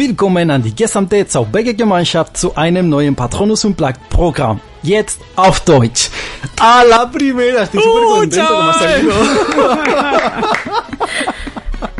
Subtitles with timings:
[0.00, 4.58] Willkommen an die gesamte Zaubergemeinschaft zu einem neuen Patronus und Plug Programm.
[4.82, 6.08] Jetzt auf Deutsch.
[6.58, 9.12] A la primera, estoy súper ¡Uh, contento que me ha salido.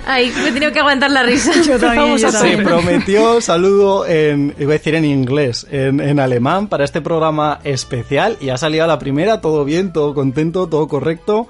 [0.06, 1.52] Ay, me he tenido que aguantar la risa.
[1.60, 2.64] Yo también, yo Se también.
[2.64, 8.38] prometió saludo en, iba a decir en inglés, en, en alemán para este programa especial
[8.40, 11.48] y ha salido a la primera, todo bien, todo contento, todo correcto.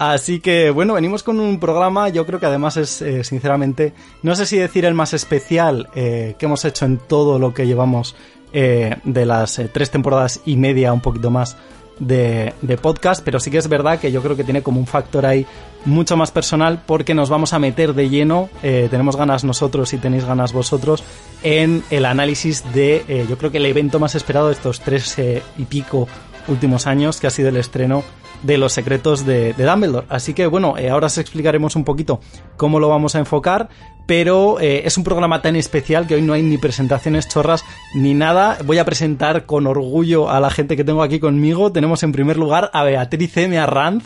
[0.00, 4.34] Así que bueno, venimos con un programa, yo creo que además es eh, sinceramente, no
[4.34, 8.16] sé si decir el más especial eh, que hemos hecho en todo lo que llevamos
[8.54, 11.58] eh, de las tres temporadas y media, un poquito más
[11.98, 14.86] de, de podcast, pero sí que es verdad que yo creo que tiene como un
[14.86, 15.44] factor ahí
[15.84, 20.24] mucho más personal porque nos vamos a meter de lleno, tenemos ganas nosotros y tenéis
[20.24, 21.04] ganas vosotros,
[21.42, 25.18] en el análisis de, yo creo que el evento más esperado de estos tres
[25.58, 26.08] y pico
[26.48, 28.02] últimos años, que ha sido el estreno
[28.42, 30.06] de Los Secretos de, de Dumbledore.
[30.08, 32.20] Así que bueno, eh, ahora os explicaremos un poquito
[32.56, 33.68] cómo lo vamos a enfocar,
[34.06, 38.14] pero eh, es un programa tan especial que hoy no hay ni presentaciones chorras ni
[38.14, 38.58] nada.
[38.64, 41.70] Voy a presentar con orgullo a la gente que tengo aquí conmigo.
[41.72, 43.58] Tenemos en primer lugar a Beatriz M.
[43.58, 44.04] Arranz.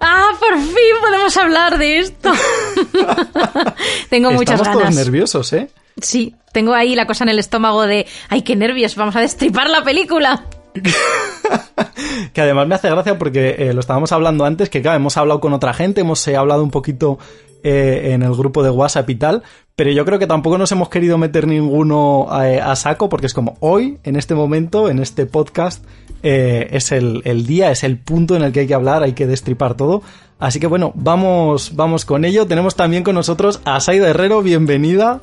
[0.00, 2.32] Ah, por fin podemos hablar de esto.
[4.10, 4.96] tengo muchas Estamos todos ganas.
[5.06, 5.70] nerviosos, ¿eh?
[6.00, 9.68] Sí, tengo ahí la cosa en el estómago de, ay, qué nervios, vamos a destripar
[9.70, 10.44] la película.
[12.32, 15.40] que además me hace gracia porque eh, lo estábamos hablando antes, que claro, hemos hablado
[15.40, 17.18] con otra gente, hemos eh, hablado un poquito
[17.62, 19.42] eh, en el grupo de WhatsApp y tal,
[19.76, 23.34] pero yo creo que tampoco nos hemos querido meter ninguno eh, a saco porque es
[23.34, 25.84] como hoy, en este momento, en este podcast,
[26.24, 29.26] es el, el día, es el punto en el que hay que hablar, hay que
[29.26, 30.02] destripar todo.
[30.42, 32.48] Así que bueno, vamos, vamos con ello.
[32.48, 35.20] Tenemos también con nosotros a Saida Herrero, bienvenida.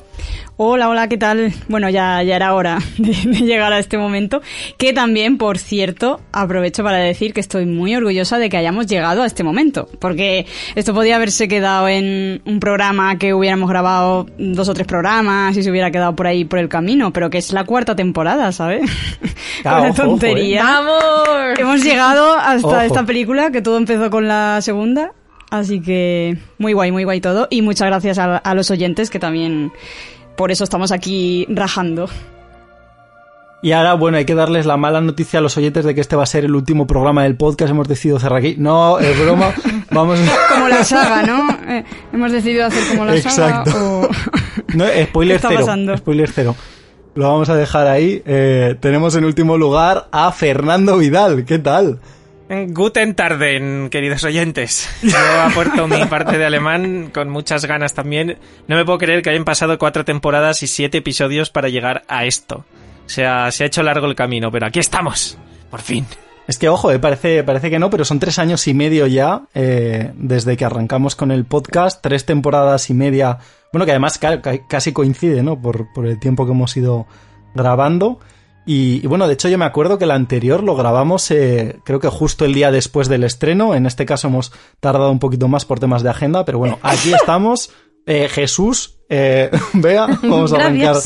[0.56, 1.52] Hola, hola, ¿qué tal?
[1.68, 4.40] Bueno, ya, ya era hora de, de llegar a este momento.
[4.78, 9.22] Que también, por cierto, aprovecho para decir que estoy muy orgullosa de que hayamos llegado
[9.22, 9.88] a este momento.
[9.98, 15.54] Porque esto podía haberse quedado en un programa que hubiéramos grabado dos o tres programas
[15.54, 18.52] y se hubiera quedado por ahí por el camino, pero que es la cuarta temporada,
[18.52, 18.90] ¿sabes?
[19.60, 20.64] Claro, Una ojo, ojo, tontería.
[20.64, 21.58] ¡Vamos!
[21.58, 22.80] Hemos llegado hasta Ojo.
[22.80, 25.09] esta película, que todo empezó con la segunda.
[25.50, 27.48] Así que muy guay, muy guay todo.
[27.50, 29.72] Y muchas gracias a, a los oyentes que también
[30.36, 32.08] por eso estamos aquí rajando.
[33.62, 36.16] Y ahora, bueno, hay que darles la mala noticia a los oyentes de que este
[36.16, 37.70] va a ser el último programa del podcast.
[37.70, 38.54] Hemos decidido cerrar aquí.
[38.56, 39.52] No, es broma.
[39.90, 40.18] Vamos.
[40.50, 41.48] Como la saga, ¿no?
[41.70, 43.70] Eh, hemos decidido hacer como la Exacto.
[43.70, 43.84] saga.
[43.84, 44.08] O...
[44.74, 45.60] No, spoiler ¿Qué está cero.
[45.60, 45.96] pasando?
[45.96, 46.56] Spoiler cero.
[47.14, 48.22] Lo vamos a dejar ahí.
[48.24, 51.44] Eh, tenemos en último lugar a Fernando Vidal.
[51.44, 51.98] ¿Qué tal?
[52.52, 54.88] Eh, Guten Tarden, queridos oyentes.
[55.02, 58.38] Yo aporto mi parte de alemán con muchas ganas también.
[58.66, 62.24] No me puedo creer que hayan pasado cuatro temporadas y siete episodios para llegar a
[62.24, 62.64] esto.
[63.06, 65.38] O sea, se ha hecho largo el camino, pero aquí estamos.
[65.70, 66.06] Por fin.
[66.48, 69.42] Es que, ojo, eh, parece, parece que no, pero son tres años y medio ya
[69.54, 72.02] eh, desde que arrancamos con el podcast.
[72.02, 73.38] Tres temporadas y media.
[73.72, 75.60] Bueno, que además ca- ca- casi coincide, ¿no?
[75.62, 77.06] Por, por el tiempo que hemos ido
[77.54, 78.18] grabando.
[78.72, 81.98] Y, y bueno, de hecho yo me acuerdo que el anterior lo grabamos eh, creo
[81.98, 83.74] que justo el día después del estreno.
[83.74, 87.12] En este caso hemos tardado un poquito más por temas de agenda, pero bueno, aquí
[87.12, 87.72] estamos.
[88.06, 90.98] Eh, Jesús, eh, vea, vamos a arrancar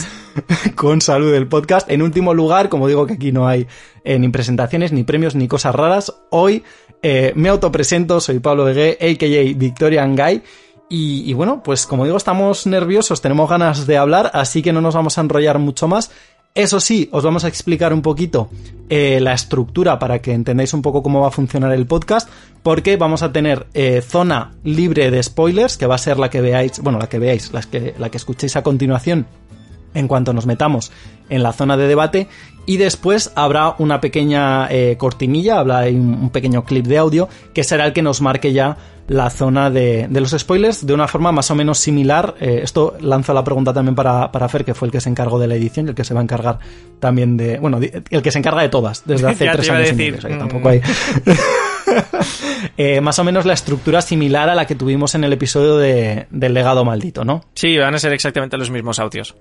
[0.74, 1.90] con salud el podcast.
[1.90, 3.66] En último lugar, como digo que aquí no hay
[4.04, 6.64] eh, ni presentaciones, ni premios, ni cosas raras, hoy
[7.00, 9.58] eh, me autopresento, soy Pablo Egué, a.k.a.
[9.58, 10.42] Victorian Guy.
[10.90, 14.82] Y, y bueno, pues como digo, estamos nerviosos, tenemos ganas de hablar, así que no
[14.82, 16.10] nos vamos a enrollar mucho más.
[16.56, 18.48] Eso sí, os vamos a explicar un poquito
[18.88, 22.30] eh, la estructura para que entendáis un poco cómo va a funcionar el podcast,
[22.62, 26.40] porque vamos a tener eh, zona libre de spoilers, que va a ser la que
[26.40, 29.26] veáis, bueno, la que veáis, que, la que escuchéis a continuación
[29.94, 30.92] en cuanto nos metamos
[31.28, 32.28] en la zona de debate
[32.66, 37.86] y después habrá una pequeña eh, cortinilla, habrá un, pequeño clip de audio que será
[37.86, 38.76] el que nos marque ya
[39.06, 42.34] la zona de, de los spoilers de una forma más o menos similar.
[42.40, 45.38] Eh, esto lanzo la pregunta también para, para Fer, que fue el que se encargó
[45.38, 46.58] de la edición y el que se va a encargar
[47.00, 47.58] también de...
[47.58, 49.88] Bueno, el que se encarga de todas desde hace tres años.
[49.88, 50.38] y decir, medio, o sea que mm.
[50.38, 50.80] tampoco hay...
[52.76, 56.26] Eh, más o menos la estructura similar a la que tuvimos en el episodio de,
[56.30, 57.44] del legado maldito, ¿no?
[57.54, 59.36] Sí, van a ser exactamente los mismos audios.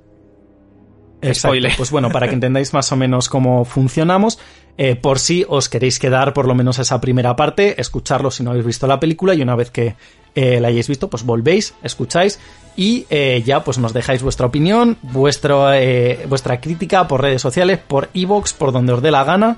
[1.23, 1.49] Exacto.
[1.49, 1.73] Spoiler.
[1.77, 4.39] Pues bueno, para que entendáis más o menos cómo funcionamos,
[4.77, 8.51] eh, por si os queréis quedar por lo menos esa primera parte, escucharlo si no
[8.51, 9.95] habéis visto la película y una vez que
[10.33, 12.39] eh, la hayáis visto, pues volvéis, escucháis
[12.75, 15.67] y eh, ya pues nos dejáis vuestra opinión, vuestro,
[16.27, 19.57] vuestra crítica por redes sociales, por iVoox, por donde os dé la gana.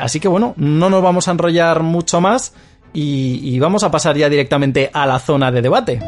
[0.00, 2.54] Así que bueno, no nos vamos a enrollar mucho más
[2.94, 6.00] y, y vamos a pasar ya directamente a la zona de debate.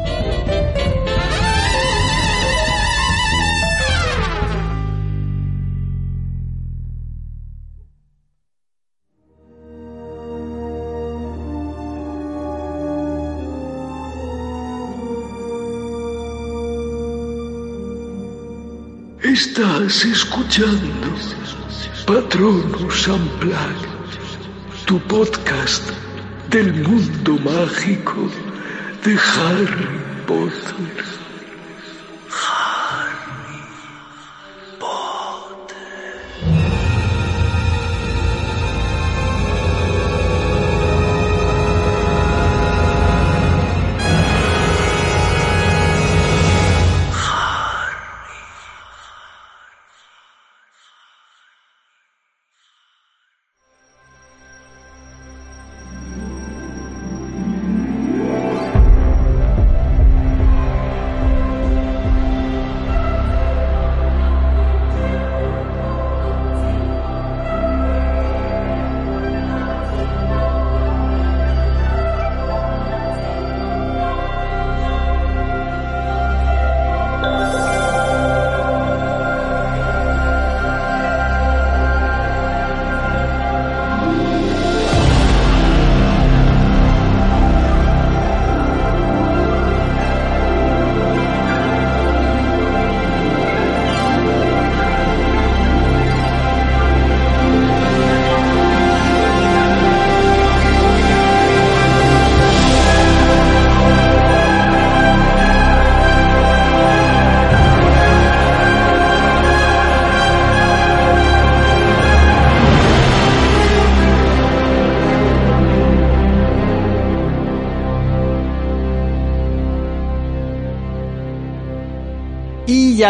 [19.25, 21.07] Estás escuchando
[22.05, 23.89] Patronus Unplugged,
[24.85, 25.83] tu podcast
[26.49, 28.29] del mundo mágico
[29.03, 31.24] de Harry Potter.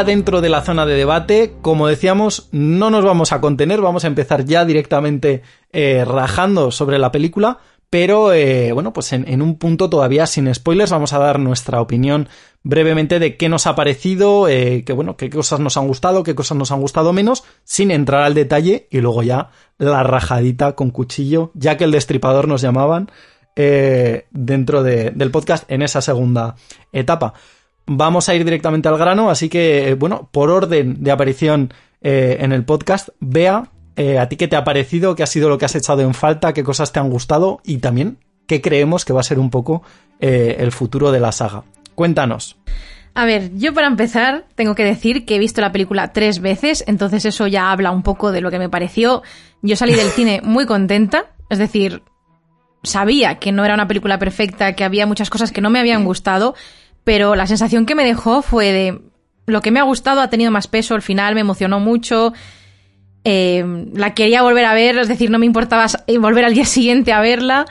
[0.04, 4.08] Dentro de la zona de debate, como decíamos, no nos vamos a contener, vamos a
[4.08, 7.60] empezar ya directamente eh, rajando sobre la película,
[7.90, 12.28] pero eh, bueno, pues en, un punto todavía sin spoilers vamos a dar nuestra opinión
[12.64, 16.58] brevemente de qué nos ha parecido, eh, bueno, qué cosas nos han gustado, qué cosas
[16.58, 21.52] nos han gustado menos, sin entrar al detalle y luego ya la rajadita con cuchillo,
[21.54, 23.12] ya que el destripador nos llamaban
[23.56, 26.56] eh, dentro de, del podcast en esa segunda
[26.92, 27.34] etapa.
[27.88, 32.52] Vamos a ir directamente al grano, así que, bueno, por orden de aparición eh, en
[32.52, 35.66] el podcast, vea eh, a ti qué te ha parecido, qué ha sido lo que
[35.66, 38.18] has echado en falta, qué cosas te han gustado y también
[38.48, 39.84] qué creemos que va a ser un poco
[40.20, 41.64] eh, el futuro de la saga.
[41.96, 42.58] Cuéntanos.
[43.14, 46.84] A ver, yo para empezar tengo que decir que he visto la película tres veces,
[46.88, 49.24] entonces eso ya habla un poco de lo que me pareció.
[49.62, 52.04] Yo salí del cine muy contenta, es decir,
[52.84, 56.04] sabía que no era una película perfecta, que había muchas cosas que no me habían
[56.04, 56.56] gustado,
[57.06, 59.02] pero la sensación que me dejó fue de
[59.46, 62.34] lo que me ha gustado ha tenido más peso al final, me emocionó mucho.
[63.24, 63.64] Eh,
[63.94, 65.86] la quería volver a ver, es decir, no me importaba
[66.20, 67.66] volver al día siguiente a verla.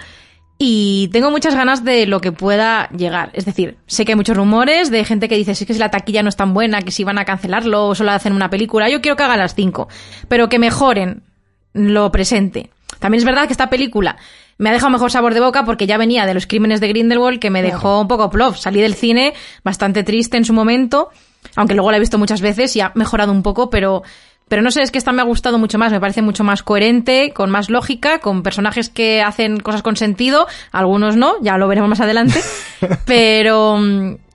[0.57, 3.31] Y tengo muchas ganas de lo que pueda llegar.
[3.35, 5.91] Es decir, sé que hay muchos rumores de gente que dice, sí que si la
[5.91, 8.89] taquilla no es tan buena, que si van a cancelarlo o solo hacen una película.
[8.89, 9.89] Yo quiero que hagan las cinco,
[10.29, 11.25] pero que mejoren
[11.73, 12.71] lo presente.
[13.01, 14.17] También es verdad que esta película
[14.59, 17.41] me ha dejado mejor sabor de boca porque ya venía de los crímenes de Grindelwald
[17.41, 18.57] que me dejó un poco plof.
[18.59, 21.11] Salí del cine bastante triste en su momento,
[21.57, 24.03] aunque luego la he visto muchas veces y ha mejorado un poco, pero
[24.49, 26.63] pero no sé, es que esta me ha gustado mucho más, me parece mucho más
[26.63, 31.67] coherente, con más lógica, con personajes que hacen cosas con sentido, algunos no, ya lo
[31.67, 32.41] veremos más adelante,
[33.07, 33.79] pero...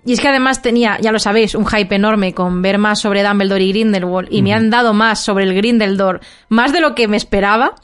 [0.06, 3.22] Y es que además tenía, ya lo sabéis, un hype enorme con ver más sobre
[3.22, 7.08] Dumbledore y Grindelwald, y me han dado más sobre el Grindelwald, más de lo que
[7.08, 7.76] me esperaba,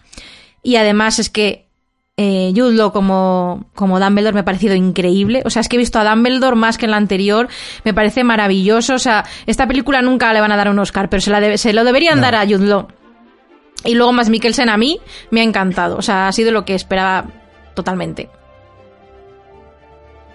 [0.63, 1.64] y además es que
[2.17, 5.41] eh, Jude Law como, como Dumbledore me ha parecido increíble.
[5.45, 7.47] O sea, es que he visto a Dumbledore más que en la anterior.
[7.83, 8.95] Me parece maravilloso.
[8.95, 11.73] O sea, esta película nunca le van a dar un Oscar, pero se, la se
[11.73, 12.21] lo deberían no.
[12.21, 12.87] dar a Jude Law.
[13.83, 15.97] Y luego más Mikkelsen a mí me ha encantado.
[15.97, 17.25] O sea, ha sido lo que esperaba
[17.73, 18.29] totalmente.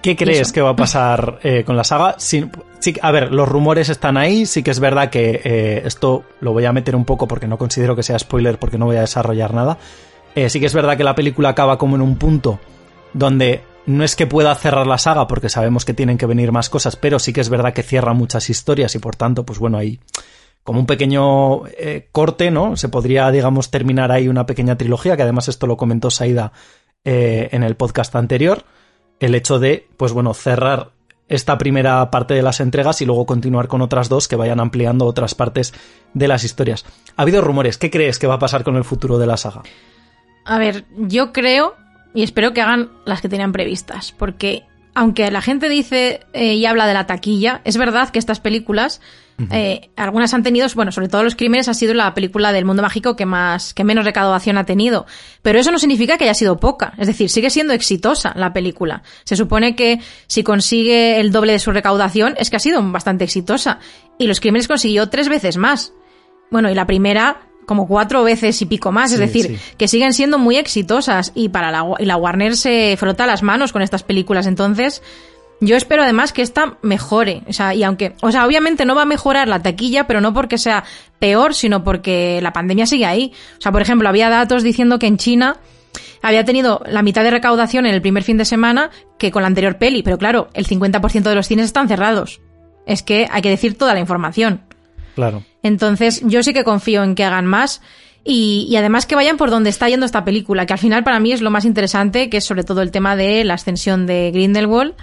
[0.03, 2.15] ¿Qué crees que va a pasar eh, con la saga?
[2.19, 2.47] Sí,
[2.79, 4.47] sí, a ver, los rumores están ahí.
[4.47, 7.59] Sí que es verdad que eh, esto lo voy a meter un poco porque no
[7.59, 9.79] considero que sea spoiler porque no voy a desarrollar nada.
[10.35, 12.61] Eh, sí que es verdad que la película acaba como en un punto
[13.13, 16.71] donde no es que pueda cerrar la saga porque sabemos que tienen que venir más
[16.71, 19.79] cosas, pero sí que es verdad que cierra muchas historias y por tanto, pues bueno,
[19.79, 19.99] hay
[20.63, 22.77] como un pequeño eh, corte, ¿no?
[22.77, 26.53] Se podría, digamos, terminar ahí una pequeña trilogía, que además esto lo comentó Saida
[27.05, 28.65] eh, en el podcast anterior,
[29.19, 30.91] el hecho de, pues bueno, cerrar
[31.29, 35.07] esta primera parte de las entregas y luego continuar con otras dos que vayan ampliando
[35.07, 35.73] otras partes
[36.13, 36.85] de las historias.
[37.17, 39.63] Ha habido rumores, ¿qué crees que va a pasar con el futuro de la saga?
[40.45, 41.75] A ver, yo creo
[42.15, 46.67] y espero que hagan las que tenían previstas, porque aunque la gente dice eh, y
[46.67, 49.01] habla de la taquilla, es verdad que estas películas,
[49.51, 52.83] eh, algunas han tenido, bueno, sobre todo los crímenes ha sido la película del mundo
[52.83, 55.07] mágico que más, que menos recaudación ha tenido.
[55.43, 56.93] Pero eso no significa que haya sido poca.
[56.99, 59.03] Es decir, sigue siendo exitosa la película.
[59.25, 63.25] Se supone que si consigue el doble de su recaudación es que ha sido bastante
[63.25, 63.79] exitosa.
[64.19, 65.95] Y los crímenes consiguió tres veces más.
[66.51, 69.75] Bueno, y la primera como cuatro veces y pico más, es decir, sí.
[69.77, 73.73] que siguen siendo muy exitosas y para la, y la Warner se frota las manos
[73.73, 75.03] con estas películas, entonces
[75.61, 79.03] yo espero además que esta mejore, o sea, y aunque, o sea, obviamente no va
[79.03, 80.85] a mejorar la taquilla, pero no porque sea
[81.19, 83.33] peor, sino porque la pandemia sigue ahí.
[83.59, 85.59] O sea, por ejemplo, había datos diciendo que en China
[86.23, 89.49] había tenido la mitad de recaudación en el primer fin de semana que con la
[89.49, 92.41] anterior peli, pero claro, el 50% de los cines están cerrados.
[92.87, 94.63] Es que hay que decir toda la información.
[95.15, 95.43] Claro.
[95.63, 97.81] Entonces, yo sí que confío en que hagan más
[98.23, 101.33] y, además que vayan por donde está yendo esta película, que al final para mí
[101.33, 104.95] es lo más interesante, que es sobre todo el tema de la ascensión de Grindelwald.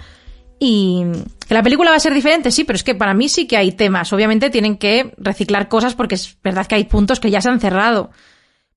[0.60, 1.04] Y
[1.46, 3.56] que la película va a ser diferente, sí, pero es que para mí sí que
[3.56, 4.12] hay temas.
[4.12, 7.60] Obviamente tienen que reciclar cosas porque es verdad que hay puntos que ya se han
[7.60, 8.10] cerrado.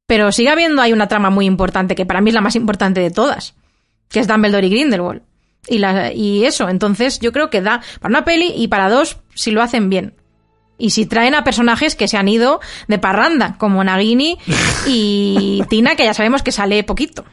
[0.05, 2.99] Pero sigue habiendo, hay una trama muy importante, que para mí es la más importante
[2.99, 3.55] de todas,
[4.09, 5.21] que es Dumbledore y Grindelwald.
[5.67, 9.19] Y, la, y eso, entonces yo creo que da para una peli y para dos
[9.35, 10.15] si lo hacen bien.
[10.81, 14.37] Y si traen a personajes que se han ido de parranda, como Nagini
[14.87, 17.23] y Tina, que ya sabemos que sale poquito.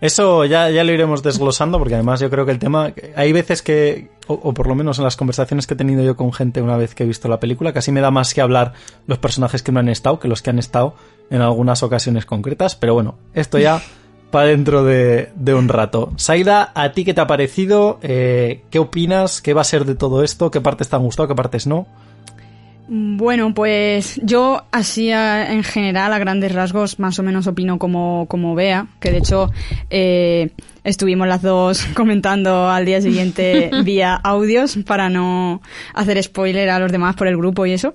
[0.00, 2.92] Eso ya, ya lo iremos desglosando porque además yo creo que el tema...
[3.14, 6.16] Hay veces que, o, o por lo menos en las conversaciones que he tenido yo
[6.16, 8.74] con gente una vez que he visto la película, casi me da más que hablar
[9.06, 10.94] los personajes que no han estado que los que han estado
[11.30, 12.76] en algunas ocasiones concretas.
[12.76, 13.82] Pero bueno, esto ya
[14.30, 16.12] para dentro de, un rato.
[16.16, 17.98] Saida, ¿a ti qué te ha parecido?
[18.02, 19.40] Eh, ¿Qué opinas?
[19.40, 20.50] ¿Qué va a ser de todo esto?
[20.50, 21.28] ¿Qué partes te han gustado?
[21.28, 21.86] ¿Qué partes no?
[22.88, 28.54] Bueno, pues yo así en general, a grandes rasgos, más o menos opino como, como
[28.54, 29.50] que de hecho
[29.90, 30.50] eh,
[30.86, 35.60] estuvimos las dos comentando al día siguiente vía audios para no
[35.94, 37.94] hacer spoiler a los demás por el grupo y eso.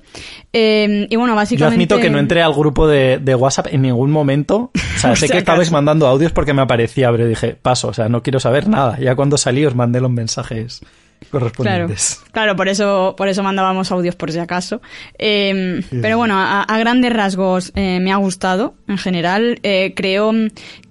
[0.53, 1.75] Eh, y bueno, Yo básicamente...
[1.75, 4.71] admito que no entré al grupo de, de WhatsApp en ningún momento.
[4.95, 8.10] O sea, sé que estabais mandando audios porque me aparecía, pero dije, paso, o sea,
[8.10, 9.00] no quiero saber nada.
[9.00, 10.81] Ya cuando salí os mandé los mensajes
[11.29, 12.21] correspondientes.
[12.31, 14.81] claro, por eso, por eso mandábamos audios por si acaso.
[15.17, 19.59] Eh, pero bueno, a, a grandes rasgos eh, me ha gustado en general.
[19.63, 20.31] Eh, creo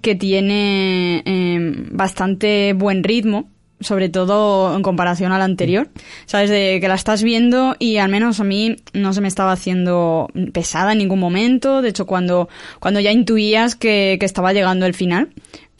[0.01, 1.59] que tiene eh,
[1.91, 5.89] bastante buen ritmo, sobre todo en comparación a la anterior.
[6.25, 9.51] Sabes, de que la estás viendo y al menos a mí no se me estaba
[9.51, 11.81] haciendo pesada en ningún momento.
[11.81, 12.47] De hecho, cuando,
[12.79, 15.29] cuando ya intuías que, que estaba llegando el final,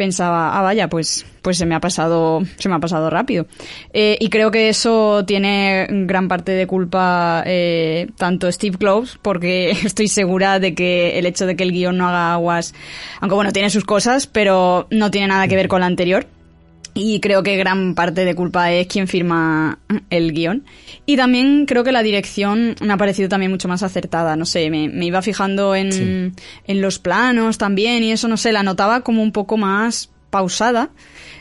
[0.02, 3.46] pensaba, ah, vaya, pues, pues se me ha pasado, se me ha pasado rápido.
[3.94, 9.70] Eh, y creo que eso tiene gran parte de culpa eh, tanto Steve Kloves, porque
[9.86, 12.74] estoy segura de que el hecho de que el guion no haga aguas,
[13.20, 16.26] aunque bueno, tiene sus cosas, pero no tiene nada que ver con la anterior.
[16.94, 19.80] Y creo que gran parte de culpa es quien firma
[20.10, 20.66] el guion.
[21.06, 24.36] Y también creo que la dirección me ha parecido también mucho más acertada.
[24.36, 26.44] No sé, me, me iba fijando en, Sí.
[26.68, 30.90] en los planos también y eso, no sé, la notaba como un poco más pausada.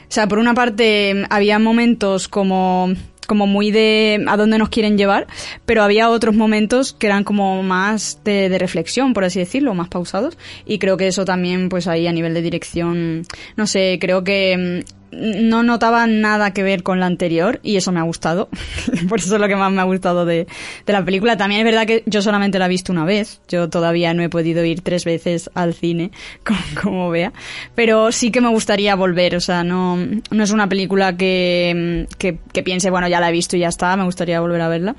[0.09, 2.93] O sea, por una parte había momentos como
[3.27, 5.29] como muy de a dónde nos quieren llevar,
[5.65, 9.87] pero había otros momentos que eran como más de, de reflexión, por así decirlo, más
[9.89, 10.37] pausados.
[10.67, 13.23] Y creo que eso también, pues ahí a nivel de dirección,
[13.57, 18.01] no sé, creo que no notaba nada que ver con la anterior y eso me
[18.01, 18.49] ha gustado.
[19.09, 20.47] Por eso es lo que más me ha gustado de,
[20.87, 21.37] de la película.
[21.37, 23.41] También es verdad que yo solamente la he visto una vez.
[23.49, 26.11] Yo todavía no he podido ir tres veces al cine,
[26.83, 27.33] como, vea.
[27.75, 29.37] Pero sí que me gustaría volver.
[29.37, 33.33] O sea, no, no es una película que, que, que piense, bueno, ya la he
[33.33, 33.97] visto y ya está.
[33.97, 34.97] Me gustaría volver a verla.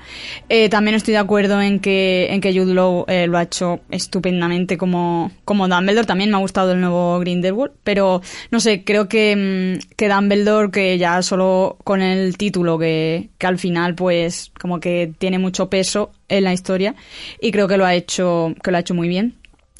[0.48, 3.80] Eh, también estoy de acuerdo en que, en que Jude Law eh, lo ha hecho
[3.90, 6.06] estupendamente como, como Dumbledore.
[6.06, 7.72] También me ha gustado el nuevo Grindelwald.
[7.82, 13.30] Pero, no sé, creo que, mm, que Dumbledore, que ya solo con el título, que,
[13.38, 16.96] que al final, pues, como que tiene mucho peso en la historia.
[17.40, 19.36] Y creo que lo ha hecho, que lo ha hecho muy bien.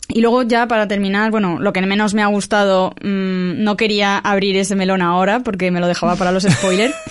[0.08, 4.16] Y luego ya para terminar, bueno, lo que menos me ha gustado, mmm, no quería
[4.16, 6.94] abrir ese melón ahora porque me lo dejaba para los spoilers.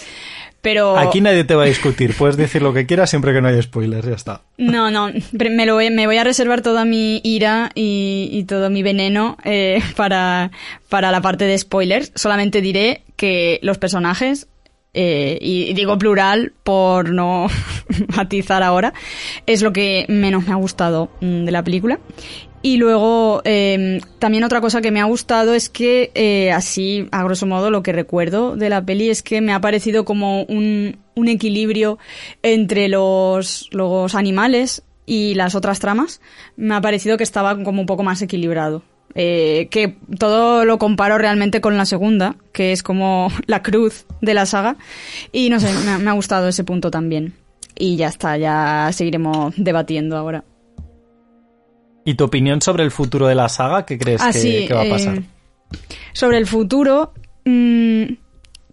[0.62, 0.96] Pero...
[0.98, 2.14] Aquí nadie te va a discutir.
[2.16, 4.42] Puedes decir lo que quieras siempre que no haya spoilers, ya está.
[4.58, 8.70] No, no, me, lo, voy- me voy a reservar toda mi ira y, y todo
[8.70, 10.52] mi veneno eh, para,
[10.90, 12.12] para la parte de spoilers.
[12.16, 14.48] Solamente diré que los personajes,
[14.94, 17.48] eh, y digo plural por no
[18.16, 18.94] matizar ahora,
[19.48, 22.00] es lo que menos me ha gustado mm, de la película.
[22.64, 27.24] Y luego, eh, también otra cosa que me ha gustado es que, eh, así, a
[27.24, 30.98] grosso modo, lo que recuerdo de la peli es que me ha parecido como un,
[31.16, 31.98] un equilibrio
[32.44, 36.22] entre los, los animales y las otras tramas.
[36.56, 38.84] Me ha parecido que estaba como un poco más equilibrado.
[39.16, 44.34] eh, que todo lo comparo realmente con la segunda, que es como la cruz de
[44.36, 44.78] la saga.
[45.32, 47.34] Y no sé, me ha, me ha gustado ese punto también.
[47.76, 50.44] Y ya está, ya seguiremos debatiendo ahora.
[52.06, 53.86] ¿Y tu opinión sobre el futuro de la saga?
[53.86, 55.18] ¿Qué crees Ah, que, va a pasar?
[55.20, 55.24] eh,
[56.14, 57.14] sobre el futuro,
[57.46, 58.04] mm,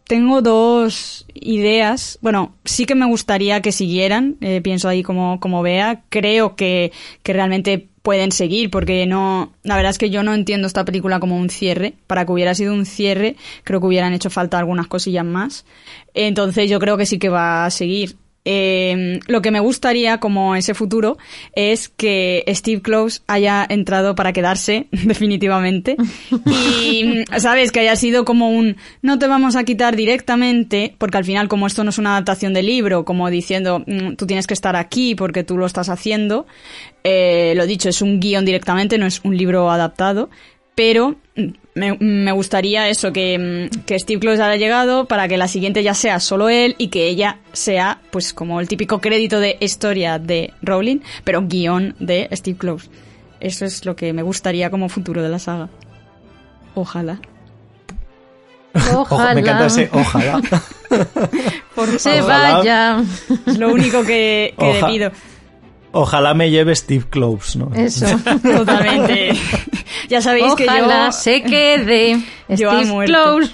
[0.04, 2.18] tengo dos ideas.
[2.22, 4.36] Bueno, sí que me gustaría que siguieran.
[4.40, 6.02] eh, pienso ahí como, como vea.
[6.08, 6.92] Creo que,
[7.22, 9.52] que realmente pueden seguir porque no.
[9.62, 11.92] La verdad es que yo no entiendo esta película como un cierre.
[12.06, 15.66] Para que hubiera sido un cierre, creo que hubieran hecho falta algunas cosillas más.
[16.14, 18.16] Entonces yo creo que sí que va a seguir.
[18.44, 21.18] Eh, lo que me gustaría como ese futuro
[21.54, 25.96] es que Steve Close haya entrado para quedarse definitivamente.
[26.46, 31.24] Y sabes que haya sido como un no te vamos a quitar directamente porque al
[31.24, 34.54] final como esto no es una adaptación de libro como diciendo "Mm, tú tienes que
[34.54, 36.46] estar aquí porque tú lo estás haciendo
[37.04, 40.30] eh, lo dicho es un guion directamente no es un libro adaptado
[40.78, 41.16] pero
[41.74, 45.92] me, me gustaría eso, que, que Steve Close haya llegado para que la siguiente ya
[45.92, 50.54] sea solo él y que ella sea, pues, como el típico crédito de historia de
[50.62, 52.88] Rowling, pero guion de Steve Close.
[53.40, 55.68] Eso es lo que me gustaría como futuro de la saga.
[56.76, 57.18] Ojalá.
[58.94, 60.40] Ojo, me encanta ese ojalá.
[61.74, 62.58] Por Se Ojalá.
[62.58, 63.04] vaya.
[63.46, 65.10] Es lo único que, que le pido.
[65.90, 67.74] Ojalá me lleve Steve Close, ¿no?
[67.74, 68.06] Eso.
[68.42, 69.32] Totalmente.
[70.08, 71.12] Ya sabéis que yo...
[71.12, 72.18] se quede.
[72.48, 73.12] Yo a Steve muerte.
[73.12, 73.52] Close.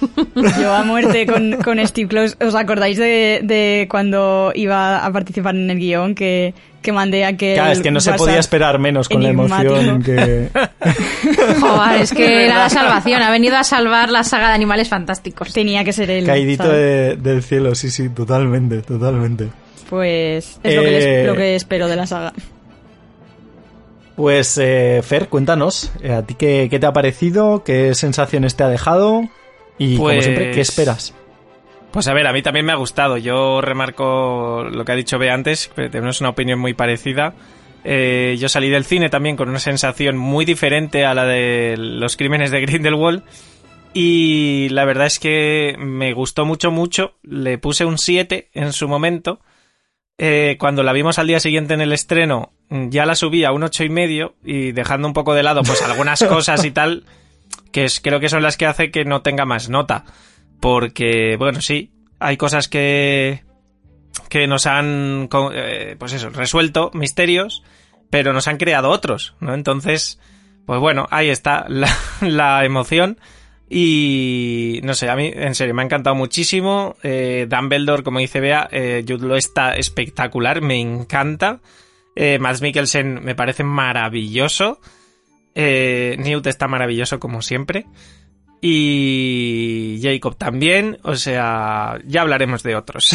[0.62, 2.36] Yo a muerte con, con Steve Close.
[2.46, 7.36] ¿Os acordáis de, de cuando iba a participar en el guion que, que mandé a
[7.36, 7.54] que...
[7.54, 10.48] Claro, es que no se podía esperar menos con la emoción que...
[11.60, 13.20] Joder, es que era la salvación.
[13.22, 15.52] Ha venido a salvar la saga de animales fantásticos.
[15.52, 16.24] Tenía que ser él.
[16.26, 19.48] Caidito de- del cielo, sí, sí, totalmente, totalmente.
[19.90, 22.32] Pues es lo, que les- Eh, lo que espero de la saga.
[24.16, 27.64] Pues, eh, Fer, cuéntanos, eh, ¿a ti qué, qué te ha parecido?
[27.64, 29.22] ¿Qué sensaciones te ha dejado?
[29.76, 31.14] Y, como Pues- siempre, ¿qué esperas?
[31.90, 33.16] Pues a ver, a mí también me ha gustado.
[33.18, 37.34] Yo remarco lo que ha dicho B antes, que tenemos una opinión muy parecida.
[37.84, 42.16] Eh, yo salí del cine también con una sensación muy diferente a la de los
[42.16, 43.22] crímenes de Grindelwald.
[43.92, 47.14] Y la verdad es que me gustó mucho, mucho.
[47.22, 49.38] Le puse un 7 en su momento.
[50.18, 52.52] Eh, cuando la vimos al día siguiente en el estreno,
[52.90, 55.82] ya la subí a un ocho y medio y dejando un poco de lado pues
[55.82, 57.04] algunas cosas y tal
[57.74, 60.04] que es, creo que son las que hace que no tenga más nota.
[60.60, 63.42] Porque, bueno, sí, hay cosas que,
[64.28, 67.64] que nos han, eh, pues eso, resuelto misterios,
[68.10, 69.54] pero nos han creado otros, ¿no?
[69.54, 70.20] Entonces,
[70.66, 71.88] pues bueno, ahí está la,
[72.20, 73.18] la emoción.
[73.68, 76.96] Y no sé, a mí en serio me ha encantado muchísimo.
[77.02, 81.60] Eh, Dumbledore, como dice Bea, eh, Jude Law está espectacular, me encanta.
[82.16, 84.80] Eh, Mads Mikkelsen me parece maravilloso.
[85.54, 87.86] Eh, Newt está maravilloso como siempre.
[88.60, 90.98] Y Jacob también.
[91.02, 93.14] O sea, ya hablaremos de otros.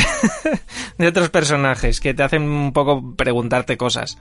[0.98, 4.18] de otros personajes que te hacen un poco preguntarte cosas.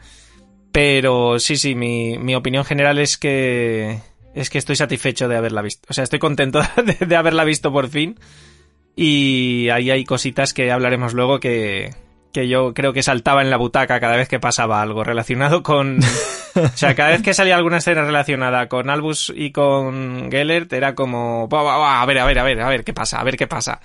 [0.73, 4.01] Pero sí, sí, mi, mi opinión general es que.
[4.35, 5.87] Es que estoy satisfecho de haberla visto.
[5.91, 8.19] O sea, estoy contento de, de haberla visto por fin.
[8.95, 11.95] Y ahí hay cositas que hablaremos luego que,
[12.33, 15.99] que yo creo que saltaba en la butaca cada vez que pasaba algo relacionado con...
[16.55, 20.95] O sea, cada vez que salía alguna escena relacionada con Albus y con Gellert era
[20.95, 21.47] como...
[21.49, 23.37] "Buah, buah, buah, a ver, a ver, a ver, a ver qué pasa, a ver
[23.37, 23.81] qué pasa.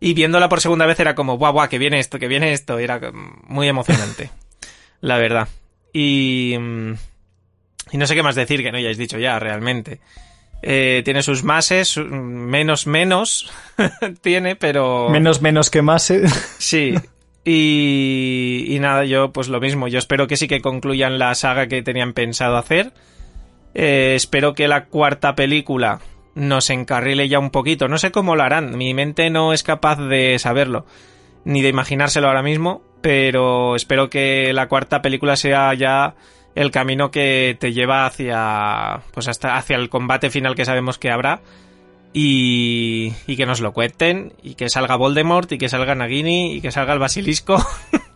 [0.00, 2.78] Y viéndola por segunda vez era como, guau, guau, que viene esto, que viene esto.
[2.78, 3.00] Era
[3.46, 4.30] muy emocionante,
[5.00, 5.48] la verdad.
[5.92, 6.54] Y...
[7.92, 10.00] Y no sé qué más decir que no hayáis dicho ya, realmente.
[10.62, 13.52] Eh, tiene sus mases, menos menos
[14.22, 15.10] tiene, pero...
[15.10, 16.10] Menos, menos que más.
[16.10, 16.22] ¿eh?
[16.58, 16.94] Sí.
[17.44, 19.88] Y, y nada, yo pues lo mismo.
[19.88, 22.92] Yo espero que sí que concluyan la saga que tenían pensado hacer.
[23.74, 26.00] Eh, espero que la cuarta película
[26.34, 27.88] nos encarrile ya un poquito.
[27.88, 28.76] No sé cómo lo harán.
[28.78, 30.86] Mi mente no es capaz de saberlo.
[31.44, 32.82] Ni de imaginárselo ahora mismo.
[33.02, 36.14] Pero espero que la cuarta película sea ya
[36.54, 39.02] el camino que te lleva hacia.
[39.12, 41.42] Pues hasta hacia el combate final que sabemos que habrá
[42.16, 46.60] y, y que nos lo cuenten y que salga Voldemort y que salga Nagini y
[46.60, 47.62] que salga el basilisco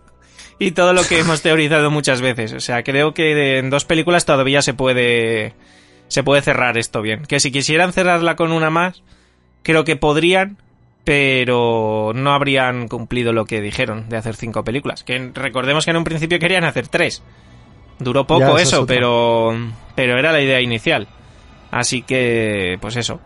[0.58, 2.52] y todo lo que hemos teorizado muchas veces.
[2.52, 5.52] O sea, creo que en dos películas todavía se puede
[6.06, 7.24] se puede cerrar esto bien.
[7.26, 9.02] Que si quisieran cerrarla con una más,
[9.64, 10.58] creo que podrían,
[11.02, 15.02] pero no habrían cumplido lo que dijeron de hacer cinco películas.
[15.02, 17.22] Que recordemos que en un principio querían hacer tres.
[17.98, 19.56] Duró poco eso, pero
[19.96, 21.08] pero era la idea inicial.
[21.72, 23.20] Así que, pues eso.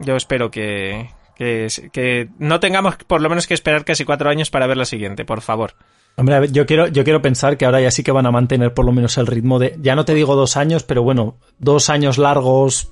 [0.00, 4.50] Yo espero que, que, que no tengamos por lo menos que esperar casi cuatro años
[4.50, 5.74] para ver la siguiente, por favor.
[6.16, 8.30] Hombre, a ver, yo quiero, yo quiero pensar que ahora ya sí que van a
[8.30, 11.36] mantener por lo menos el ritmo de, ya no te digo dos años, pero bueno,
[11.58, 12.90] dos años largos,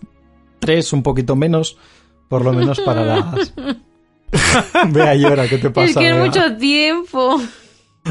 [0.58, 1.76] tres, un poquito menos,
[2.28, 3.54] por lo menos para las...
[4.90, 5.90] Vea, llora, ¿qué te pasa?
[5.90, 7.40] es que es mucho tiempo.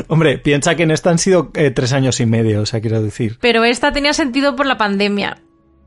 [0.07, 3.01] Hombre, piensa que en esta han sido eh, tres años y medio, o sea, quiero
[3.01, 3.37] decir.
[3.41, 5.41] Pero esta tenía sentido por la pandemia.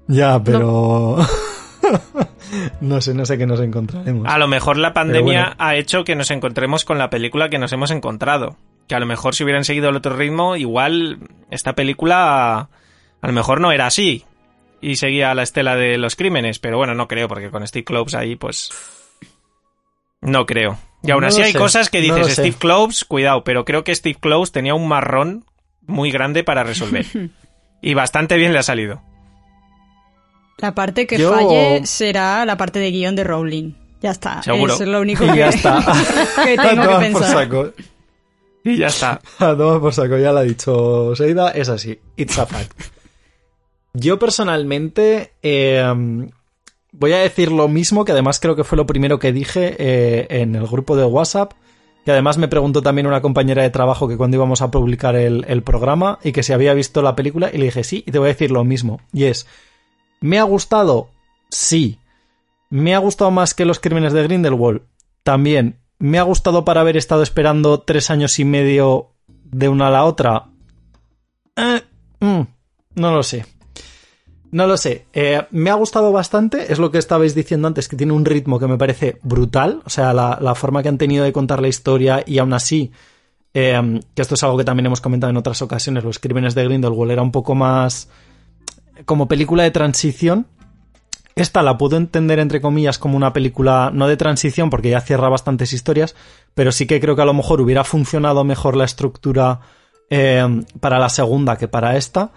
[0.09, 1.17] Ya, pero...
[1.19, 1.52] no
[3.01, 4.27] sé, no sé qué nos encontraremos.
[4.29, 5.57] A lo mejor la pandemia bueno.
[5.59, 8.57] ha hecho que nos encontremos con la película que nos hemos encontrado.
[8.89, 11.19] Que a lo mejor si hubieran seguido el otro ritmo, igual
[11.51, 12.69] esta película
[13.21, 14.25] a lo mejor no era así.
[14.81, 16.59] Y seguía la estela de los crímenes.
[16.59, 18.71] Pero bueno, no creo, porque con Steve Kloves ahí, pues...
[20.21, 20.79] No creo.
[21.03, 22.35] Y aún No así hay sé, cosas que no dices.
[22.35, 25.45] Steve Kloves, cuidado, pero creo que Steve Kloves tenía un marrón
[25.87, 27.07] muy grande para resolver.
[27.83, 29.03] y bastante bien le ha salido.
[30.63, 33.73] La parte que Yo- falle será la parte de guion de Rowling.
[34.01, 34.43] Ya está.
[34.43, 34.73] Seguro.
[34.75, 35.85] Eso es lo único Y que, ya está.
[36.45, 37.73] que tengo por saco.
[38.65, 39.21] Y ya está.
[39.39, 41.99] A tomar por saco, ya lo ha dicho Seida, es así.
[42.17, 42.73] It's a fact.
[43.93, 45.85] Yo personalmente eh,
[46.93, 50.27] voy a decir lo mismo, que además creo que fue lo primero que dije eh,
[50.31, 51.53] en el grupo de WhatsApp,
[52.05, 55.45] que además me preguntó también una compañera de trabajo que cuando íbamos a publicar el,
[55.49, 58.19] el programa y que si había visto la película y le dije sí, y te
[58.19, 59.01] voy a decir lo mismo.
[59.13, 59.47] Y es,
[60.23, 61.11] ¿me ha gustado?
[61.51, 61.99] Sí.
[62.71, 64.81] ¿Me ha gustado más que los crímenes de Grindelwald?
[65.23, 65.79] También.
[65.99, 70.05] ¿Me ha gustado para haber estado esperando tres años y medio de una a la
[70.05, 70.49] otra?
[71.55, 71.83] Eh,
[72.21, 72.43] mm,
[72.95, 73.45] no lo sé.
[74.51, 75.07] No lo sé.
[75.13, 76.73] Eh, me ha gustado bastante.
[76.73, 79.83] Es lo que estabais diciendo antes, que tiene un ritmo que me parece brutal.
[79.85, 82.91] O sea, la, forma que han tenido de contar la historia y aún así,
[83.55, 86.65] eh, que esto es algo que también hemos comentado en otras ocasiones, los crímenes de
[86.65, 88.09] Grindelwald era un poco más
[89.05, 90.47] como película de transición.
[91.35, 95.31] Esta la puedo entender, entre comillas, como una película no de transición, porque ya cierra
[95.31, 96.15] bastantes historias,
[96.55, 99.61] pero sí que creo que a lo mejor hubiera funcionado mejor la estructura
[100.11, 102.33] eh, para la segunda que para esta.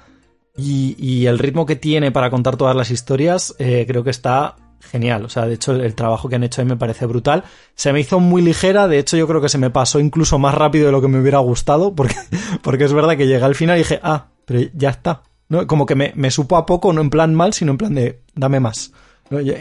[0.58, 5.26] Y, el ritmo que tiene para contar todas las historias eh, creo que está genial.
[5.26, 7.44] O sea, de hecho, el, el trabajo que han hecho ahí me parece brutal.
[7.74, 10.56] Se me hizo muy ligera, de hecho, yo creo que se me pasó incluso más
[10.56, 12.16] rápido de lo que me hubiera gustado, porque,
[12.62, 15.24] porque es verdad que llegué al final y dije, ah, pero ya está.
[15.50, 15.68] ¿No?
[15.68, 18.22] Como que me, me supo a poco, no en plan mal, sino en plan de,
[18.34, 18.92] dame más.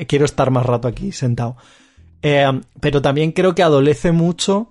[0.07, 1.57] quiero estar más rato aquí sentado.
[2.23, 4.70] Eh, pero también creo que adolece mucho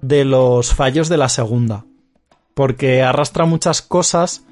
[0.00, 1.84] de los fallos de la segunda.
[2.54, 4.44] Porque arrastra muchas cosas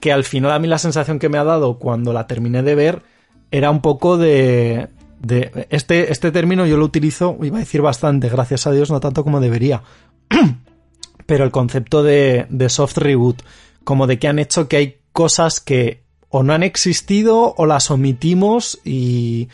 [0.00, 2.74] que al final a mí la sensación que me ha dado cuando la terminé de
[2.74, 3.02] ver
[3.50, 4.88] era un poco de...
[5.20, 8.98] de este, este término yo lo utilizo, iba a decir bastante, gracias a Dios, no
[8.98, 9.82] tanto como debería.
[11.26, 13.42] Pero el concepto de, de soft reboot,
[13.84, 17.90] como de que han hecho que hay cosas que o no han existido o las
[17.90, 19.48] omitimos y,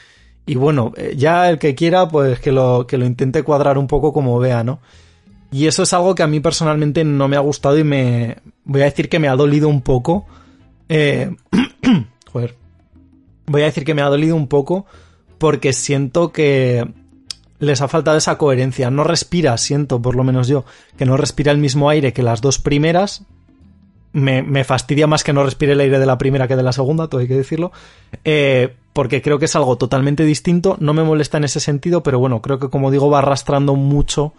[0.46, 3.87] y bueno, eh, ya el que quiera pues que lo, que lo intente cuadrar un
[3.87, 4.81] poco como vea, ¿no?
[5.53, 8.81] Y eso es algo que a mí personalmente no me ha gustado y me voy
[8.81, 10.27] a decir que me ha dolido un poco.
[10.88, 11.31] Eh,
[12.33, 12.57] joder.
[13.46, 14.87] Voy a decir que me ha dolido un poco
[15.37, 16.88] porque siento que
[17.59, 18.90] les ha faltado esa coherencia.
[18.90, 20.64] No respira, siento, por lo menos yo,
[20.96, 23.25] que no respira el mismo aire que las dos primeras.
[24.12, 26.73] Me, me fastidia más que no respire el aire de la primera que de la
[26.73, 27.70] segunda, todo hay que decirlo.
[28.25, 30.77] Eh, porque creo que es algo totalmente distinto.
[30.81, 34.35] No me molesta en ese sentido, pero bueno, creo que como digo va arrastrando mucho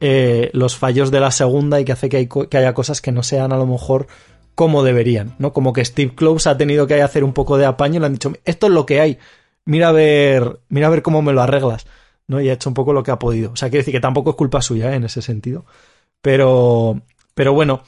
[0.00, 3.52] eh, los fallos de la segunda y que hace que, haya cosas que no sean
[3.52, 4.06] a lo mejor
[4.54, 5.52] como deberían, ¿no?
[5.52, 8.12] Como que Steve Kloves ha tenido que hacer un poco de apaño y le han
[8.12, 9.18] dicho, esto es lo que hay,
[9.64, 11.86] mira a ver, mira a ver cómo me lo arreglas,
[12.28, 12.40] ¿no?
[12.40, 13.52] Y ha hecho un poco lo que ha podido.
[13.52, 14.96] O sea, quiere decir que tampoco es culpa suya, ¿eh?
[14.96, 15.64] En ese sentido.
[16.22, 17.00] Pero,
[17.34, 17.82] pero bueno.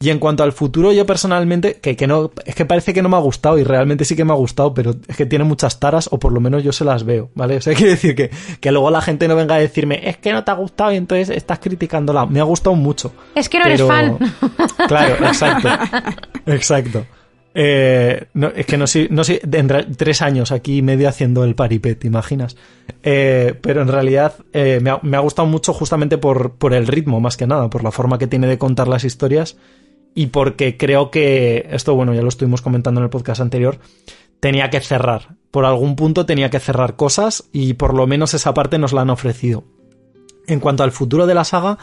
[0.00, 3.08] Y en cuanto al futuro, yo personalmente, que, que no, es que parece que no
[3.08, 5.80] me ha gustado y realmente sí que me ha gustado, pero es que tiene muchas
[5.80, 7.56] taras o por lo menos yo se las veo, ¿vale?
[7.56, 8.30] O sea, quiere decir que,
[8.60, 10.96] que luego la gente no venga a decirme, es que no te ha gustado y
[10.96, 12.26] entonces estás criticándola.
[12.26, 13.12] Me ha gustado mucho.
[13.34, 14.18] Es que no Pero- eres fan.
[14.88, 15.68] Claro, exacto.
[16.46, 17.06] Exacto.
[17.54, 19.40] Eh, no, es que no sé, no sé,
[19.96, 22.56] tres años aquí y medio haciendo el paripé, ¿te imaginas?
[23.04, 26.88] Eh, pero en realidad eh, me, ha, me ha gustado mucho justamente por, por el
[26.88, 29.56] ritmo, más que nada, por la forma que tiene de contar las historias
[30.14, 33.78] y porque creo que, esto bueno, ya lo estuvimos comentando en el podcast anterior,
[34.40, 35.36] tenía que cerrar.
[35.50, 39.02] Por algún punto tenía que cerrar cosas y por lo menos esa parte nos la
[39.02, 39.64] han ofrecido.
[40.46, 41.78] En cuanto al futuro de la saga,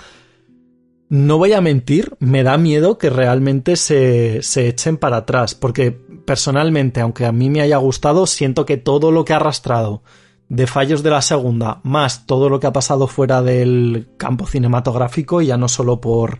[1.10, 5.91] no voy a mentir, me da miedo que realmente se, se echen para atrás, porque
[5.91, 10.04] personalmente, aunque a mí me haya gustado, siento que todo lo que ha arrastrado
[10.48, 15.41] de fallos de la segunda, más todo lo que ha pasado fuera del campo cinematográfico,
[15.41, 16.39] ya no solo por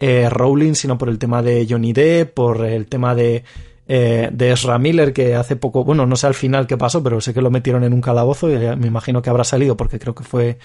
[0.00, 3.44] eh, Rowling, sino por el tema de Johnny Depp, por el tema de,
[3.86, 7.20] eh, de Ezra Miller, que hace poco, bueno, no sé al final qué pasó, pero
[7.20, 10.14] sé que lo metieron en un calabozo y me imagino que habrá salido porque creo
[10.14, 10.58] que fue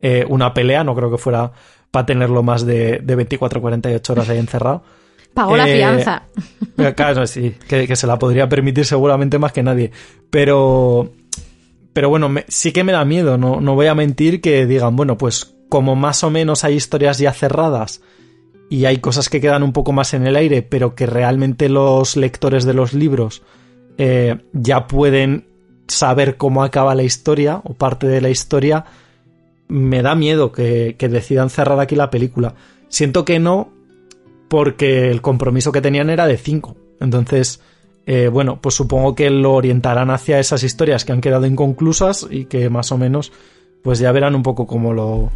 [0.00, 1.52] eh, una pelea, no creo que fuera
[1.90, 4.82] para tenerlo más de, de 24 48 horas ahí encerrado.
[5.34, 6.22] Pagó la Eh, fianza.
[6.96, 9.92] Claro, sí, que, que se la podría permitir seguramente más que nadie.
[10.30, 11.12] Pero,
[11.92, 14.96] pero bueno, me- sí que me da miedo, no, no voy a mentir que digan,
[14.96, 18.00] bueno, pues como más o menos hay historias ya cerradas
[18.70, 22.16] y hay cosas que quedan un poco más en el aire, pero que realmente los
[22.16, 23.42] lectores de los libros
[23.98, 25.44] eh, ya pueden
[25.88, 28.84] saber cómo acaba la historia o parte de la historia,
[29.66, 32.54] me da miedo que, decidan cerrar aquí la película.
[32.88, 33.72] Siento que no,
[34.48, 36.76] porque el compromiso que tenían era de 5.
[37.00, 37.60] Entonces,
[38.06, 42.44] eh, bueno, pues supongo que lo orientarán hacia esas historias que han quedado inconclusas y
[42.44, 43.32] que más o menos,
[43.82, 45.30] pues ya verán un poco cómo lo,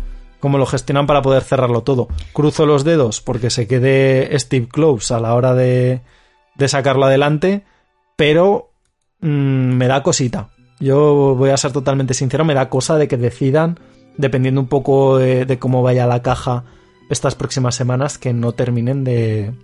[0.44, 2.06] cómo lo gestionan para poder cerrarlo todo.
[2.34, 6.02] Cruzo los dedos porque se quede Steve Close a la hora de,
[6.66, 7.64] sacarlo adelante,
[8.14, 8.68] pero
[9.20, 10.50] mm, me da cosita.
[10.80, 13.80] Yo voy a ser totalmente sincero, me da cosa de que decidan,
[14.18, 16.64] dependiendo un poco de, cómo vaya la caja
[17.08, 19.54] estas próximas semanas, que no terminen de,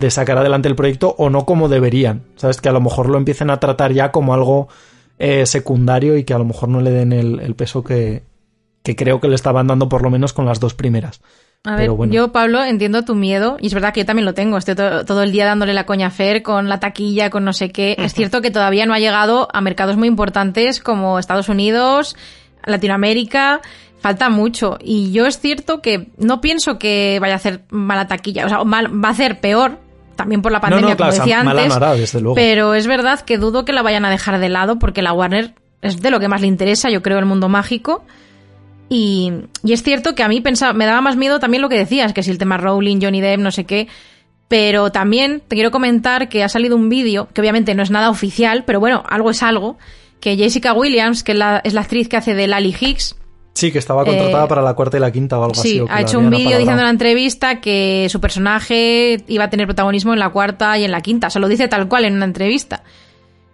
[0.00, 2.24] de sacar adelante el proyecto o no como deberían.
[2.34, 4.66] Sabes, que a lo mejor lo empiecen a tratar ya como algo
[5.20, 8.26] eh, secundario y que a lo mejor no le den el peso que,
[8.82, 11.20] que creo que le estaban dando por lo menos con las dos primeras.
[11.64, 12.12] A ver, bueno.
[12.12, 14.56] yo, Pablo, entiendo tu miedo, y es verdad que yo también lo tengo.
[14.58, 17.52] Estoy to- todo el día dándole la coña a Fer con la taquilla, con no
[17.52, 17.96] sé qué.
[17.98, 22.14] Es cierto que todavía no ha llegado a mercados muy importantes como Estados Unidos,
[22.64, 23.60] Latinoamérica.
[24.00, 24.78] Falta mucho.
[24.80, 28.46] Y yo es cierto que no pienso que vaya a hacer mala taquilla.
[28.46, 29.78] O sea, mal- va a hacer peor.
[30.14, 31.76] También por la pandemia, no, no, claro, como o sea, decía mala antes.
[31.76, 32.34] hará, desde luego.
[32.34, 35.54] Pero es verdad que dudo que la vayan a dejar de lado porque la Warner
[35.80, 38.04] es de lo que más le interesa, yo creo, el mundo mágico.
[38.88, 41.76] Y, y es cierto que a mí pensaba, me daba más miedo también lo que
[41.76, 43.88] decías, que si el tema Rowling, Johnny Depp, no sé qué.
[44.48, 48.08] Pero también te quiero comentar que ha salido un vídeo, que obviamente no es nada
[48.08, 49.76] oficial, pero bueno, algo es algo,
[50.20, 53.14] que Jessica Williams, que es la, es la actriz que hace de Lally Hicks,
[53.58, 55.70] Sí, que estaba contratada Eh, para la cuarta y la quinta o algo así.
[55.70, 59.44] Sí, o que ha hecho un vídeo diciendo en la entrevista que su personaje iba
[59.44, 61.28] a tener protagonismo en la cuarta y en la quinta.
[61.28, 62.84] Se lo dice tal cual en una entrevista.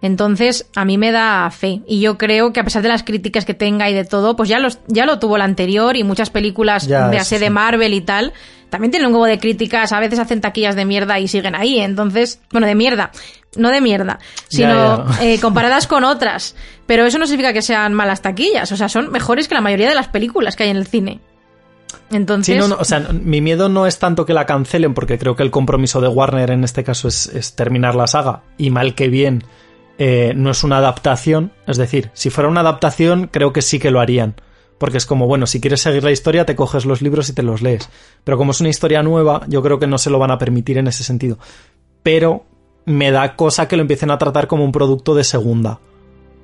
[0.05, 1.81] Entonces, a mí me da fe.
[1.87, 4.51] Y yo creo que a pesar de las críticas que tenga y de todo, pues
[4.51, 7.40] ya, los, ya lo tuvo la anterior y muchas películas Ya, de así sí.
[7.40, 8.35] de Marvel y tal.
[8.69, 11.79] También tienen un huevo de críticas, a veces hacen taquillas de mierda y siguen ahí.
[11.81, 13.12] Entonces, bueno, de mierda,
[13.57, 15.25] no de mierda, sino ya.
[15.25, 16.55] eh, comparadas con otras.
[16.85, 19.88] Pero eso no significa que sean malas taquillas, o sea, son mejores que la mayoría
[19.88, 21.21] de las películas que hay en el cine.
[22.11, 25.19] Entonces, Sí, no, no, o sea, mi miedo no es tanto que la cancelen, porque
[25.19, 28.69] creo que el compromiso de Warner en este caso es, es terminar la saga, y
[28.69, 29.45] mal que bien
[29.98, 31.52] eh, no es una adaptación.
[31.66, 34.35] Es decir, si fuera una adaptación, creo que sí que lo harían.
[34.78, 37.42] Porque es como, bueno, si quieres seguir la historia, te coges los libros y te
[37.42, 37.88] los lees.
[38.24, 40.78] Pero como es una historia nueva, yo creo que no se lo van a permitir
[40.78, 41.38] en ese sentido.
[42.02, 42.44] Pero
[42.85, 45.80] me da cosa que lo empiecen a tratar como un producto de segunda.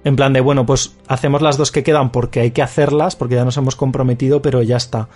[0.05, 3.35] En plan de, bueno, pues hacemos las dos que quedan porque hay que hacerlas, porque
[3.35, 5.09] ya nos hemos comprometido, pero ya está.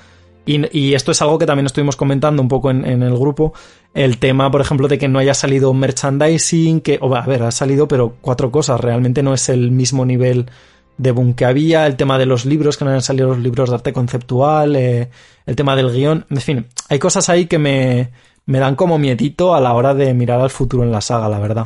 [0.47, 3.55] Y, esto es algo que también estuvimos comentando un poco en el grupo.
[3.95, 7.53] El tema, por ejemplo, de que no haya salido merchandising, que, o, a ver, ha
[7.53, 8.81] salido, pero cuatro cosas.
[8.81, 10.47] Realmente no es el mismo nivel
[10.99, 11.87] de boom que había.
[11.87, 14.77] El tema de los libros, que no hayan salido los libros de arte conceptual.
[14.77, 15.11] eh,
[15.47, 16.27] el tema del guion.
[16.29, 18.11] En fin, hay cosas ahí que me,
[18.47, 21.39] me dan como miedito a la hora de mirar al futuro en la saga, la
[21.39, 21.65] verdad.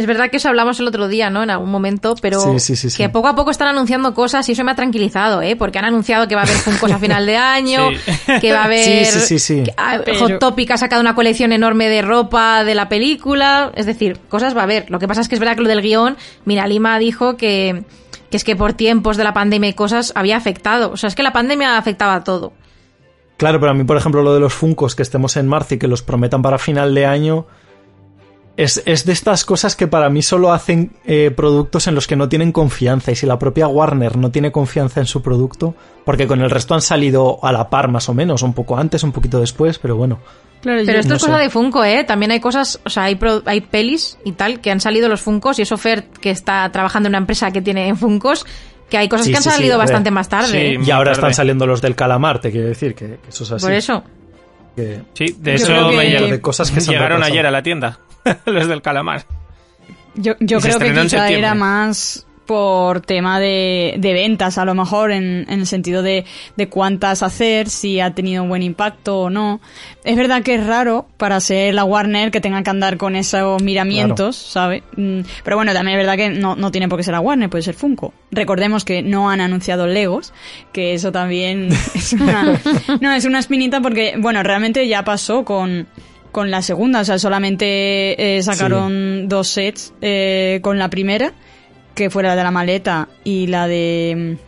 [0.00, 1.42] Es verdad que eso hablamos el otro día, ¿no?
[1.42, 2.96] En algún momento, pero Sí, sí, sí, sí.
[2.96, 5.54] que poco a poco están anunciando cosas y eso me ha tranquilizado, ¿eh?
[5.56, 8.32] Porque han anunciado que va a haber Funkos a final de año, Sí.
[8.40, 8.84] que va a haber...
[8.84, 9.62] Sí, sí, sí, sí.
[9.62, 13.70] que- ah, Pero- Hot Topic ha sacado una colección enorme de ropa de la película,
[13.76, 14.90] es decir, cosas va a haber.
[14.90, 17.84] Lo que pasa es que es verdad que lo del guion, mira, Lima dijo que,
[18.30, 20.90] que es que por tiempos de la pandemia y cosas había afectado.
[20.92, 22.52] O sea, es que la pandemia afectaba a todo.
[23.36, 25.78] Claro, pero a mí, por ejemplo, lo de los Funcos, que estemos en marzo y
[25.78, 27.46] que los prometan para final de año,
[28.62, 32.16] es, es de estas cosas que para mí solo hacen eh, productos en los que
[32.16, 33.12] no tienen confianza.
[33.12, 36.74] Y si la propia Warner no tiene confianza en su producto, porque con el resto
[36.74, 39.96] han salido a la par más o menos, un poco antes, un poquito después, pero
[39.96, 40.18] bueno.
[40.60, 41.42] Claro, Pero yo- esto no es cosa sé.
[41.44, 42.04] de Funko, ¿eh?
[42.04, 45.22] También hay cosas, o sea, hay, pro- hay pelis y tal que han salido los
[45.22, 48.44] Funcos y eso Fer, que está trabajando en una empresa que tiene Funcos,
[48.90, 50.78] que hay cosas Sí, que han sí, salido bastante más tarde.
[50.84, 51.20] Y ahora tarde.
[51.28, 53.64] están saliendo los del calamar, te quiero decir, que, que eso es así.
[53.64, 54.02] Por eso.
[54.76, 55.54] Que- Sí, de
[56.20, 57.98] lleg- de cosas que llegaron ayer a la tienda,
[58.46, 59.24] los del calamar.
[60.14, 61.38] Yo, yo creo que quizá septiembre.
[61.38, 66.24] era más por tema de, de ventas, a lo mejor, en, en el sentido de,
[66.56, 69.60] de cuántas hacer, si ha tenido un buen impacto o no.
[70.02, 73.62] Es verdad que es raro para ser la Warner que tenga que andar con esos
[73.62, 74.82] miramientos, ¿sabe?
[74.96, 77.48] Mm, Pero bueno, también es verdad que no, no tiene por qué ser la Warner,
[77.48, 78.12] puede ser Funko.
[78.32, 80.32] Recordemos que no han anunciado Legos,
[80.72, 82.60] que eso también es una,
[83.00, 85.86] no, es una espinita porque, bueno, realmente ya pasó con,
[86.32, 91.32] con la segunda, o sea, solamente eh, sacaron dos sets eh, con la primera,
[92.00, 94.38] que fue la de la maleta y la de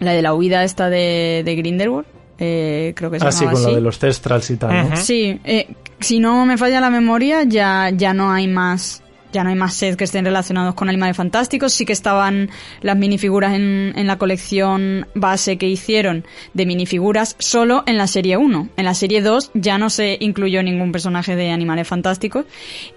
[0.00, 2.06] la de la huida esta de, de Grindelwald,
[2.38, 3.74] eh, creo que se Ah, sí, con así.
[3.74, 4.94] de los Cestrals y tal.
[4.98, 5.66] Sí, eh,
[5.98, 9.02] si no me falla la memoria, ya, ya no hay más.
[9.32, 11.72] Ya no hay más sets que estén relacionados con Animales Fantásticos.
[11.72, 17.82] Sí que estaban las minifiguras en, en la colección base que hicieron de minifiguras solo
[17.86, 18.68] en la serie 1.
[18.76, 22.46] En la serie 2 ya no se incluyó ningún personaje de Animales Fantásticos.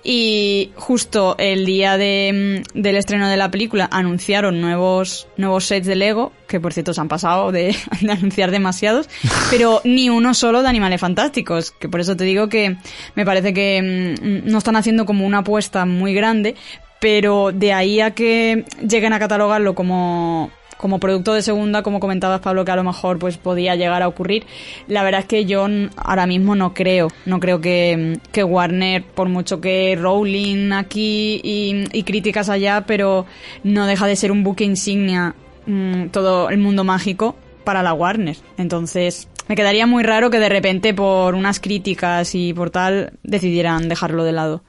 [0.04, 5.96] Y justo el día de, del estreno de la película anunciaron nuevos, nuevos sets de
[5.96, 7.75] Lego, que por cierto se han pasado de,
[8.07, 9.09] anunciar demasiados,
[9.49, 12.77] pero ni uno solo de Animales Fantásticos, que por eso te digo que
[13.15, 16.53] me parece que mm, no están haciendo como una apuesta muy grande,
[17.01, 22.41] pero de ahí a que lleguen a catalogarlo como como producto de segunda, como comentabas
[22.41, 24.45] Pablo, que a lo mejor pues podía llegar a ocurrir.
[24.87, 29.29] La verdad es que yo ahora mismo no creo, no creo que, que Warner, por
[29.29, 33.25] mucho que Rowling aquí y, y críticas allá, pero
[33.63, 35.35] no deja de ser un buque insignia
[35.65, 38.38] mm, todo el mundo mágico para la Warner.
[38.58, 43.89] Entonces, me quedaría muy raro que de repente por unas críticas y por tal decidieran
[43.89, 44.63] dejarlo de lado.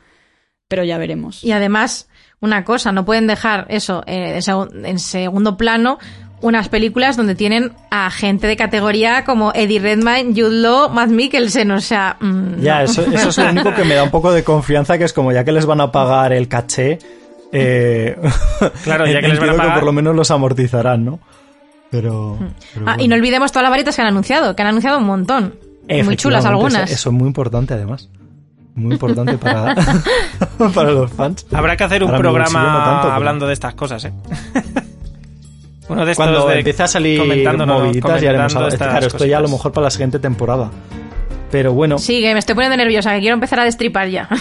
[0.68, 1.44] Pero ya veremos.
[1.44, 2.08] Y además,
[2.40, 5.98] una cosa, no pueden dejar eso eh, en segu- en segundo plano
[6.40, 11.70] unas películas donde tienen a gente de categoría como Eddie Redmayne, Jude Law, Matt Mikkelsen,
[11.70, 12.16] o sea...
[12.20, 12.84] mm, Ya, no.
[12.84, 15.32] eso, eso es lo único que me da un poco de confianza, que es como
[15.32, 16.98] ya que les van a pagar el caché,
[17.54, 18.16] eh,
[18.84, 21.20] Claro, ya que les van a pagar- por lo menos los amortizarán, ¿no?
[21.90, 22.38] Pero...
[22.74, 25.04] pero Ah, y no olvidemos todas las varitas que han anunciado, que han anunciado un
[25.04, 25.54] montón.
[25.88, 26.90] Y muy chulas algunas.
[26.90, 28.08] Eso, es muy importante, además.
[28.74, 29.74] Muy importante para,
[30.74, 31.46] para los fans.
[31.52, 34.12] Habrá que hacer un Para programa bolsillo no tanto, pero- hablando de estas cosas, ¿eh?
[35.88, 37.20] Uno de estos Cuando de empiece a salir
[37.66, 40.70] moviditas ya haremos estas Claro, esto ya a lo mejor para la siguiente temporada.
[41.54, 44.28] Pero bueno, Sí, que me estoy poniendo nerviosa, que quiero empezar a destripar ya.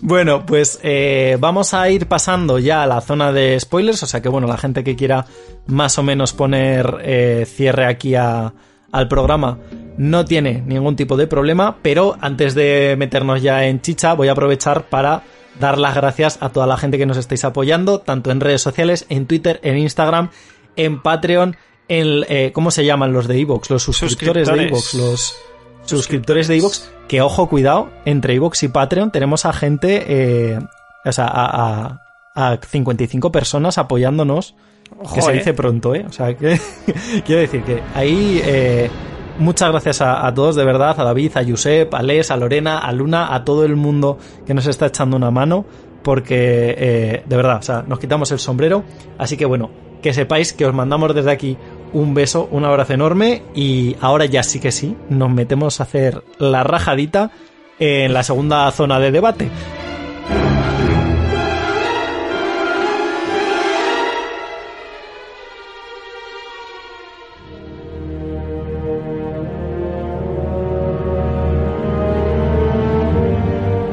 [0.00, 4.22] Bueno, pues eh, vamos a ir pasando ya a la zona de spoilers, o sea
[4.22, 5.26] que bueno, la gente que quiera
[5.66, 8.52] más o menos poner eh, cierre aquí a-
[8.92, 9.58] al programa
[9.96, 14.32] no tiene ningún tipo de problema, pero antes de meternos ya en chicha voy a
[14.32, 15.22] aprovechar para
[15.58, 19.06] dar las gracias a toda la gente que nos estáis apoyando, tanto en redes sociales,
[19.08, 20.30] en Twitter, en Instagram,
[20.76, 21.56] en Patreon,
[21.88, 22.24] en...
[22.28, 23.70] eh, ¿Cómo se llaman los de Evox?
[23.70, 24.66] Los suscriptores de.
[24.68, 25.36] Evox, los
[25.84, 30.58] suscriptores de Evox, que ojo, cuidado, entre Evox y Patreon tenemos a gente, eh,
[31.04, 32.00] o sea, a,
[32.34, 35.34] a, a 55 personas apoyándonos, que Ojo, se eh.
[35.34, 36.04] dice pronto, ¿eh?
[36.08, 36.58] O sea, que
[37.26, 38.90] quiero decir que ahí eh,
[39.38, 42.78] muchas gracias a, a todos, de verdad, a David, a Josep, a Les, a Lorena,
[42.78, 45.64] a Luna, a todo el mundo que nos está echando una mano,
[46.02, 48.84] porque eh, de verdad, o sea, nos quitamos el sombrero,
[49.18, 49.70] así que bueno,
[50.02, 51.56] que sepáis que os mandamos desde aquí
[51.94, 56.22] un beso, un abrazo enorme y ahora ya sí que sí, nos metemos a hacer
[56.38, 57.30] la rajadita
[57.78, 59.48] en la segunda zona de debate.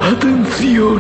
[0.02, 1.00] Atención,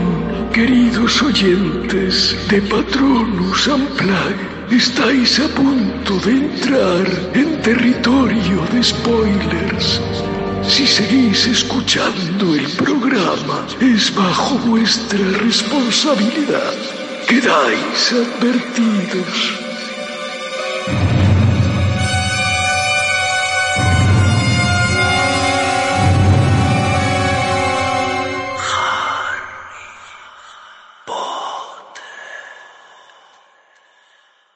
[0.53, 4.60] queridos oyentes de Patronus Unplugged.
[4.71, 10.01] Estáis a punto de entrar en territorio de spoilers.
[10.63, 16.73] Si seguís escuchando el programa, es bajo vuestra responsabilidad.
[17.27, 19.60] Quedáis advertidos.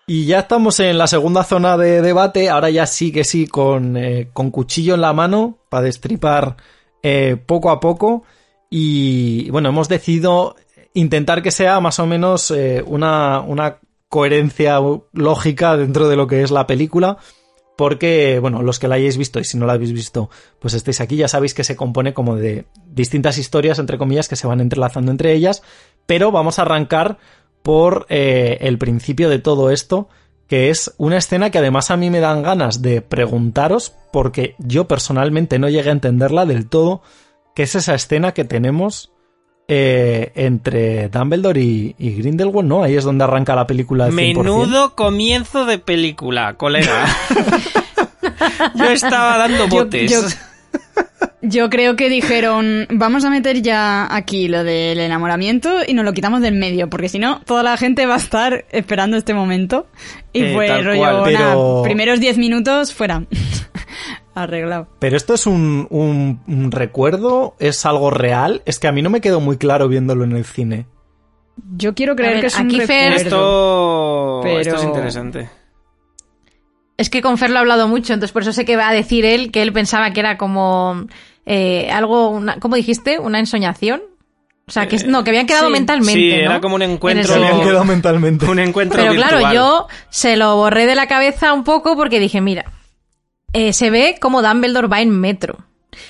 [0.08, 3.98] Y ya estamos en la segunda zona de debate, ahora ya sí que sí, con,
[3.98, 6.58] eh, con cuchillo en la mano para destripar
[7.02, 8.24] eh, poco a poco.
[8.70, 10.56] Y bueno, hemos decidido
[10.94, 14.80] intentar que sea más o menos eh, una, una coherencia
[15.12, 17.18] lógica dentro de lo que es la película.
[17.76, 21.02] Porque, bueno, los que la hayáis visto y si no la habéis visto, pues estáis
[21.02, 24.62] aquí, ya sabéis que se compone como de distintas historias, entre comillas, que se van
[24.62, 25.63] entrelazando entre ellas.
[26.06, 27.18] Pero vamos a arrancar
[27.65, 30.08] por eh, el principio de todo esto,
[30.48, 34.87] que es una escena que además a mí me dan ganas de preguntaros, porque yo
[34.87, 37.02] personalmente no llegué a entenderla del todo,
[37.56, 39.12] que es esa escena que tenemos
[39.67, 42.83] eh, entre Dumbledore y, y Grindelwald, ¿no?
[42.83, 44.15] Ahí es donde arranca la película al 100%.
[44.35, 47.08] Menudo comienzo de película, colega.
[48.75, 50.12] Yo estaba dando botes.
[50.12, 50.27] yo- Yo
[51.69, 56.41] creo que dijeron, vamos a meter ya aquí lo del enamoramiento y nos lo quitamos
[56.41, 59.87] del medio, porque si no, toda la gente va a estar esperando este momento.
[60.33, 63.23] Y Eh, fue rollo, cual, pero- nada, primeros 10 minutos fuera.
[64.35, 64.87] Arreglado.
[65.00, 69.10] Pero esto es un, un- un recuerdo, es algo real, es que a mí no
[69.10, 70.87] me quedó muy claro viéndolo en el cine.
[71.77, 73.15] Yo quiero creer ver, que es un recuerdo.
[73.15, 75.50] Esto, Pero- esto es interesante.
[76.98, 78.93] Es que con Fer lo he hablado mucho, entonces por eso sé que va a
[78.93, 81.06] decir él que él pensaba que era como
[81.46, 83.19] eh, algo, una, ¿cómo dijiste?
[83.19, 84.02] ¿Una ensoñación?
[84.67, 85.73] O sea, que no, que habían quedado sí.
[85.73, 86.13] mentalmente.
[86.19, 86.35] Sí, ¿no?
[86.52, 87.33] era como un En el encuentro.
[87.33, 88.46] Se me han sentido- quedado mentalmente.
[88.46, 89.39] Un encuentro Pero virtual.
[89.39, 92.65] claro, yo se lo borré de la cabeza un poco porque dije, mira,
[93.54, 95.58] eh, se ve como Dumbledore va en metro.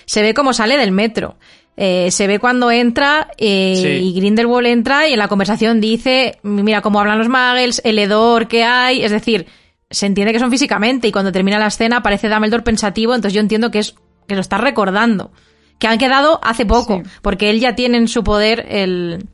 [0.05, 1.36] Se ve cómo sale del metro.
[1.77, 3.88] Eh, se ve cuando entra eh, Sí.
[4.07, 8.47] y Grindelwald entra y en la conversación dice, mira cómo hablan los muggles, el hedor
[8.47, 9.47] que hay, es decir,
[9.95, 13.41] se entiende que son físicamente y cuando termina la escena aparece Dumbledore pensativo, entonces yo
[13.41, 13.95] entiendo que es
[14.27, 15.31] que lo está recordando,
[15.79, 17.09] que han quedado hace poco, Sí.
[17.21, 19.25] porque él ya tiene en su poder el,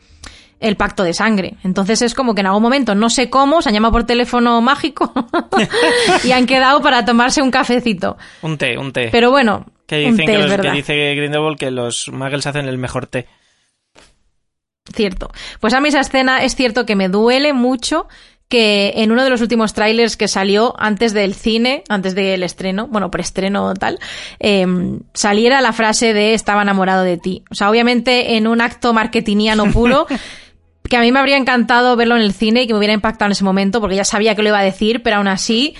[0.59, 1.55] el pacto de sangre.
[1.63, 4.61] Entonces es como que en algún momento, no sé cómo, se han llamado por teléfono
[4.61, 5.11] mágico
[6.23, 8.17] y han quedado para tomarse un cafecito.
[8.41, 9.09] Un té, un té.
[9.11, 10.73] Pero bueno, que un dicen té, que, es los- que verdad.
[10.73, 13.27] dice Grindelwald que los muggles hacen el mejor té.
[14.93, 15.31] Cierto.
[15.59, 18.07] Pues a mí esa escena es cierto que me duele mucho
[18.51, 22.87] que en uno de los últimos trailers que salió antes del cine, antes del estreno,
[22.87, 23.97] bueno, preestreno tal,
[24.41, 24.67] eh,
[25.13, 27.43] saliera la frase de estaba enamorado de ti.
[27.49, 30.05] O sea, obviamente en un acto marketingiano puro,
[30.89, 33.27] que a mí me habría encantado verlo en el cine y que me hubiera impactado
[33.27, 35.73] en ese momento, porque ya sabía que lo iba a decir, pero aún así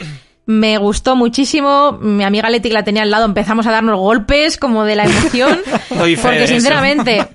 [0.45, 1.99] me gustó muchísimo.
[1.99, 5.03] Mi amiga Leti que la tenía al lado, empezamos a darnos golpes como de la
[5.03, 5.59] emoción.
[5.89, 6.47] Porque eso.
[6.47, 7.28] sinceramente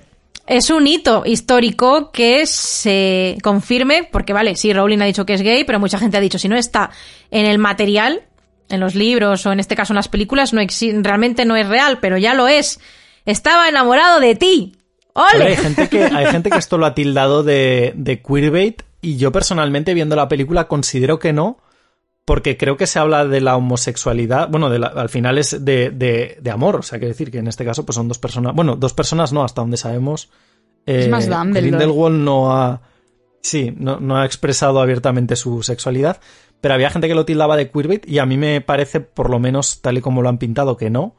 [0.47, 5.41] es un hito histórico que se confirme, porque vale, sí, Rowling ha dicho que es
[5.41, 6.89] gay, pero mucha gente ha dicho, si no está
[7.31, 8.23] en el material,
[8.69, 10.61] en los libros o en este caso en las películas, no
[11.01, 12.79] realmente no es real, pero ya lo es.
[13.25, 14.75] Estaba enamorado de ti.
[15.15, 19.31] Hay gente que hay gente que esto lo ha tildado de, de queerbait y yo
[19.31, 21.57] personalmente viendo la película considero que no
[22.27, 25.91] porque creo que se habla de la homosexualidad bueno de la- al final es de,
[25.91, 28.53] de, de amor o sea que decir que en este caso pues son dos personas
[28.53, 30.29] bueno dos personas no hasta donde sabemos
[30.85, 31.61] eh, Es más Dumbledore.
[31.61, 32.81] Grindelwald no ha
[33.41, 36.19] sí no, no ha expresado abiertamente su sexualidad
[36.59, 39.39] pero había gente que lo tildaba de queerbait y a mí me parece por lo
[39.39, 41.15] menos tal y como lo han pintado que no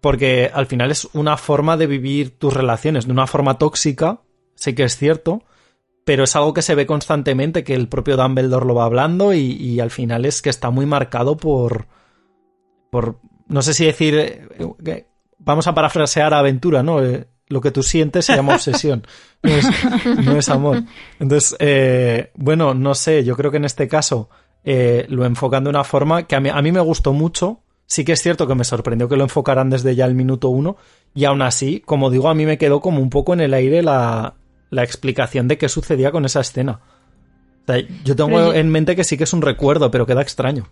[0.00, 4.20] porque al final es una forma de vivir tus relaciones, de una forma tóxica,
[4.54, 5.42] sé que es cierto,
[6.10, 9.52] pero es algo que se ve constantemente, que el propio Dumbledore lo va hablando y,
[9.52, 11.86] y al final es que está muy marcado por,
[12.90, 14.48] por, no sé si decir, eh,
[14.84, 15.06] que-
[15.38, 17.00] vamos a parafrasear a Aventura, ¿no?
[17.00, 19.06] Eh, lo que tú sientes se llama obsesión,
[19.44, 19.68] no es,
[20.24, 20.82] no es amor.
[21.20, 24.30] Entonces, eh, bueno, no sé, yo creo que en este caso
[24.64, 27.60] eh, lo enfocan de una forma que a mí, a mí me gustó mucho.
[27.86, 30.76] Sí que es cierto que me sorprendió que lo enfocaran desde ya el minuto uno
[31.14, 33.80] y aún así, como digo, a mí me quedó como un poco en el aire
[33.82, 34.34] la,
[34.70, 36.80] la explicación de qué sucedía con esa escena.
[37.68, 40.22] O sea, yo tengo yo- en mente que sí que es un recuerdo, pero queda
[40.22, 40.68] extraño.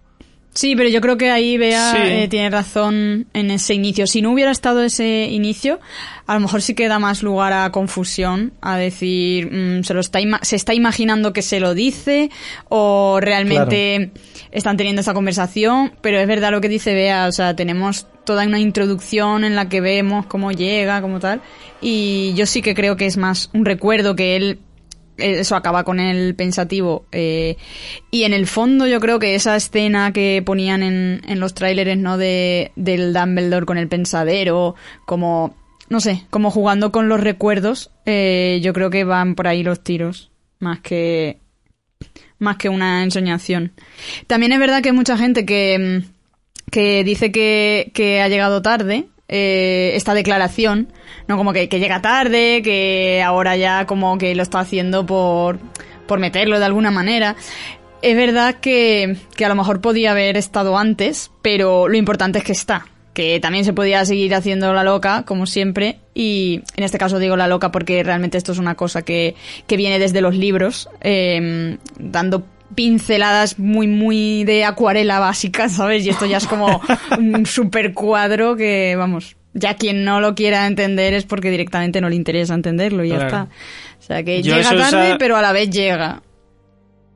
[0.55, 1.99] Sí, pero yo creo que ahí Bea Sí.
[2.03, 4.09] eh, tiene razón en ese inicio.
[4.09, 5.79] Si no hubiera estado ese inicio,
[6.27, 10.01] a lo mejor sí que da más lugar a confusión, a decir, mm, se lo
[10.01, 12.31] está ima- se está imaginando que se lo dice
[12.69, 14.11] o realmente
[14.51, 18.45] están teniendo esa conversación, pero es verdad lo que dice Bea, o sea, tenemos toda
[18.45, 21.41] una introducción en la que vemos cómo llega, como tal,
[21.81, 24.59] y yo sí que creo que es más un recuerdo que él
[25.19, 27.07] eso acaba con el pensativo.
[27.13, 27.57] eh,
[28.11, 31.99] y en el fondo yo creo que esa escena que ponían en, en los tráileres,
[31.99, 32.17] ¿no?
[32.17, 34.75] De, del Dumbledore con el pensadero,
[35.07, 35.57] como,
[35.89, 39.83] no sé, como jugando con los recuerdos, eh, yo creo que van por ahí los
[39.83, 41.39] tiros, más que,
[42.39, 43.73] más que una ensoñación.
[44.27, 46.03] También es verdad que hay mucha gente que,
[46.71, 50.89] que dice que, que ha llegado tarde, eh, esta declaración,
[51.27, 51.37] ¿no?
[51.37, 55.59] Como que, llega tarde, que ahora ya como que lo está haciendo por,
[56.07, 57.37] por meterlo de alguna manera.
[58.01, 62.45] Es verdad que, que a lo mejor podía haber estado antes, pero lo importante es
[62.45, 62.87] que está.
[63.13, 67.37] Que también se podía seguir haciendo la loca, como siempre, y en este caso digo
[67.37, 69.35] la loca porque realmente esto es una cosa que,
[69.67, 72.45] que viene desde los libros, eh, dando
[72.75, 76.05] pinceladas muy, muy de acuarela básica, ¿sabes?
[76.07, 76.81] Y esto ya es como
[77.19, 82.09] un super cuadro que, vamos, ya quien no lo quiera entender es porque directamente no
[82.09, 83.29] le interesa entenderlo y ya Claro.
[83.29, 83.49] está.
[83.99, 86.23] O sea que Yo llega tarde, pero a la vez llega.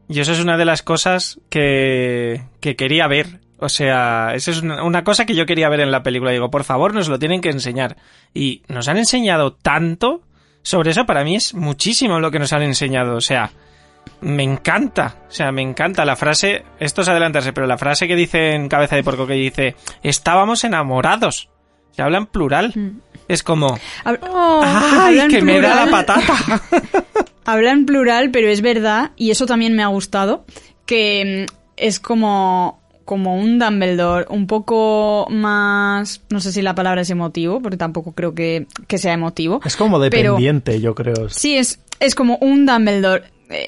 [0.08, 3.40] Y eso es una de las cosas que, que quería ver.
[3.58, 6.32] O sea, eso es una, una cosa que yo quería ver en la película.
[6.32, 7.96] Digo, por favor, nos lo tienen que enseñar.
[8.34, 10.22] Y nos han enseñado tanto
[10.62, 11.06] sobre eso.
[11.06, 13.14] Para mí es muchísimo lo que nos han enseñado.
[13.16, 13.52] O sea,
[14.20, 15.16] me encanta.
[15.28, 16.64] O sea, me encanta la frase.
[16.78, 20.64] Esto es adelantarse, pero la frase que dice en Cabeza de Porco que dice: Estábamos
[20.64, 21.48] enamorados.
[21.92, 22.72] Se habla en plural.
[23.28, 23.76] Es como.
[24.04, 24.18] Hab-
[24.64, 26.06] ¡Ay, que me da la plural.
[26.06, 26.62] patata!
[27.44, 30.44] Habla en plural, pero es verdad, y eso también me ha gustado,
[30.86, 37.00] que mm, es como como un Dumbledore un poco más, no sé si la palabra
[37.00, 39.60] es emotivo, porque tampoco creo que, que sea emotivo.
[39.64, 41.28] Es como pero- dependiente, yo creo.
[41.28, 43.24] Sí, es, es como un Dumbledore,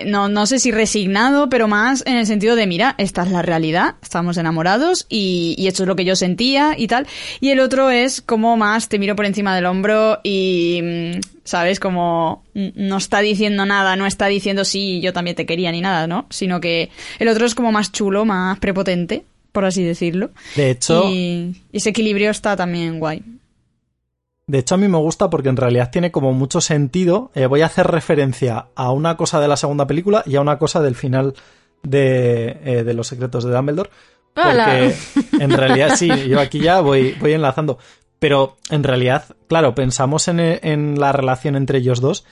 [0.07, 3.43] no, no sé si resignado, pero más en el sentido de, mira, esta es la
[3.43, 7.07] realidad, estamos enamorados y, y esto es lo que yo sentía y tal.
[7.41, 11.80] Y el otro es como más, te miro por encima del hombro y, mm, ¿sabes?
[11.80, 15.80] Como mm, no está diciendo nada, no está diciendo sí, yo también te quería ni
[15.80, 16.26] nada, ¿no?
[16.30, 20.30] Sino que el otro es como más chulo, más prepotente, por así decirlo.
[20.57, 23.22] De hecho, Y, y ese equilibrio está también guay.
[24.47, 27.30] De hecho, a mí me gusta porque en realidad tiene como mucho sentido.
[27.34, 30.59] Eh, voy a hacer referencia a una cosa de la segunda película y a una
[30.59, 31.34] cosa del final
[31.82, 33.90] de, eh, de Los secretos de Dumbledore.
[34.34, 34.64] ¡Hala!
[34.64, 34.95] Porque
[35.42, 37.78] en realidad sí, yo aquí ya voy, voy enlazando.
[38.18, 42.24] Pero en realidad, claro, pensamos en, en la relación entre ellos dos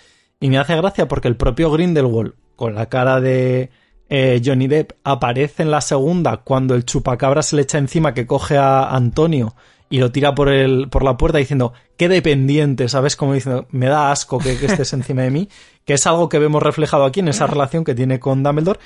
[0.42, 3.70] y me hace gracia porque el propio Grindelwald, con la cara de
[4.08, 8.26] eh, Johnny Depp, aparece en la segunda cuando el chupacabra se le echa encima que
[8.26, 9.54] coge a Antonio
[9.92, 13.14] y lo tira por, el, por la puerta diciendo, qué dependiente, ¿sabes?
[13.14, 15.48] Como diciendo, me da asco que, que estés encima de mí,
[15.84, 18.80] que es algo que vemos reflejado aquí en esa relación que tiene con Dumbledore.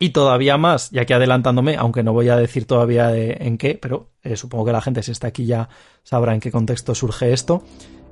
[0.00, 3.78] Y todavía más, ya que adelantándome, aunque no voy a decir todavía de- en qué,
[3.80, 5.68] pero eh, supongo que la gente si está aquí ya
[6.02, 7.62] sabrá en qué contexto surge esto.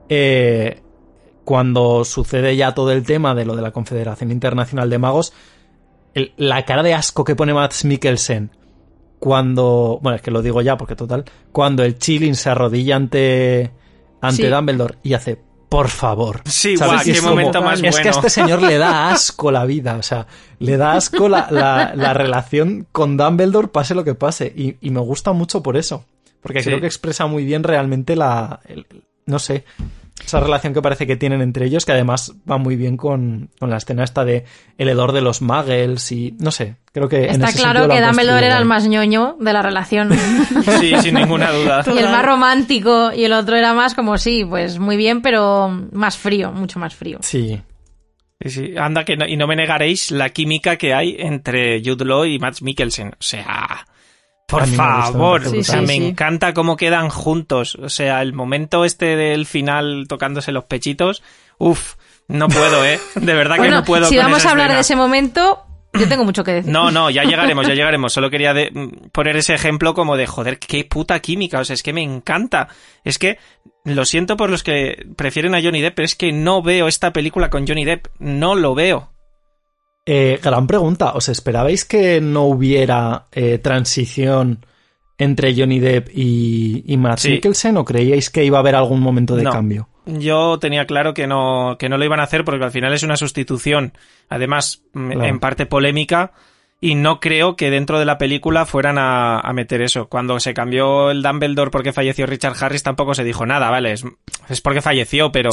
[0.09, 0.81] Eh,
[1.45, 5.33] cuando sucede ya todo el tema de lo de la Confederación Internacional de Magos,
[6.15, 8.51] el- la cara de asco que pone Max Mikkelsen
[9.19, 13.71] cuando, bueno, es que lo digo ya porque total, cuando el Chilling se arrodilla ante,
[14.21, 14.49] ante Sí.
[14.49, 15.39] Dumbledore y hace,
[15.69, 16.43] por favor.
[16.45, 16.93] Sí, ¿Sabes?
[16.95, 18.11] guau, qué es como, momento más Es que a bueno.
[18.11, 20.27] este señor le da asco la vida, o sea,
[20.59, 24.91] le da asco la, la- la relación con Dumbledore, pase lo que pase, y, y
[24.91, 26.05] me gusta mucho por eso,
[26.41, 26.67] porque Sí.
[26.69, 28.87] creo que expresa muy bien realmente la, el-
[29.27, 29.65] no sé,
[30.25, 33.71] esa relación que parece que tienen entre ellos, que además va muy bien con, con
[33.71, 34.45] la escena esta de
[34.79, 37.27] el hedor de los muggles y, no sé, creo que...
[37.27, 40.11] en Está ese claro que Dumbledore era el más ñoño de la relación.
[40.81, 41.85] Sí, sin ninguna duda.
[41.95, 43.13] y el más romántico.
[43.13, 46.95] Y el otro era más como, sí, pues muy bien, pero más frío, mucho más
[46.95, 47.19] frío.
[47.23, 47.61] Sí,
[48.43, 48.75] Sí, sí.
[48.77, 52.39] Anda, que no- y no me negaréis la química que hay entre Jude Law y
[52.39, 53.09] Matt Mikkelsen.
[53.09, 53.87] O sea,
[54.47, 55.41] por me me favor.
[55.43, 57.75] parece o sea, me Sí, encanta cómo quedan juntos.
[57.77, 61.23] O sea, el momento este del final tocándose los pechitos.
[61.59, 61.95] Uf,
[62.29, 63.01] no puedo, ¿eh?
[63.17, 64.07] De verdad que no puedo.
[64.07, 66.71] si con vamos esa a hablar de ese momento, yo tengo mucho que decir.
[66.73, 67.25] No, no, ya
[67.55, 68.13] llegaremos, ya llegaremos.
[68.13, 71.59] Solo quería de- mm, poner ese ejemplo como de, joder, qué puta química.
[71.61, 72.69] O sea, es que me encanta.
[73.05, 73.39] Es que
[73.85, 77.13] lo siento por los que prefieren a Johnny Depp, pero es que no veo esta
[77.13, 78.07] película con Johnny Depp.
[78.19, 79.13] No lo veo.
[80.07, 81.13] Eh, gran pregunta.
[81.15, 84.65] ¿Os esperabais que no hubiera eh, transición
[85.19, 87.31] entre Johnny Depp y, y Matt Sí.
[87.33, 89.51] Mikkelsen o creíais que iba a haber algún momento de No.
[89.51, 89.89] cambio?
[90.07, 93.03] Yo tenía claro que no, que no lo iban a hacer porque al final es
[93.03, 93.93] una sustitución,
[94.29, 95.25] además, mm, Claro.
[95.25, 96.31] en parte polémica,
[96.81, 100.09] y no creo que dentro de la película fueran a, a meter eso.
[100.09, 103.93] Cuando se cambió el Dumbledore porque falleció Richard Harris tampoco se dijo nada, ¿vale?
[103.93, 104.05] Es,
[104.49, 105.51] es porque falleció, pero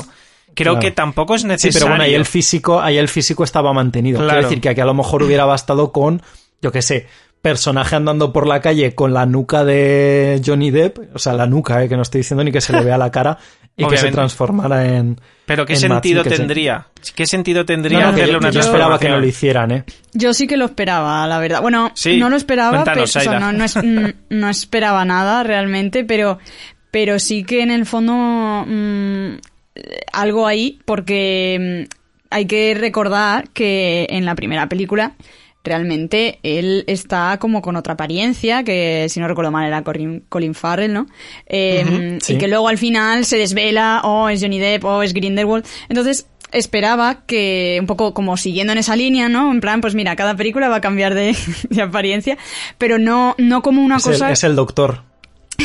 [0.54, 0.80] creo Claro.
[0.80, 1.74] que tampoco es Sí, necesario.
[1.80, 4.18] pero bueno, ahí el físico, ahí el físico estaba mantenido.
[4.20, 4.32] Claro.
[4.34, 6.22] Quiero decir que aquí a lo mejor hubiera bastado con,
[6.62, 7.08] yo qué sé,
[7.42, 11.84] personaje andando por la calle con la nuca de Johnny Depp, o sea, la nuca,
[11.84, 13.38] eh, que no estoy diciendo ni que se le vea la cara
[13.76, 15.20] y que se transformara en.
[15.46, 16.88] Pero ¿qué en sentido tendría?
[17.16, 19.72] ¿Qué sentido tendría No, no, hacerle yo, una que yo esperaba que no lo hicieran,
[19.72, 19.84] ¿eh?
[20.14, 21.62] Yo sí que lo esperaba, la verdad.
[21.62, 25.44] Bueno, Sí, no lo esperaba, pero, o sea, no, no, es- mm, no esperaba nada
[25.44, 26.40] realmente, pero,
[26.92, 28.14] pero sí que en el fondo
[28.66, 29.34] mm,
[30.12, 31.96] algo ahí, porque mm,
[32.30, 35.16] hay que recordar que en la primera película
[35.64, 40.94] realmente él está como con otra apariencia, que si no recuerdo mal era Colin, Farrell,
[40.94, 41.08] ¿no?
[41.48, 42.34] Eh, sí.
[42.34, 45.66] Y que luego al final se desvela, o es Johnny Depp, o es Grindelwald.
[45.88, 49.52] Entonces, esperaba que, un poco como siguiendo en esa línea, ¿no?
[49.52, 51.36] En plan, pues mira, cada película va a cambiar de,
[51.70, 52.38] de apariencia,
[52.78, 54.32] pero no, no como una Es el, cosa...
[54.32, 55.13] es el doctor.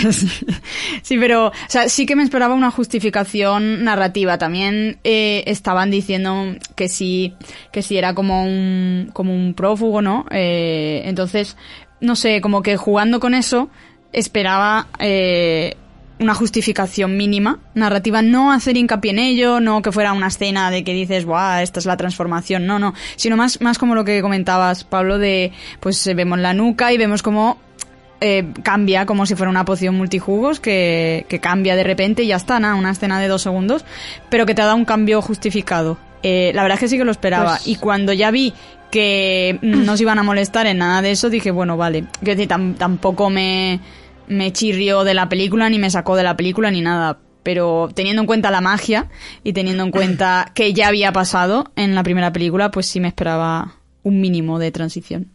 [1.03, 4.39] Sí, pero, o sea, sí que me esperaba una justificación narrativa.
[4.39, 7.35] También eh, estaban diciendo que sí,
[7.73, 10.27] que sí era como un, como un prófugo, ¿no?
[10.31, 11.57] Eh, entonces,
[12.01, 13.71] no sé, como que jugando con eso,
[14.13, 15.77] esperaba eh,
[16.19, 20.85] una justificación mínima narrativa, no hacer hincapié en ello, no que fuera una escena de
[20.85, 24.21] que dices, guau, esta es la transformación, no, no, sino más, más como lo que
[24.21, 27.59] comentabas, Pablo, de, pues vemos la nuca y vemos como
[28.21, 32.37] eh, cambia como si fuera una poción multijugos que, que cambia de repente y ya
[32.37, 33.85] está, nada, una escena de dos segundos,
[34.29, 35.99] pero que te da un cambio justificado.
[36.23, 37.57] Eh, la verdad es que sí que lo esperaba.
[37.57, 38.53] Pues- Y cuando ya vi
[38.91, 42.05] que mm, no se iban a molestar en nada de eso, dije, bueno, vale.
[42.21, 43.81] Quiero decir, tam- tampoco me,
[44.27, 47.19] me chirrió de la película, ni me sacó de la película, ni nada.
[47.45, 49.09] Pero teniendo en cuenta la magia
[49.45, 53.09] y teniendo en cuenta que ya había pasado en la primera película, pues sí me
[53.09, 55.31] esperaba un mínimo de transición.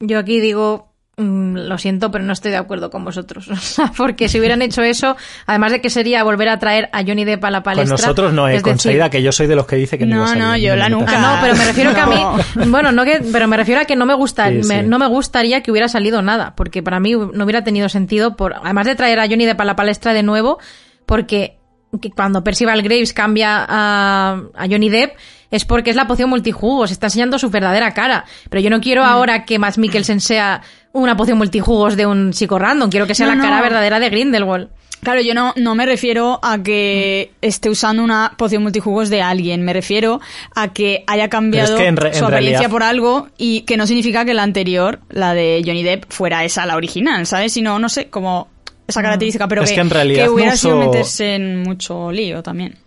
[0.00, 3.46] Yo aquí digo lo siento, pero no estoy de acuerdo con vosotros.
[3.52, 7.02] O sea, porque si hubieran hecho eso, además de que sería volver a traer a
[7.04, 7.96] Johnny Depp a la Con palestra.
[7.96, 10.06] nosotros no, eh, es con decir- Saida, que yo soy de los que dice que
[10.06, 11.12] no, No, no, yo la nunca.
[11.16, 12.66] Ah, no, pero me refiero que a mí, No.
[12.70, 14.86] bueno, no que, pero me refiero a que no me gusta, Sí, me- sí.
[14.86, 18.54] no me gustaría que hubiera salido nada, porque para mí no hubiera tenido sentido por,
[18.54, 20.58] además de traer a Johnny Depp a la palestra de nuevo,
[21.06, 21.58] porque
[22.00, 25.14] que cuando Percival Graves cambia a, a Johnny Depp
[25.50, 28.24] es porque es la poción multijugos, está enseñando su verdadera cara.
[28.48, 28.80] Pero yo no Mm.
[28.80, 30.62] quiero ahora que Max Mikkelsen sea
[30.92, 34.08] una poción multijugos de un chico random, quiero que sea No, la cara verdadera de
[34.08, 34.68] Grindelwald.
[35.02, 39.62] Claro, yo no, no me refiero a que esté usando una poción multijugos de alguien,
[39.62, 40.20] me refiero
[40.54, 43.28] a que haya cambiado Pero es que en re- en su apariencia realidad- por algo
[43.36, 47.26] y que no significa que la anterior, la de Johnny Depp, fuera esa la original,
[47.26, 47.52] ¿sabes?
[47.52, 48.48] Sino, no sé, como
[48.92, 52.12] esa característica, pero Es que, que en realidad que hubiera no sido meterse en mucho
[52.12, 52.78] lío también.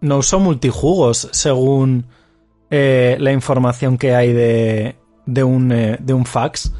[0.00, 2.06] No usó multijugos, según
[2.70, 6.72] eh, la información que hay de, de, un, eh, de un fax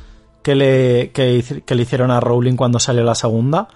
[0.44, 3.66] que le, que, le hicieron a Rowling cuando salió la segunda.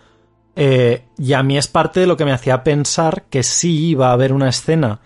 [0.54, 4.10] Eh, y a mí es parte de lo que me hacía pensar que sí iba
[4.10, 5.00] a haber una escena.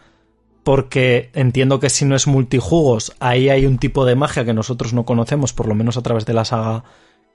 [0.64, 4.92] Porque entiendo que si no es multijugos, ahí hay un tipo de magia que nosotros
[4.92, 6.84] no conocemos, por lo menos a través de la saga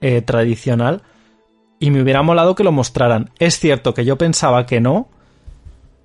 [0.02, 1.04] eh, tradicional.
[1.80, 3.32] Y me hubiera molado que lo mostraran.
[3.40, 5.10] Es cierto que yo pensaba que no.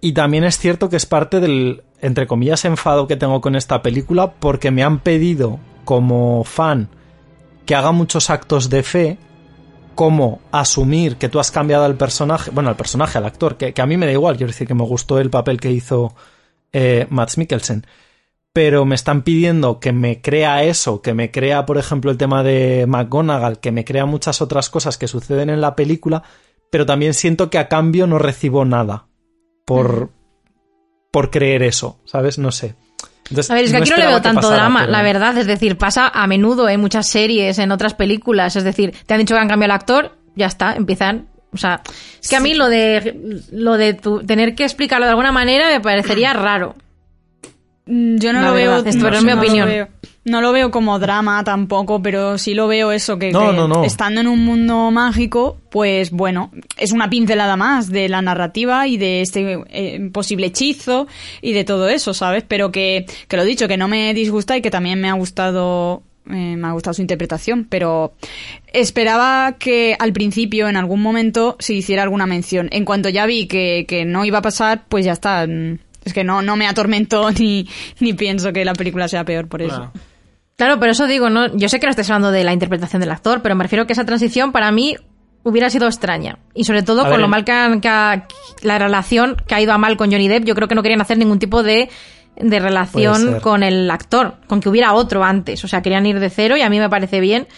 [0.00, 3.82] Y también es cierto que es parte del, entre comillas, enfado que tengo con esta
[3.82, 6.88] película porque me han pedido como fan
[7.64, 9.18] que haga muchos actos de fe
[9.94, 13.86] como asumir que tú has cambiado al personaje, bueno, al personaje, al actor, que, a
[13.86, 16.14] mí me da igual, quiero decir que me gustó el papel que hizo
[16.72, 17.86] eh, Mads Mikkelsen,
[18.52, 22.42] pero me están pidiendo que me crea eso, que me crea, por ejemplo, el tema
[22.42, 26.22] de McGonagall, que me crea muchas otras cosas que suceden en la película,
[26.70, 29.06] pero también siento que a cambio no recibo nada
[29.64, 30.10] por,
[31.10, 32.38] por creer eso, ¿sabes?
[32.38, 32.74] No sé.
[33.30, 35.38] Entonces, A ver, es que aquí no le veo tanto pasara, drama, pero- la verdad.
[35.38, 38.56] Es decir, pasa a menudo en muchas series, en otras películas.
[38.56, 41.28] Es decir, te han dicho que han cambiado el actor, ya está, empiezan.
[41.52, 41.82] O sea,
[42.20, 45.68] es que a mí lo de lo de tu- tener que explicarlo de alguna manera
[45.70, 46.74] me parecería raro.
[47.86, 48.90] Mm, Yo no La lo verdad, veo.
[48.90, 49.68] esto no es mi no lo opinión.
[49.68, 49.88] veo.
[50.24, 53.66] No lo veo como drama tampoco, pero sí lo veo eso que, No, que no,
[53.66, 53.82] no.
[53.82, 58.98] estando en un mundo mágico, pues bueno, es una pincelada más de la narrativa y
[58.98, 61.08] de este eh, posible hechizo
[61.40, 62.44] y de todo eso, ¿sabes?
[62.46, 66.04] Pero que, que lo dicho, que no me disgusta y que también me ha gustado
[66.30, 68.12] eh, me ha gustado su interpretación, pero
[68.72, 72.68] esperaba que al principio, en algún momento, se hiciera alguna mención.
[72.70, 75.46] En cuanto ya vi que, que no iba a pasar, pues ya está.
[76.04, 77.68] Es que no, no me atormentó ni,
[78.00, 79.76] ni pienso que la película sea peor por eso.
[79.76, 79.92] Claro.
[80.56, 83.10] Claro, pero eso digo, no, yo sé que no estés hablando de la interpretación del
[83.10, 84.96] actor, pero me refiero que esa transición para mí
[85.44, 86.38] hubiera sido extraña.
[86.54, 88.26] Y sobre todo A con ver, lo mal que, han- que ha-
[88.62, 91.00] la relación que ha ido a mal con Johnny Depp, yo creo que no querían
[91.00, 91.88] hacer ningún tipo de,
[92.36, 95.64] de relación con el actor, con que hubiera otro antes.
[95.64, 97.48] O sea, querían ir de cero y a mí me parece bien.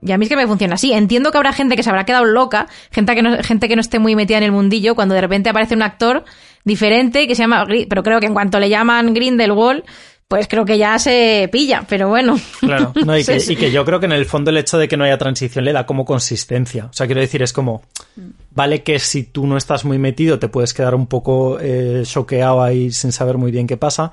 [0.00, 0.92] Y a mí es que me funciona así.
[0.92, 3.80] Entiendo que habrá gente que se habrá quedado loca, gente que no, gente que no
[3.80, 6.24] esté muy metida en el mundillo, cuando de repente aparece un actor
[6.64, 7.66] diferente que se llama...
[7.88, 9.84] Pero creo que en cuanto le llaman Grindelwald,
[10.28, 11.84] pues creo que ya se pilla.
[11.88, 12.38] Pero bueno.
[12.60, 12.92] Claro.
[13.04, 15.04] No, y, que, y yo creo que en el fondo el hecho de que no
[15.04, 16.86] haya transición le da como consistencia.
[16.86, 17.82] O sea, quiero decir, es como,
[18.50, 22.62] vale que si tú no estás muy metido te puedes quedar un poco eh, choqueado
[22.62, 24.12] ahí sin saber muy bien qué pasa,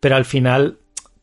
[0.00, 0.78] pero al final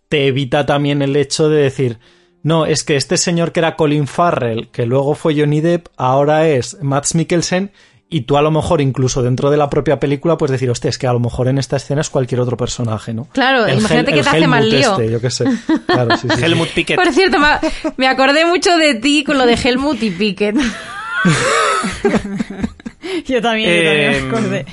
[0.09, 1.99] te evita también el hecho de decir,
[2.43, 6.47] no, es que este señor que era Colin Farrell, que luego fue Johnny Depp, ahora
[6.47, 7.72] es Mads Mikkelsen.
[8.10, 10.97] Y tú a lo mejor, incluso dentro de la propia película, puedes decir, hostia, es
[10.97, 13.28] que a lo mejor en esta escena es cualquier otro personaje, ¿no?
[13.34, 14.91] Claro, El imagínate que te hace más Helmut lío.
[14.91, 15.45] este, yo qué sé.
[15.88, 16.41] Claro, sí, sí.
[16.43, 16.95] Helmut Piquet.
[16.95, 17.38] Por cierto,
[17.97, 20.55] me acordé mucho de ti con lo de Helmut y Pickett.
[23.26, 24.66] Yo también, yo también me Eh, acordé.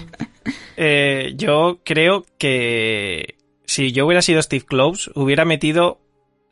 [0.76, 6.00] Eh, yo creo que si yo hubiera sido Steve Close, hubiera metido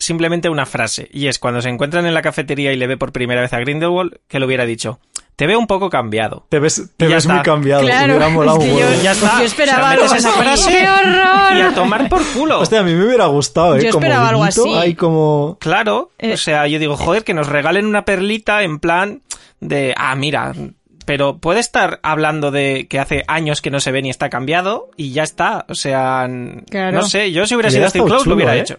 [0.02, 1.08] simplemente una frase.
[1.12, 3.58] Y es cuando se encuentran en la cafetería y le ve por primera vez a
[3.60, 4.98] Grindelwald, que le hubiera dicho,
[5.36, 6.44] te veo un poco cambiado.
[6.48, 7.82] Te ves, te ves muy cambiado.
[7.82, 9.38] Claro, hubiera molado es que un yo- ya está.
[9.38, 11.56] Yo esperaba O sea, metes algo esa frase ¡Qué horror!
[11.56, 12.60] y a tomar por culo.
[12.60, 13.82] Hostia, a mí me hubiera gustado, ¿eh?
[13.84, 14.74] Yo como esperaba algo así.
[14.74, 15.56] Hay como...
[15.60, 16.34] Claro, Eh.
[16.34, 19.22] o sea, yo digo, joder, que nos regalen una perlita en plan
[19.60, 20.52] de, ah, mira,
[21.06, 24.90] pero puede estar hablando de que hace años que no se ve ni está cambiado
[24.96, 26.28] y ya está, o sea,
[26.70, 26.96] Claro.
[26.98, 28.60] no sé, yo si hubiera sido Steve Close lo hubiera ¿eh?
[28.60, 28.78] hecho.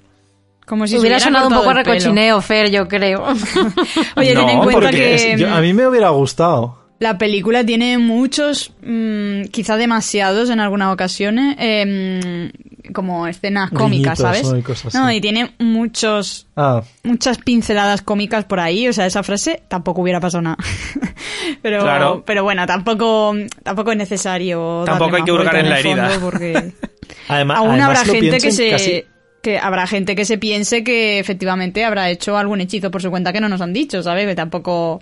[0.66, 1.84] Como si se hubiera sonado un poco pelo.
[1.84, 3.24] recochineo, Fer, yo creo.
[4.16, 6.82] Oye, no, ten en cuenta que es- yo- a mí me hubiera gustado.
[7.00, 12.50] la película tiene muchos, mm, quizá demasiados en algunas ocasiones, em,
[12.94, 14.44] como escenas cómicas, ¿sabes?
[14.50, 14.58] ¿no?
[14.58, 15.18] y cosas No, así.
[15.18, 20.22] y tiene muchos Ah, muchas pinceladas cómicas por ahí, o sea, esa frase tampoco hubiera
[20.22, 20.58] pasado nada.
[21.62, 22.24] pero, Claro.
[22.26, 24.84] pero bueno, tampoco, tampoco es necesario.
[24.86, 26.10] Tampoco darle hay que hurgar en la herida.
[26.22, 26.72] Porque
[27.28, 29.04] además, aún además habrá lo gente que se, casi-
[29.44, 33.32] que habrá gente que se piense que efectivamente habrá hecho algún hechizo por su cuenta
[33.32, 34.26] que no nos han dicho, ¿sabes?
[34.26, 35.02] Que tampoco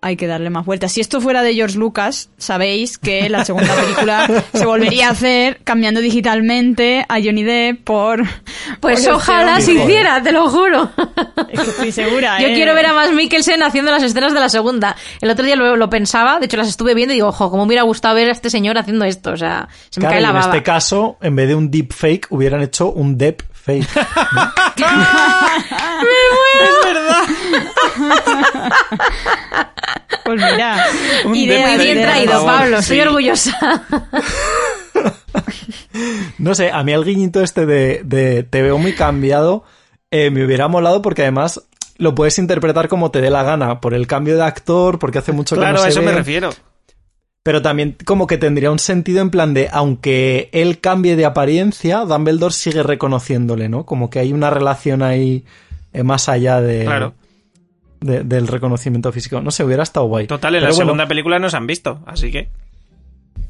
[0.00, 0.92] hay que darle más vueltas.
[0.92, 5.60] Si esto fuera de George Lucas, sabéis que la segunda película se volvería a hacer
[5.64, 8.22] cambiando digitalmente a Johnny Depp por...
[8.80, 10.90] Pues por ojalá se hiciera, te lo juro.
[11.50, 12.54] Es que estoy segura, Yo ¿eh?
[12.54, 14.94] quiero ver a Max Mikkelsen haciendo las escenas de la segunda.
[15.22, 17.64] El otro día lo, lo pensaba, de hecho las estuve viendo y digo, ojo, cómo
[17.64, 19.30] me hubiera gustado ver a este señor haciendo esto.
[19.32, 20.46] O sea, se me Claro, cae la en baba.
[20.52, 23.88] este caso, en vez de un deep fake, hubieran hecho un deep fake.
[30.24, 30.86] Pues mira,
[31.26, 32.08] Un ideas, deep fake, Bien ideas.
[32.08, 32.78] por traído, Pablo.
[32.78, 33.02] Estoy sí.
[33.02, 33.82] orgullosa.
[36.38, 39.64] No sé, a mí el guiñito este de, de te veo muy cambiado
[40.10, 41.60] eh, me hubiera molado porque además
[41.98, 45.32] lo puedes interpretar como te dé la gana, por el cambio de actor, porque hace
[45.32, 46.06] mucho que Claro, no se a eso ve.
[46.06, 46.50] me refiero.
[47.44, 51.98] Pero también como que tendría un sentido en plan de, aunque él cambie de apariencia,
[52.00, 53.84] Dumbledore sigue reconociéndole, ¿no?
[53.86, 55.44] Como que hay una relación ahí
[55.92, 57.14] eh, más allá de, Claro.
[58.00, 59.40] de- del reconocimiento físico.
[59.42, 60.26] No sé, hubiera estado guay.
[60.26, 62.48] Total, en Pero la bueno, segunda película nos han visto, así que...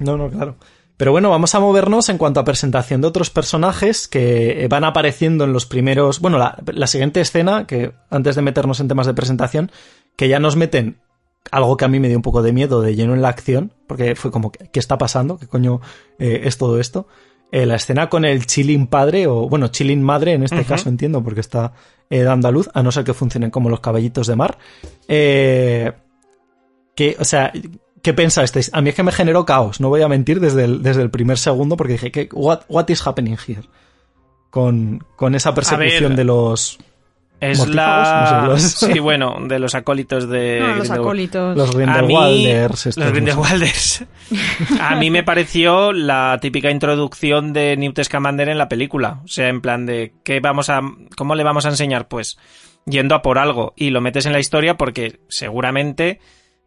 [0.01, 0.57] No, no, claro.
[0.97, 4.83] Pero bueno, vamos a movernos en cuanto a presentación de otros personajes que eh, van
[4.85, 6.19] apareciendo en los primeros.
[6.21, 9.71] Bueno, la, la siguiente escena, que antes de meternos en temas de presentación,
[10.17, 10.97] que ya nos meten
[11.51, 13.73] algo que a mí me dio un poco de miedo de lleno en la acción,
[13.87, 15.39] porque fue como, ¿qué está pasando?
[15.39, 15.81] ¿Qué coño
[16.19, 17.07] eh, es todo esto?
[17.55, 21.23] Eh, la escena con el chilling padre, o bueno, chilling madre en este caso entiendo,
[21.23, 21.73] porque está
[22.11, 24.59] eh, dando a luz, a no ser que funcionen como los caballitos de mar.
[25.07, 25.93] Eh,
[26.97, 27.53] que, o sea,
[28.03, 28.71] ¿qué pensasteis?
[28.73, 31.11] A mí es que me generó caos, no voy a mentir desde el, desde el
[31.11, 33.63] primer segundo, porque dije, ¿qué, what, what is happening here?
[34.51, 36.79] Con, con esa persecución de los,
[37.51, 38.47] Es la...
[38.49, 40.61] no sé, los- Sí, bueno, de los acólitos de...
[40.61, 41.57] No, los acólitos.
[41.57, 41.75] los
[43.07, 43.13] mí.
[43.13, 44.05] Grindelwalders.
[44.81, 49.21] A mí me pareció la típica introducción de Newt Scamander en la película.
[49.25, 50.81] O sea, en plan de ¿qué vamos a,
[51.17, 52.09] ¿cómo le vamos a enseñar?
[52.09, 52.39] Pues
[52.87, 56.21] yendo a por algo y lo metes en la historia porque seguramente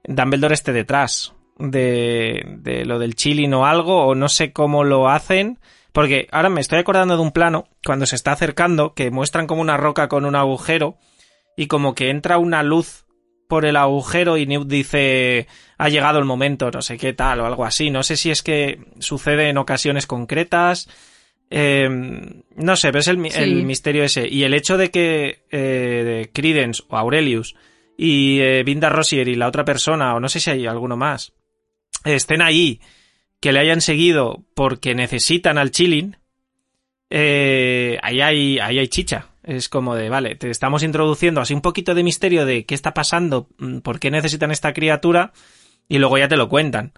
[0.03, 5.09] Dumbledore esté detrás de, de lo del chilling o algo, o no sé cómo lo
[5.09, 5.59] hacen.
[5.98, 9.62] Porque ahora me estoy acordando de un plano, cuando se está acercando, que muestran como
[9.62, 10.98] una roca con un agujero
[11.56, 13.06] y como que entra una luz
[13.50, 15.48] por el agujero y Newt dice
[15.80, 17.89] ha llegado el momento, no sé qué tal o algo así.
[17.89, 20.88] No sé si es que sucede en ocasiones concretas.
[21.50, 21.89] eh,
[22.58, 23.41] no sé, pero es el, mi- Sí.
[23.41, 24.28] el misterio ese.
[24.28, 27.56] Y el hecho de que eh, Credence o Aurelius
[27.98, 31.34] y eh, Vinda Rossier y la otra persona, o no sé si hay alguno más,
[32.04, 32.82] estén ahí,
[33.39, 36.17] que le hayan seguido porque necesitan al chilling,
[37.09, 39.27] eh, ahí, hay, ahí hay chicha.
[39.43, 42.93] Es como de, vale, te estamos introduciendo así un poquito de misterio de qué está
[42.93, 45.31] pasando, mm, por qué necesitan esta criatura,
[45.88, 46.93] y luego ya te lo cuentan.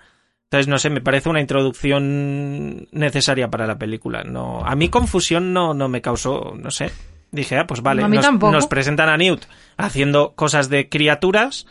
[0.45, 4.23] Entonces, no sé, me parece una introducción necesaria para la película.
[4.23, 6.91] No, a mí confusión no, no me causó, no sé.
[7.31, 9.43] Dije, ah, pues vale, A mí nos, nos presentan a Newt
[9.77, 11.67] haciendo cosas de criaturas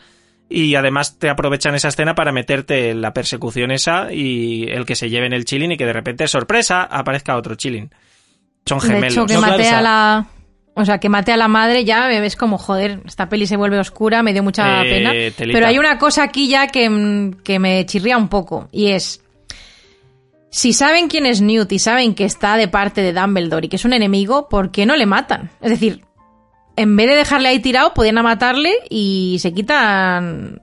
[0.49, 4.95] y además te aprovechan esa escena para meterte en la persecución esa y el que
[4.95, 7.91] se lleven el chilling y que de repente, sorpresa, aparezca otro chilling.
[8.65, 9.13] Son De gemelos.
[9.13, 10.27] hecho, que No, maté a la...
[10.75, 13.57] O sea, que maté a la madre ya me ves como, joder, esta peli se
[13.57, 15.11] vuelve oscura, me dio mucha Eh, pena.
[15.11, 15.57] telita.
[15.57, 19.21] Pero hay una cosa aquí ya que, mm, que me chirría un poco, y es...
[20.51, 23.75] Si saben quién es Newt y saben que está de parte de Dumbledore y que
[23.75, 25.51] es un enemigo, ¿por qué no le matan?
[25.61, 26.01] Es decir,
[26.79, 30.61] en vez de dejarle ahí tirado, podían matarle y se quitan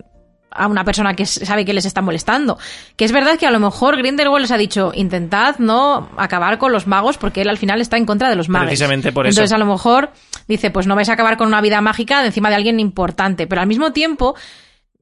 [0.51, 2.59] a una persona que sabe que les está molestando.
[2.97, 6.73] Que es verdad que a lo mejor Grindelwald les ha dicho, intentad no acabar con
[6.73, 8.69] los magos porque él al final está en contra de los magos.
[8.69, 9.35] Precisamente por eso.
[9.35, 10.11] Entonces a lo mejor
[10.49, 13.47] dice, pues no vais a acabar con una vida mágica de encima de alguien importante.
[13.47, 14.37] Pero al mismo tiempo,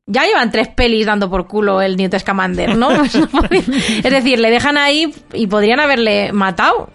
[0.07, 2.91] ya llevan tres pelis dando por culo el Newt Scamander, ¿no?
[3.05, 6.91] es decir, le dejan ahí y podrían haberle matado.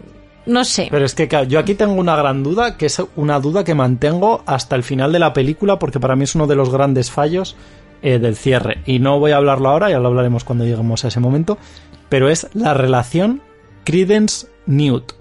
[0.49, 0.87] No sé.
[0.89, 3.75] Pero es que claro, yo aquí tengo una gran duda, que es una duda que
[3.75, 7.11] mantengo hasta el final de la película, porque para mí es uno de los grandes
[7.11, 7.55] fallos
[8.01, 8.81] eh, del cierre.
[8.85, 11.57] Y no voy a hablarlo ahora, ya lo hablaremos cuando lleguemos a ese momento.
[12.09, 13.41] Pero es la relación
[13.83, 15.11] Credence-Newt.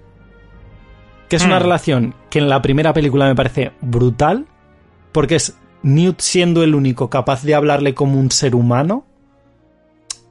[1.29, 1.63] Que es una Hmm.
[1.63, 4.47] relación que en la primera película me parece brutal,
[5.13, 9.05] porque es Newt siendo el único capaz de hablarle como un ser humano.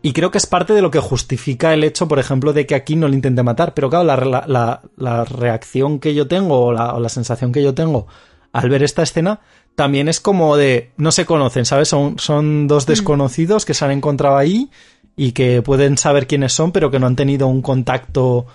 [0.02, 2.76] Y creo que es parte de lo que justifica el hecho, por ejemplo, de que
[2.76, 3.74] aquí no le intente matar.
[3.74, 7.64] Pero claro, la, la- la- reacción que yo tengo o la, o la sensación que
[7.64, 8.08] yo tengo
[8.54, 9.40] al ver esta escena
[9.76, 11.88] también es como de no se conocen, ¿sabes?
[11.90, 14.70] Son, son dos desconocidos que se han encontrado ahí
[15.16, 18.46] y que pueden saber quiénes son, pero que no han tenido un contacto,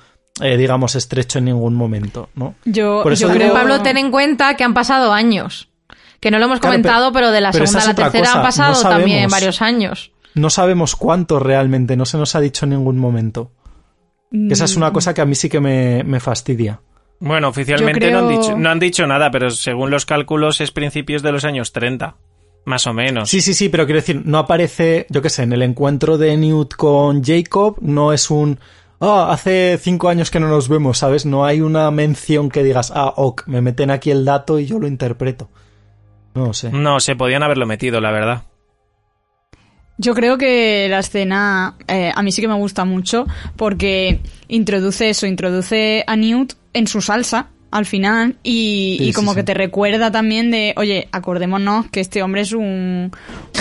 [0.41, 2.55] eh, digamos, estrecho en ningún momento, ¿no?
[2.65, 3.53] Yo, Por eso yo digo- creo...
[3.55, 5.69] Pablo, ten en cuenta que han pasado años.
[6.21, 8.39] Que no lo hemos Claro, comentado, pero, de la pero segunda a la tercera cosa,
[8.39, 10.12] han pasado no también varios años.
[10.35, 13.51] No sabemos cuánto realmente, no se nos ha dicho en ningún momento.
[14.31, 16.81] Que esa es una cosa que a mí sí que me, me fastidia.
[17.21, 21.23] Bueno, oficialmente no, han dicho, no han dicho nada, pero según los cálculos es principios
[21.23, 22.17] de los años 30.
[22.65, 23.29] Más o menos.
[23.29, 26.37] Sí, sí, sí, pero quiero decir, no aparece, yo qué sé, en el encuentro de
[26.37, 28.59] Newt con Jacob, no es un.
[29.01, 31.27] Ah, hace cinco años que no nos vemos, ¿sabes?
[31.27, 34.79] No hay una mención que digas, ah, ok, me meten aquí el dato y yo
[34.79, 35.51] lo interpreto.
[36.35, 36.71] No sé.
[36.71, 38.43] No, se podían haberlo metido, la verdad.
[39.99, 43.27] Yo creo que la escena eh, a mí sí que me gusta mucho
[43.57, 49.31] porque introduce eso, introduce a Newt en su salsa al final y, Sí, y como
[49.33, 49.47] sí, que sí.
[49.47, 53.11] te recuerda también de, oye, acordémonos que este hombre es un,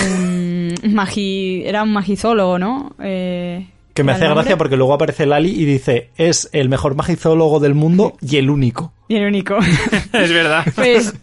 [0.06, 2.94] un magi, era un magizólogo, ¿no?
[3.02, 4.44] Eh, Que me ¿era hace nombre?
[4.44, 8.50] gracia porque luego aparece Lali y dice, es el mejor magizólogo del mundo y el
[8.50, 8.94] único.
[9.08, 9.58] Y el único.
[10.14, 10.66] es verdad.
[10.76, 11.14] Pues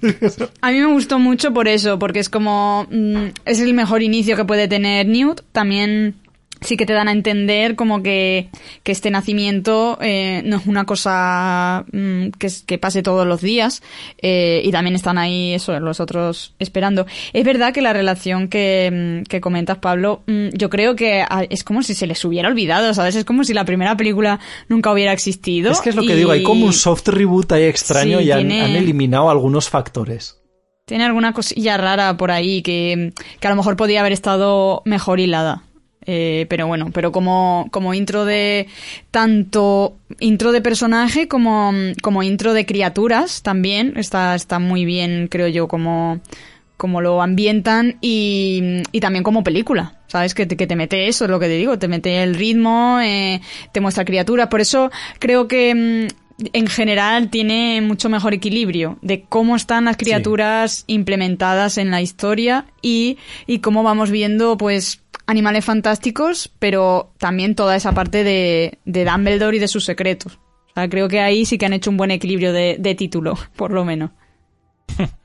[0.61, 4.37] a mí me gustó mucho por eso, porque es como mm, es el mejor inicio
[4.37, 5.41] que puede tener Newt.
[5.53, 6.17] También
[6.61, 8.49] sí que te dan a entender como que,
[8.83, 13.83] que este nacimiento eh, no es una cosa mm, que, que pase todos los días
[14.21, 17.07] eh, y también están ahí eso los otros esperando.
[17.33, 21.65] Es verdad que la relación que, mm, que comentas Pablo, mm, yo creo que es
[21.65, 23.15] como si se les hubiera olvidado, ¿sabes?
[23.17, 25.71] Es como si la primera película nunca hubiera existido.
[25.73, 28.31] Es que es lo que digo, hay como un soft reboot ahí extraño Sí, y
[28.31, 30.37] han, tiene- han eliminado algunos factores.
[30.87, 35.21] Tiene alguna cosilla rara por ahí que, que a lo mejor podía haber estado mejor
[35.21, 35.65] hilada.
[36.11, 38.67] Eh, pero bueno, pero como, como intro de
[39.11, 45.49] tanto intro de personaje como, como intro de criaturas también está, está muy bien, creo
[45.49, 46.21] yo, como,
[46.79, 49.97] como lo ambientan y, y también como película.
[50.07, 50.33] ¿Sabes?
[50.33, 52.99] Que te, que te mete eso, es lo que te digo, te mete el ritmo,
[53.03, 53.43] eh,
[53.73, 54.47] te muestra criaturas.
[54.49, 55.75] Por eso creo que
[56.09, 62.01] mm, en general tiene mucho mejor equilibrio de cómo están las criaturas implementadas en la
[62.01, 68.79] historia y, y cómo vamos viendo, pues, animales fantásticos, pero también toda esa parte de,
[68.85, 70.39] de Dumbledore y de sus secretos.
[70.71, 73.37] O sea, creo que ahí sí que han hecho un buen equilibrio de, de título,
[73.57, 74.11] por lo menos.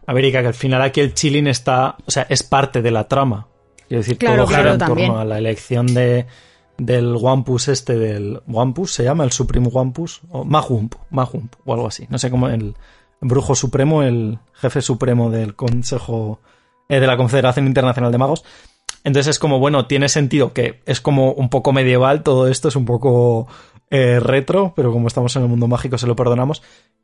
[0.06, 2.92] A ver, Ica, que al final aquí el chilling está, o sea, es parte de
[2.92, 3.48] la trama.
[3.88, 5.08] Quiero decir, Claro, todo gira claro, en también.
[5.08, 6.26] torno a la elección de,
[6.86, 11.88] del Wampus este, del Wampus, se llama el Supreme Wampus, o Mahump, Mahump, o algo
[11.88, 12.08] así.
[12.10, 12.76] No sé cómo, el
[13.22, 16.40] brujo supremo, el jefe supremo del Consejo,
[16.90, 18.44] eh, de la Confederación Internacional de Magos.
[19.04, 22.76] Entonces es como, bueno, tiene sentido que es como un poco medieval, todo esto es
[22.76, 23.48] un poco
[23.90, 26.62] eh, retro, pero como estamos en el mundo mágico se lo perdonamos.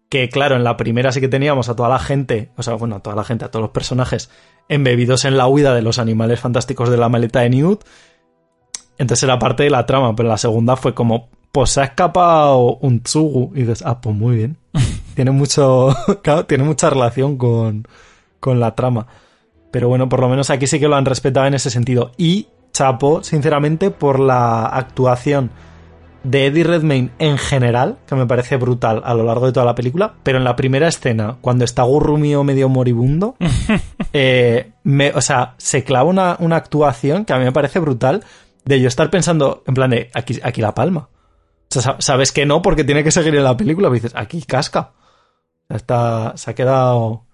[0.09, 2.95] Que claro, en la primera sí que teníamos a toda la gente, o sea, bueno,
[2.95, 4.31] a toda la gente, a todos los personajes
[4.69, 7.83] embebidos en la huida de los animales fantásticos de la maleta de Newt.
[8.99, 12.75] Entonces era parte de la trama, pero la segunda fue como, pues se ha escapado
[12.81, 13.53] un Tsugu.
[13.55, 14.57] Y dices, ah, pues muy bien.
[15.15, 17.87] tiene mucho, claro, tiene mucha relación con,
[18.39, 19.07] con la trama.
[19.71, 22.11] Pero bueno, por lo menos aquí sí que lo han respetado en ese sentido.
[22.17, 25.49] Y chapo, sinceramente, por la actuación
[26.23, 29.75] de Eddie Redmayne en general, que me parece brutal a lo largo de toda la
[29.75, 33.35] película, pero en la primera escena, cuando está Gurrumio medio moribundo,
[34.13, 38.23] eh, me, o sea, se clava una, una actuación que a mí me parece brutal
[38.65, 41.09] de yo estar pensando, en plan de, aquí, aquí la palma.
[41.11, 44.13] O sea, sa- sabes que no porque tiene que seguir en la película, pero dices,
[44.15, 44.91] aquí casca.
[45.69, 47.25] Está, se ha quedado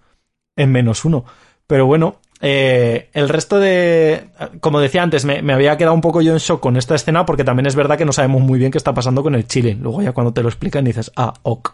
[0.55, 1.23] en menos uno.
[1.67, 4.29] Pero bueno, eh, el resto de...
[4.59, 7.25] Como decía antes, me, me había quedado un poco yo en shock con esta escena
[7.25, 9.77] porque también es verdad que no sabemos muy bien qué está pasando con el chile.
[9.79, 11.73] Luego ya cuando te lo explican dices, ah, ok,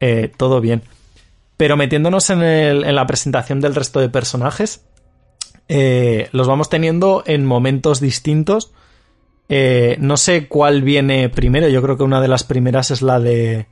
[0.00, 0.82] eh, todo bien.
[1.56, 4.84] Pero metiéndonos en la presentación del resto de personajes,
[5.68, 8.70] eh, los vamos teniendo en momentos distintos.
[9.48, 13.18] Eh, no sé cuál viene primero, yo creo que una de las primeras es la
[13.18, 13.66] de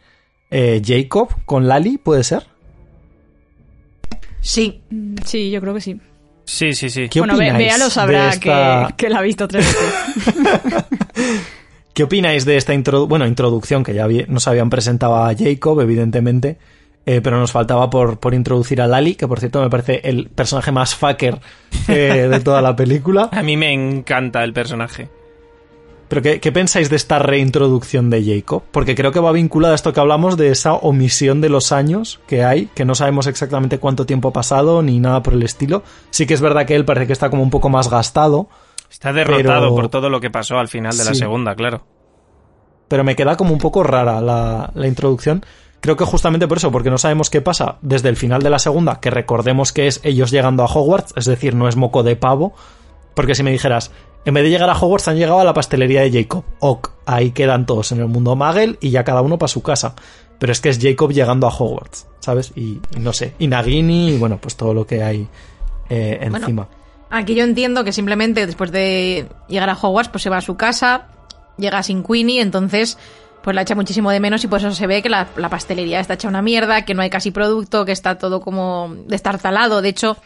[0.50, 2.44] eh, Jacob con Lali, ¿puede ser?
[4.40, 4.80] Sí.
[5.24, 6.00] Sí, yo creo que sí.
[6.44, 7.08] Sí, sí, sí.
[7.08, 10.84] ¿Qué bueno, Bea lo sabrá esta- que, que la ha visto tres veces.
[11.94, 16.58] ¿Qué opináis de esta introdu- bueno, introducción que ya nos habían presentado a Jacob, evidentemente,
[17.06, 20.28] eh, pero nos faltaba por, por introducir a Lali, que por cierto me parece el
[20.28, 21.40] personaje más fucker
[21.88, 23.28] eh, de toda la película.
[23.32, 25.08] A mí me encanta el personaje.
[26.08, 28.62] Pero ¿qué, qué pensáis de esta reintroducción de Jacob?
[28.70, 32.20] Porque creo que va vinculada a esto que hablamos de esa omisión de los años
[32.28, 35.82] que hay, que no sabemos exactamente cuánto tiempo ha pasado ni nada por el estilo.
[36.10, 38.48] Sí que es verdad que él parece que está como un poco más gastado,
[38.88, 41.82] Está derrotado Pero- por todo lo que pasó al final de la segunda, claro.
[42.86, 45.44] pero me queda como un poco rara la, la introducción.
[45.80, 48.60] Creo que justamente por eso, porque no sabemos qué pasa desde el final de la
[48.60, 52.14] segunda, que recordemos que es ellos llegando a Hogwarts, es decir, no es moco de
[52.14, 52.54] pavo,
[53.14, 53.90] porque si me dijeras,
[54.26, 57.30] en vez de llegar a Hogwarts han llegado a la pastelería de Jacob, ok, ahí
[57.30, 59.94] quedan todos en el mundo Magel y ya cada uno para su casa.
[60.40, 62.52] Pero es que es Jacob llegando a Hogwarts, ¿sabes?
[62.56, 65.28] Y, no sé, y Nagini y bueno, pues todo lo que hay
[65.88, 66.68] eh, Bueno, encima.
[67.08, 70.56] Aquí yo entiendo que simplemente después de llegar a Hogwarts, pues se va a su
[70.56, 71.06] casa,
[71.56, 72.98] llega sin Queenie, entonces
[73.44, 76.00] pues la echa muchísimo de menos y por eso se ve que la, la pastelería
[76.00, 79.82] está hecha una mierda, que no hay casi producto, que está todo como destartalado.
[79.82, 80.16] De hecho,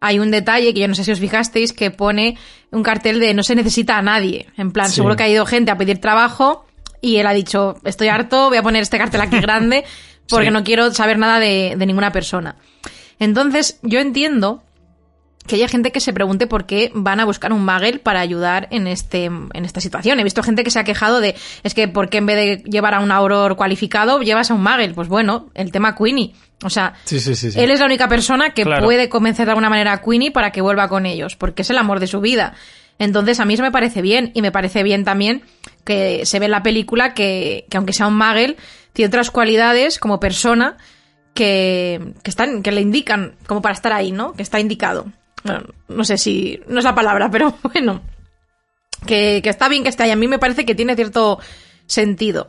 [0.00, 2.36] hay un detalle que yo no sé si os fijasteis que pone
[2.70, 4.46] un cartel de no se necesita a nadie.
[4.56, 4.96] En plan, Sí.
[4.96, 6.66] seguro que ha ido gente a pedir trabajo
[7.00, 9.84] y él ha dicho, estoy harto, voy a poner este cartel aquí grande
[10.28, 10.52] porque Sí.
[10.52, 12.56] no quiero saber nada de, de ninguna persona.
[13.18, 14.62] Entonces, yo entiendo
[15.46, 18.66] que haya gente que se pregunte por qué van a buscar un Magel para ayudar
[18.70, 20.18] en este en esta situación.
[20.18, 22.70] He visto gente que se ha quejado de es que por qué en vez de
[22.70, 24.94] llevar a un auror cualificado llevas a un Magel.
[24.94, 26.32] Pues bueno, el tema Queenie.
[26.62, 27.50] O sea, Sí, sí, sí.
[27.50, 27.60] sí.
[27.60, 28.84] él es la única persona que Claro.
[28.84, 31.76] puede convencer de alguna manera a Queenie para que vuelva con ellos, porque es el
[31.76, 32.54] amor de su vida.
[32.98, 34.30] Entonces, a mí eso me parece bien.
[34.34, 35.42] Y me parece bien también
[35.84, 38.56] que se ve en la película que, que aunque sea un Magel,
[38.94, 40.76] tiene otras cualidades como persona
[41.34, 44.32] que, que están, que le indican como para estar ahí, ¿no?
[44.32, 45.06] Que está indicado.
[45.44, 48.02] Bueno, no sé si, no es la palabra, pero bueno.
[49.06, 50.10] Que, que está bien que esté ahí.
[50.10, 51.38] A mí me parece que tiene cierto
[51.86, 52.48] sentido.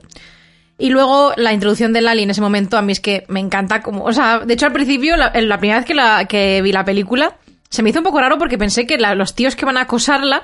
[0.78, 3.82] Y luego la introducción de Lali en ese momento a mí es que me encanta
[3.82, 6.72] como, o sea, de hecho al principio, la, la primera vez que, la, que vi
[6.72, 7.38] la película,
[7.70, 9.82] se me hizo un poco raro porque pensé que la- los tíos que van a
[9.82, 10.42] acosarla,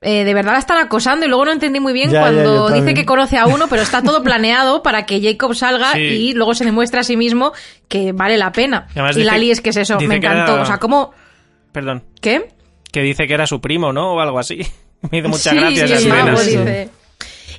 [0.00, 2.32] eh, de verdad la están acosando y luego no entendí muy bien Ya, ya, yo
[2.42, 2.96] cuando dice también.
[2.96, 6.00] que conoce a uno, pero está todo planeado para que Jacob salga Sí.
[6.00, 7.52] y luego se demuestra a sí mismo
[7.88, 8.86] que vale la pena.
[8.90, 10.54] Y además Y, dice- Lali es que es eso, me encantó.
[10.54, 11.12] era- O sea, como,
[11.72, 12.04] Perdón.
[12.20, 12.48] ¿qué?
[12.90, 14.12] Que dice que era su primo, ¿no?
[14.14, 14.58] O algo así.
[15.10, 16.24] Me hizo mucha Sí, gracia sí, esa el escena.
[16.24, 16.50] mago sí.
[16.56, 16.88] dice.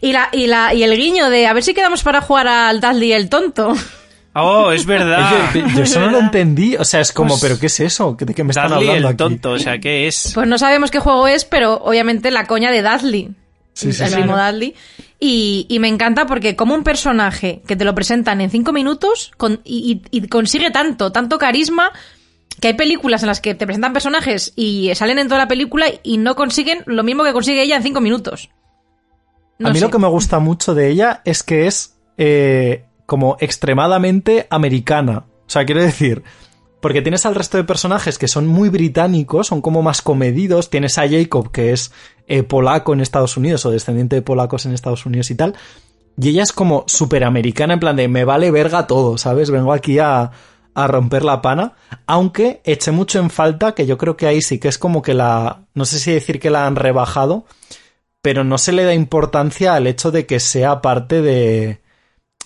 [0.01, 2.79] Y, la, y, la, y el guiño de a ver si quedamos para jugar al
[2.81, 3.73] Dudley el tonto.
[4.33, 5.49] Oh, es verdad.
[5.53, 6.75] Oye, yo eso no lo entendí.
[6.75, 8.15] O sea, es como, Pues- ¿pero qué es eso?
[8.19, 9.17] ¿De qué me están Dudley hablando el aquí?
[9.17, 10.31] tonto, o sea, ¿qué es?
[10.33, 13.29] Pues no sabemos qué juego es, pero obviamente la coña de Dudley.
[13.73, 14.15] Sí, sí, el sí.
[14.15, 14.75] primo Dudley.
[15.19, 19.31] Y, y me encanta porque como un personaje que te lo presentan en cinco minutos
[19.37, 21.91] con- y, y- y consigue tanto, tanto carisma,
[22.63, 25.85] que hay películas en las que te presentan personajes y salen en toda la película
[26.01, 28.51] y no consiguen lo mismo que consigue ella en cinco minutos.
[29.59, 29.83] No a mí sé.
[29.83, 35.25] lo que me gusta mucho de ella es que es eh, como extremadamente americana.
[35.45, 36.23] O sea, quiero decir,
[36.79, 40.69] porque tienes al resto de personajes que son muy británicos, son como más comedidos.
[40.69, 41.91] Tienes a Jacob, que es
[42.29, 45.53] eh, polaco en Estados Unidos o descendiente de polacos en Estados Unidos y tal.
[46.17, 49.51] Y ella es como súper americana, en plan de me vale verga todo, ¿sabes?
[49.51, 50.31] Vengo aquí a,
[50.75, 51.73] a romper la pana.
[52.05, 55.13] Aunque eché mucho en falta, que yo creo que ahí sí que es como que
[55.13, 55.61] la.
[55.73, 57.45] No sé si decir que la han rebajado,
[58.21, 61.81] pero no se le da importancia al hecho de que sea parte de,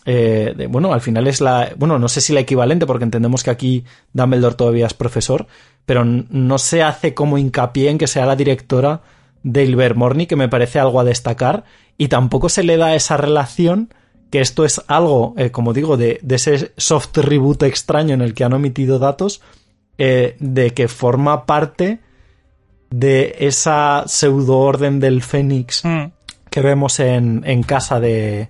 [0.09, 3.49] eh, bueno, al final es la, bueno, no sé si la equivalente, porque entendemos que
[3.49, 5.47] aquí Dumbledore todavía es profesor,
[5.86, 9.01] pero no se hace como hincapié en que sea la directora
[9.43, 11.65] de Ilvermorny, que me parece algo a destacar,
[11.97, 13.93] y tampoco se le da esa relación,
[14.30, 18.34] que esto es algo, eh, como digo, de, de ese soft reboot extraño en el
[18.34, 19.41] que han omitido datos,
[19.97, 21.99] eh, de que forma parte
[22.89, 26.05] de esa pseudo orden del Fénix Mm.
[26.49, 28.49] que vemos en, en casa de,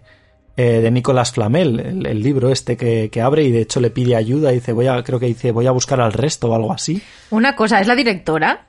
[0.57, 3.89] eh, de Nicolás Flamel, el, el libro este que, que abre y de hecho le
[3.89, 6.55] pide ayuda y dice, voy a, creo que dice, voy a buscar al resto o
[6.55, 7.01] algo así.
[7.32, 8.67] Una cosa, ¿es la directora?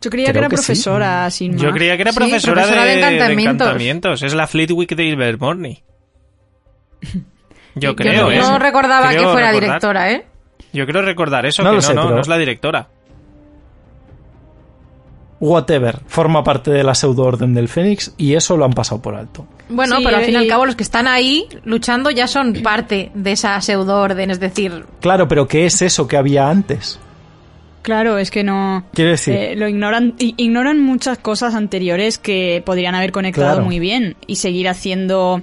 [0.00, 0.62] Yo creía Creo que era que sí.
[0.66, 1.62] profesora, sin más.
[1.62, 2.94] Yo creía que era Sí, profesora, profesora de,
[3.34, 4.22] encantamientos.
[4.22, 5.82] Es la Fleetwick de Ilvermorny.
[7.02, 8.38] Yo Yo creo, no, ¿eh?
[8.38, 9.68] no recordaba Creo que fuera recordar.
[9.70, 10.26] directora, ¿eh?
[10.72, 12.88] Yo creo recordar eso, No que lo no, sé, no, pero- no es la directora.
[15.40, 19.14] Whatever, forma parte de la pseudo orden del Fénix y eso lo han pasado por
[19.14, 19.46] alto.
[19.70, 22.52] Bueno, Sí, pero al fin y al cabo los que están ahí luchando ya son
[22.62, 24.84] parte de esa pseudo-orden, es decir...
[25.00, 27.00] Claro, pero ¿qué es eso que había antes?
[27.82, 28.84] Claro, es que no.
[28.92, 33.64] Quiero decir, eh, lo ignoran, ignoran muchas cosas anteriores que podrían haber conectado Claro.
[33.64, 35.42] muy bien y seguir haciendo,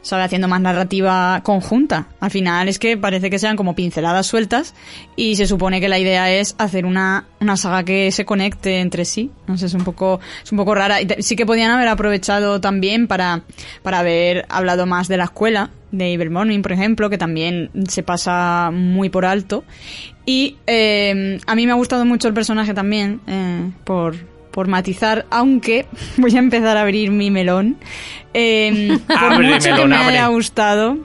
[0.00, 2.08] sabe, haciendo más narrativa conjunta.
[2.20, 4.74] Al final es que parece que sean como pinceladas sueltas
[5.14, 9.04] y se supone que la idea es hacer una, una saga que se conecte entre
[9.04, 9.30] sí.
[9.46, 10.96] No sé, es un poco, es un poco rara.
[11.18, 13.42] Sí que podían haber aprovechado también para,
[13.82, 18.70] para haber hablado más de la escuela de Ibermorning, por ejemplo, que también se pasa
[18.72, 19.64] muy por alto.
[20.26, 24.16] Y eh, a mí me ha gustado mucho el personaje también, eh, por,
[24.50, 27.76] por matizar, aunque voy a empezar a abrir mi melón.
[28.32, 30.18] Eh, por Abre, mucho que me abre.
[30.18, 30.98] haya gustado,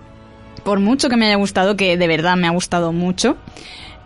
[0.64, 3.38] por mucho que me haya gustado, que de verdad me ha gustado mucho,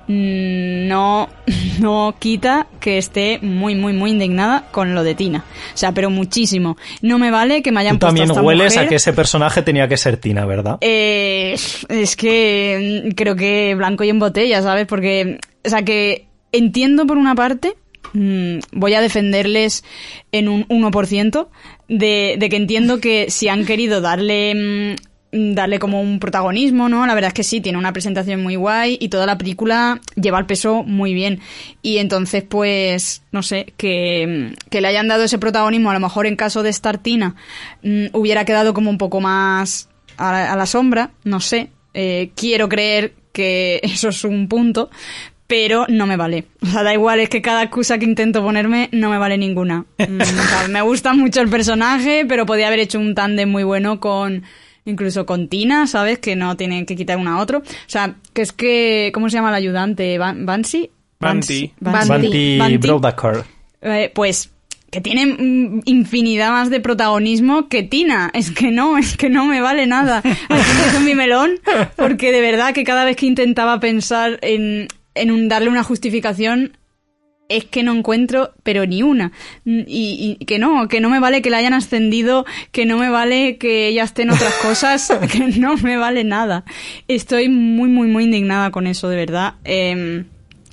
[0.08, 1.30] no,
[1.80, 5.46] no quita que esté muy, muy, muy indignada con lo de Tina.
[5.74, 6.78] O sea, pero muchísimo.
[7.02, 9.14] No me vale que me hayan tú también puesto a esta hueles a que ese
[9.14, 10.78] personaje tenía que ser Tina, ¿verdad?
[10.82, 11.56] eh,
[11.90, 14.86] es que mm, creo que blanco y en botella, ¿sabes?
[14.88, 17.76] Porque, o sea, que entiendo por una parte,
[18.14, 19.84] mm, voy a defenderles
[20.32, 21.48] en un 1%,
[21.88, 24.96] de, de que entiendo que si han querido darle...
[24.96, 27.06] mm, darle como un protagonismo, ¿no?
[27.08, 30.40] La verdad es que sí, tiene una presentación muy guay y toda la película lleva
[30.40, 31.40] el peso muy bien.
[31.82, 36.28] Y entonces, pues, no sé, que, que le hayan dado ese protagonismo, a lo mejor
[36.28, 37.36] en caso de Startina,
[37.82, 41.70] mm, hubiera quedado como un poco más a la, sombra, no sé.
[41.96, 44.92] Eh, quiero creer que eso es un punto,
[45.48, 46.46] pero no me vale.
[46.62, 49.86] O sea, da igual, es que cada excusa que intento ponerme no me vale ninguna.
[49.98, 54.44] Mm, me gusta mucho el personaje, pero podía haber hecho un tándem muy bueno con
[54.86, 56.20] incluso con Tina, ¿sabes?
[56.20, 57.60] Que no tienen que quitar uno a otro.
[57.60, 60.18] O sea, que es que, ¿cómo se llama el ayudante?
[60.20, 60.90] ¿Ban- ¿Bansi?
[61.20, 61.74] Banti.
[61.80, 62.58] Banti.
[62.60, 62.88] Banti.
[63.82, 64.50] Eh, pues
[64.92, 68.30] que tiene mm, infinidad más de protagonismo que Tina.
[68.34, 70.18] Es que no, es que no me vale nada.
[70.50, 71.52] Así que es mi melón,
[71.96, 76.78] porque de verdad que cada vez que intentaba pensar en, en un, darle una justificación,
[77.50, 79.32] es que no encuentro, pero ni una.
[79.66, 82.98] Mm, Y, y que no, que no me vale que la hayan ascendido, que no
[82.98, 86.64] me vale que ella esté en otras cosas, que no me vale nada.
[87.08, 89.56] Estoy muy, muy, muy indignada con eso, de verdad.
[89.66, 90.26] Eh,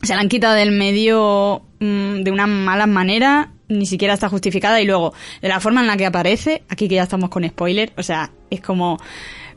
[0.03, 4.81] se la han quitado del medio mm, de una mala manera, ni siquiera está justificada.
[4.81, 5.13] Y luego,
[5.43, 8.31] de la forma en la que aparece, aquí que ya estamos con spoiler, o sea,
[8.51, 8.99] es como.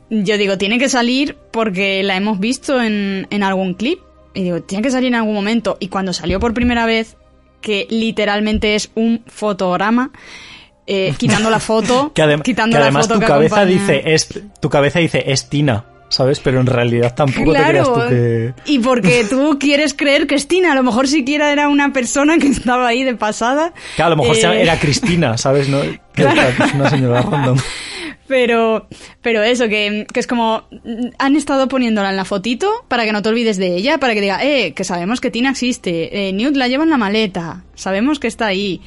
[0.09, 3.99] Yo digo, tiene que salir porque la hemos visto en, en algún clip.
[4.34, 5.77] Y digo, tiene que salir en algún momento.
[5.79, 7.17] Y cuando salió por primera vez,
[7.61, 10.11] que literalmente es un fotograma,
[10.88, 13.79] eh, quitando la foto, Que, quitando que la además foto tu que cabeza acompaña.
[13.79, 14.29] dice es
[14.59, 16.39] tu cabeza dice es Tina, ¿sabes?
[16.41, 20.47] Pero en realidad tampoco te creas tú que Y porque tú quieres creer que es
[20.47, 23.71] Tina, a lo mejor siquiera era una persona que estaba ahí de pasada.
[23.95, 25.69] que a lo mejor Eh, era Cristina, ¿sabes?
[25.69, 25.79] No,
[26.13, 26.41] Claro.
[26.65, 27.57] es una señora random.
[28.28, 28.88] Pero,
[29.21, 30.63] pero eso, que, que es como,
[31.19, 34.21] han estado poniéndola en la fotito para que no te olvides de ella, para que
[34.21, 38.19] diga, eh, que sabemos que Tina existe, eh, Newt la lleva en la maleta, sabemos
[38.19, 38.80] que está ahí,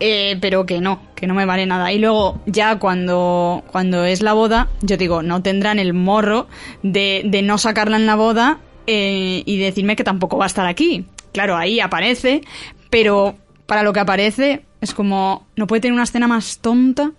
[0.00, 1.92] eh, pero que no, que no me vale nada.
[1.92, 6.48] Y luego, ya cuando, cuando es la boda, yo digo, no tendrán el morro
[6.82, 10.66] de, de no sacarla en la boda eh, y decirme que tampoco va a estar
[10.66, 11.04] aquí.
[11.32, 12.40] Claro, ahí aparece,
[12.88, 13.36] pero
[13.66, 17.12] para lo que aparece es como, no puede tener una escena más tonta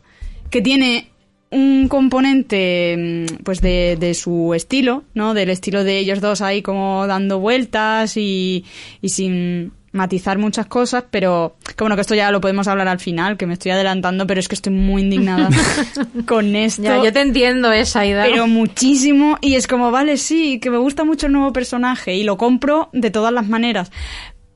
[0.49, 1.11] que tiene
[1.52, 5.34] un componente mm, pues de, de su estilo, ¿no?
[5.34, 8.66] Del estilo de ellos dos ahí como dando vueltas y,
[9.02, 12.99] y sin matizar muchas cosas, pero que bueno que esto ya lo podemos hablar al
[12.99, 15.49] final, que me estoy adelantando, pero es que estoy muy indignada
[16.26, 16.82] con esto.
[16.84, 18.24] Ya, yo te entiendo esa idea.
[18.24, 22.24] Pero muchísimo, y es como, vale, sí, que me gusta mucho el nuevo personaje, y
[22.24, 23.91] lo compro de todas las maneras,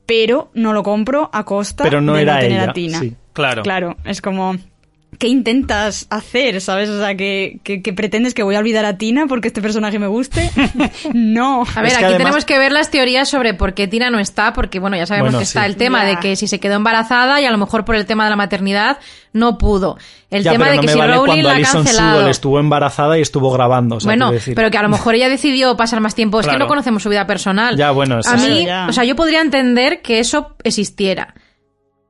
[0.06, 3.00] pero no lo compro a costa Pero no de era no tener ella, a Tina.
[3.00, 3.12] sí.
[3.34, 3.62] Claro.
[3.62, 4.56] Claro, es como,
[5.18, 6.60] ¿qué intentas hacer?
[6.60, 6.88] ¿Sabes?
[6.88, 9.98] O sea, que, que, que pretendes que voy a olvidar a Tina porque este personaje
[9.98, 10.50] me guste.
[11.14, 11.62] no.
[11.74, 14.10] A ver, Es que aquí además- tenemos que ver las teorías sobre por qué Tina
[14.10, 16.08] no está, porque bueno, ya sabemos Bueno, que está el tema Ya.
[16.10, 18.36] de que si se quedó embarazada y a lo mejor por el tema de la
[18.36, 18.98] maternidad
[19.32, 19.98] no pudo.
[20.30, 22.16] El ya, tema de no que me si vale Rowling cuando la ha Alison cancelado.
[22.18, 24.54] Sewell estuvo embarazada y estuvo grabando, o sea, bueno, decir.
[24.54, 26.40] pero que a lo mejor ella decidió pasar más tiempo.
[26.40, 27.76] Es que no conocemos su vida personal.
[27.76, 28.86] Ya, bueno, eso A mí, ya.
[28.88, 31.34] o sea, yo podría entender que eso existiera.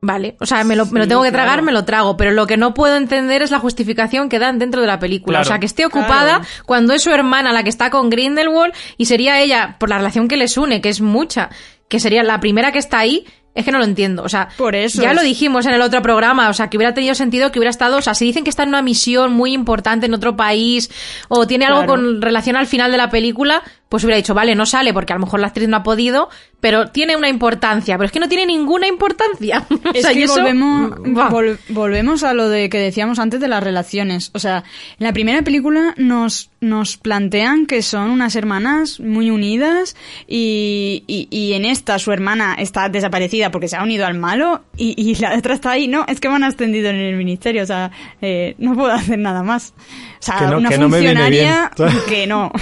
[0.03, 1.63] Vale, o sea, me lo, me lo tengo que tragar, claro.
[1.65, 4.81] me lo trago, pero lo que no puedo entender es la justificación que dan dentro
[4.83, 5.39] de la película.
[5.39, 5.47] Claro.
[5.47, 6.45] O sea, que esté ocupada Claro.
[6.67, 10.29] cuando es su hermana la que está con Grindelwald y sería ella, por la relación
[10.29, 11.49] que les une, que es mucha,
[11.89, 13.25] que sería la primera que está ahí,
[13.55, 14.23] es que no lo entiendo.
[14.23, 16.77] O sea, Por eso ya es- lo dijimos en el otro programa, o sea, que
[16.77, 19.33] hubiera tenido sentido que hubiera estado, o sea, si dicen que está en una misión
[19.33, 20.91] muy importante en otro país
[21.29, 21.93] o tiene algo Claro.
[22.03, 25.17] con relación al final de la película, pues hubiera dicho, vale, no sale porque a
[25.17, 26.29] lo mejor la actriz no ha podido,
[26.61, 29.65] pero tiene una importancia, pero es que no tiene ninguna importancia.
[29.87, 30.91] O Es sea, que eso- volvemos,
[31.31, 34.31] vol- volvemos a lo de que decíamos antes de las relaciones.
[34.35, 34.65] O sea,
[34.99, 39.95] en la primera película nos, nos plantean que son unas hermanas muy unidas
[40.27, 44.65] y, y, y en esta su hermana está desaparecida porque se ha unido al malo
[44.77, 45.87] y, y la otra está ahí.
[45.89, 47.63] No, es que me han ascendido en el ministerio.
[47.63, 49.73] O sea, eh, no puedo hacer nada más.
[50.19, 51.93] O sea, Que no- una que no me viene funcionaria bien.
[52.09, 52.51] que no.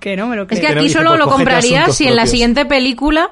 [0.00, 0.60] que no me lo Es creo.
[0.60, 3.30] que Que aquí solo lo cógete compraría asuntos si en la siguiente película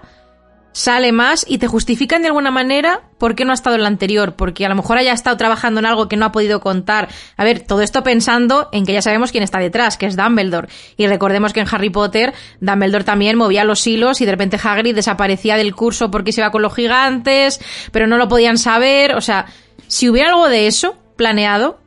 [0.73, 3.89] sale más y te justifican de alguna manera por qué no ha estado en la
[3.89, 7.09] anterior, porque a lo mejor haya estado trabajando en algo que no ha podido contar.
[7.37, 10.69] A ver, todo esto pensando en que ya sabemos quién está detrás, que es Dumbledore.
[10.97, 14.95] Y recordemos que en Harry Potter Dumbledore también movía los hilos y de repente Hagrid
[14.95, 19.17] desaparecía del curso porque se iba con los gigantes, pero no lo podían saber.
[19.17, 19.47] O sea,
[19.89, 21.80] si hubiera algo de eso planeado,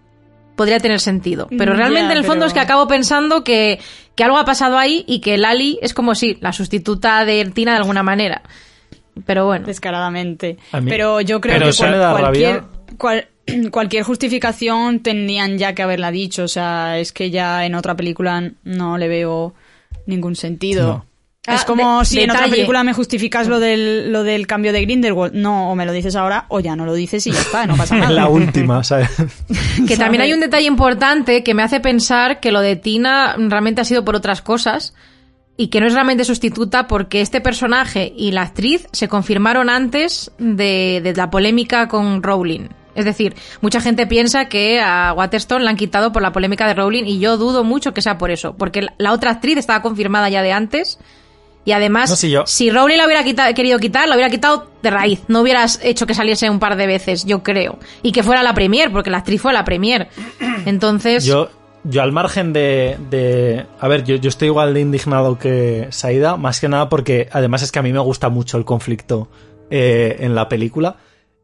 [0.55, 1.47] podría tener sentido.
[1.57, 3.79] Pero Mm, realmente en el fondo pero- es que acabo pensando que,
[4.15, 7.71] que algo ha pasado ahí y que Lali es como si la sustituta de Tina
[7.71, 8.41] de alguna manera.
[9.25, 9.65] Pero bueno.
[9.65, 10.57] descaradamente.
[10.71, 12.63] A mí- Pero yo creo Pero que cual- cualquier,
[12.97, 13.27] cual-
[13.71, 16.43] cualquier justificación tendrían ya que haberla dicho.
[16.43, 19.53] O sea, es que ya en otra película no le veo
[20.07, 20.87] ningún sentido.
[20.87, 21.05] No.
[21.45, 24.71] Es Ah, como de- si en otra película me justificas lo del, lo del cambio
[24.71, 25.33] de Grindelwald.
[25.33, 27.75] No, o me lo dices ahora o ya no lo dices y ya está, no
[27.75, 28.13] pasa En nada.
[28.13, 29.09] la última, ¿sabes?
[29.85, 33.81] Que también hay un detalle importante que me hace pensar que lo de Tina realmente
[33.81, 34.93] ha sido por otras cosas
[35.57, 40.31] y que no es realmente sustituta porque este personaje y la actriz se confirmaron antes
[40.37, 42.69] de, de la polémica con Rowling.
[42.95, 46.73] Es decir, mucha gente piensa que a Waterstone la han quitado por la polémica de
[46.75, 50.29] Rowling y yo dudo mucho que sea por eso, porque la otra actriz estaba confirmada
[50.29, 50.99] ya de antes
[51.65, 54.67] y además, No, sí, yo- si Rowling la hubiera quita- querido quitar, la hubiera quitado
[54.81, 55.21] de raíz.
[55.27, 57.79] No hubieras hecho que saliese un par de veces, yo creo.
[58.01, 60.09] Y que fuera la premier, porque la actriz fue la premier.
[60.65, 61.49] Entonces, Yo,
[61.83, 66.37] yo al margen de, de- A ver, yo, yo estoy igual de indignado que Saida,
[66.37, 69.29] más que nada porque además es que a mí me gusta mucho el conflicto
[69.69, 70.97] eh, en la película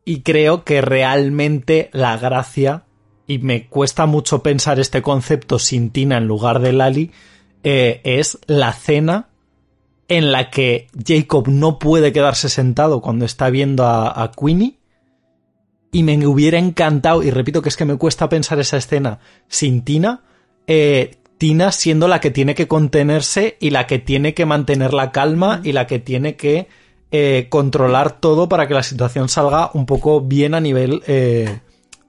[0.06, 2.84] y creo que realmente la gracia,
[3.28, 7.12] y me cuesta mucho pensar este concepto sin Tina en lugar de Lali,
[7.64, 9.29] eh, es la cena
[10.10, 14.76] en la que Jacob no puede quedarse sentado cuando está viendo a, a Queenie
[15.91, 19.84] y me hubiera encantado, y repito que es que me cuesta pensar esa escena sin
[19.84, 20.22] Tina,
[20.68, 25.11] eh, Tina siendo la que tiene que contenerse y la que tiene que mantener la
[25.11, 26.68] calma y la que tiene que
[27.11, 31.60] eh, controlar todo para que la situación salga un poco bien a nivel eh,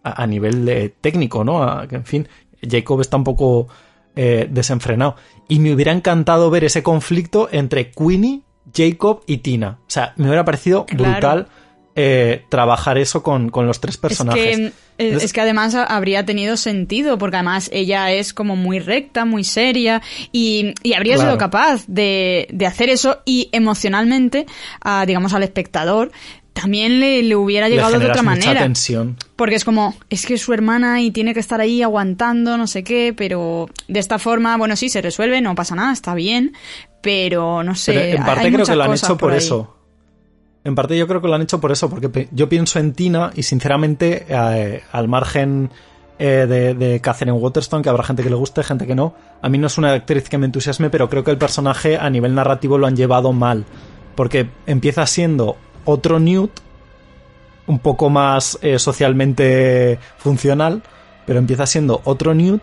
[0.03, 1.63] a, a nivel eh, técnico, ¿no?
[1.63, 2.29] A- en fin,
[2.69, 3.69] Jacob está un poco
[4.17, 5.17] eh, desenfrenado.
[5.49, 8.41] Y me hubiera encantado ver ese conflicto entre Queenie,
[8.75, 9.79] Jacob y Tina.
[9.83, 11.13] O sea, me hubiera parecido Claro.
[11.13, 11.49] brutal
[11.97, 14.47] eh, trabajar eso con, con los tres personajes.
[14.47, 18.33] Es que, eh, Entonces- es que además ha- habría tenido sentido, porque además ella es
[18.33, 20.01] como muy recta, muy seria,
[20.31, 21.31] y, y habría Claro.
[21.31, 24.47] sido capaz de, de hacer eso y emocionalmente,
[24.81, 26.13] a, digamos, al espectador,
[26.53, 28.61] también le, le hubiera Le llegado de otra mucha manera.
[28.63, 29.17] tensión.
[29.37, 32.67] Porque es como, es que es su hermana y tiene que estar ahí aguantando, no
[32.67, 36.53] sé qué, pero de esta forma, bueno, sí, se resuelve, no pasa nada, está bien,
[37.03, 37.93] pero no sé.
[37.95, 39.77] Pero en parte hay creo que lo han hecho por eso.
[40.63, 43.31] En parte yo creo que lo han hecho por eso, porque yo pienso en Tina
[43.35, 45.71] y sinceramente, eh, al margen
[46.19, 49.49] eh, de, de Catherine Waterstone, que habrá gente que le guste, gente que no, a
[49.49, 52.35] mí no es una actriz que me entusiasme, pero creo que el personaje a nivel
[52.35, 53.65] narrativo lo han llevado mal.
[54.17, 56.51] Porque empieza siendo otro Newt,
[57.67, 60.83] un poco más eh, socialmente funcional,
[61.27, 62.63] pero empieza siendo otro Newt.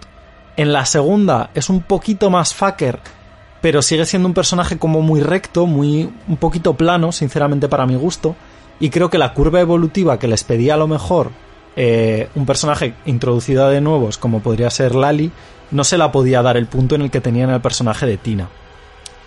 [0.57, 2.99] En la segunda es un poquito más fucker,
[3.61, 7.95] pero sigue siendo un personaje como muy recto, muy un poquito plano, sinceramente para mi
[7.95, 8.35] gusto.
[8.79, 11.31] Y creo que la curva evolutiva que les pedía a lo mejor
[11.75, 15.31] eh, un personaje introducido de nuevos, como podría ser Lali,
[15.71, 18.49] no se la podía dar el punto en el que tenían el personaje de Tina.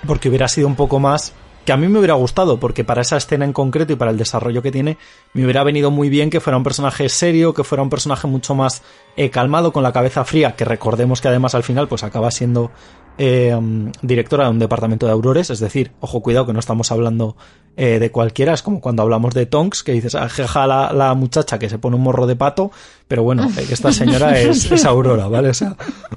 [0.06, 1.32] Porque hubiera sido un poco más
[1.70, 4.16] que a mí me hubiera gustado, porque para esa escena en concreto y para el
[4.16, 4.98] desarrollo que tiene,
[5.34, 8.56] me hubiera venido muy bien que fuera un personaje serio, que fuera un personaje mucho
[8.56, 8.82] más
[9.16, 12.72] eh, calmado, con la cabeza fría, que recordemos que además al final pues acaba siendo
[13.18, 16.90] eh, um, directora de un departamento de aurores, es decir, ojo, cuidado que no estamos
[16.90, 17.36] hablando
[17.76, 21.14] eh, de cualquiera, es como cuando hablamos de Tonks, que dices, ah, jeja la, la
[21.14, 22.72] muchacha que se pone un morro de pato,
[23.06, 25.50] pero bueno, esta señora es, es Aurora, ¿vale?
[25.50, 25.76] O sea,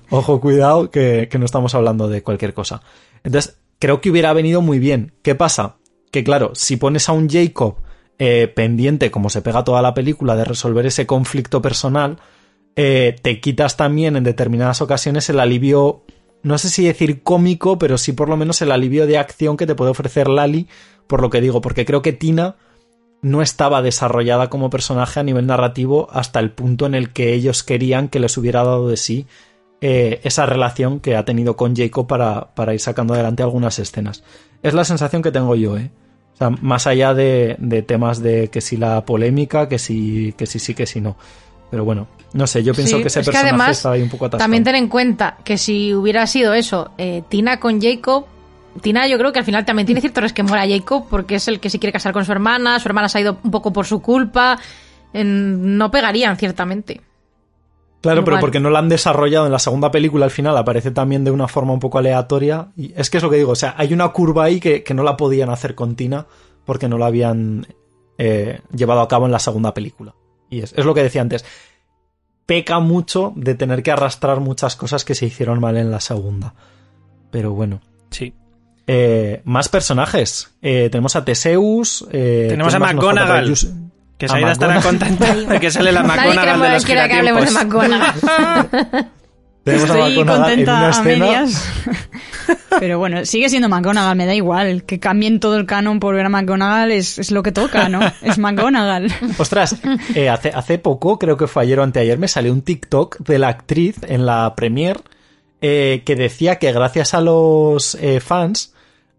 [0.09, 2.81] ojo, cuidado que, que no estamos hablando de cualquier cosa.
[3.23, 5.11] Entonces, creo que hubiera venido muy bien.
[5.23, 5.75] ¿Qué pasa?
[6.09, 7.81] Que claro, si pones a un Jacob
[8.17, 12.17] eh, pendiente, como se pega toda la película, de resolver ese conflicto personal,
[12.77, 16.05] eh, te quitas también en determinadas ocasiones el alivio,
[16.43, 19.67] no sé si decir cómico, pero sí por lo menos el alivio de acción que
[19.67, 20.69] te puede ofrecer Lali,
[21.05, 22.55] por lo que digo, porque creo que Tina
[23.21, 27.63] no estaba desarrollada como personaje a nivel narrativo hasta el punto en el que ellos
[27.63, 29.27] querían que les hubiera dado de sí
[29.85, 34.23] eh, esa relación que ha tenido con Jacob para, para ir sacando adelante algunas escenas.
[34.61, 35.91] Es la sensación que tengo yo, ¿eh?
[36.35, 40.45] O sea, más allá de, de temas de que si la polémica, que si, que
[40.45, 41.17] si sí, que si no.
[41.69, 44.01] Pero bueno, no sé, yo pienso Sí, que ese es que personaje además, estaba ahí
[44.03, 44.45] un poco atascado.
[44.45, 48.25] También ten en cuenta que si hubiera sido eso, eh, Tina con Jacob,
[48.81, 51.59] Tina yo creo que al final también tiene cierto resquemor a Jacob porque es el
[51.59, 53.85] que sí quiere casar con su hermana, su hermana se ha ido un poco por
[53.85, 54.57] su culpa,
[55.13, 57.01] en- no pegarían ciertamente.
[58.03, 61.23] Claro, pero porque no la han desarrollado en la segunda película al final, aparece también
[61.23, 62.67] de una forma un poco aleatoria.
[62.75, 64.93] Y es que es lo que digo, o sea, hay una curva ahí que, que
[64.93, 66.27] no la podían hacer con Tina
[66.65, 67.65] porque no la habían
[68.17, 70.13] eh, llevado a cabo en la segunda película.
[70.49, 71.45] Y es, es lo que decía antes.
[72.45, 76.53] Peca mucho de tener que arrastrar muchas cosas que se hicieron mal en la segunda.
[77.31, 77.79] Pero bueno.
[78.11, 78.33] Sí.
[78.85, 80.53] Eh, más personajes.
[80.61, 82.05] Eh, tenemos a Teseus.
[82.11, 82.93] eh, Tenemos ¿quién a?
[82.93, 83.53] McGonagall.
[84.23, 85.17] Que Saida estará McGonagall.
[85.17, 87.51] contenta de que sale la Nadie McGonagall de los quiere que hablemos de.
[87.51, 88.13] McGonagall.
[89.65, 91.69] Tenemos a Estoy contenta a medias.
[92.79, 94.83] Pero bueno, sigue siendo McGonagall, me da igual.
[94.83, 97.99] Que cambien todo el canon por ver a McGonagall es, es lo que toca, ¿no?
[98.21, 99.11] Es McGonagall.
[99.37, 99.75] Ostras,
[100.15, 103.39] eh, hace, hace poco, creo que fue ayer o anteayer, me salió un TikTok de
[103.39, 105.01] la actriz en la premiere
[105.59, 108.72] eh, que decía que gracias a los eh, fans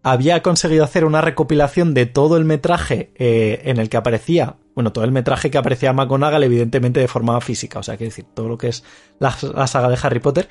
[0.05, 4.93] había conseguido hacer una recopilación de todo el metraje eh, en el que aparecía, bueno,
[4.93, 8.47] todo el metraje que aparecía McGonagall, evidentemente de forma física, o sea, que decir, todo
[8.47, 8.83] lo que es
[9.17, 10.47] la, saga de Harry Potter,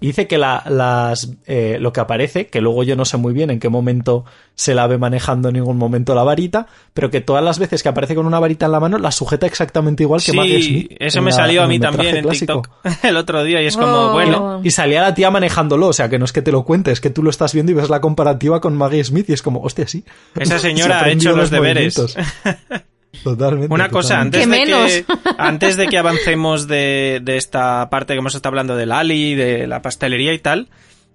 [0.00, 3.50] dice que la, las, eh, lo que aparece, que luego yo no sé muy bien
[3.50, 7.44] en qué momento se la ve manejando en ningún momento la varita, pero que todas
[7.44, 10.32] las veces que aparece con una varita en la mano la sujeta exactamente igual que
[10.32, 10.96] Maggie Sí, Smith.
[10.98, 12.62] eso me la- salió a mí el también en clásico.
[12.62, 14.12] TikTok el otro día y es como, Oh.
[14.12, 16.90] bueno, Y salía la tía manejándolo, o sea que no es que te lo cuente,
[16.90, 19.42] es que tú lo estás viendo y ves la comparativa con Maggie Smith y es
[19.42, 20.04] como, hostia, sí.
[20.38, 21.96] esa Se señora ha hecho los deberes.
[23.24, 23.72] Totalmente.
[23.72, 24.38] Una cosa, totalmente.
[24.38, 24.92] antes ¿Qué de, menos?
[25.24, 29.34] que, antes de que avancemos de, de esta parte que hemos estado hablando de Lali,
[29.34, 30.68] de la pastelería y tal,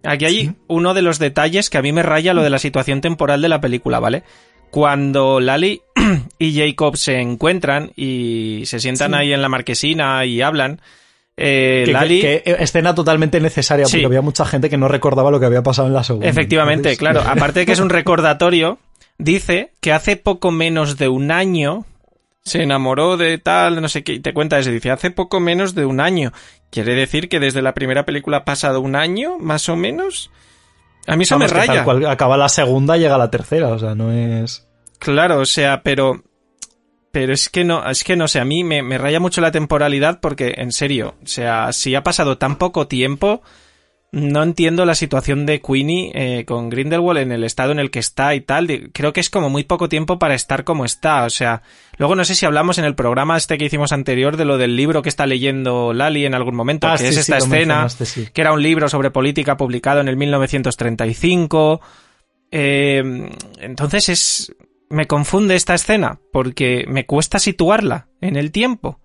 [0.03, 2.99] aquí hay uno de los detalles que a mí me raya lo de la situación
[3.01, 4.23] temporal de la película, ¿vale?
[4.71, 5.81] Cuando Lali
[6.39, 10.81] y Jacob se encuentran y se sientan ahí en la marquesina y hablan,
[11.37, 12.21] eh, Que- Lali...
[12.21, 14.03] que, que escena totalmente necesaria porque Sí.
[14.05, 16.27] había mucha gente que no recordaba lo que había pasado en la segunda.
[16.27, 17.21] Efectivamente, claro.
[17.25, 18.79] Aparte de que es un recordatorio,
[19.17, 21.85] dice que hace poco menos de un año
[22.43, 24.69] se enamoró de tal, no sé qué, y te cuenta eso.
[24.69, 26.33] Dice, hace poco menos de un año.
[26.69, 30.29] Quiere decir que desde la primera película ha pasado un año, más o menos.
[31.07, 31.83] A mí eso vamos, me tal raya.
[31.83, 34.67] cual acaba la segunda, llega la tercera, o sea, no es...
[34.99, 36.23] Claro, o sea, pero.
[37.11, 39.51] Pero es que no, es que no sé, a mí me, me raya mucho la
[39.51, 43.43] temporalidad porque, en serio, o sea, si ha pasado tan poco tiempo,
[44.13, 47.97] no entiendo la situación de Queenie eh, con Grindelwald en el estado en el que
[47.97, 48.91] está y tal.
[48.93, 51.23] Creo que es como muy poco tiempo para estar como está.
[51.25, 51.63] O sea,
[51.97, 54.75] luego no sé si hablamos en el programa este que hicimos anterior de lo del
[54.75, 58.27] libro que está leyendo Lali en algún momento, Ah, que sí, es esta escena, sí.
[58.31, 61.81] que era un libro sobre política publicado en el 1935.
[62.51, 63.31] Eh,
[63.61, 64.55] entonces es.
[64.89, 68.99] Me confunde esta escena porque me cuesta situarla en el tiempo.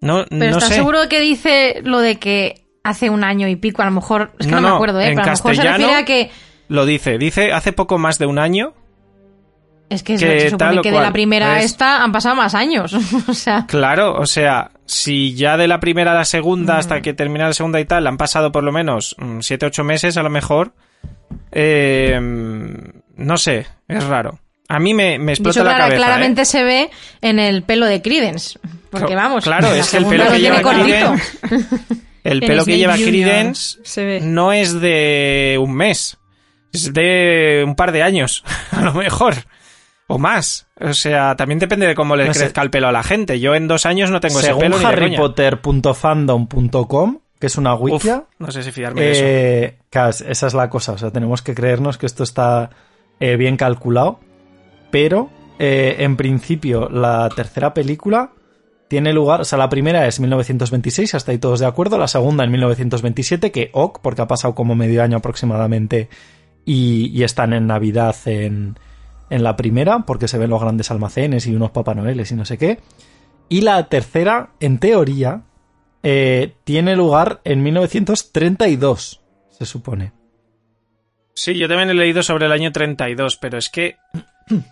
[0.00, 0.74] No, Pero no ¿estás sé.
[0.76, 3.82] seguro que dice lo de que hace un año y pico?
[3.82, 4.32] A lo mejor.
[4.38, 5.08] Es que No, no, me acuerdo, ¿eh?
[5.08, 6.30] en Pero a lo mejor se refiere a que.
[6.68, 7.18] Lo dice.
[7.18, 8.74] Dice hace poco más de un año.
[9.90, 12.54] Es que, que se supone que de la primera a Es- esta han pasado más
[12.54, 12.94] años.
[13.28, 13.66] o sea.
[13.66, 17.52] Claro, o sea, si ya de la primera a la segunda hasta que termina la
[17.52, 20.72] segunda y tal han pasado por lo menos 7-8 meses a lo mejor.
[21.50, 22.18] eh,
[23.16, 24.38] no sé, es raro.
[24.68, 25.96] A mí me, explota la clara- cabeza.
[25.98, 26.46] claramente ¿eh?
[26.46, 26.90] se ve
[27.20, 28.58] en el pelo de Credence.
[28.90, 29.44] Porque vamos.
[29.44, 30.62] claro, la es el pelo lo que lleva.
[32.24, 32.94] El En pelo que lleva.
[32.96, 36.18] Credence no es de un mes.
[36.72, 39.34] Es de un par de años, a lo mejor.
[40.06, 40.66] O más.
[40.80, 42.40] O sea, también depende de cómo le No sé.
[42.40, 43.40] crezca el pelo a la gente.
[43.40, 44.76] Yo en dos años no tengo ese pelo
[46.02, 49.22] harrypotter.fandom.com, que es una Uf, wikia, no sé si fiarme de eso.
[49.24, 52.70] eh, claro, esa es la cosa, o sea, tenemos que creernos que esto está
[53.20, 54.20] eh, bien calculado,
[54.90, 58.32] pero eh, en principio la tercera película
[58.92, 62.44] tiene lugar, o sea, la primera es 1926, hasta ahí todos de acuerdo, la segunda
[62.44, 66.10] en 1927, que ok, porque ha pasado como medio año aproximadamente
[66.66, 68.78] y, están en Navidad en,
[69.30, 72.44] en la primera, porque se ven los grandes almacenes y unos Papá Noeles y no
[72.44, 72.80] sé qué.
[73.48, 75.40] Y la tercera, en teoría,
[76.02, 80.12] eh, tiene lugar en 1932, se supone.
[81.32, 83.96] Sí, yo también he leído sobre el año 32, pero es que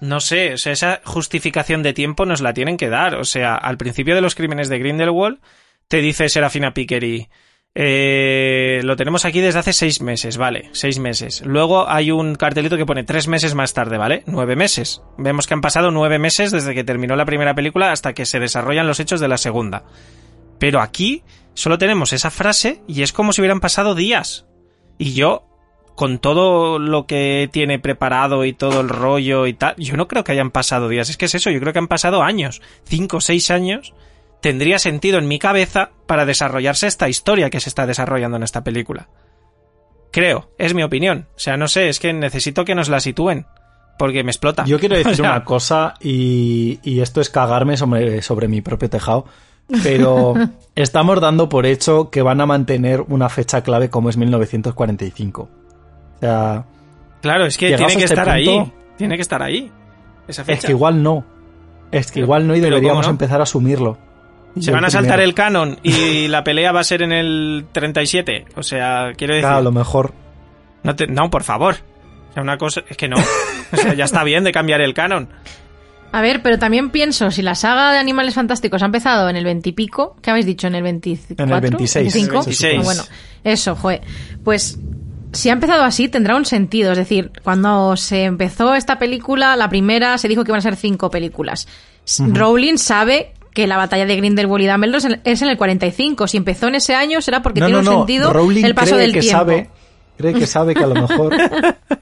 [0.01, 3.14] no sé, o sea, esa justificación de tiempo nos la tienen que dar.
[3.16, 5.38] O sea, al principio de los crímenes de Grindelwald
[5.88, 7.28] te dice Serafina Pickery,
[7.74, 11.42] eh, lo tenemos aquí desde hace seis meses, vale, seis meses.
[11.44, 14.24] Luego hay un cartelito que pone tres meses más tarde, ¿vale?
[14.26, 15.02] Nueve meses.
[15.18, 18.40] Vemos que han pasado nueve meses desde que terminó la primera película hasta que se
[18.40, 19.84] desarrollan los hechos de la segunda.
[20.59, 21.22] Pero aquí
[21.55, 24.47] solo tenemos esa frase y es como si hubieran pasado días.
[24.98, 25.49] Y yo,
[26.01, 30.24] con todo lo que tiene preparado y todo el rollo y tal, yo no creo
[30.24, 31.10] que hayan pasado días.
[31.10, 32.62] Es que es eso, yo creo que han pasado años.
[32.85, 33.93] Cinco o seis años
[34.40, 38.64] tendría sentido en mi cabeza para desarrollarse esta historia que se está desarrollando en esta
[38.64, 39.10] película.
[40.10, 41.27] Creo, es mi opinión.
[41.36, 43.44] O sea, no sé, es que necesito que nos la sitúen.
[43.98, 44.64] Porque me explota.
[44.64, 48.62] Yo quiero O decir sea, una cosa y, y esto es cagarme sobre, sobre mi
[48.62, 49.27] propio tejado,
[49.82, 50.32] pero
[50.74, 55.59] estamos dando por hecho que van a mantener una fecha clave como es 1945.
[56.20, 56.64] O sea,
[57.22, 58.72] Claro, es que Llegados tiene que este estar ahí.
[58.97, 59.70] Tiene que estar ahí.
[60.28, 60.59] Esa fecha.
[60.59, 61.24] es que igual no.
[61.92, 63.98] Es que Pero- igual no y deberíamos empezar a asumirlo.
[64.59, 65.28] Se van a saltar primero.
[65.28, 68.47] el canon y la pelea va a ser en el 37.
[68.56, 69.44] O sea, quiero decir.
[69.44, 70.12] Claro, a lo mejor.
[70.82, 71.76] No, te- no, por favor.
[72.30, 72.82] O sea, una cosa.
[72.88, 73.16] Es que no.
[73.72, 75.28] O sea, ya está bien de cambiar el canon.
[76.12, 79.44] A ver, pero también pienso, si la saga de Animales Fantásticos ha empezado en el
[79.44, 80.66] 20 y pico, ¿qué habéis dicho?
[80.66, 81.44] ¿En el 24?
[81.44, 82.42] En el 26, 25?
[82.42, 82.76] se supone.
[82.78, 83.02] Ah, Bueno,
[83.44, 84.01] eso, joder.
[84.42, 84.76] Pues
[85.32, 86.93] si ha empezado así, tendrá un sentido.
[86.93, 90.77] Es decir, cuando se empezó esta película, la primera, se dijo que iban a ser
[90.77, 91.69] cinco películas.
[92.19, 96.27] Rowling sabe que la batalla de Grindelwald y Dumbledore es en- el 45.
[96.28, 98.01] Si empezó en ese año, será porque no, tiene no, un no.
[98.01, 99.39] sentido Rowling el paso cree del que tiempo.
[99.39, 99.70] sabe,
[100.16, 101.35] cree que sabe que a lo mejor.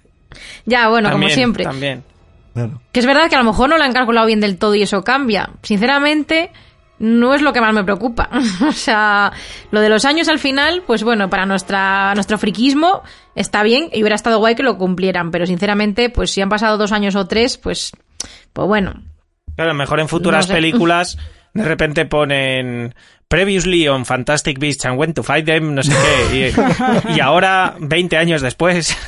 [0.66, 1.64] Ya, bueno, también, como siempre.
[1.64, 2.04] También.
[2.52, 2.80] Claro.
[2.92, 4.82] Que es verdad que a lo mejor no lo han calculado bien del todo y
[4.82, 5.50] eso cambia.
[5.62, 6.50] Sinceramente,
[6.98, 8.28] no es lo que más me preocupa.
[8.68, 9.32] o sea,
[9.70, 13.02] lo de los años al final, pues bueno, para nuestra, nuestro friquismo
[13.34, 16.76] está bien y hubiera estado guay que lo cumplieran, pero sinceramente, pues si han pasado
[16.78, 17.92] dos años o tres, pues,
[18.52, 19.02] pues bueno.
[19.56, 20.54] Claro, mejor en futuras No sé.
[20.54, 21.18] películas
[21.54, 22.94] de repente ponen
[23.28, 25.92] Previously on Fantastic Beasts and When to Fight Them, no sé
[26.30, 26.52] qué,
[27.08, 28.96] y, y ahora, 20 años después.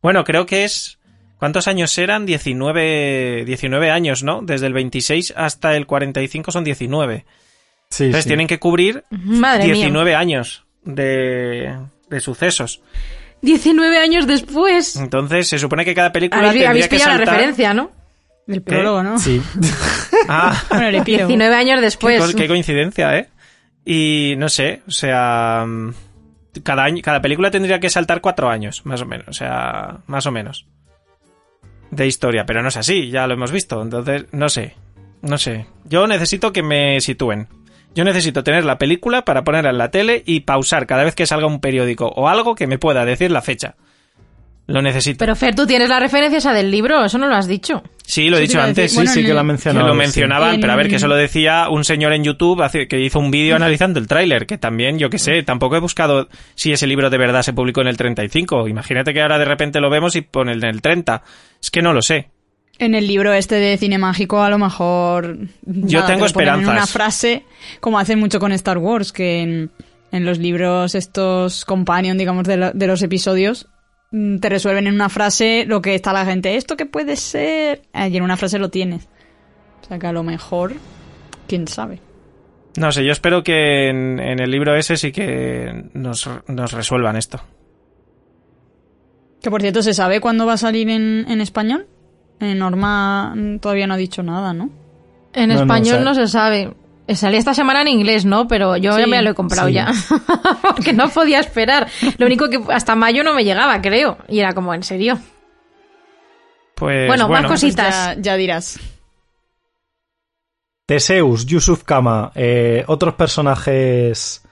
[0.00, 0.97] Bueno, creo que es...
[1.38, 2.26] ¿Cuántos años eran?
[2.26, 4.40] 19, 19 años, ¿no?
[4.42, 7.24] Desde el 26 hasta el 45 son 19.
[7.90, 8.28] Sí, Entonces sí.
[8.30, 9.74] tienen que cubrir Madre mía.
[9.74, 11.74] 19 años de,
[12.10, 12.82] de sucesos.
[13.42, 14.96] 19 años después.
[14.96, 17.34] Entonces se supone que cada película Habéis, tendría habéis que pillado la saltar...
[17.36, 17.90] referencia, ¿no?
[18.48, 19.18] El prólogo, ¿no?
[19.18, 19.40] Sí.
[20.30, 21.28] Ah, Bueno, epílogo.
[21.28, 22.20] 19 años qué, después.
[22.32, 23.28] co- qué coincidencia, ¿eh?
[23.84, 25.64] Y no sé, o sea,
[26.62, 30.26] cada año, cada película tendría que saltar cuatro años, más o menos, o sea, más
[30.26, 30.66] o menos
[31.90, 34.74] de historia, pero no es así, ya lo hemos visto, entonces no sé,
[35.22, 35.66] no sé.
[35.84, 37.48] Yo necesito que me sitúen.
[37.94, 41.26] Yo necesito tener la película para ponerla en la tele y pausar cada vez que
[41.26, 43.74] salga un periódico o algo que me pueda decir la fecha.
[44.66, 45.16] Lo necesito.
[45.18, 47.82] Pero Fer, tú tienes la referencia esa del libro, eso no lo has dicho.
[48.04, 48.90] sí, lo he dicho antes.
[48.90, 51.16] Sí, Bueno, sí que lo Que lo mencionaban, En- pero a ver, que eso lo
[51.16, 54.98] decía un señor en YouTube hace- que hizo un vídeo analizando el tráiler, que también,
[54.98, 57.96] yo que sé, tampoco he buscado si ese libro de verdad se publicó en el
[57.96, 58.68] 35.
[58.68, 61.22] Imagínate que ahora de repente lo vemos y pone en el 30.
[61.62, 62.30] Es que no lo sé.
[62.78, 65.36] En el libro este de cine mágico, a lo mejor.
[65.62, 66.68] Yo nada, tengo te ponen en esperanzas.
[66.72, 67.44] una frase,
[67.80, 69.70] como hacen mucho con Star Wars, que en,
[70.12, 73.66] en los libros, estos companion, digamos, de, lo- de los episodios,
[74.12, 76.54] mm, te resuelven en una frase lo que está la gente.
[76.56, 77.82] ¿Esto qué puede ser?
[77.92, 79.08] Y en una frase lo tienes.
[79.82, 80.74] O sea que a lo mejor.
[81.48, 82.00] Quién sabe.
[82.76, 87.16] No sé, yo espero que en, en el libro ese sí que nos, nos resuelvan
[87.16, 87.40] esto.
[89.42, 91.86] Que por cierto, ¿se sabe cuándo va a salir en, en español?
[92.40, 94.70] Eh, Norma todavía no ha dicho nada, ¿no?
[95.32, 96.74] En No, no, español o sea- no, se sabe.
[97.14, 98.46] Salía esta semana en inglés, ¿no?
[98.48, 99.74] Pero yo Sí, ya me lo he comprado sí.
[99.74, 99.90] ya.
[100.62, 101.88] Porque no podía esperar.
[102.18, 104.18] Lo único que hasta mayo no me llegaba, creo.
[104.28, 105.18] Y era como, ¿en serio?
[106.74, 107.86] Pues Bueno, bueno, más cositas.
[108.14, 108.78] Pues ya, ya dirás.
[110.86, 114.42] Teseus, Yusuf Kama, eh, otros personajes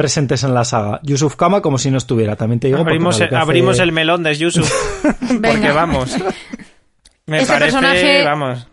[0.00, 1.00] presentes en la saga.
[1.02, 2.78] Yusuf Kama como si no estuviera, también te digo.
[2.78, 4.70] abrimos, hace- abrimos el melón de Yusuf.
[5.42, 6.16] porque vamos.
[7.26, 8.66] Me Ese parece, personaje- vamos.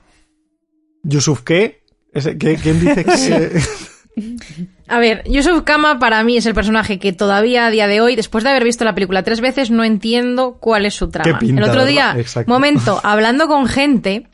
[1.04, 1.82] ¿Yusuf qué?
[2.14, 3.62] Ese- ¿qué- ¿Quién dice que...?
[4.88, 8.16] A ver, Yusuf Kama para mí es el personaje que todavía a día de hoy,
[8.16, 11.30] después de haber visto la película tres veces, no entiendo cuál es su trama.
[11.30, 12.16] Qué pinta, el otro día,
[12.48, 14.28] momento, hablando con gente,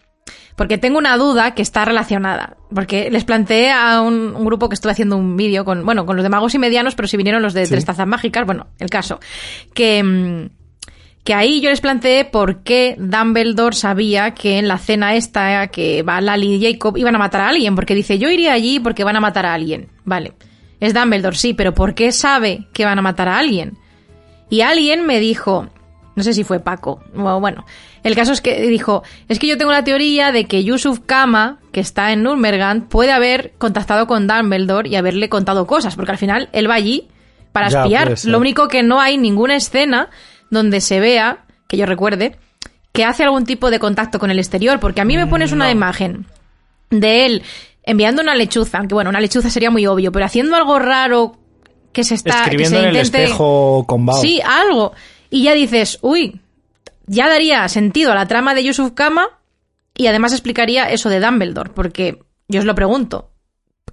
[0.56, 2.58] porque tengo una duda que está relacionada.
[2.74, 6.16] Porque les planteé a un, un grupo que estuve haciendo un vídeo con, bueno, con
[6.16, 7.72] los de magos y medianos, pero si vinieron los de Sí.
[7.72, 9.20] tres tazas mágicas, bueno, el caso.
[9.74, 10.50] Que, mm,
[11.24, 16.04] que ahí yo les planteé por qué Dumbledore sabía que en la cena esta que
[16.04, 19.04] va Lali y Jacob iban a matar a alguien, porque dice, yo iría allí porque
[19.06, 19.88] van a matar a alguien.
[20.04, 20.34] Vale,
[20.82, 23.78] es Dumbledore, sí, pero ¿por qué sabe que van a matar a alguien?
[24.50, 25.70] Y alguien me dijo,
[26.15, 27.65] no sé si fue Paco, o bueno,
[28.03, 31.60] el caso es que dijo, es que yo tengo la teoría de que Yusuf Kama,
[31.72, 36.18] que está en Nurmbergand, puede haber contactado con Dumbledore y haberle contado cosas, porque al
[36.18, 37.07] final él va allí
[37.52, 38.14] para Ya, espiar.
[38.26, 40.10] Lo único que no hay ninguna escena
[40.49, 42.38] donde se vea, que yo recuerde,
[42.91, 45.72] que hace algún tipo de contacto con el exterior, porque a mí me pones una
[45.72, 46.27] imagen
[46.90, 47.44] de él
[47.84, 51.38] enviando una lechuza, aunque bueno, una lechuza sería muy obvio, pero haciendo algo raro
[51.91, 54.22] que se está que Escribiendo se en el intente espejo con Bao.
[54.22, 54.94] Sí, algo.
[55.34, 56.41] Y ya dices, uy,
[57.07, 59.30] ya daría sentido a la trama de Yusuf Kama
[59.97, 63.31] y además explicaría eso de Dumbledore, porque yo os lo pregunto,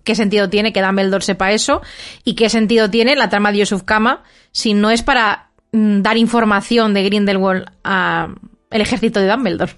[0.04, 1.80] ¿qué sentido tiene que Dumbledore sepa eso?
[2.24, 4.22] ¿Y qué sentido tiene la trama de Yusuf Kama
[4.52, 8.36] si no es para mm, dar información de Grindelwald al
[8.68, 9.72] ejército de Dumbledore?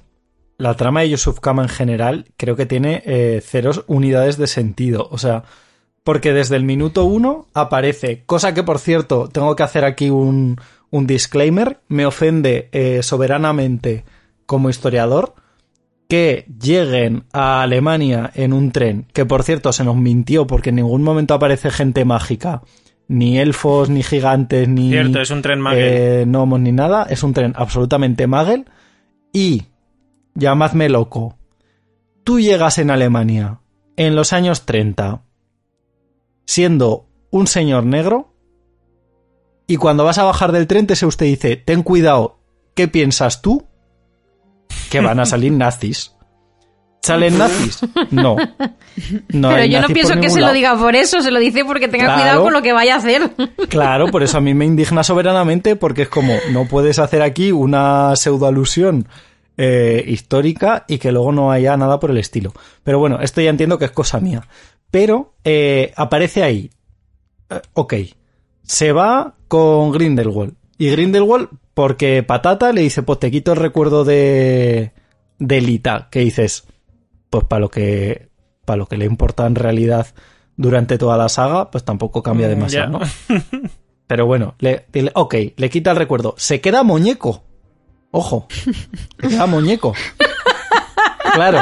[0.58, 5.06] La trama de Yusuf Kama en general creo que tiene eh, ceros unidades de sentido.
[5.12, 5.44] O sea,
[6.02, 10.58] porque desde el minuto uno aparece, cosa que por cierto tengo que hacer aquí un,
[10.92, 14.04] un disclaimer, me ofende eh, soberanamente
[14.46, 15.34] como historiador
[16.06, 20.76] que lleguen a Alemania en un tren, que por cierto se nos mintió porque en
[20.76, 22.60] ningún momento aparece gente mágica,
[23.08, 25.82] ni elfos, ni gigantes, ni Cierto, es un tren Magel.
[25.82, 28.66] eh, gnomos, ni nada, es un tren absolutamente magel
[29.32, 29.62] y
[30.34, 31.38] llamadme loco.
[32.22, 33.60] Tú llegas en Alemania
[33.96, 35.22] en los años 30
[36.44, 38.31] siendo un señor negro
[39.72, 42.38] y cuando vas a bajar del tren te se usted dice, ten cuidado,
[42.74, 43.66] ¿qué piensas tú?
[44.90, 46.14] Que van a salir nazis.
[47.00, 47.80] ¿Salen nazis?
[48.10, 48.36] No.
[49.30, 51.88] No Pero yo no pienso que se lo diga por eso, se lo dice porque
[51.88, 52.20] tenga Claro.
[52.20, 53.30] cuidado con lo que vaya a hacer.
[53.70, 57.50] Claro, por eso a mí me indigna soberanamente, porque es como, no puedes hacer aquí
[57.50, 59.08] una pseudoalusión
[59.56, 62.52] eh, histórica y que luego no haya nada por el estilo.
[62.84, 64.46] Pero bueno, esto ya entiendo que es cosa mía.
[64.90, 66.70] pero eh, aparece ahí.
[67.50, 67.94] Eh, ok.
[68.62, 70.54] Se va con Grindelwald.
[70.78, 74.92] Y Grindelwald, porque Patata le dice, pues te quito el recuerdo de,
[75.38, 76.08] de Lita.
[76.10, 76.64] Que dices,
[77.28, 78.30] pues para lo que,
[78.64, 80.06] para lo que le importa en realidad
[80.56, 82.98] durante toda la saga, pues tampoco cambia Mm, demasiado.
[82.98, 83.00] ¿no?
[84.06, 86.34] Pero bueno, le, ok, le quita el recuerdo.
[86.38, 87.44] Se queda muñeco.
[88.10, 89.92] Ojo, se queda muñeco.
[91.34, 91.58] Claro,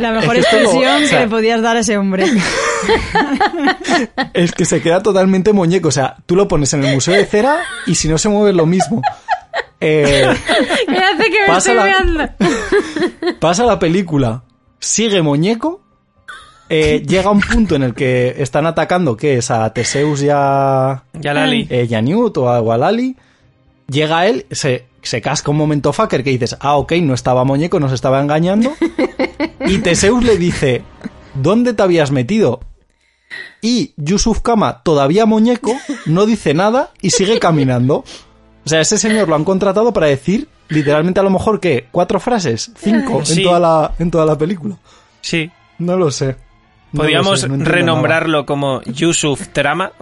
[0.00, 2.26] La mejor Es que expresión o sea- que le podías dar a ese hombre.
[4.34, 5.88] es que se queda totalmente muñeco.
[5.88, 8.52] O sea, tú lo pones en el museo de cera y si no se mueve
[8.52, 9.02] lo mismo.
[9.80, 10.28] Eh,
[10.86, 12.34] ¿Qué hace que me Pasa estoy la-
[13.40, 14.42] pasa la película,
[14.78, 15.80] sigue muñeco,
[16.68, 21.04] eh, llega un punto en el que están atacando, que es a Teseus y a,
[21.14, 21.66] Ya Lali.
[21.70, 23.16] eh, y a Newt o a Walali,
[23.88, 27.80] llega él, se, se casca un momento fucker que dices, ah, ok, no estaba muñeco,
[27.80, 28.72] nos estaba engañando.
[29.66, 30.82] Y Teseus le dice,
[31.34, 32.60] ¿dónde te habías metido?
[33.62, 35.72] Y Yusuf Kama, todavía muñeco,
[36.06, 37.96] no dice nada y sigue caminando.
[38.64, 42.20] O sea, ese señor lo han contratado para decir, literalmente a lo mejor que cuatro
[42.20, 43.38] frases, cinco Sí.
[43.40, 44.76] en, toda la, en toda la película.
[45.20, 45.50] Sí.
[45.78, 46.26] No lo sé.
[46.92, 49.92] No lo Podríamos sé, no entiendo renombrarlo como Yusuf Trama.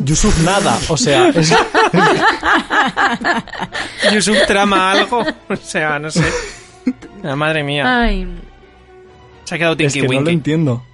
[0.00, 1.54] Yusuf nada, o sea, es-
[4.12, 5.24] Yusuf Trama algo.
[5.48, 6.24] O sea, no sé.
[7.22, 8.02] Ah, madre mía.
[8.02, 8.26] Ay.
[9.44, 10.84] Se ha quedado es Tinky que no lo entiendo.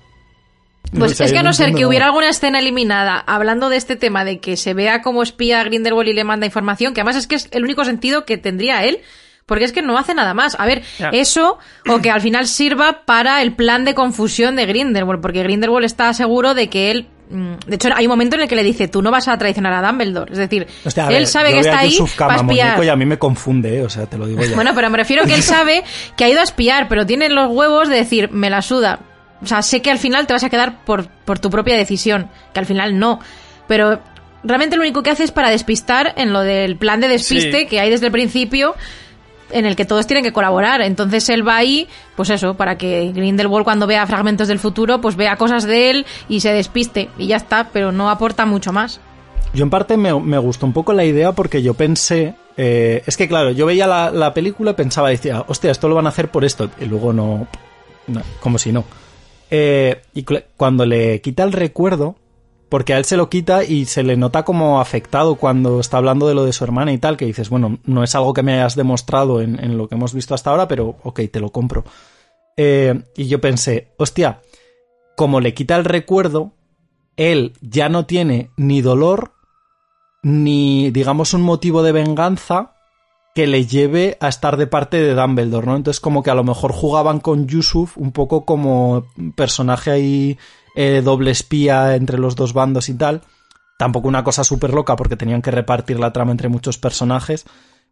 [0.98, 3.78] Pues O sea, es que a no ser que hubiera alguna escena eliminada hablando de
[3.78, 7.00] este tema de que se vea como espía a Grindelwald y le manda información, que
[7.00, 8.98] además es que es el único sentido que tendría él,
[9.46, 10.54] porque es que no hace nada más.
[10.60, 10.82] A ver,
[11.12, 11.58] eso
[11.88, 16.12] o que al final sirva para el plan de confusión de Grindelwald, porque Grindelwald está
[16.12, 19.00] seguro de que él de hecho, hay un momento en el que le dice, tú
[19.02, 20.32] no vas a traicionar a Dumbledore.
[20.32, 22.84] Es decir, Hostia, él ver, sabe yo que está a ahí para espiar.
[22.84, 24.54] y a mí me confunde, eh, o sea, te lo digo ya.
[24.54, 25.82] Bueno, pero me refiero que él sabe
[26.16, 29.00] que ha ido a espiar, pero tiene los huevos de decir, me la suda.
[29.42, 32.30] O sea, sé que al final te vas a quedar por, por tu propia decisión,
[32.52, 33.18] que al final no.
[33.66, 34.00] Pero
[34.44, 37.66] realmente lo único que hace es para despistar en lo del plan de despiste Sí.
[37.66, 38.74] que hay desde el principio,
[39.52, 40.80] en el que todos tienen que colaborar.
[40.82, 45.16] Entonces él va ahí, pues eso, para que Grindelwald cuando vea fragmentos del futuro, pues
[45.16, 47.08] vea cosas de él y se despiste.
[47.18, 49.00] Y ya está, pero no aporta mucho más.
[49.54, 52.34] Yo en parte me, me gustó un poco la idea porque yo pensé...
[52.56, 55.94] eh, es que claro, yo veía la, la película y pensaba, decía, hostia, esto lo
[55.94, 56.70] van a hacer por esto.
[56.80, 57.46] Y luego no...
[58.06, 58.84] no, como si no.
[59.50, 60.24] Eh, y
[60.56, 62.16] cuando le quita el recuerdo,
[62.72, 66.26] porque a él se lo quita y se le nota como afectado cuando está hablando
[66.26, 68.54] de lo de su hermana y tal, que dices, bueno, no es algo que me
[68.54, 71.84] hayas demostrado en, lo que hemos visto hasta ahora, pero ok, te lo compro.
[72.56, 74.40] Eh, y yo pensé, hostia,
[75.18, 76.52] como le quita el recuerdo,
[77.18, 79.34] él ya no tiene ni dolor
[80.22, 82.72] ni, digamos, un motivo de venganza
[83.34, 85.76] que le lleve a estar de parte de Dumbledore, ¿no?
[85.76, 90.38] Entonces como que a lo mejor jugaban con Yusuf un poco como personaje ahí
[90.74, 93.22] eh, doble espía entre los dos bandos y tal.
[93.78, 97.46] Tampoco una cosa súper loca porque tenían que repartir la trama entre muchos personajes.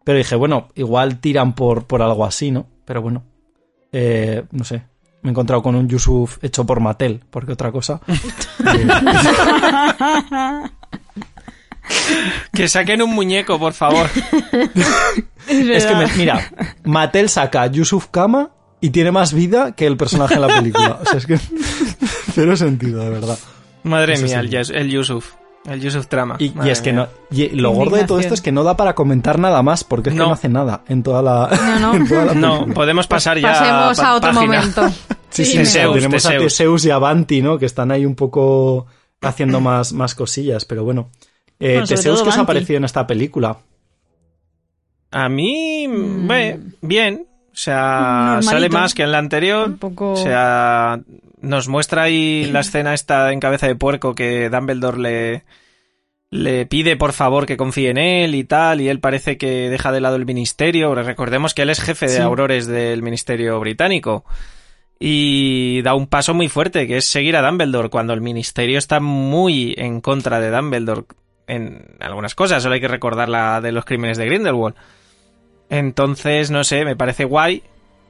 [0.05, 2.67] Pero dije, bueno, igual tiran por, por algo así, ¿no?
[2.85, 3.25] Pero bueno,
[3.93, 4.85] eh, no sé.
[5.23, 8.01] Me he encontrado con un Yusuf hecho por Mattel, porque otra cosa.
[8.09, 8.89] eh,
[12.53, 14.07] Que saquen un muñeco, por favor.
[15.49, 16.49] Es que, me- mira,
[16.85, 18.51] Mattel saca a Yusuf Kama
[18.81, 20.99] y tiene más vida que el personaje en la película.
[21.03, 21.39] O sea, es que
[22.35, 23.39] cero sentido, de verdad.
[23.83, 24.73] Madre Eso mía, sí.
[24.73, 25.33] el, el Yusuf.
[25.67, 26.37] El Yusuf Trama.
[26.39, 27.09] Y, es que no.
[27.31, 30.11] Y lo gordo de todo esto es que no da para comentar nada más, porque
[30.11, 30.27] es que No.
[30.29, 31.51] no hace nada en toda la.
[31.81, 31.95] No, no.
[31.97, 34.57] en toda la No, podemos pasar ya Pasemos pa- a otro página.
[34.61, 34.89] momento.
[35.31, 36.45] Sí, sí, Teseus, tenemos a Teseus.
[36.53, 37.59] Teseus y a Banti, ¿no?
[37.59, 38.87] Que están ahí un poco
[39.21, 41.11] haciendo más, más cosillas, pero bueno.
[41.61, 43.59] Eh, Bueno, Teseus, ¿qué os ha parecido en esta película?
[45.11, 46.27] A mí, Mm.
[46.29, 47.27] ve, bien.
[47.53, 48.51] O sea, Normalito.
[48.51, 49.69] sale más que en la anterior.
[49.69, 51.01] Un poco- O sea,
[51.43, 55.45] nos muestra ahí la escena esta en cabeza de puerco que Dumbledore le,
[56.31, 59.91] le pide por favor que confíe en él y tal, y él parece que deja
[59.93, 60.95] de lado el ministerio.
[60.95, 62.23] Recordemos que él es jefe de Sí.
[62.23, 64.25] aurores del ministerio británico.
[65.01, 69.01] Y da un paso muy fuerte, que es seguir a Dumbledore, cuando el ministerio está
[69.01, 71.03] muy en contra de Dumbledore
[71.51, 72.63] en algunas cosas.
[72.63, 74.77] Solo hay que recordar la de los crímenes de Grindelwald.
[75.69, 77.63] Entonces, no sé, me parece guay.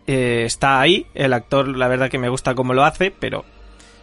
[0.06, 1.06] Eh, está ahí.
[1.14, 3.44] El actor, la verdad que me gusta cómo lo hace, pero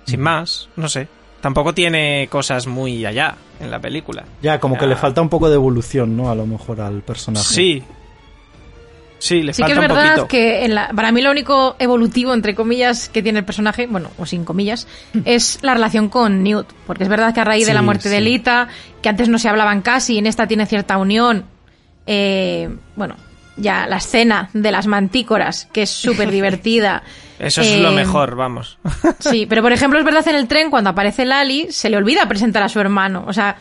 [0.05, 1.07] sin más, no sé.
[1.41, 4.25] Tampoco tiene cosas muy allá en la película.
[4.41, 6.31] Ya, como que le falta un poco de evolución, ¿no?
[6.31, 7.45] A lo mejor al personaje.
[7.45, 7.83] Sí.
[9.19, 10.27] Sí, le Sí que es un verdad poquito.
[10.27, 14.11] que en la- para mí lo único evolutivo, entre comillas, que tiene el personaje, bueno,
[14.17, 14.87] o sin comillas,
[15.25, 16.67] es la relación con Newt.
[16.85, 18.21] Porque es verdad que a raíz de la Sí, muerte de.
[18.21, 18.67] Lita,
[19.01, 21.45] que antes no se hablaban casi, y en esta tiene cierta unión,
[22.05, 23.15] eh, bueno,
[23.55, 27.03] ya la escena de las mantícoras, que es súper divertida.
[27.39, 28.77] Eso es lo Eh, mejor, vamos.
[29.19, 32.27] Sí, pero por ejemplo, es verdad en el tren, cuando aparece Lali, se le olvida
[32.27, 33.23] presentar a su hermano.
[33.27, 33.57] O sea,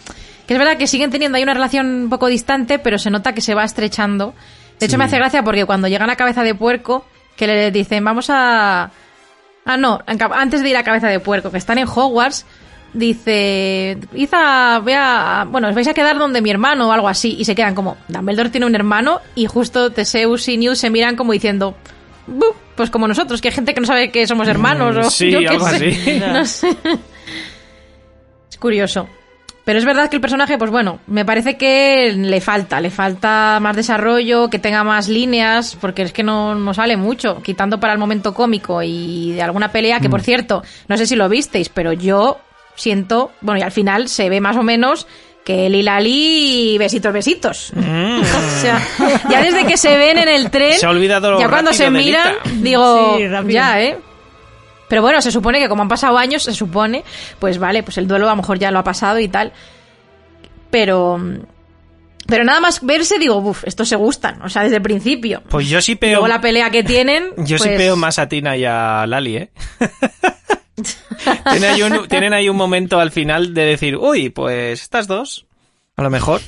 [0.47, 3.33] que es verdad que siguen teniendo ahí una relación un poco distante, pero se nota
[3.35, 4.35] que se va estrechando.
[4.79, 7.05] De hecho, me hace gracia porque cuando llegan a Cabeza de Puerco,
[7.37, 8.91] que le dicen, vamos a...
[9.65, 12.47] Ah, no, antes de ir a Cabeza de Puerco, que están en Hogwarts,
[12.93, 15.47] dice, Iza, voy a...
[15.51, 17.37] Bueno, os vais a quedar donde mi hermano o algo así.
[17.39, 21.17] Y se quedan como, Dumbledore tiene un hermano y justo Teseus y Newt se miran
[21.17, 21.75] como diciendo...
[22.27, 22.47] "Bu,
[22.77, 25.31] Pues como nosotros, que hay gente que no sabe que somos hermanos Mm, o sí,
[25.31, 25.77] yo qué algo sé.
[25.77, 26.21] así.
[26.33, 26.77] No sé.
[28.51, 29.09] Es curioso.
[29.67, 33.59] Pero es verdad que el personaje, pues bueno, me parece que le falta, le falta
[33.61, 37.93] más desarrollo, que tenga más líneas, porque es que no, no sale mucho, quitando para
[37.93, 41.69] el momento cómico y de alguna pelea, que por cierto, no sé si lo visteis,
[41.69, 42.39] pero yo
[42.77, 45.09] siento, bueno, y al final se ve más o menos
[45.45, 47.73] que él y Lali, besitos, besitos.
[47.75, 48.21] Mm.
[48.21, 48.81] o sea,
[49.29, 51.91] ya desde que se ven en el tren, Se ha olvidado lo ya cuando se
[51.91, 53.99] miran, digo, Sí, ya, ¿eh?
[54.89, 57.05] Pero bueno, se supone que como han pasado años, se supone,
[57.39, 59.53] pues vale, pues el duelo a lo mejor ya lo ha pasado y tal.
[60.71, 61.21] Pero.
[62.27, 64.43] Pero nada más verse, digo, uff, estos se gustan.
[64.43, 65.43] O sea, desde el principio.
[65.49, 66.13] Pues yo sí peo.
[66.13, 67.31] Luego la pelea que tienen.
[67.39, 69.51] Yo sí pues, peo más a Tina y a Lali, ¿eh?
[71.51, 75.47] tienen, ahí un, tienen ahí un momento al final de decir, uy, pues estas dos,
[75.97, 76.41] a lo mejor,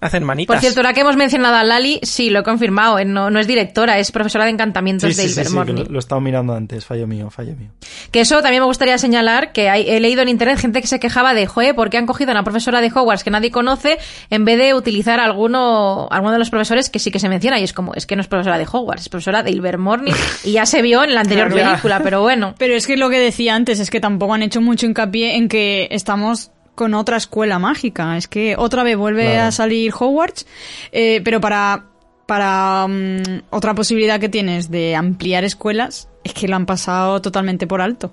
[0.00, 0.54] hacen manitas.
[0.54, 2.98] Por cierto, ahora que hemos mencionado a Lali, sí, lo he confirmado.
[2.98, 5.84] eh, No, no es directora, es profesora de encantamientos Sí, de sí, sí, sí, Ilvermorny.
[5.84, 7.70] lo, lo he estado mirando antes, fallo mío, fallo mío.
[8.10, 11.00] Que eso también me gustaría señalar, que hay- he leído en internet gente que se
[11.00, 13.98] quejaba de, joder, ¿por qué han cogido a una profesora de Hogwarts que nadie conoce
[14.30, 17.58] en vez de utilizar alguno, alguno de los profesores que sí que se menciona?
[17.58, 20.12] Y es como, es que no es profesora de Hogwarts, es profesora de Ilvermorny
[20.44, 21.70] y ya se vio en la anterior Claro.
[21.70, 22.54] película, pero bueno.
[22.58, 25.48] Pero es que lo que decía antes es que tampoco han hecho mucho hincapié en
[25.48, 28.16] que estamos con otra escuela mágica.
[28.16, 29.48] Es que otra vez vuelve Claro.
[29.48, 30.46] a salir Hogwarts,
[30.92, 31.86] eh, pero para,
[32.26, 37.66] para mm, otra posibilidad que tienes de ampliar escuelas es que lo han pasado totalmente
[37.66, 38.12] por alto.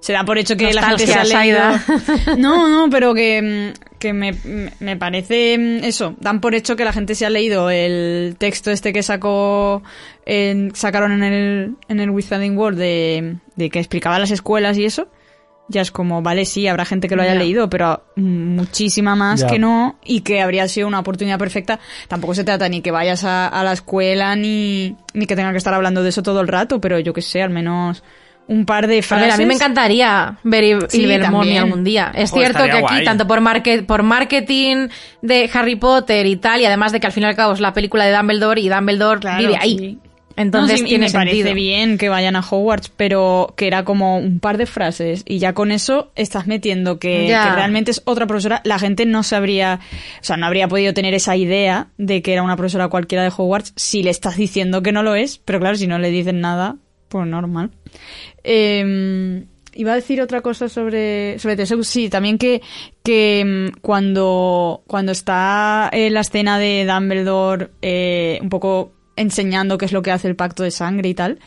[0.00, 1.58] Se da por hecho que la gente se ha leído...
[2.38, 4.34] No, no, pero que, mm, que me,
[4.78, 6.14] me parece mm, eso.
[6.20, 9.82] Dan por hecho que la gente se ha leído el texto este que sacó
[10.24, 14.84] en- sacaron en el, en el Wizarding World de, de que explicaba las escuelas y
[14.84, 15.08] eso.
[15.68, 17.40] Ya es como, vale, sí, habrá gente que lo haya Ya.
[17.40, 21.80] leído, pero muchísima más que no y que habría sido una oportunidad perfecta.
[22.08, 25.58] Tampoco se trata ni que vayas a, a la escuela ni, ni que tenga que
[25.58, 28.04] estar hablando de eso todo el rato, pero yo que sé, al menos
[28.48, 29.26] un par de A frases.
[29.26, 31.62] ver, a mí me encantaría ver Il- Sí, Ilvermorny también.
[31.64, 32.12] algún día.
[32.14, 33.04] Es Joder, cierto que aquí, guay.
[33.04, 34.86] tanto por, market, por marketing
[35.20, 37.60] de Harry Potter y tal, y además de que al fin y al cabo es
[37.60, 39.78] la película de Dumbledore y Dumbledore Claro, vive ahí.
[39.78, 39.98] sí.
[40.36, 43.84] Entonces No, sí, y tiene me parece bien que vayan a Hogwarts, pero que era
[43.84, 48.26] como un par de frases y ya con eso estás metiendo que, realmente es otra
[48.26, 48.60] profesora.
[48.64, 49.80] La gente no sabría,
[50.20, 53.32] o sea, no habría podido tener esa idea de que era una profesora cualquiera de
[53.36, 56.40] Hogwarts si le estás diciendo que no lo es, pero claro, si no le dicen
[56.40, 56.76] nada,
[57.08, 57.70] pues normal.
[58.44, 59.44] Eh,
[59.76, 62.62] iba a decir otra cosa sobre, sobre Teseus, sí, también que,
[63.02, 69.86] que mm, cuando, cuando está en la escena de Dumbledore eh, un poco enseñando qué
[69.86, 71.38] es lo que hace el pacto de sangre y tal,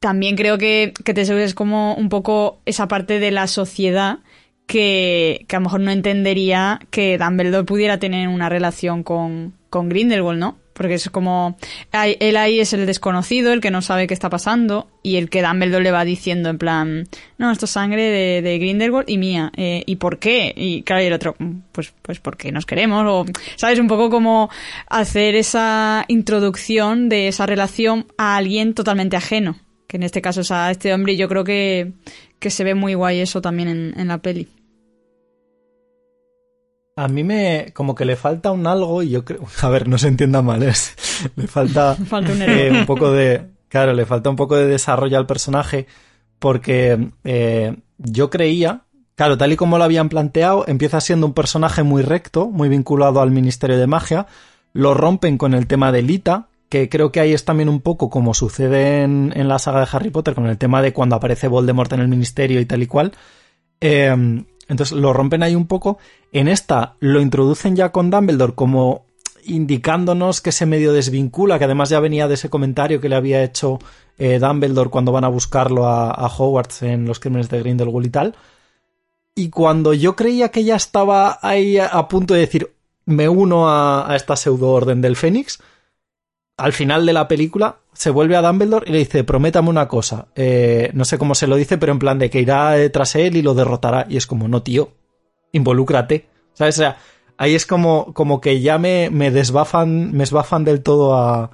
[0.00, 4.18] también creo que, que es como un poco esa parte de la sociedad
[4.66, 9.88] que, que a lo mejor no entendería que Dumbledore pudiera tener una relación con, con
[9.88, 10.61] Grindelwald, ¿no?
[10.72, 11.56] Porque es como,
[11.92, 15.42] él ahí es el desconocido, el que no sabe qué está pasando, y el que
[15.42, 17.08] Dumbledore le va diciendo en plan,
[17.38, 20.52] no, esto es sangre de, de Grindelwald y mía, eh, ¿y por qué?
[20.56, 21.36] Y claro, y el otro,
[21.72, 23.26] pues, pues porque nos queremos, o,
[23.56, 23.78] ¿sabes?
[23.78, 24.50] Un poco como
[24.88, 30.50] hacer esa introducción de esa relación a alguien totalmente ajeno, que en este caso es
[30.50, 31.92] a este hombre, y yo creo que,
[32.38, 34.48] que se ve muy guay eso también en, en la peli.
[36.94, 39.98] A mí me, como que le falta un algo y yo creo, a ver, no
[39.98, 40.94] se entienda mal, es,
[41.36, 45.16] le falta, Falta un eh, un poco de, claro, le falta un poco de desarrollo
[45.16, 45.86] al personaje
[46.38, 48.82] porque eh, yo creía,
[49.14, 53.20] claro, tal y como lo habían planteado, empieza siendo un personaje muy recto, muy vinculado
[53.20, 54.26] al Ministerio de Magia,
[54.72, 58.10] lo rompen con el tema de Lita, que creo que ahí es también un poco
[58.10, 61.46] como sucede en, en la saga de Harry Potter, con el tema de cuando aparece
[61.46, 63.12] Voldemort en el Ministerio y tal y cual.
[63.80, 65.98] Eh, entonces lo rompen ahí un poco.
[66.32, 69.04] En esta lo introducen ya con Dumbledore como
[69.44, 73.42] indicándonos que se medio desvincula, que además ya venía de ese comentario que le había
[73.42, 73.78] hecho
[74.18, 78.34] eh, Dumbledore cuando van a buscarlo a, Hogwarts en los crímenes de Grindelwald y tal.
[79.34, 82.72] Y cuando yo creía que ya estaba ahí a, a punto de decir
[83.04, 85.60] me uno a, a esta pseudo orden del Fénix,
[86.56, 90.28] al final de la película se vuelve a Dumbledore y le dice, prométame una cosa.
[90.34, 93.14] Eh, no sé cómo se lo dice, pero en plan de que irá eh, tras
[93.16, 94.06] él y lo derrotará.
[94.08, 94.92] Y es como, no, tío,
[95.52, 96.28] involúcrate.
[96.54, 96.76] ¿Sabes?
[96.78, 96.96] O sea,
[97.36, 101.50] ahí es como, como que ya me, me desbafan, me esbafan del todo a,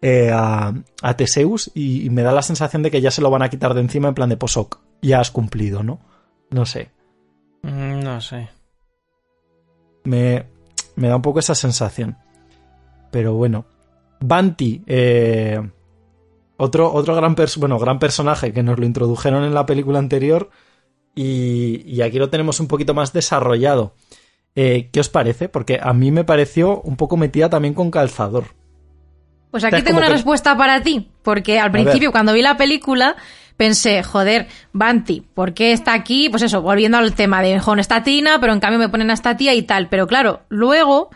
[0.00, 0.72] eh, a,
[1.02, 3.50] a Teseus y, y me da la sensación de que ya se lo van a
[3.50, 4.80] quitar de encima en plan de posoc.
[5.00, 6.00] Ya has cumplido, ¿no?
[6.50, 6.90] No sé.
[7.62, 8.48] Mm, No sé.
[10.04, 10.46] Me,
[10.96, 12.16] me da un poco esa sensación.
[13.10, 13.66] Pero bueno.
[14.24, 15.60] Banti, eh,
[16.56, 20.50] otro, otro gran, bueno, gran personaje que nos lo introdujeron en la película anterior
[21.14, 23.94] y, y aquí lo tenemos un poquito más desarrollado.
[24.54, 25.48] Eh, ¿Qué os parece?
[25.48, 28.44] Porque a mí me pareció un poco metida también con calzador.
[29.50, 32.42] Pues O aquí sea, tengo una que- respuesta para ti, porque al principio cuando vi
[32.42, 33.16] la película
[33.56, 36.28] pensé, joder, Banti, ¿por qué está aquí?
[36.30, 39.10] Pues eso, volviendo al tema de, jo, no está Tina, pero en cambio me ponen
[39.10, 39.88] a esta tía y tal.
[39.88, 41.10] Pero claro, luego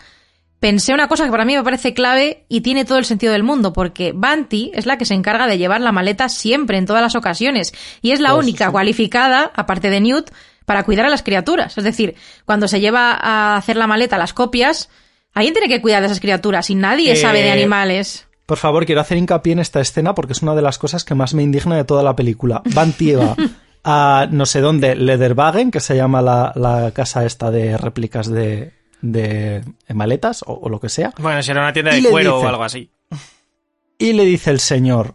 [0.60, 3.42] pensé una cosa que para mí me parece clave y tiene todo el sentido del
[3.42, 7.02] mundo, porque Banti es la que se encarga de llevar la maleta siempre, en todas
[7.02, 7.72] las ocasiones,
[8.02, 8.72] y es la Pues, única sí.
[8.72, 10.30] cualificada, aparte de Newt,
[10.64, 11.76] para cuidar a las criaturas.
[11.78, 12.14] Es decir,
[12.44, 14.88] cuando se lleva a hacer la maleta las copias,
[15.34, 18.26] alguien tiene que cuidar de esas criaturas y nadie Eh, sabe de animales.
[18.46, 21.14] Por favor, quiero hacer hincapié en esta escena porque es una de las cosas que
[21.14, 22.62] más me indigna de toda la película.
[22.74, 23.36] Banti va
[23.84, 28.72] a no sé dónde, Lederwagen, que se llama la, la casa esta de réplicas de,
[29.02, 29.62] de
[29.94, 31.12] maletas o, o lo que sea.
[31.18, 32.90] Bueno, será una tienda de cuero dice- o algo así.
[33.98, 35.14] Y le dice el señor,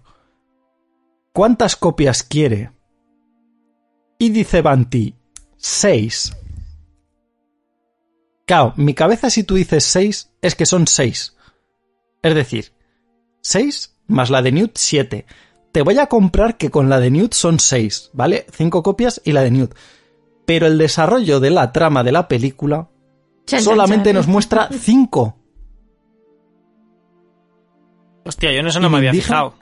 [1.34, 2.72] ¿cuántas copias quiere?
[4.18, 5.16] Y dice Banti,
[5.58, 6.36] seis.
[8.46, 11.36] Claro, mi cabeza si tú dices seis es que son seis.
[12.22, 12.74] Es decir,
[13.42, 15.26] seis más la de Newt, siete.
[15.72, 18.46] Te voy a comprar que con la de Newt son seis, ¿vale?
[18.52, 19.74] Cinco copias y la de Newt.
[20.46, 22.90] Pero el desarrollo de la trama de la película
[23.46, 24.16] Chan, solamente chan.
[24.16, 25.36] nos muestra cinco.
[28.24, 29.56] Hostia, yo en eso no me había fijado.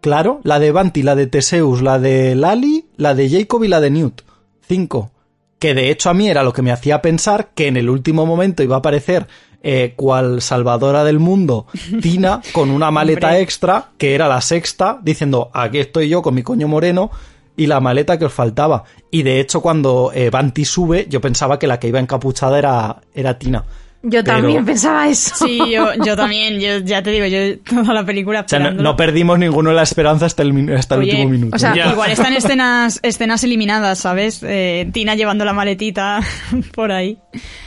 [0.00, 3.80] Claro, la de Banti, la de Teseus, la de Lali, la de Jacob y la
[3.80, 4.22] de Newt.
[4.66, 5.10] Cinco.
[5.58, 8.26] Que de hecho a mí era lo que me hacía pensar que en el último
[8.26, 9.26] momento iba a aparecer
[9.60, 11.66] eh, cual salvadora del mundo
[12.00, 16.44] Tina con una maleta extra, que era la sexta, diciendo aquí estoy yo con mi
[16.44, 17.10] coño moreno
[17.58, 18.84] y la maleta que os faltaba.
[19.10, 22.96] Y de hecho cuando eh, Banti sube, yo pensaba que la que iba encapuchada era,
[23.14, 23.64] era Tina.
[24.00, 25.34] Yo Pero- también pensaba eso.
[25.44, 28.94] Sí, yo, yo también, yo ya te digo, yo toda la película O sea, no,
[28.94, 31.56] perdimos ninguno la esperanza hasta el, hasta el último minuto.
[31.56, 31.90] o sea, Ya.
[31.90, 34.40] Igual están escenas, escenas eliminadas, ¿sabes?
[34.44, 36.20] Eh, Tina llevando la maletita
[36.76, 37.18] por ahí.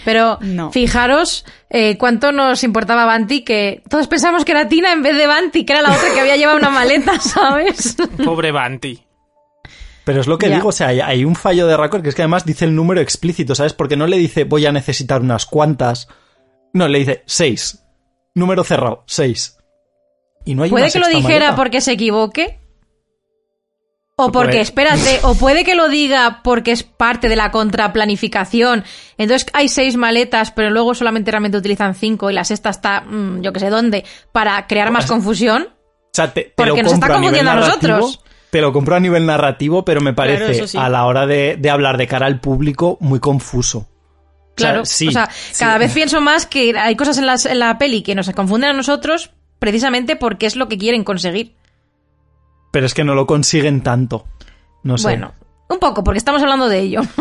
[0.06, 0.72] Pero No.
[0.72, 5.28] fijaros eh, cuánto nos importaba Banti, que todos pensamos que era Tina en vez de
[5.28, 7.98] Banti, que era la otra que había llevado una maleta, ¿sabes?
[8.24, 9.02] Pobre Banti.
[10.04, 12.16] Pero es lo que digo, o sea, hay, hay un fallo de récord que es
[12.16, 13.74] que además dice el número explícito, ¿sabes?
[13.74, 16.08] Porque no le dice voy a necesitar unas cuantas.
[16.74, 17.84] No, le dice seis.
[18.34, 19.58] Número cerrado, seis.
[20.46, 21.56] Y no hay Puede una que lo dijera maleta.
[21.56, 22.58] porque se equivoque.
[24.18, 24.62] O porque, Puede.
[24.62, 28.84] espérate, o puede que lo diga porque es parte de la contraplanificación.
[29.18, 33.42] Entonces hay seis maletas, pero luego solamente realmente utilizan cinco y la sexta está, mm,
[33.42, 35.70] yo que sé dónde, para crear más Pues- confusión.
[35.74, 38.20] O sea, te, te porque lo nos está confundiendo a nosotros.
[38.52, 40.78] Te lo compro a nivel narrativo, pero me parece sí.
[40.78, 43.88] a la hora de, de hablar de cara al público muy confuso.
[44.56, 45.60] Claro, sí, o sea, sí.
[45.60, 48.72] cada vez pienso más que hay cosas en, las- en la peli que nos confunden
[48.72, 51.56] a nosotros precisamente porque es lo que quieren conseguir.
[52.72, 54.26] Pero es que no lo consiguen tanto.
[54.84, 55.04] No sé.
[55.04, 55.34] Bueno,
[55.70, 57.02] un poco, porque estamos hablando de ello.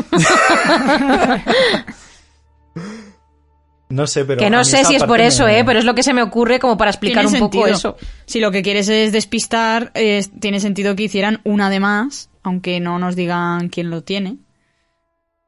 [3.91, 4.39] no sé, pero.
[4.41, 5.65] que no sé si es por eso, me- ¿eh?
[5.65, 7.97] Pero es lo que se me ocurre como para explicar un poco eso.
[8.25, 12.81] Si lo que quieres es despistar, es- tiene sentido que hicieran una de más, aunque
[12.81, 14.39] no nos digan quién lo tiene.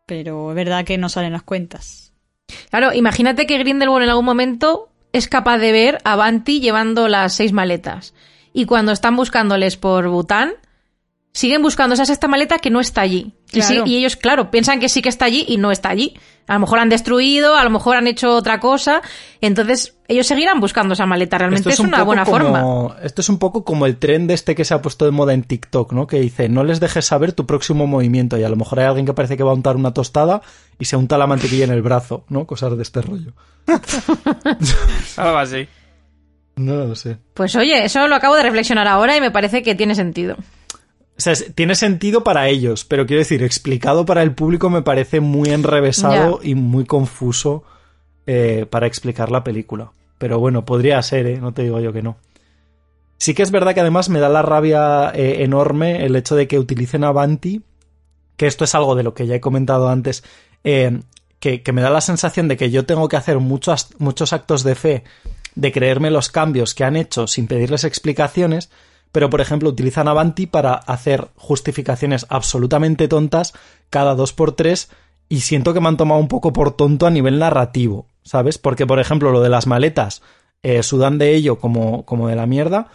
[0.06, 2.12] Pero es verdad que no salen las cuentas.
[2.70, 7.34] Claro, imagínate que Grindelwald en algún momento es capaz de ver a Banti llevando las
[7.34, 8.14] seis maletas.
[8.52, 10.52] Y cuando están buscándoles por Bután,
[11.32, 13.32] siguen buscando esa sexta maleta que no está allí.
[13.52, 16.14] Y, sí- y ellos, claro, piensan que sí que está allí y no está allí.
[16.48, 19.00] A lo mejor han destruido, a lo mejor han hecho otra cosa.
[19.40, 21.38] Entonces, ellos seguirán buscando esa maleta.
[21.38, 22.96] Realmente es, un una buena como- forma.
[23.02, 25.32] Esto es un poco como el tren de este que se ha puesto de moda
[25.34, 26.06] en TikTok, ¿no?
[26.06, 28.36] Que dice, no les dejes saber tu próximo movimiento.
[28.36, 30.42] Y a lo mejor hay alguien que parece que va a untar una tostada
[30.78, 32.46] y se unta la mantequilla en el brazo, ¿no?
[32.46, 33.32] Cosas de este rollo.
[35.16, 35.68] Algo así.
[36.56, 37.16] No lo sé.
[37.34, 40.36] Pues oye, eso lo acabo de reflexionar ahora y me parece que tiene sentido.
[41.16, 45.20] O sea, tiene sentido para ellos, pero quiero decir, explicado para el público me parece
[45.20, 47.64] muy enrevesado y muy confuso
[48.26, 49.92] eh, para explicar la película.
[50.18, 51.38] Pero bueno, podría ser, ¿eh?
[51.38, 52.16] No te digo yo que no.
[53.18, 56.48] Sí que es verdad que además me da la rabia eh, enorme el hecho de
[56.48, 57.62] que utilicen a Banti,
[58.36, 60.24] que esto es algo de lo que ya he comentado antes,
[60.64, 61.02] eh,
[61.38, 64.64] que, que me da la sensación de que yo tengo que hacer muchos, muchos actos
[64.64, 65.04] de fe
[65.54, 68.70] de creerme los cambios que han hecho sin pedirles explicaciones,
[69.12, 73.52] pero por ejemplo utilizan Avanti para hacer justificaciones absolutamente tontas
[73.90, 74.90] cada dos por tres
[75.28, 78.58] y siento que me han tomado un poco por tonto a nivel narrativo, ¿sabes?
[78.58, 80.22] Porque por ejemplo lo de las maletas
[80.62, 82.88] eh, sudan de ello como, como de la mierda,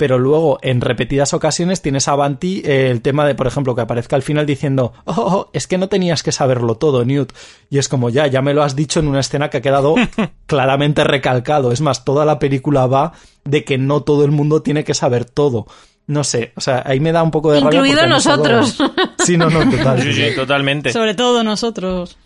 [0.00, 3.82] pero luego en repetidas ocasiones tienes a Banti eh, el tema de, por ejemplo, que
[3.82, 7.34] aparezca al final diciendo, oh, oh, oh, es que no tenías que saberlo todo, Newt.
[7.68, 9.96] Y es como, ya, ya me lo has dicho en una escena que ha quedado
[10.46, 11.70] claramente recalcado.
[11.70, 13.12] Es más, toda la película va
[13.44, 15.66] de que no todo el mundo tiene que saber todo.
[16.06, 18.82] No sé, o sea, ahí me da un poco de rabia Incluido nosotros.
[19.18, 20.00] Sí, no, no, total.
[20.00, 20.94] Sí, sí, totalmente.
[20.94, 22.16] Sobre todo nosotros.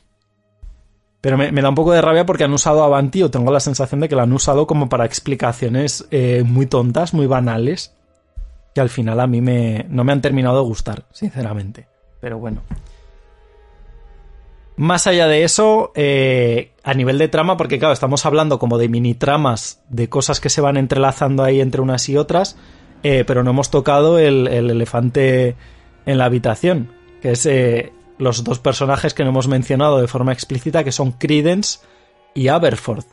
[1.24, 3.98] Pero me, da un poco de rabia porque han usado Avanti o tengo la sensación
[3.98, 7.94] de que la han usado como para explicaciones eh, muy tontas, muy banales,
[8.74, 11.88] que al final a mí me, no me han terminado de gustar, sinceramente.
[12.20, 12.60] Pero bueno.
[14.76, 18.90] Más allá de eso, eh, a nivel de trama, porque claro, estamos hablando como de
[18.90, 22.59] mini tramas, de cosas que se van entrelazando ahí entre unas y otras,
[23.02, 25.56] eh, pero no hemos tocado el, el elefante
[26.05, 26.92] en la habitación,
[27.22, 27.46] que es
[28.19, 31.81] los dos personajes que no hemos mencionado de forma explícita, que son Credence
[32.35, 33.07] y Aberforth.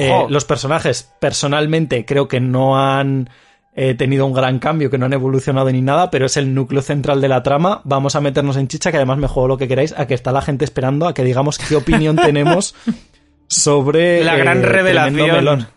[0.00, 3.28] Eh, los personajes, personalmente, creo que no han
[3.74, 6.82] eh, tenido un gran cambio, que no han evolucionado ni nada, pero es el núcleo
[6.82, 7.80] central de la trama.
[7.84, 10.30] Vamos a meternos en chicha, que además me juego lo que queráis, a que está
[10.32, 12.74] la gente esperando a que digamos qué opinión tenemos
[13.48, 15.36] sobre La eh, gran Tremendo revelación.
[15.36, 15.68] Melón.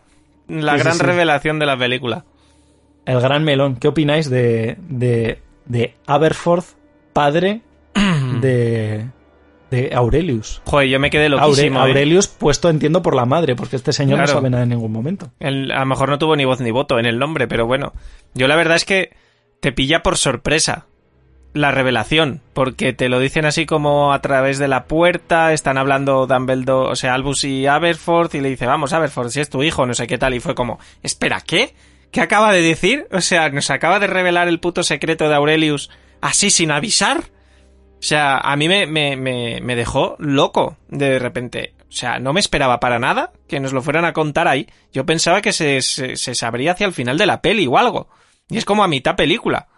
[0.48, 1.04] La Sí, sí, gran sí.
[1.04, 2.26] revelación de la película.
[3.06, 3.76] El gran melón.
[3.76, 6.66] ¿Qué opináis de, de, de Aberforth,
[7.14, 7.62] padre
[8.46, 9.06] de,
[9.72, 10.62] de Aurelius?
[10.66, 11.80] Joder, yo me quedé Aure- loquísimo.
[11.80, 11.82] ¿eh?
[11.90, 14.34] Aurelius puesto entiendo por la madre, porque este señor Claro.
[14.34, 15.32] no sabe nada en ningún momento.
[15.40, 17.94] El- a lo mejor no tuvo ni voz ni voto en el nombre, pero bueno.
[18.34, 19.12] Yo la verdad es que
[19.60, 20.86] te pilla por sorpresa
[21.54, 26.28] la revelación, porque te lo dicen así como a través de la puerta, están hablando
[26.28, 29.86] Dumbledore, o sea, Albus y Aberforth, y le dice, vamos, Aberforth, si es tu hijo,
[29.86, 31.74] no sé qué tal, y fue como, espera, ¿qué?
[32.12, 33.08] ¿Qué acaba de decir?
[33.12, 35.90] O sea, nos acaba de revelar el puto secreto de Aurelius
[36.20, 37.24] así sin avisar.
[38.06, 41.74] O sea, a mí me, me, me, me dejó loco de repente.
[41.90, 44.68] O sea, no me esperaba para nada que nos lo fueran a contar ahí.
[44.94, 48.08] Yo pensaba que se, se, se sabría hacia el final de la peli o algo.
[48.48, 49.70] Y es como a mitad película.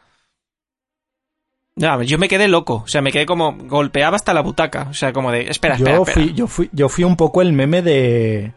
[1.78, 2.82] Yo me quedé loco.
[2.84, 4.88] O sea, me quedé como golpeaba hasta la butaca.
[4.90, 6.14] O sea, como de, espera, espera, yo, espera.
[6.14, 8.52] Fui, yo, fui, yo fui un poco el meme de,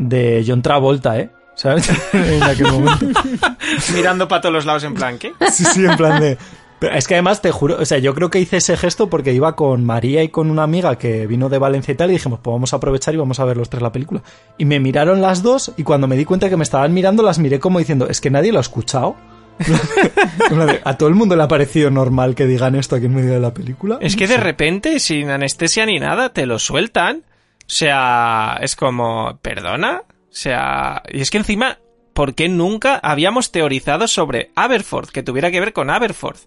[0.00, 1.28] de John Travolta, ¿eh?
[1.54, 1.90] ¿Sabes?
[2.14, 3.20] en aquel momento.
[3.94, 5.34] Mirando para todos los lados en plan, ¿qué?
[5.52, 6.38] Sí, sí, en plan de...
[6.78, 9.32] Pero es que además te juro, o sea, yo creo que hice ese gesto porque
[9.32, 12.40] iba con María y con una amiga que vino de Valencia y tal y dijimos,
[12.42, 14.22] pues vamos a aprovechar y vamos a ver los tres la película.
[14.58, 17.38] Y me miraron las dos y cuando me di cuenta que me estaban mirando las
[17.38, 19.16] miré como diciendo, es que nadie lo ha escuchado.
[20.84, 23.40] ¿A todo el mundo le ha parecido normal que digan esto aquí en medio de
[23.40, 23.96] la película?
[24.02, 27.24] Es que de repente, sin anestesia ni nada, te lo sueltan.
[27.60, 30.02] O sea, es como, ¿perdona?
[30.08, 31.78] O sea, y es que encima,
[32.12, 36.40] ¿por qué nunca habíamos teorizado sobre Aberforth, que tuviera que ver con Aberforth?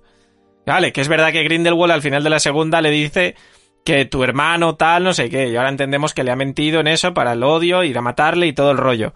[0.74, 3.36] Vale, que es verdad que Grindelwald al final de la segunda le dice
[3.84, 6.88] que tu hermano tal, no sé qué, y ahora entendemos que le ha mentido en
[6.88, 9.14] eso para el odio, ir a matarle y todo el rollo.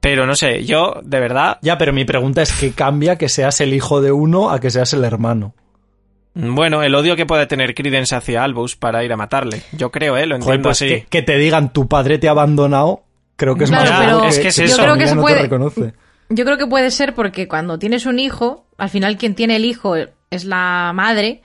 [0.00, 3.60] Pero no sé, yo, de verdad, Ya, pero mi pregunta es qué cambia que seas
[3.60, 5.54] el hijo de uno a que seas el hermano.
[6.34, 9.62] bueno, el odio que puede tener Credence hacia Albus para ir a matarle.
[9.72, 10.26] Yo creo, ¿eh?
[10.26, 10.88] Lo Joder, entiendo pues así.
[10.88, 13.04] que, que te digan tu padre te ha abandonado,
[13.36, 14.76] creo que es Claro, más pero algo es que es eso.
[14.76, 15.94] Yo creo que se no te puede- reconoce.
[16.30, 19.64] Yo creo que puede ser porque cuando tienes un hijo, al final quien tiene el
[19.66, 19.94] hijo
[20.36, 21.42] es la madre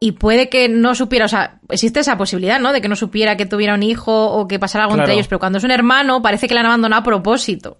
[0.00, 2.72] y puede que no supiera, o sea, existe esa posibilidad, ¿no?
[2.72, 5.38] De que no supiera que tuviera un hijo o que pasara algo entre ellos, pero
[5.38, 7.78] cuando es un hermano parece que le han abandonado a propósito.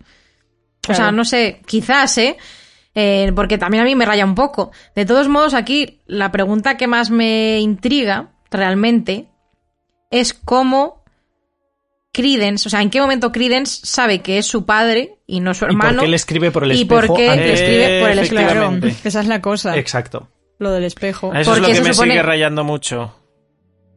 [0.89, 2.37] O sea, no sé, quizás, ¿eh?
[2.95, 4.71] Eh, porque también a mí me raya un poco.
[4.95, 9.29] De todos modos, aquí la pregunta que más me intriga realmente
[10.11, 11.02] es cómo
[12.13, 15.65] Credence, o sea, en qué momento Credence sabe que es su padre y no su
[15.65, 15.95] ¿Y hermano.
[15.97, 17.07] por qué le escribe por el ¿Y espejo?
[17.07, 17.47] por qué antes?
[17.47, 18.87] le escribe por el espejo?
[19.09, 19.77] Esa es la cosa.
[19.79, 20.29] Exacto.
[20.59, 21.33] Lo del espejo.
[21.35, 23.17] Eso es lo que me supone- sigue rayando mucho.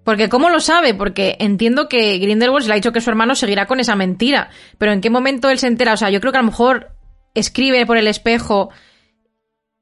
[0.06, 0.94] Porque ¿cómo lo sabe?
[0.94, 4.50] Porque entiendo que Grindelwald le ha dicho que su hermano seguirá con esa mentira.
[4.78, 5.94] Pero ¿en qué momento él se entera?
[5.94, 6.92] O sea, yo creo que a lo mejor
[7.34, 8.70] escribe por el espejo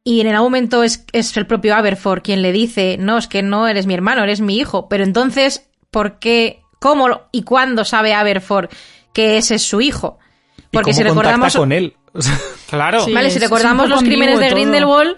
[0.03, 3.43] y en algún momento es, es el propio Aberforth quien le dice, no, es que
[3.43, 4.89] no eres mi hermano, eres mi hijo.
[4.89, 8.69] Pero entonces, ¿por qué, cómo y cuándo sabe Aberforth
[9.13, 10.19] que ese es su hijo?
[10.57, 11.55] ¿Y Porque cómo si recordamos...
[11.55, 11.95] con él.
[12.69, 13.05] Claro.
[13.05, 13.13] Sí.
[13.13, 14.55] Vale, si recordamos los crímenes de todo.
[14.55, 15.17] Grindelwald,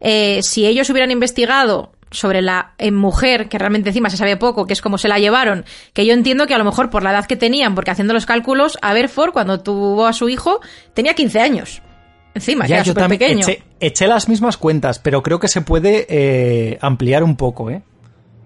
[0.00, 4.66] eh, si ellos hubieran investigado sobre la eh, mujer, que realmente encima se sabe poco,
[4.66, 7.12] que es como se la llevaron, que yo entiendo que a lo mejor por la
[7.12, 10.60] edad que tenían, porque haciendo los cálculos, Aberforth, cuando tuvo a su hijo,
[10.92, 11.82] tenía 15 años.
[12.34, 13.46] Encima, que ya, era yo súper también pequeño.
[13.46, 17.82] eché, eché las mismas cuentas, pero creo que se puede eh, ampliar un poco, ¿eh?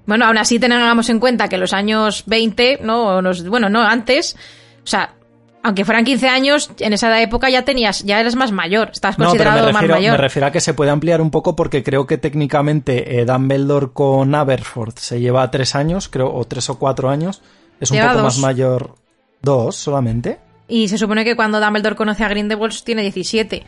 [0.07, 3.23] Bueno, aún así tengamos en cuenta que los años 20, ¿no?
[3.23, 4.37] Los- bueno, no, antes,
[4.83, 5.15] o sea,
[5.63, 9.27] aunque fueran 15 años, en esa época ya tenías, ya eres más mayor, estás No,
[9.27, 10.13] pero considerado me refiero, más mayor.
[10.13, 13.91] me refiero a que se puede ampliar un poco porque creo que técnicamente eh, Dumbledore
[13.93, 17.43] con Aberforth se lleva tres años, creo, o tres o cuatro años.
[17.81, 18.23] Es un poco dos.
[18.25, 18.95] más mayor.
[19.41, 20.39] ¿Dos solamente?
[20.69, 23.63] y se supone que cuando Dumbledore conoce a Grindelwald tiene 17.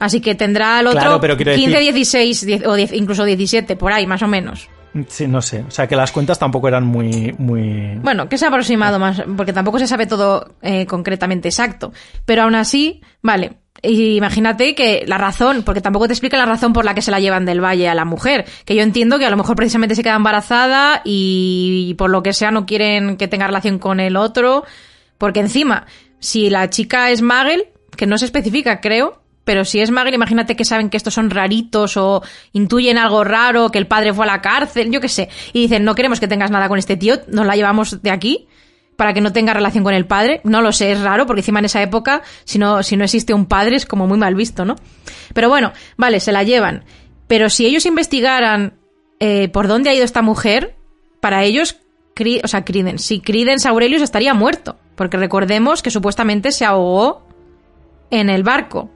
[0.00, 3.24] Así que tendrá el otro Claro, pero quiero 15, decir- 16 10 o 10 incluso
[3.24, 4.68] 17, por ahí, más o menos.
[5.08, 5.64] Sí, no sé.
[5.66, 7.34] O sea, que las cuentas tampoco eran muy...
[7.38, 7.96] muy...
[8.02, 11.92] Bueno, que se ha aproximado más, porque tampoco se sabe todo eh, concretamente exacto.
[12.26, 13.58] Pero aún así, vale.
[13.82, 17.20] Imagínate que la razón, porque tampoco te explica la razón por la que se la
[17.20, 18.44] llevan del valle a la mujer.
[18.64, 22.34] Que yo entiendo que a lo mejor precisamente se queda embarazada y por lo que
[22.34, 24.64] sea no quieren que tenga relación con el otro.
[25.16, 25.86] Porque encima,
[26.18, 30.54] si la chica es Magel, que no se especifica, creo, pero si es Magel, imagínate
[30.56, 34.28] que saben que estos son raritos o intuyen algo raro, que el padre fue a
[34.28, 35.28] la cárcel, yo qué sé.
[35.52, 38.46] Y dicen, no queremos que tengas nada con este tío, nos la llevamos de aquí
[38.96, 40.40] para que no tenga relación con el padre.
[40.44, 43.34] No lo sé, es raro, porque encima en esa época, si no, si no existe
[43.34, 44.76] un padre, es como muy mal visto, ¿no?
[45.34, 46.84] Pero bueno, vale, se la llevan.
[47.26, 48.74] Pero si ellos investigaran
[49.18, 50.76] eh, por dónde ha ido esta mujer,
[51.20, 51.78] para ellos,
[52.44, 54.76] o sea, Credence, si Credence Aurelius estaría muerto.
[54.94, 57.26] Porque recordemos que supuestamente se ahogó
[58.10, 58.90] en el barco.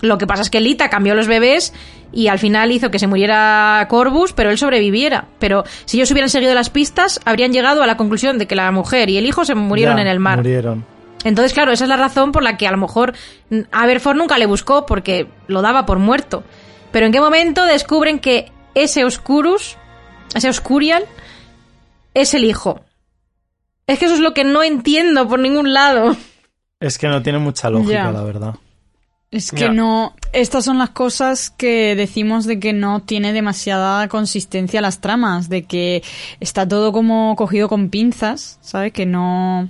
[0.00, 1.72] Lo que pasa es que Lita cambió los bebés
[2.12, 5.26] y al final hizo que se muriera Corvus, pero él sobreviviera.
[5.38, 8.70] Pero si ellos hubieran seguido las pistas, habrían llegado a la conclusión de que la
[8.70, 10.38] mujer y el hijo se murieron Ya, en el mar.
[10.38, 10.84] Murieron.
[11.24, 13.14] Entonces, claro, esa es la razón por la que a lo mejor
[13.72, 16.44] Aberforth nunca le buscó porque lo daba por muerto.
[16.92, 19.76] Pero ¿en qué momento descubren que ese Oscurus,
[20.34, 21.04] ese Oscurial,
[22.12, 22.80] es el hijo?
[23.86, 26.14] Es que eso es lo que no entiendo por ningún lado.
[26.80, 28.10] Es que no tiene mucha lógica, Ya.
[28.12, 28.54] la verdad.
[29.34, 30.14] Es que no.
[30.32, 35.64] Estas son las cosas que decimos de que no tiene demasiada consistencia las tramas, de
[35.64, 36.04] que
[36.38, 38.92] está todo como cogido con pinzas, ¿sabes?
[38.92, 39.68] Que no.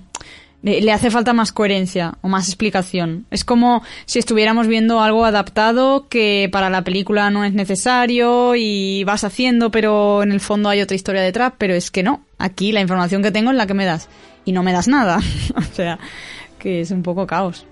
[0.61, 3.25] Le hace falta más coherencia o más explicación.
[3.31, 9.03] Es como si estuviéramos viendo algo adaptado que para la película no es necesario y
[9.05, 12.23] vas haciendo, pero en el fondo hay otra historia detrás, pero es que no.
[12.39, 14.09] Aquí la información que tengo es la que me das
[14.45, 15.21] y no me das nada.
[15.57, 15.99] o sea,
[16.59, 17.67] que es un poco caos.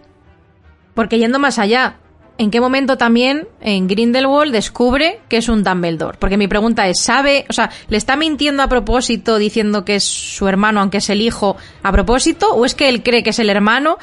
[0.94, 1.96] Porque yendo más allá,
[2.38, 6.18] ¿en qué momento también en Grindelwald descubre que es un Dumbledore?
[6.18, 10.04] Porque mi pregunta es, ¿sabe, o sea, le está mintiendo a propósito diciendo que es
[10.04, 13.38] su hermano aunque es el hijo a propósito o es que él cree que es
[13.38, 13.98] el hermano?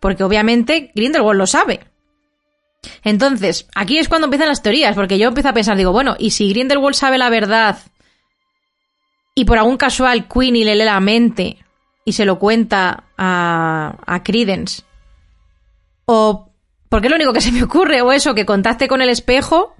[0.00, 1.80] Porque obviamente Grindelwald lo sabe.
[3.04, 6.30] Entonces, aquí es cuando empiezan las teorías, porque yo empiezo a pensar, digo, bueno, ¿y
[6.30, 7.78] si Grindelwald sabe la verdad
[9.34, 11.58] y por algún casual Queenie le lee la mente
[12.04, 14.82] y se lo cuenta a, a Credence?
[16.12, 16.50] O
[16.88, 19.76] porque es lo único que se me ocurre, o eso, que contacte con el espejo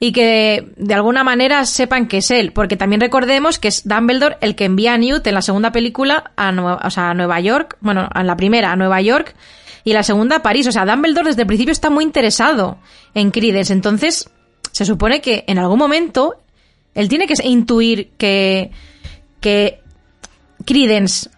[0.00, 2.52] y que de alguna manera sepan que es él.
[2.52, 6.32] Porque también recordemos que es Dumbledore el que envía a Newt en la segunda película
[6.36, 9.36] a, Nue- o sea, a Nueva York, bueno, en la primera a Nueva York
[9.84, 10.66] y la segunda a París.
[10.66, 12.78] O sea, Dumbledore desde el principio está muy interesado
[13.14, 13.72] en Credence.
[13.72, 14.28] Entonces,
[14.72, 16.42] se supone que en algún momento
[16.94, 18.72] él tiene que intuir que,
[19.40, 19.80] que
[20.64, 21.30] Credence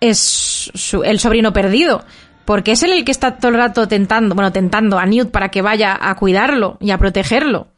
[0.00, 2.04] es su- el sobrino perdido.
[2.44, 5.50] Porque es él el que está todo el rato tentando, bueno, tentando a Newt para
[5.50, 7.68] que vaya a cuidarlo y a protegerlo.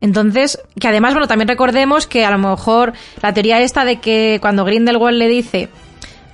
[0.00, 2.92] Entonces, que además, bueno, también recordemos que a lo mejor
[3.22, 5.68] la teoría esta de que cuando Grindelwald le dice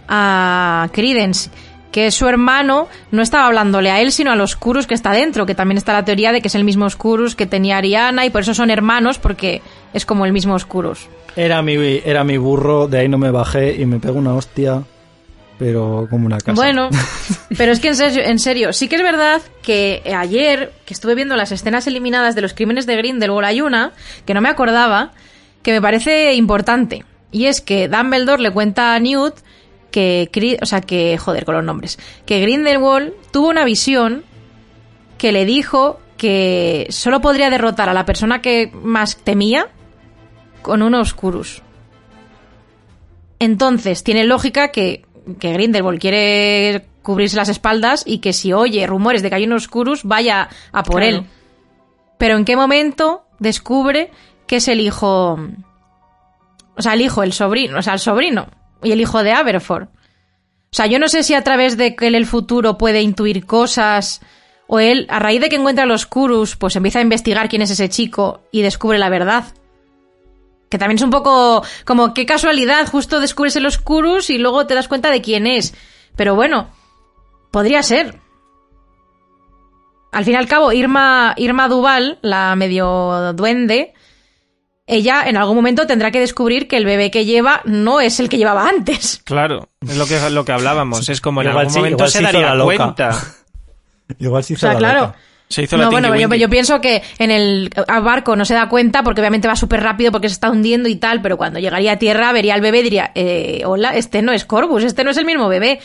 [0.09, 1.51] a Credence
[1.95, 5.13] que es su hermano, no estaba hablándole a él, sino a los Curus que está
[5.13, 8.27] dentro, que también está la teoría de que es el mismo Oscurus que tenía Ariana
[8.27, 9.63] y por eso son hermanos, porque
[9.93, 11.07] es como el mismo Oscurus.
[11.37, 11.75] Era mi,
[12.05, 14.83] era mi burro, de ahí no me bajé y me pego una hostia,
[15.59, 16.55] pero como una casa.
[16.55, 16.91] Bueno,
[17.57, 21.15] pero es que en serio, en serio, sí que es verdad que ayer, que estuve
[21.15, 23.93] viendo las escenas eliminadas de los crímenes de Grindelwald, hay una
[24.27, 25.13] que no me acordaba,
[25.63, 27.05] que me parece importante.
[27.31, 29.35] Y es que Dumbledore le cuenta a Newt
[29.91, 34.25] que, o sea, que, joder con los nombres, que Grindelwald tuvo una visión
[35.19, 39.69] que le dijo que solo podría derrotar a la persona que más temía
[40.63, 41.63] con un Oscurus.
[43.39, 45.04] Entonces, tiene lógica que,
[45.39, 49.53] que Grindelwald quiere cubrirse las espaldas y que si oye rumores de que hay un
[49.53, 51.19] Oscurus, vaya a por Claro.
[51.19, 51.25] él.
[52.19, 54.11] Pero ¿en qué momento descubre
[54.47, 55.39] que es el hijo...
[56.77, 58.49] O sea, el hijo, el sobrino, o sea, el sobrino
[58.83, 59.89] y el hijo de Aberforth.
[59.89, 63.47] O sea, yo no sé si a través de que él el futuro puede intuir
[63.47, 64.21] cosas
[64.67, 67.71] o él, a raíz de que encuentra los Curus, pues empieza a investigar quién es
[67.71, 69.45] ese chico y descubre la verdad.
[70.75, 74.75] Que también es un poco como qué casualidad, justo descubres los Curus y luego te
[74.75, 75.73] das cuenta de quién es.
[76.17, 76.69] Pero bueno,
[77.53, 78.19] podría ser.
[80.11, 83.95] Al fin y al cabo, Irma, Irma Duval, la medio duende,
[84.89, 88.29] ella en algún momento tendrá que descubrir que el bebé que lleva no es el
[88.29, 89.21] que llevaba antes.
[89.25, 91.09] Claro, es lo que, lo que hablábamos.
[91.09, 92.77] Es como en Igual algún sí, momento igual se se hizo daría la loca.
[92.79, 93.23] cuenta.
[94.19, 95.15] Igual sí O sea, claro.
[95.55, 97.71] Se hizo la No, bueno, Tinky yo, pienso que en el
[98.03, 100.97] barco no se da cuenta porque obviamente va súper rápido porque se está hundiendo y
[100.97, 104.33] tal, pero cuando llegaría a tierra vería al bebé y diría, eh, hola, este no
[104.33, 105.79] es Corvus, este no es el mismo bebé.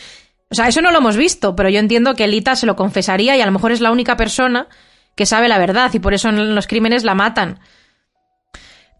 [0.48, 3.36] O sea, eso no lo hemos visto, pero yo entiendo que Lita se lo confesaría
[3.36, 4.66] y a lo mejor es la única persona
[5.14, 7.60] que sabe la verdad y por eso en los crímenes la matan.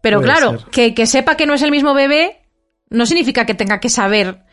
[0.01, 2.41] Pero Puede claro, que, que sepa que no es el mismo bebé
[2.89, 4.43] no significa que tenga que saber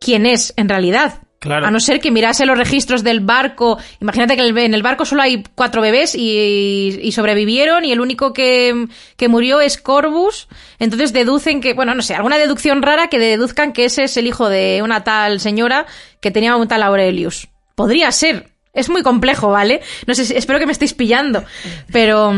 [0.00, 1.22] quién es en realidad.
[1.42, 1.66] Claro.
[1.66, 3.76] A no ser que mirase los registros del barco.
[4.00, 8.32] Imagínate que en el barco solo hay cuatro bebés y, y sobrevivieron y el único
[8.32, 8.86] que,
[9.16, 10.46] que murió es Corvus.
[10.78, 14.28] Entonces deducen que, bueno, no sé, alguna deducción rara que deduzcan que ese es el
[14.28, 15.86] hijo de una tal señora
[16.20, 17.48] que tenía un tal Aurelius.
[17.74, 18.50] Podría ser.
[18.72, 19.80] Es muy complejo, ¿vale?
[20.06, 21.42] No sé, espero que me estéis pillando.
[21.90, 22.32] Pero,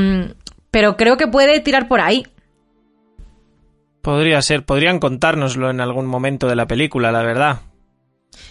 [0.70, 2.26] pero creo que puede tirar por ahí.
[4.00, 7.60] Podría ser, podrían contárnoslo en algún momento de la película, la verdad.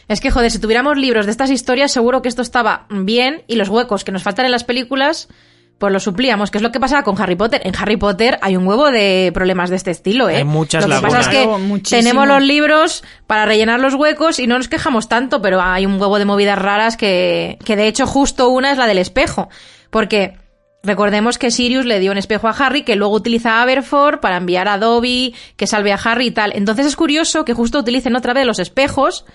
[0.07, 3.55] Es que, joder, si tuviéramos libros de estas historias, seguro que esto estaba bien y
[3.55, 5.29] los huecos que nos faltan en las películas,
[5.77, 7.61] pues los suplíamos, que es lo que pasaba con Harry Potter.
[7.65, 10.37] En Harry Potter hay un huevo de problemas de este estilo, ¿eh?
[10.37, 11.99] Hay muchas Lo que pasa es que muchísimo.
[12.01, 15.99] tenemos los libros para rellenar los huecos y no nos quejamos tanto, pero hay un
[15.99, 19.49] huevo de movidas raras que, que de hecho justo una es la del espejo.
[19.89, 20.37] Porque
[20.83, 24.67] recordemos que Sirius le dio un espejo a Harry que luego utiliza Aberforth para enviar
[24.67, 26.53] a Dobby que salve a Harry y tal.
[26.55, 29.25] Entonces es curioso que justo utilicen otra vez los espejos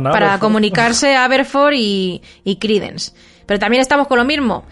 [0.00, 3.12] para comunicarse a Aberforth y, y Credence.
[3.46, 4.64] Pero también estamos con lo mismo.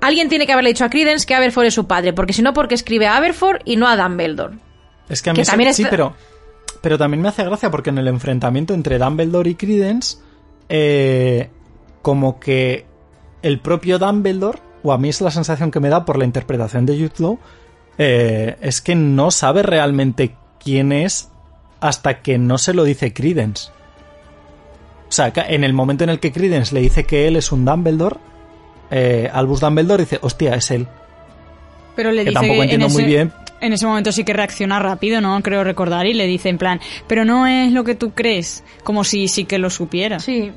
[0.00, 2.52] Alguien tiene que haberle dicho a Credence que Aberforth es su padre, porque si no,
[2.52, 4.58] porque escribe a Aberforth y no a Dumbledore.
[5.08, 6.14] Es que a mí Que también sí, pero,
[6.80, 10.18] pero también me hace gracia porque en el enfrentamiento entre Dumbledore y Credence,
[10.68, 11.50] eh,
[12.02, 12.86] como que
[13.42, 16.86] el propio Dumbledore, o a mí es la sensación que me da por la interpretación
[16.86, 17.38] de Jude Law,
[17.98, 21.30] eh, es que no sabe realmente quién es
[21.80, 23.70] hasta que no se lo dice Credence.
[25.08, 27.64] O sea, en el momento en el que Credence le dice que él es un
[27.64, 28.16] Dumbledore,
[28.90, 30.86] eh, Albus Dumbledore dice, hostia, es él.
[31.94, 33.32] Pero le Que dice tampoco que entiendo en muy ese, bien.
[33.60, 35.40] En ese momento sí que reacciona rápido, ¿no?
[35.42, 39.04] Creo recordar y le dice en plan, pero no es lo que tú crees, como
[39.04, 40.18] si sí que lo supiera.
[40.18, 40.52] Sí.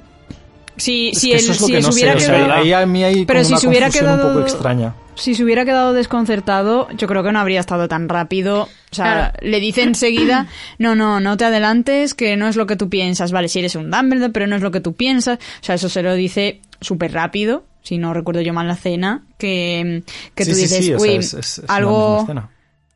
[0.80, 2.86] Si, Es si si que él no se sé, hubiera o sea, quedado, ahí a
[2.86, 4.96] mí hay Pero si una se hubiera quedado- un poco extraña.
[5.16, 8.64] si se hubiera quedado desconcertado, yo creo que no habría estado tan rápido.
[8.64, 9.38] O sea, Claro.
[9.42, 10.48] le dice enseguida,
[10.80, 13.32] no, no, no te adelantes, que no es lo que tú piensas.
[13.32, 15.38] Vale, si eres un Dumbledore, pero no es lo que tú piensas.
[15.38, 19.24] O sea, eso se lo dice súper rápido, si no recuerdo yo mal la cena,
[19.38, 20.04] que,
[20.34, 22.26] que Sí, tú sí, dices, sí, o sea, uy, es- es- es la algo,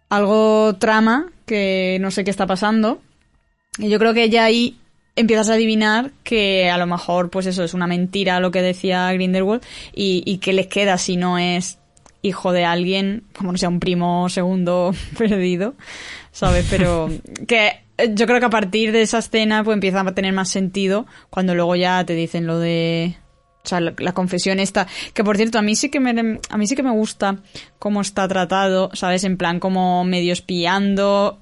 [0.10, 3.02] algo trama que no sé qué está pasando.
[3.78, 4.78] Y yo creo que ya ahí
[5.16, 9.12] empiezas a adivinar que a lo mejor, pues eso, es una mentira lo que decía
[9.14, 9.64] Grindelwald
[9.94, 11.80] y, y que les queda si no es
[12.22, 15.76] hijo de alguien, como no sea un primo segundo perdido,
[16.32, 16.66] ¿sabes?
[16.70, 17.10] Pero
[17.48, 20.50] que eh, yo creo que a partir de esa escena pues empieza a tener más
[20.50, 23.18] sentido cuando luego ya te dicen lo de
[23.64, 26.58] o sea, la, la confesión esta, que por cierto, a mí sí que me, a
[26.58, 27.38] mí sí que me gusta
[27.80, 29.24] cómo está tratado, ¿sabes?
[29.24, 31.40] En plan como medio espiando,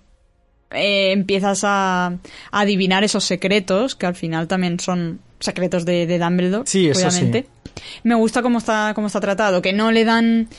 [0.73, 2.19] eh, empiezas a, a
[2.51, 7.47] adivinar esos secretos, que al final también son secretos de, de Dumbledore, Sí, eso obviamente.
[8.03, 10.49] Me gusta cómo está, cómo está tratado, que no le dan,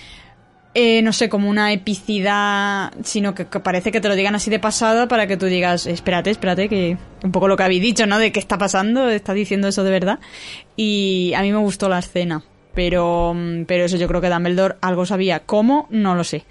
[0.75, 4.51] eh, no sé, como una epicidad, sino que, que parece que te lo digan así
[4.51, 8.07] de pasada para que tú digas, espérate, espérate, que un poco lo que habéis dicho,
[8.07, 8.19] ¿no?
[8.19, 10.19] De qué está pasando, está diciendo eso de verdad.
[10.77, 12.43] Y a mí me gustó la escena.
[12.75, 13.37] Pero,
[13.67, 15.41] pero eso yo creo que Dumbledore algo sabía.
[15.41, 15.87] ¿Cómo?
[15.91, 16.47] No lo sé.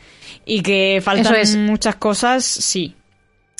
[0.45, 1.55] Y que faltan es.
[1.55, 2.95] muchas cosas, sí.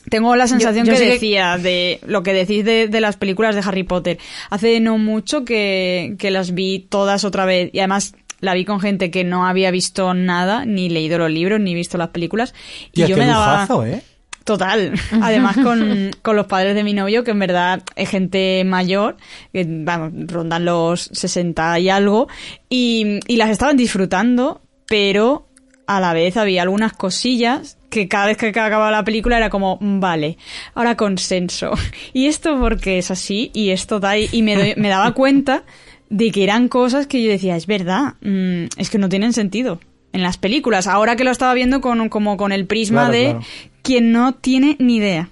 [0.09, 3.61] Tengo la sensación yo que decía de lo que decís de, de las películas de
[3.61, 4.17] Harry Potter.
[4.49, 8.79] Hace no mucho que, que las vi todas otra vez y además la vi con
[8.79, 12.53] gente que no había visto nada, ni leído los libros, ni visto las películas.
[12.87, 13.61] Y Tía, yo qué me daba...
[13.61, 14.03] lujazo, ¿eh?
[14.43, 14.93] Total.
[15.21, 19.17] Además con, con los padres de mi novio, que en verdad es gente mayor,
[19.53, 22.27] que vamos, rondan los 60 y algo,
[22.67, 25.47] y, y las estaban disfrutando, pero
[25.85, 29.77] a la vez había algunas cosillas que cada vez que acababa la película era como,
[29.79, 30.37] "Mm, vale,
[30.73, 31.71] ahora consenso.
[32.13, 35.63] Y esto porque es así, y esto da, y me, doy- me daba cuenta
[36.09, 39.79] de que eran cosas que yo decía, es verdad, mm, es que no tienen sentido.
[40.13, 43.23] En las películas, ahora que lo estaba viendo con, como con el prisma Claro, de
[43.25, 43.41] claro.
[43.81, 45.29] quien no tiene ni idea,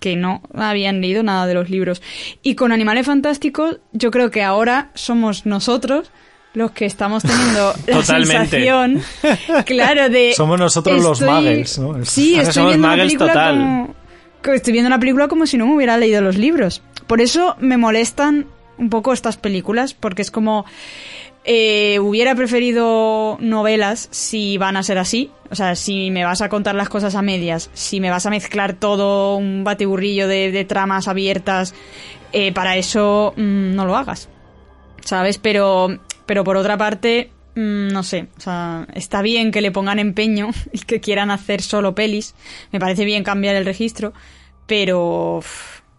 [0.00, 2.02] que no habían leído nada de los libros.
[2.42, 6.10] Y con Animales Fantásticos, yo creo que ahora somos nosotros
[6.54, 8.48] los que estamos teniendo la Totalmente.
[8.48, 9.02] sensación,
[9.64, 10.32] claro, de...
[10.34, 12.04] Somos nosotros los muggles, ¿no?
[12.04, 13.54] Sí, Ahora estoy viendo muggles película total.
[13.56, 13.94] como...
[14.54, 16.82] Estoy viendo la película como si no me hubiera leído los libros.
[17.06, 18.46] Por eso me molestan
[18.78, 20.64] un poco estas películas, porque es como...
[21.44, 25.30] eh, hubiera preferido novelas si van a ser así.
[25.50, 28.30] O sea, si me vas a contar las cosas a medias, si me vas a
[28.30, 31.74] mezclar todo un batiburrillo de, de tramas abiertas,
[32.32, 34.28] eh, para eso mm, no lo hagas.
[35.04, 35.38] ¿Sabes?
[35.38, 35.98] Pero,
[36.28, 38.28] pero por otra parte, mm, no sé.
[38.36, 42.36] O sea, está bien que le pongan empeño y que quieran hacer solo pelis.
[42.70, 44.12] Me parece bien cambiar el registro.
[44.66, 45.40] Pero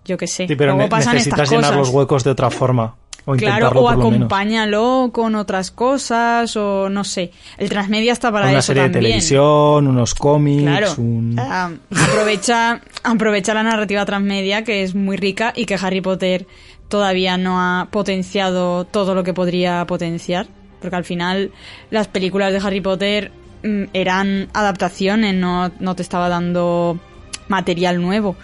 [0.06, 0.48] yo qué sé.
[0.48, 1.78] Sí, pero Luego ne- pasan necesitas estas llenar cosas.
[1.80, 2.96] los huecos de otra forma.
[3.26, 7.32] O Claro, o acompáñalo con otras cosas, o no sé.
[7.58, 10.94] El transmedia está para Una eso serie de televisión, unos cómics, Claro.
[10.98, 11.36] un...
[11.40, 16.48] Aprovecha, aprovecha la narrativa transmedia, que es muy rica y que Harry Potter
[16.90, 20.48] todavía no ha potenciado todo lo que podría potenciar.
[20.82, 21.52] Porque al final
[21.92, 23.32] las películas de Harry Potter
[23.64, 27.00] mm, eran adaptaciones, no, no te estaba dando
[27.48, 28.36] material nuevo.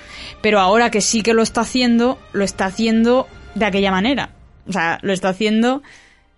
[0.41, 4.31] Pero ahora que sí que lo está haciendo, lo está haciendo de aquella manera.
[4.67, 5.81] O sea, lo está haciendo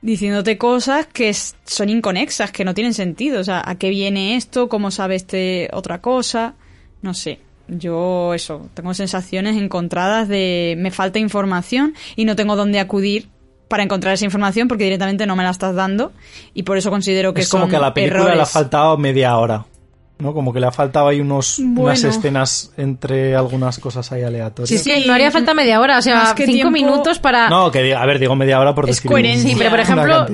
[0.01, 3.39] diciéndote cosas que son inconexas, que no tienen sentido.
[3.39, 4.69] O sea, ¿a qué viene esto?
[4.69, 6.55] ¿Cómo sabe este otra cosa?
[7.01, 7.39] No sé.
[7.67, 13.27] Yo eso, tengo sensaciones encontradas de me falta información y no tengo dónde acudir
[13.67, 16.13] para encontrar esa información porque directamente no me la estás dando
[16.53, 18.97] y por eso considero que es como son que a la película le ha faltado
[18.97, 19.65] media hora.
[20.19, 20.33] ¿no?
[20.33, 24.69] Como que le ha faltado ahí unos, unas escenas entre algunas cosas ahí aleatorias.
[24.69, 27.49] Sí, sí, no haría falta media hora, o sea, Más que cinco tiempo- minutos para...
[27.49, 29.47] No, que diga- a ver, digo media hora por coherencia.
[29.51, 30.25] Sí, pero por ejemplo,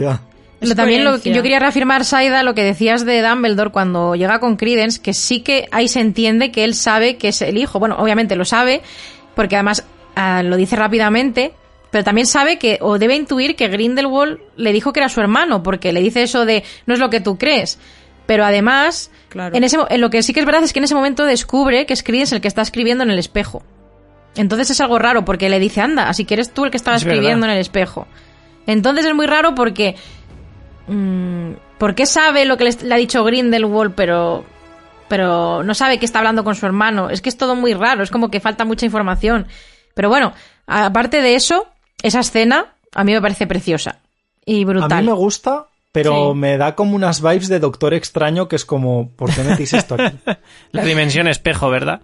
[0.69, 4.55] Lo- también lo, yo quería reafirmar, Saida, lo que decías de Dumbledore cuando llega con
[4.57, 7.79] Credence, que sí que ahí se entiende que él sabe que es el hijo.
[7.79, 8.81] Bueno, obviamente lo sabe,
[9.35, 9.85] porque además
[10.15, 11.53] ah, lo dice rápidamente,
[11.91, 15.61] pero también sabe que, o debe intuir que Grindelwald le dijo que era su hermano,
[15.63, 17.79] porque le dice eso de no es lo que tú crees.
[18.25, 19.55] Pero además, Claro.
[19.55, 21.85] en, ese, en lo que sí que es verdad es que en ese momento descubre
[21.85, 23.61] que es Credence el que está escribiendo en el espejo.
[24.35, 26.95] Entonces es algo raro porque le dice, anda, así que eres tú el que estaba
[26.97, 27.49] Es escribiendo verdad.
[27.49, 28.07] en el espejo.
[28.65, 29.95] Entonces es muy raro porque...
[30.87, 34.45] mm, ¿Por qué sabe lo que le, ha dicho Grindelwald pero,
[35.07, 37.09] pero no sabe que está hablando con su hermano?
[37.09, 39.47] Es que es todo muy raro, es como que falta mucha información.
[39.93, 40.33] Pero bueno,
[40.67, 41.67] aparte de eso,
[42.01, 43.99] esa escena a mí me parece preciosa
[44.45, 44.91] y brutal.
[44.91, 46.39] A mí me gusta, pero Sí.
[46.39, 49.95] me da como unas vibes de Doctor Extraño que es como, ¿por qué metéis esto
[49.95, 50.17] aquí?
[50.71, 52.01] La dimensión espejo, ¿verdad?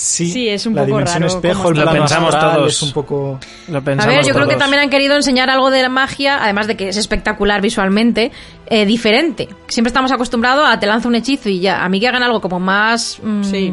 [0.00, 2.72] Sí, Sí, es un la poco dimensión raro espejo, el Lo pensamos astral todos.
[2.74, 3.40] es un poco...
[3.68, 6.38] Lo A pensamos ver, yo creo que también han querido enseñar algo de la magia,
[6.42, 8.30] además de que es espectacular visualmente,
[8.66, 9.48] eh, diferente.
[9.66, 11.84] Siempre estamos acostumbrados a te lanza un hechizo y ya.
[11.84, 13.18] A mí que hagan algo como más.
[13.22, 13.72] mm, Sí.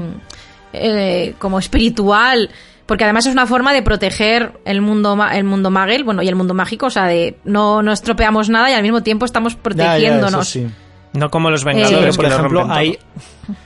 [0.74, 2.50] eh, como espiritual.
[2.86, 6.36] Porque además es una forma de proteger el mundo, el mundo magel, bueno, y el
[6.36, 9.58] mundo mágico, o sea, de no, no estropeamos nada y al mismo tiempo estamos Ya,
[9.58, 10.36] ya, protegiéndose.
[10.36, 10.68] eso sí.
[11.16, 12.98] No como los Eh, Vengadores, Sí, pero que por lo ejemplo, ahí,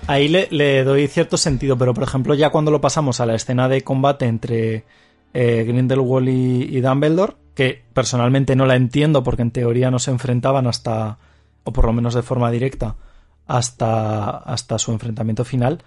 [0.07, 3.35] ahí le, le doy cierto sentido, pero por ejemplo, ya cuando lo pasamos a la
[3.35, 4.85] escena de combate entre
[5.33, 10.11] eh, Grindelwald y, y Dumbledore, que personalmente no la entiendo porque en teoría no se
[10.11, 11.17] enfrentaban hasta,
[11.63, 12.95] o por lo menos de forma directa,
[13.47, 15.83] hasta, hasta su enfrentamiento final,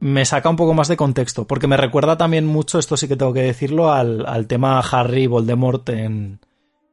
[0.00, 3.16] me saca un poco más de contexto, porque me recuerda también mucho, esto sí que
[3.16, 6.40] tengo que decirlo, al, al tema Harry y Voldemort en,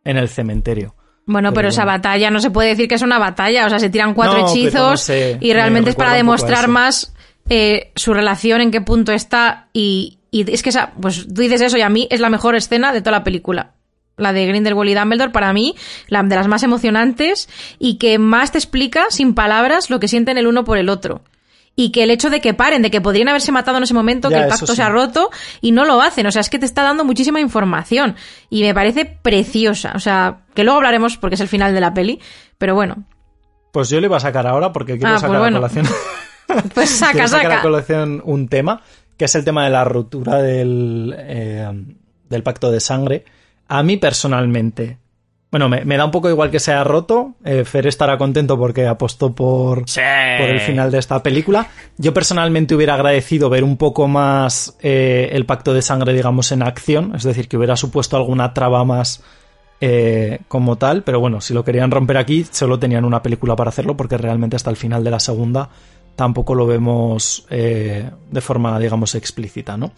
[0.03, 0.95] en el cementerio.
[1.25, 1.97] Bueno, pero, Pero esa bueno.
[1.97, 4.47] batalla no se puede decir que es una batalla, o sea, se tiran cuatro No,
[4.49, 7.13] hechizos no sé, y me realmente es para demostrar más
[7.49, 11.61] eh, su relación, en qué punto está y, y es que esa, pues tú dices
[11.61, 13.73] eso y a mí es la mejor escena de toda la película.
[14.17, 15.75] La de Grindelwald y Dumbledore, para mí,
[16.07, 17.49] la de las más emocionantes
[17.79, 21.21] y que más te explica, sin palabras, lo que sienten el uno por el otro.
[21.81, 24.29] Y que el hecho de que paren, de que podrían haberse matado en ese momento,
[24.29, 24.75] Ya, que el pacto sí.
[24.75, 25.29] se ha roto
[25.61, 26.25] y no lo hacen.
[26.27, 28.15] O sea, es que te está dando muchísima información.
[28.49, 29.93] Y me parece preciosa.
[29.95, 32.19] O sea, que luego hablaremos porque es el final de la peli.
[32.57, 33.03] Pero bueno,
[33.71, 35.57] Pues yo le iba a sacar ahora porque quiero Ah, pues sacar bueno.
[35.57, 35.87] a colación.
[36.75, 37.61] pues saca, quiero sacar a saca.
[37.61, 38.81] colación un tema,
[39.17, 41.69] que es el tema de la ruptura del, eh,
[42.29, 43.25] del pacto de sangre.
[43.67, 44.97] A mí personalmente,
[45.51, 47.33] bueno, me, me da un poco igual que sea roto.
[47.43, 49.99] Eh, Fer estará contento porque apostó por, Sí.
[50.39, 51.67] por el final de esta película.
[51.97, 56.63] Yo personalmente hubiera agradecido ver un poco más eh, el pacto de sangre, digamos, en
[56.63, 59.21] acción, es decir, que hubiera supuesto alguna traba más
[59.81, 63.69] eh, como tal, pero bueno, si lo querían romper aquí, solo tenían una película para
[63.69, 65.69] hacerlo, porque realmente hasta el final de la segunda
[66.15, 69.91] tampoco lo vemos eh, de forma, digamos, explícita, ¿no?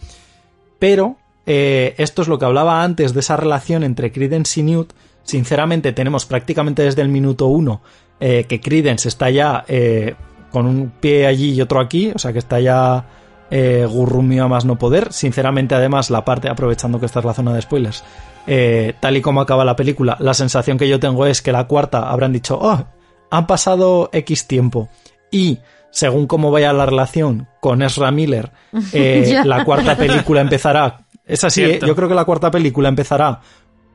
[0.78, 1.16] Pero
[1.46, 4.92] esto es lo que hablaba antes de esa relación entre Credence y Newt.
[5.24, 7.82] Sinceramente, tenemos prácticamente desde el minuto uno
[8.20, 10.14] eh, que Credence está ya eh,
[10.50, 13.04] con un pie allí y otro aquí, o sea que está ya
[13.50, 15.12] eh, gurrumio a más no poder.
[15.12, 18.04] Sinceramente, además, la parte, aprovechando que esta es la zona de spoilers,
[18.46, 21.66] eh, tal y como acaba la película, la sensación que yo tengo es que la
[21.66, 22.86] cuarta habrán dicho, oh,
[23.30, 24.88] han pasado X tiempo
[25.30, 25.58] y
[25.90, 28.50] según cómo vaya la relación con Ezra Miller,
[28.92, 31.00] eh, la cuarta película empezará.
[31.26, 31.80] Es así, ¿eh?
[31.86, 33.40] Yo creo que la cuarta película empezará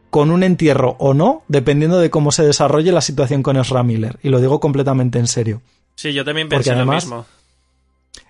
[0.10, 4.18] con un entierro o no, dependiendo de cómo se desarrolle la situación con Ezra Miller.
[4.23, 5.61] Y lo digo completamente en serio.
[5.95, 7.26] Sí, yo también Porque pensé además- lo mismo.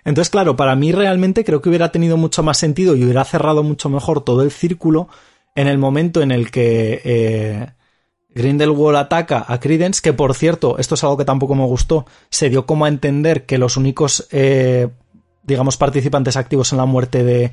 [0.04, 3.62] Entonces, claro, para mí realmente creo que hubiera tenido mucho más sentido y hubiera cerrado
[3.62, 5.08] mucho mejor todo el círculo
[5.54, 7.66] en el momento en el que eh,
[8.30, 12.48] Grindelwald ataca a Credence, que por cierto, esto es algo que tampoco me gustó, se
[12.48, 14.88] dio como a entender que los únicos, eh,
[15.42, 17.52] digamos, participantes activos en la muerte de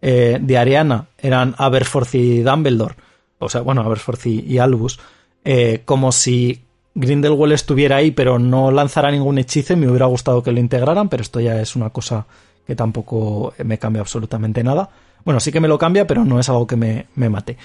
[0.00, 2.94] eh, de Ariana eran Aberforth y Dumbledore,
[3.38, 4.98] o sea, bueno, Aberforth y, y Albus,
[5.44, 6.62] eh, como si
[6.94, 11.08] Grindelwald estuviera ahí pero no lanzara ningún hechizo y me hubiera gustado que lo integraran,
[11.08, 12.26] pero esto ya es una cosa
[12.66, 14.90] que tampoco me cambia absolutamente nada.
[15.24, 17.56] Bueno, sí que me lo cambia, pero no es algo que me, me mate.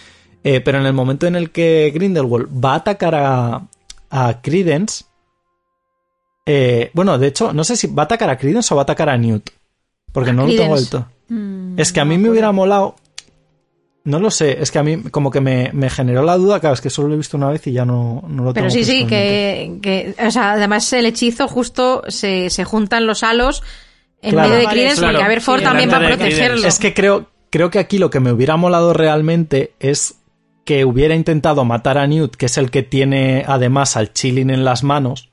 [0.44, 3.62] Eh, pero en el momento en el que Grindelwald va a atacar a,
[4.10, 5.06] a Credence,
[6.46, 8.84] eh, bueno, de hecho, no sé si va a atacar a Credence o va a
[8.84, 9.50] atacar a Newt.
[10.12, 11.08] Porque A no lo tengo todo.
[11.30, 12.96] Mm, Es que a mí me hubiera molado.
[14.06, 16.74] No lo sé, es que a mí como que me, me generó la duda, claro,
[16.74, 18.70] es que solo lo he visto una vez y ya no, no lo tengo Pero
[18.70, 23.64] sí, sí, que, que- O sea, además el hechizo justo se, se juntan los halos
[24.22, 24.50] en Claro.
[24.50, 25.14] medio de Credence claro.
[25.14, 26.68] porque Aberforth Sí, también va a protegerlo.
[26.68, 30.16] Es que creo, creo que aquí lo que me hubiera molado realmente es
[30.66, 34.66] que hubiera intentado matar a Newt, que es el que tiene además al Chilling en
[34.66, 35.30] las manos,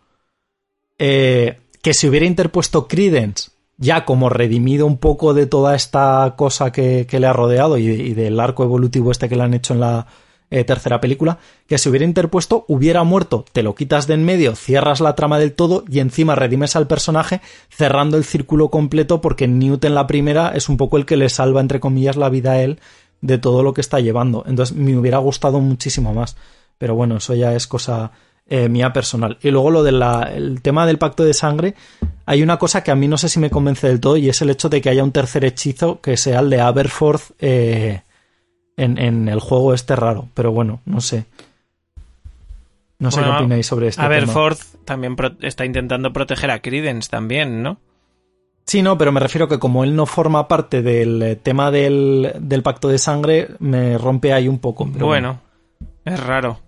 [0.98, 3.49] eh, que se hubiera interpuesto Credence,
[3.80, 8.12] ya como redimido un poco de toda esta cosa que, que le ha rodeado y,
[8.12, 10.06] del arco evolutivo este que le han hecho en la
[10.50, 14.54] eh, tercera película, que se hubiera interpuesto, hubiera muerto, te lo quitas de en medio,
[14.54, 17.40] cierras la trama del todo y encima redimes al personaje
[17.70, 21.30] cerrando el círculo completo porque Newt en la primera es un poco el que le
[21.30, 22.80] salva, entre comillas, la vida a él
[23.22, 24.44] de todo lo que está llevando.
[24.46, 26.36] Entonces me hubiera gustado muchísimo más.
[26.76, 28.10] Pero bueno, eso ya es cosa
[28.50, 29.38] eh, mía personal.
[29.40, 31.76] Y luego lo del tema del pacto de sangre,
[32.26, 34.42] hay una cosa que a mí no sé si me convence del todo y es
[34.42, 38.02] el hecho de que haya un tercer hechizo que sea el de Aberforth eh,
[38.76, 40.28] en, en el juego este raro.
[40.34, 41.26] Pero bueno, no sé.
[42.98, 44.14] No sé Bueno, qué opináis sobre este tema.
[44.14, 47.78] Aberforth también está intentando proteger a Credence también, ¿no?
[48.66, 52.32] Sí, no, pero me refiero que como él no forma parte del eh, tema del,
[52.40, 54.88] del pacto de sangre, me rompe ahí un poco.
[54.92, 55.40] pero bueno,
[56.04, 56.58] es raro.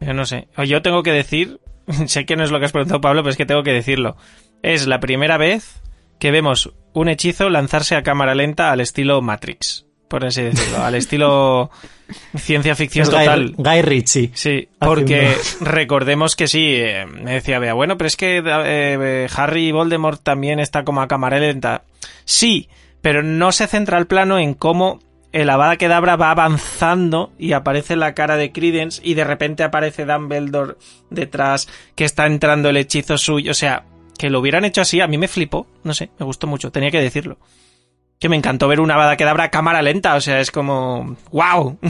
[0.00, 0.48] Yo no sé.
[0.66, 1.60] Yo tengo que decir,
[2.06, 4.16] sé que no es lo que has preguntado Pablo, pero es que tengo que decirlo.
[4.62, 5.80] Es la primera vez
[6.18, 10.94] que vemos un hechizo lanzarse a cámara lenta al estilo Matrix, por así decirlo, al
[10.94, 11.70] estilo
[12.36, 13.54] ciencia ficción Es total.
[13.56, 14.30] Guy Ritchie.
[14.34, 19.28] Sí, Haciendo- porque recordemos que sí, eh, me decía Bea, bueno, pero es que eh,
[19.34, 21.84] Harry Voldemort también está como a cámara lenta.
[22.24, 22.68] Sí,
[23.00, 24.98] pero no se centra el plano en cómo
[25.32, 30.04] el Avada Kedavra va avanzando y aparece la cara de Credence y de repente aparece
[30.04, 30.74] Dumbledore
[31.08, 33.52] detrás que está entrando el hechizo suyo.
[33.52, 33.84] O sea,
[34.18, 35.66] que lo hubieran hecho así, a mí me flipó.
[35.84, 37.38] No sé, me gustó mucho, tenía que decirlo.
[38.18, 41.16] Que me encantó ver una Avada Kedavra a cámara lenta, o sea, es como...
[41.30, 41.78] ¡Wow!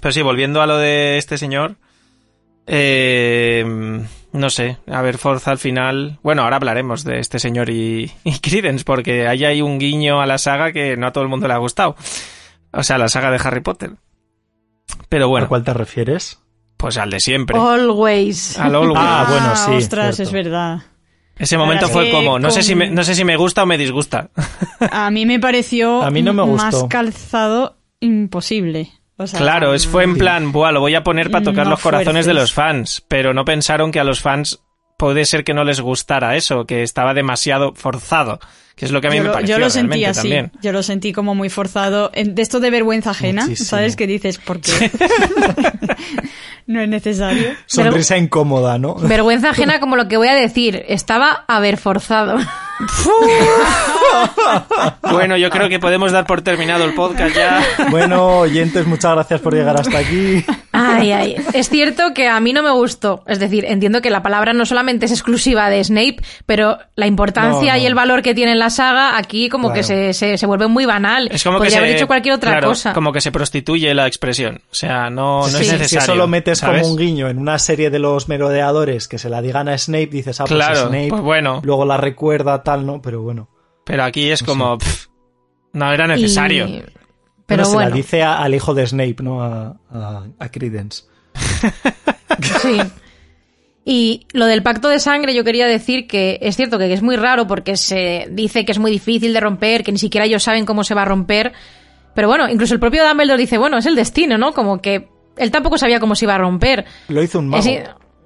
[0.00, 1.76] Pero sí, volviendo a lo de este señor.
[2.66, 4.04] Eh,
[4.34, 6.18] no sé, a ver, Forza al final.
[6.22, 10.26] Bueno, ahora hablaremos de este señor y, y Credence, porque ahí hay un guiño a
[10.26, 11.96] la saga que no a todo el mundo le ha gustado.
[12.72, 13.92] O sea, la saga de Harry Potter.
[15.08, 16.40] Pero ¿A bueno, cuál te refieres?
[16.76, 17.56] pues al de siempre.
[17.58, 18.58] Always.
[18.58, 18.98] Al Always.
[19.00, 20.22] Ah, bueno, sí, Ostras, cierto.
[20.22, 20.82] es verdad.
[21.38, 23.78] Ese momento fue como, no sé, si me, no sé si me gusta o me
[23.78, 24.30] disgusta.
[24.90, 28.90] A mí me pareció A mí no me más calzado imposible.
[29.16, 31.70] O sea, Claro, es, fue en plan, buah, lo voy a poner para tocar No
[31.70, 34.60] los corazones de los fans, pero no pensaron que a los fans
[34.98, 38.40] puede ser que no les gustara eso, que estaba demasiado forzado,
[38.76, 40.20] que es lo que a mí yo, me lo- pareció yo lo sentí así.
[40.22, 40.52] también.
[40.62, 42.10] Yo lo sentí como muy forzado.
[42.14, 43.68] En- De esto de vergüenza ajena, Muchísimo.
[43.70, 43.94] ¿sabes?
[43.96, 44.90] Que dices, ¿por qué?
[46.66, 47.50] no es necesario.
[47.66, 48.94] Sonrisa incómoda, ¿no?
[49.02, 50.84] Vergüenza ajena como lo que voy a decir.
[50.88, 52.38] Estaba haber forzado.
[55.10, 57.64] Bueno, yo creo que podemos dar por terminado el podcast ya.
[57.90, 60.44] Bueno, oyentes, muchas gracias por llegar hasta aquí.
[60.76, 61.36] Ay, ay.
[61.54, 63.22] Es cierto que a mí no me gustó.
[63.26, 67.72] Es decir, entiendo que la palabra no solamente es exclusiva de Snape, pero la importancia
[67.72, 67.82] No, no.
[67.82, 69.80] y el valor que tiene en la saga aquí como Claro.
[69.80, 71.28] que se, se, se vuelve muy banal.
[71.30, 72.92] Es como Podría que haber se, dicho cualquier otra claro, cosa.
[72.92, 74.62] Como que se prostituye la expresión.
[74.70, 75.62] O sea, no, no Sí.
[75.64, 75.86] es necesario.
[75.88, 76.82] Si eso lo metes ¿sabes?
[76.82, 80.06] como un guiño en una serie de los merodeadores que se la digan a Snape,
[80.08, 81.08] dices, ah, pues Claro, Snape.
[81.10, 81.60] pues bueno.
[81.64, 83.00] Luego la recuerda, tal, ¿no?
[83.00, 83.48] Pero bueno.
[83.84, 85.06] Pero aquí es como, pff,
[85.72, 86.66] no era Y- necesario.
[87.46, 89.42] Pero Bueno, se la dice a- al hijo de Snape, ¿no?
[89.42, 91.04] A, a, a Credence.
[92.62, 92.78] sí.
[93.86, 97.16] Y lo del pacto de sangre, yo quería decir que es cierto que es muy
[97.16, 100.64] raro porque se dice que es muy difícil de romper, que ni siquiera ellos saben
[100.64, 101.52] cómo se va a romper.
[102.14, 104.52] Pero bueno, incluso el propio Dumbledore dice, bueno, es el destino, ¿no?
[104.54, 106.86] Como que él tampoco sabía cómo se iba a romper.
[107.08, 107.62] Lo hizo un mago.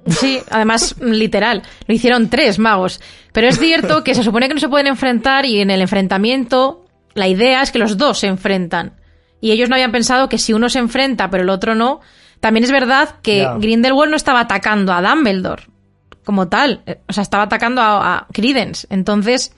[0.07, 1.63] Sí, además, literal.
[1.89, 3.01] Lo hicieron tres magos.
[3.33, 6.85] Pero es cierto que se supone que no se pueden enfrentar y en el enfrentamiento
[7.15, 8.93] la idea es que los dos se enfrentan.
[9.41, 12.01] Y ellos no habían pensado que si uno se enfrenta pero el otro no.
[12.41, 13.49] También es verdad que.
[13.59, 15.65] Grindelwald no estaba atacando a Dumbledore
[16.25, 16.83] como tal.
[16.87, 18.87] Eh, O sea, estaba atacando a, a Credence.
[18.91, 19.53] Entonces,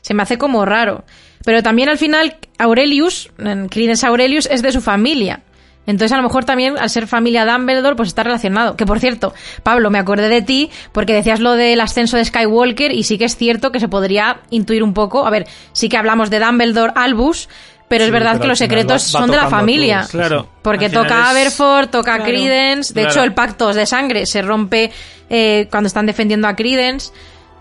[0.00, 1.04] se me hace como raro.
[1.44, 3.30] Pero también al final, Aurelius,
[3.70, 5.42] Credence Aurelius, es de su familia.
[5.86, 8.76] Entonces, a lo mejor también, al ser familia Dumbledore, pues está relacionado.
[8.76, 9.32] Que por cierto,
[9.62, 13.26] Pablo, me acordé de ti porque decías lo del ascenso de Skywalker y sí que
[13.26, 15.24] es cierto que se podría intuir un poco.
[15.24, 17.48] A ver, sí que hablamos de Dumbledore, Albus,
[17.88, 19.96] pero es verdad pero que los secretos va- va son de la familia.
[19.98, 20.48] todos, sí, Claro.
[20.62, 22.24] Porque toca es- Aberforth, toca Claro.
[22.24, 22.92] Credence.
[22.94, 23.14] De Claro.
[23.14, 24.90] hecho, el pacto de sangre se rompe
[25.28, 27.12] eh, cuando están defendiendo a Credence.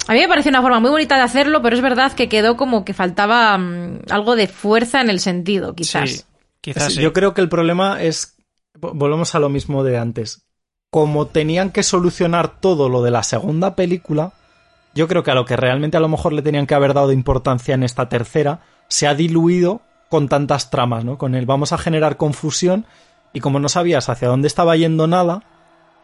[0.07, 2.55] A mí me pareció una forma muy bonita de hacerlo, pero es verdad que quedó
[2.57, 6.09] como que faltaba mm, algo de fuerza en el sentido, quizás.
[6.11, 6.21] Sí,
[6.61, 7.01] quizás Sí.
[7.01, 8.35] Yo creo que el problema es.
[8.79, 10.45] vo- Volvemos a lo mismo de antes.
[10.91, 14.31] Como tenían que solucionar todo lo de la segunda película,
[14.93, 17.11] yo creo que a lo que realmente a lo mejor le tenían que haber dado
[17.11, 19.81] importancia en esta tercera, se ha diluido
[20.15, 21.17] con tantas tramas, ¿no?
[21.17, 22.85] Con el vamos a generar confusión
[23.33, 25.43] y como no sabías hacia dónde estaba yendo nada,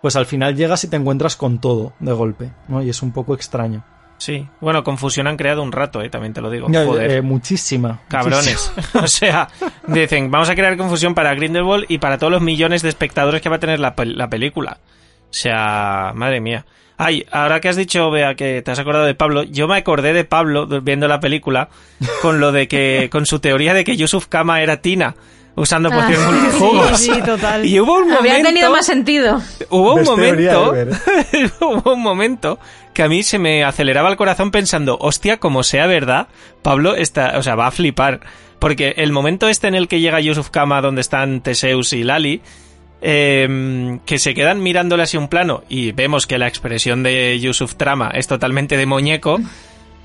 [0.02, 2.84] pues al final llegas y te encuentras con todo de golpe, ¿no?
[2.84, 3.86] Y es un poco extraño.
[4.18, 4.46] Sí.
[4.60, 6.68] Bueno, confusión han creado un rato, eh, también te lo digo.
[6.68, 7.10] Joder.
[7.10, 8.02] eh, muchísima.
[8.10, 8.74] Cabrones.
[9.02, 9.48] o sea,
[9.88, 13.48] dicen, vamos a crear confusión para Grindelwald y para todos los millones de espectadores que
[13.48, 14.80] va a tener la película.
[15.30, 16.66] O sea, madre mía.
[17.04, 20.14] Ay, ahora que has dicho, Bea, que te has acordado de Pablo, yo me acordé
[20.14, 21.70] de Pablo viendo la película
[22.22, 25.16] con lo de que, con su teoría de que Yusuf Kama era Tina,
[25.56, 25.96] usando Ah.
[25.96, 27.00] pociones multijugos.
[27.00, 27.66] Sí, sí, total.
[27.66, 28.20] Y hubo un momento...
[28.20, 29.42] Habría tenido más sentido.
[29.72, 30.74] Hubo un momento,
[31.62, 32.60] hubo un momento
[32.94, 36.28] que a mí se me aceleraba el corazón pensando, hostia, como sea verdad,
[36.62, 38.20] Pablo está, o sea, va a flipar.
[38.60, 42.42] Porque el momento este en el que llega Yusuf Kama donde están Teseus y Lali,
[43.02, 47.76] eh, que se quedan mirándole así un plano y vemos que la expresión de Yusuf
[47.76, 49.40] Trama es totalmente de muñeco.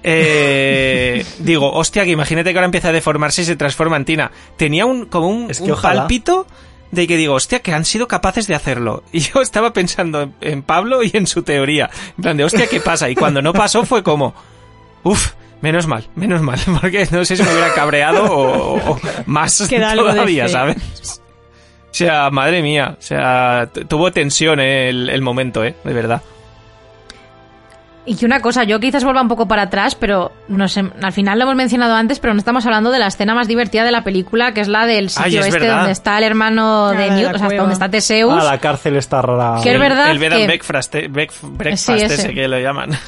[0.02, 4.30] eh, digo, hostia, que imagínate que ahora empieza a deformarse y se transforma en Tina.
[4.56, 6.46] Tenía un, como un, Es que un pálpito
[6.92, 9.02] de que digo, hostia, que han sido capaces de hacerlo.
[9.12, 11.90] Y yo estaba pensando en, en Pablo y en su teoría.
[12.16, 13.10] En plan de, hostia, ¿qué pasa?
[13.10, 14.34] Y cuando no pasó fue como,
[15.02, 16.58] uff, menos mal, menos mal.
[16.80, 20.48] Porque no sé si me hubiera cabreado o, o más Queda todavía.
[20.48, 20.76] ¿sabes?
[21.96, 22.94] O sea, madre mía.
[22.98, 25.74] O sea, tuvo tensión eh, el, el momento, ¿eh?
[25.82, 26.20] De verdad.
[28.08, 31.12] Y que una cosa, yo quizás vuelva un poco para atrás, pero no sé, al
[31.12, 33.90] final lo hemos mencionado antes, pero no estamos hablando de la escena más divertida de
[33.90, 35.76] la película, que es la del sitio es este verdad.
[35.78, 38.32] donde está el hermano Ah, de de Newt, o sea, hasta donde está Teseus.
[38.32, 39.60] Ah, la cárcel está rara.
[39.60, 42.14] Que es El- verdad El and que- breakfast, eh, break- breakfast Sí, ese.
[42.14, 42.90] ese que lo llaman.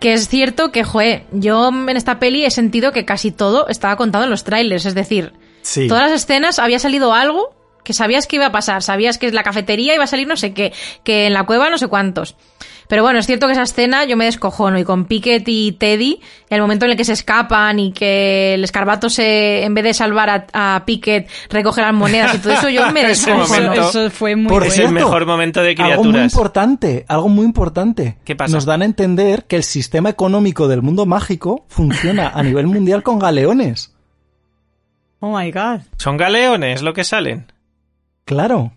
[0.00, 3.96] Que es cierto que, joe, yo en esta peli he sentido que casi todo estaba
[3.96, 5.88] contado en los trailers, es decir, Sí.
[5.88, 7.50] todas las escenas había salido algo
[7.88, 10.36] que sabías que iba a pasar, sabías que en la cafetería iba a salir no
[10.36, 10.74] sé qué,
[11.04, 12.36] que en la cueva no sé cuántos.
[12.86, 16.20] Pero bueno, es cierto que esa escena yo me descojono y con Pickett y Teddy,
[16.50, 19.94] el momento en el que se escapan y que el escarbato se, en vez de
[19.94, 23.72] salvar a, a Pickett, recoge las monedas y todo eso, yo me descojono.
[23.72, 24.82] Eso fue muy Por es bueno.
[24.84, 26.32] el cierto, mejor momento de Algo muy criaturas.
[26.32, 28.18] importante, algo muy importante.
[28.24, 28.54] ¿Qué pasa?
[28.54, 33.02] Nos dan a entender que el sistema económico del mundo mágico funciona a nivel mundial
[33.02, 33.94] con galeones.
[35.20, 35.80] Oh my god.
[35.96, 37.52] Son galeones lo que salen.
[38.28, 38.72] Claro.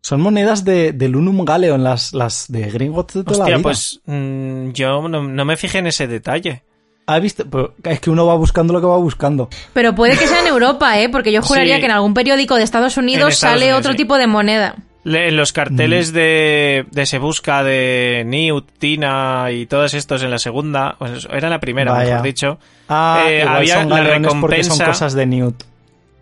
[0.00, 3.58] Son monedas de, del Unum Galeon, las, las de Gringotts de toda la vida.
[3.62, 6.62] pues mm, yo no, no me fijé en ese detalle.
[7.06, 7.44] ¿Ha visto?
[7.50, 9.48] Pero es que uno va buscando lo que va buscando.
[9.72, 11.08] Pero puede que sea en Europa, ¿eh?
[11.08, 11.80] Porque yo juraría Sí.
[11.80, 13.98] que en algún periódico de Estados Unidos Estados sale Unidos, otro sí.
[13.98, 14.76] tipo de moneda.
[15.04, 16.14] En los carteles Mm.
[16.14, 21.48] de, de Se Busca de Newt, Tina y todos estos en la segunda, pues era
[21.48, 22.10] en la primera, Vaya.
[22.10, 22.58] mejor dicho,
[22.88, 25.62] Ah, Eh, igual había son la porque son recompensa- cosas de Newt.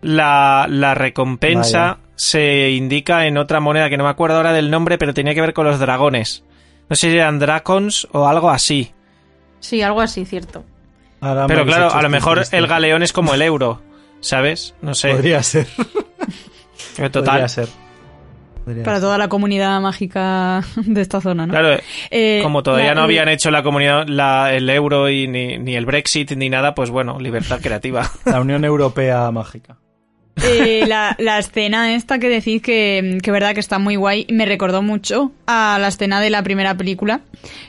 [0.01, 1.97] la, la recompensa Vaya.
[2.23, 5.41] Se indica en otra moneda que no me acuerdo ahora del nombre, pero tenía que
[5.41, 6.43] ver con los dragones.
[6.87, 8.91] No sé si eran dracons o algo así.
[9.59, 10.63] Sí, algo así, cierto.
[11.19, 12.57] Ahora Pero claro, a lo mejor triste.
[12.59, 13.81] el galeón es como el euro,
[14.19, 14.75] ¿sabes?
[14.83, 15.13] No sé.
[15.13, 15.65] Podría ser.
[16.95, 17.31] Pero Total.
[17.33, 17.67] Podría ser.
[18.65, 19.01] Podría Para ser.
[19.03, 21.53] toda la comunidad mágica de esta zona, ¿no?
[21.53, 21.81] Claro,
[22.11, 25.75] Eh, como todavía la- no habían hecho la comunidad, la- el euro y ni, ni
[25.75, 28.11] el Brexit ni nada, pues bueno, libertad creativa.
[28.25, 29.77] La Unión Europea mágica.
[30.43, 34.45] Eh, la, la escena esta que decís que, que verdad que está muy guay, me
[34.45, 37.21] recordó mucho a la escena de la primera película,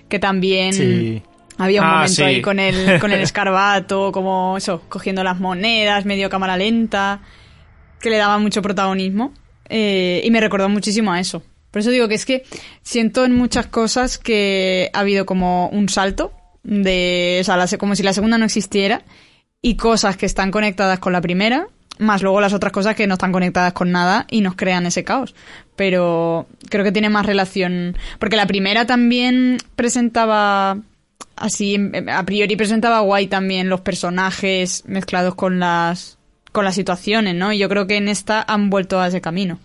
[0.08, 1.22] que también Sí.
[1.58, 2.22] había un Ah, momento sí.
[2.22, 7.20] ahí con el, con el escarbato, como eso, cogiendo las monedas, medio cámara lenta,
[8.00, 9.32] que le daba mucho protagonismo.
[9.68, 11.42] eh, y me recordó muchísimo a eso.
[11.70, 12.42] Por eso digo que es que
[12.82, 16.32] siento en muchas cosas que ha habido como un salto
[16.62, 19.02] de, o sea, la como si la segunda no existiera
[19.62, 21.68] y cosas que están conectadas con la primera,
[21.98, 25.04] más luego las otras cosas que no están conectadas con nada y nos crean ese
[25.04, 25.34] caos.
[25.76, 30.78] Pero creo que tiene más relación, porque la primera también presentaba
[31.36, 36.18] así em, a priori presentaba guay también los personajes mezclados con las
[36.52, 37.52] con las situaciones, ¿no?
[37.52, 39.58] Y yo creo que en esta han vuelto a ese camino.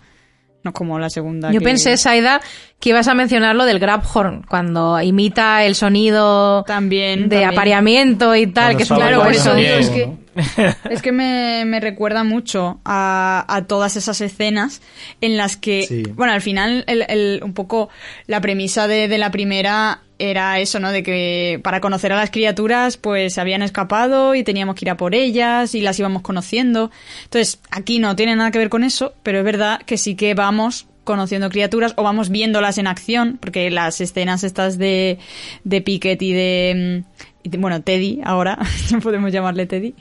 [0.63, 1.51] No como la segunda.
[1.51, 2.39] Yo que- pensé, Saida,
[2.79, 7.49] que ibas a mencionar lo del Grabhorn, cuando imita el sonido También, de también.
[7.51, 9.95] apareamiento y tal, Cuando que es Claro, por eso digo, es ¿no?
[9.95, 10.09] que
[10.89, 14.81] es que me, me recuerda mucho a, a, todas esas escenas
[15.21, 16.03] en las que, Sí.
[16.15, 17.89] bueno, al final el, el- un poco
[18.27, 20.91] la premisa de, de la primera era eso, ¿no?
[20.91, 24.89] De que para conocer a las criaturas pues se habían escapado y teníamos que ir
[24.89, 26.89] a por ellas y las íbamos conociendo.
[27.25, 30.33] Entonces, aquí no tiene nada que ver con eso, pero es verdad que sí que
[30.33, 35.19] vamos conociendo criaturas o vamos viéndolas en acción, porque las escenas estas de,
[35.63, 38.57] de Pickett y de, mm, y de- bueno, Teddy ahora,
[39.03, 39.93] podemos llamarle Teddy,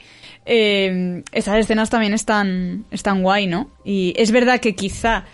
[0.47, 3.69] eh, estas escenas también están, están guay, ¿no?
[3.83, 5.25] Y es verdad que quizá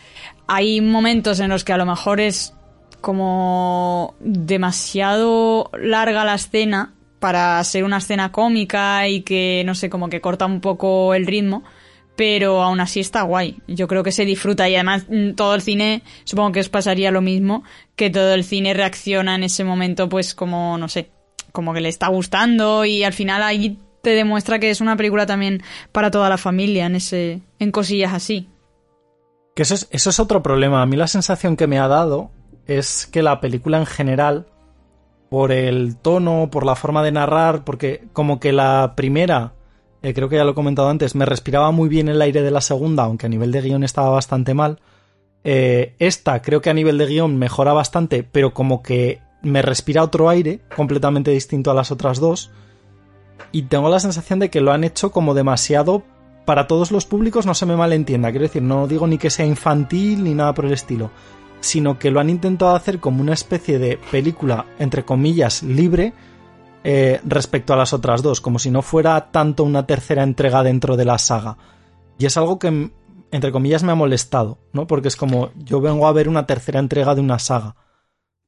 [0.48, 2.54] hay momentos en los que a lo mejor es
[3.00, 10.10] como demasiado larga la escena para ser una escena cómica y que, no sé, como
[10.10, 11.64] que corta un poco el ritmo,
[12.16, 13.58] pero aún así está guay.
[13.68, 17.12] Yo creo que se disfruta y además mm, todo el cine, supongo que os pasaría
[17.12, 17.64] lo mismo,
[17.96, 21.12] que todo el cine reacciona en ese momento pues como, no sé,
[21.52, 25.26] como que le está gustando y al final ahí te demuestra que es una película
[25.26, 25.64] también
[25.94, 28.50] para toda la familia en ese en cosillas así.
[29.56, 30.82] Que eso es, eso es otro problema.
[30.82, 32.30] A mí la sensación que me ha dado
[32.68, 34.46] es que la película en general,
[35.30, 39.54] por el tono, por la forma de narrar, porque como que la primera,
[40.02, 42.52] eh, creo que ya lo he comentado antes, me respiraba muy bien el aire de
[42.52, 44.80] la segunda, aunque a nivel de guion estaba bastante mal.
[45.46, 50.04] Eh, esta creo que a nivel de guion mejora bastante, pero como que me respira
[50.04, 52.52] otro aire completamente distinto a las otras dos.
[53.52, 56.04] Y tengo la sensación de que lo han hecho como demasiado
[56.46, 58.32] para todos los públicos, no se me malentienda.
[58.32, 61.12] Quiero decir, no digo ni que sea infantil ni nada por el estilo,
[61.62, 66.14] sino que lo han intentado hacer como una especie de película, entre comillas, libre
[66.84, 70.98] eh, respecto a las otras dos, como si no fuera tanto una tercera entrega dentro
[70.98, 71.58] de la saga.
[72.18, 72.92] Y es algo que,
[73.32, 74.86] entre comillas, me ha molestado, ¿no?
[74.86, 77.76] Porque es como, yo vengo a ver una tercera entrega de una saga.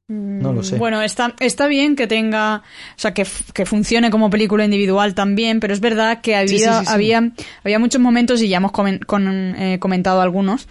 [0.08, 0.78] No lo sé.
[0.78, 5.60] Bueno, está, está bien que tenga, o sea, que, que funcione como película individual también,
[5.60, 6.92] pero es verdad que había, Sí, sí, sí, sí.
[6.94, 7.32] había,
[7.64, 10.68] había muchos momentos, y ya hemos comen- con- eh, comentado algunos,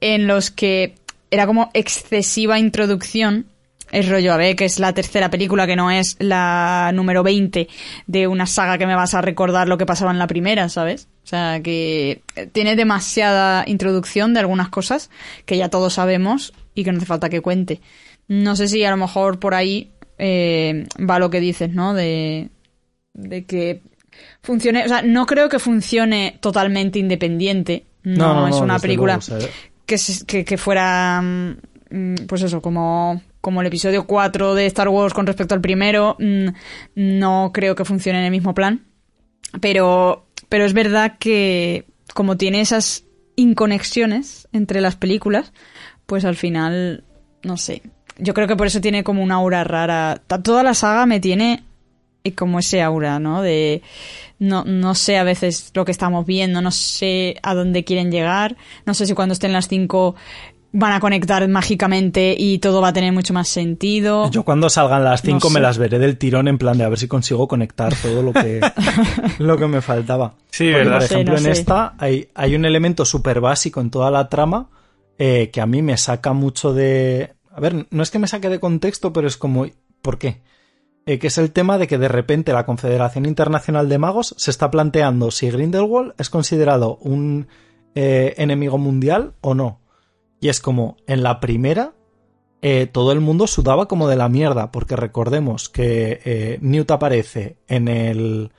[0.00, 0.94] en los que
[1.32, 3.46] era como excesiva introducción.
[3.92, 7.68] Es rollo, a ver, que es la tercera película, que no es la número 20
[8.08, 11.06] de una saga que me vas a recordar lo que pasaba en la primera, ¿sabes?
[11.24, 12.20] O sea, que
[12.52, 15.08] tiene demasiada introducción de algunas cosas
[15.44, 17.80] que ya todos sabemos y que no hace falta que cuente.
[18.28, 21.94] No sé si a lo mejor por ahí eh, va lo que dices, ¿no?
[21.94, 22.50] De,
[23.14, 23.82] de que
[24.42, 27.86] funcione, o sea, no creo que funcione totalmente independiente.
[28.02, 29.46] No, es una película luego,
[29.84, 29.96] que,
[30.26, 35.26] que, que fuera, mm, pues eso, como, como el episodio 4 de Star Wars con
[35.26, 36.48] respecto al primero, mm,
[36.94, 38.86] no creo que funcione en el mismo plan.
[39.60, 43.04] Pero, pero es verdad que como tiene esas
[43.36, 45.52] inconexiones entre las películas,
[46.06, 47.04] pues al final,
[47.42, 47.82] no sé.
[48.18, 50.20] Yo creo que por eso tiene como una aura rara.
[50.42, 51.64] Toda la saga me tiene
[52.24, 53.42] eh, como ese aura, ¿no?
[53.42, 53.82] De
[54.38, 58.56] no, no sé a veces lo que estamos viendo, no sé a dónde quieren llegar,
[58.84, 60.14] no sé si cuando estén las 5
[60.72, 64.30] van a conectar mágicamente y todo va a tener mucho más sentido.
[64.30, 65.60] Yo cuando salgan las No 5 me sé.
[65.60, 68.60] las veré del tirón en plan de a ver si consigo conectar todo lo que,
[69.38, 70.34] lo que me faltaba.
[70.50, 70.92] Sí, Porque, verdad.
[70.92, 71.50] Por No sé, ejemplo, no en sé.
[71.52, 74.68] esta hay, hay un elemento súper básico en toda la trama
[75.18, 77.35] eh, que a mí me saca mucho de...
[77.56, 79.64] A ver, no es que me saque de contexto, pero es como...
[80.02, 80.42] ¿Por qué?
[81.06, 84.50] Eh, que es el tema de que de repente la Confederación Internacional de Magos se
[84.50, 87.48] está planteando si Grindelwald es considerado un
[87.94, 89.80] eh, enemigo mundial o no.
[90.38, 91.94] Y es como, en la primera,
[92.60, 97.88] eh, todo el mundo sudaba como de la mierda, porque recordemos que Newt aparece en
[97.88, 98.52] el...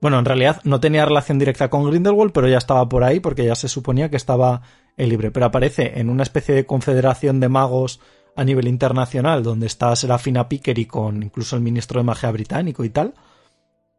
[0.00, 3.44] Bueno, en realidad no tenía relación directa con Grindelwald, pero ya estaba por ahí porque
[3.44, 4.62] ya se suponía que estaba
[4.96, 5.30] eh, libre.
[5.30, 8.00] Pero aparece en una especie de confederación de magos
[8.40, 12.88] a nivel internacional, donde está Serafina Pickery con incluso el ministro de magia británico y
[12.88, 13.12] tal.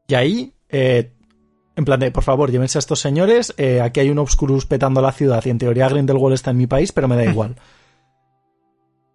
[0.07, 1.13] Y ahí, eh,
[1.75, 4.99] en plan de, por favor, llévense a estos señores, eh, aquí hay un Obscurus petando
[4.99, 7.55] la ciudad y en teoría Grindelwald está en mi país, pero me da igual.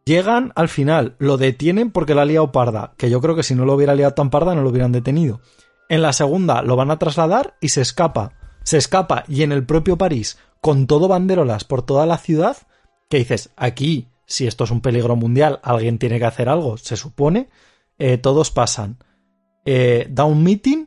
[0.05, 3.57] Llegan al final, lo detienen porque la ha liado parda, que yo creo que si
[3.57, 5.40] no lo hubiera liado tan parda no lo hubieran detenido.
[5.89, 8.35] En la segunda lo van a trasladar y se escapa.
[8.62, 12.59] Se escapa y en el propio París, con todo banderolas por toda la ciudad,
[13.11, 16.97] que dices, aquí, si esto es un peligro mundial, alguien tiene que hacer algo, se
[16.97, 17.48] supone,
[17.98, 18.98] eh, todos pasan.
[19.65, 20.86] Eh, da un meeting,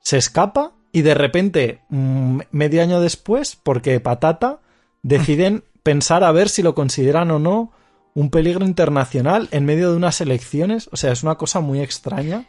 [0.00, 4.60] se escapa y de repente, mm, medio año después, porque patata,
[5.02, 7.72] deciden pensar a ver si lo consideran o no
[8.14, 10.88] un peligro internacional en medio de unas elecciones.
[10.92, 12.44] O sea, es una cosa muy extraña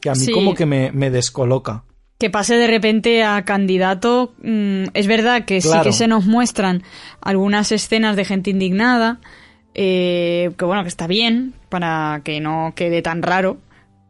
[0.00, 0.32] que a mí Sí.
[0.32, 1.84] como que me, me descoloca.
[2.18, 4.34] que pase de repente a candidato.
[4.42, 6.82] mm, es verdad que sí que se nos muestran
[7.20, 9.20] algunas escenas de gente indignada,
[9.78, 13.58] eh, que bueno, que está bien, para que no quede tan raro,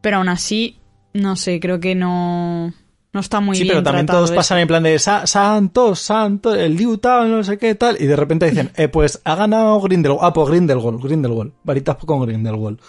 [0.01, 0.77] pero aún así,
[1.13, 2.73] no sé, creo que no,
[3.11, 6.55] No está muy sí, bien pero también todos pasan en plan de "Sa- Santos, Santos,
[6.57, 9.79] el Liu Tao, no sé qué tal, y de repente dicen, eh, pues ha ganado
[9.81, 10.23] Grindelwald.
[10.23, 11.51] Ah, pues Grindelwald, Grindelwald.
[11.63, 12.79] Varitas con Grindelwald.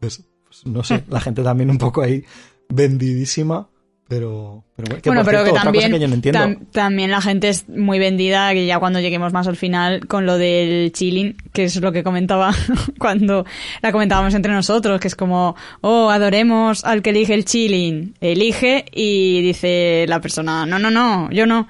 [0.00, 2.24] Pues, pues, no sé, la gente también un poco ahí
[2.68, 3.68] vendidísima,
[4.06, 6.38] pero, pero bueno, que bueno, pero cierto, que otra también, cosa que yo no entiendo.
[6.40, 10.26] tam- también la gente es muy vendida, que ya cuando lleguemos más al final con
[10.26, 12.52] lo del chilling, que es lo que comentaba
[12.98, 13.46] cuando
[13.82, 18.14] la comentábamos entre nosotros, que es como, oh, adoremos al que elige el chilling.
[18.20, 21.66] Elige y dice la persona, no, no, no, yo no.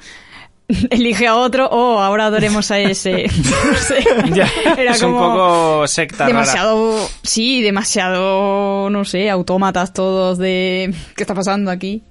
[0.91, 3.27] Elige a otro, oh, ahora adoremos a ese.
[3.71, 4.03] no sé.
[4.35, 4.49] Ya,
[4.79, 6.29] Era es un poco secta rara.
[6.29, 12.03] demasiado, sí, demasiado, no sé, autómatas todos de, ¿qué está pasando aquí?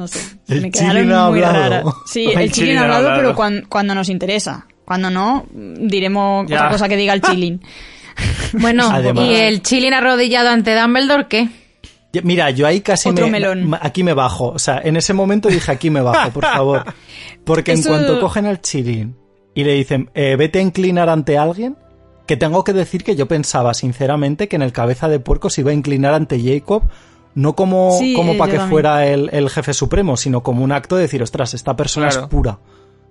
[0.00, 0.18] No sé,
[0.48, 1.52] El me quedaron muy hablado.
[1.52, 1.84] raras.
[2.06, 2.38] Sí, El
[2.78, 3.16] ha hablado, hablado.
[3.16, 4.66] pero cuan- cuando nos interesa.
[4.86, 6.56] Cuando no, diremos Ya.
[6.56, 7.60] otra cosa que diga el chilling.
[8.54, 11.48] Bueno, Además- ¿y el chilling arrodillado ante Dumbledore qué?
[12.24, 13.76] Mira, yo ahí casi Otro me, melón.
[13.80, 14.48] aquí me bajo.
[14.48, 16.84] O sea, en ese momento dije aquí me bajo, por favor.
[17.44, 19.16] Porque en cuanto cogen al chirín
[19.54, 21.76] y le dicen, eh, vete a inclinar ante alguien,
[22.26, 25.60] que tengo que decir que yo pensaba sinceramente que en el cabeza de puerco se
[25.60, 26.84] iba a inclinar ante Jacob,
[27.34, 28.70] no como, Sí, como eh, para que también.
[28.70, 32.22] fuera el, el jefe supremo, sino como un acto de decir, ostras, esta persona Claro.
[32.24, 32.58] es pura.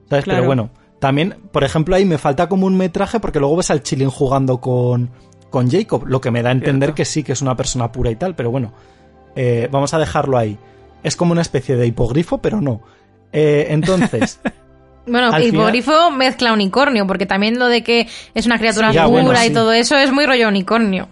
[0.09, 0.25] ¿Sabes?
[0.25, 0.39] Claro.
[0.39, 0.69] Pero bueno,
[0.99, 4.59] también, por ejemplo, ahí me falta como un metraje porque luego ves al chilín jugando
[4.59, 5.09] con,
[5.49, 6.95] con Jacob, lo que me da a entender Cierto.
[6.95, 8.73] que sí, que es una persona pura y tal, pero bueno,
[9.35, 10.57] eh, vamos a dejarlo ahí.
[11.03, 12.81] Es como una especie de hipogrifo, pero no.
[13.31, 14.39] Eh, entonces,
[15.07, 19.07] Bueno, Al hipogrifo mezcla unicornio, porque también lo de que es una criatura Sí, ya,
[19.07, 19.53] pura bueno, y sí.
[19.53, 21.07] todo eso es muy rollo unicornio.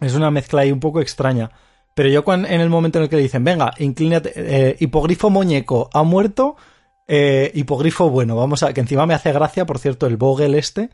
[0.00, 1.50] es una mezcla ahí un poco extraña.
[1.94, 5.28] Pero yo cuan- en el momento en el que le dicen, venga, inclínate, eh, hipogrifo
[5.30, 6.56] muñeco ha muerto,
[7.06, 10.88] eh, hipogrifo bueno, vamos a, que encima me hace gracia, por cierto, el Vogel este,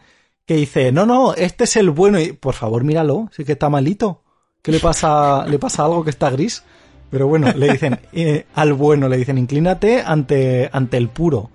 [0.46, 3.68] que dice, no, no, este es el bueno, y por favor, míralo, sí que está
[3.68, 4.22] malito.
[4.62, 5.46] ¿Qué le pasa?
[5.46, 6.64] ¿Le pasa algo que está gris?
[7.10, 11.50] Pero bueno, le dicen, eh, al bueno, le dicen, inclínate ante, ante el puro.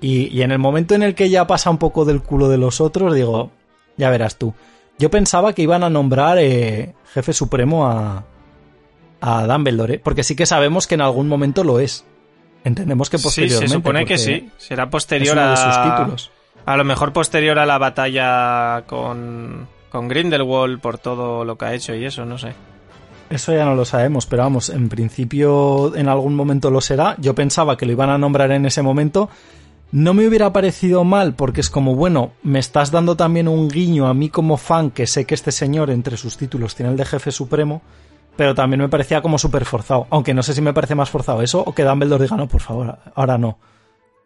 [0.00, 2.58] Y, y en el momento en el que ya pasa un poco del culo de
[2.58, 3.50] los otros, digo,
[3.96, 4.52] ya verás tú.
[4.98, 8.24] Yo pensaba que iban a nombrar jefe supremo a,
[9.20, 10.00] a Dumbledore, ¿eh?
[10.02, 12.04] porque sí que sabemos que en algún momento lo es.
[12.64, 13.68] Entendemos que Sí, posteriormente.
[13.68, 14.50] se supone que sí.
[14.56, 15.50] Será Es posterior uno a...
[15.50, 16.30] de sus títulos.
[16.66, 21.74] A lo mejor posterior a la batalla con, con Grindelwald por todo lo que ha
[21.74, 22.52] hecho y eso, no sé.
[23.30, 27.14] Eso ya no lo sabemos, pero vamos, en principio en algún momento lo será.
[27.18, 29.28] Yo pensaba que lo iban a nombrar en ese momento.
[29.92, 34.06] No me hubiera parecido mal porque es como, bueno, me estás dando también un guiño
[34.06, 37.06] a mí como fan que sé que este señor entre sus títulos tiene el de
[37.06, 37.80] jefe supremo,
[38.38, 40.06] pero también me parecía como súper forzado.
[40.10, 42.60] Aunque no sé si me parece más forzado eso o que Dumbledore diga, no, por
[42.60, 43.58] favor, ahora no.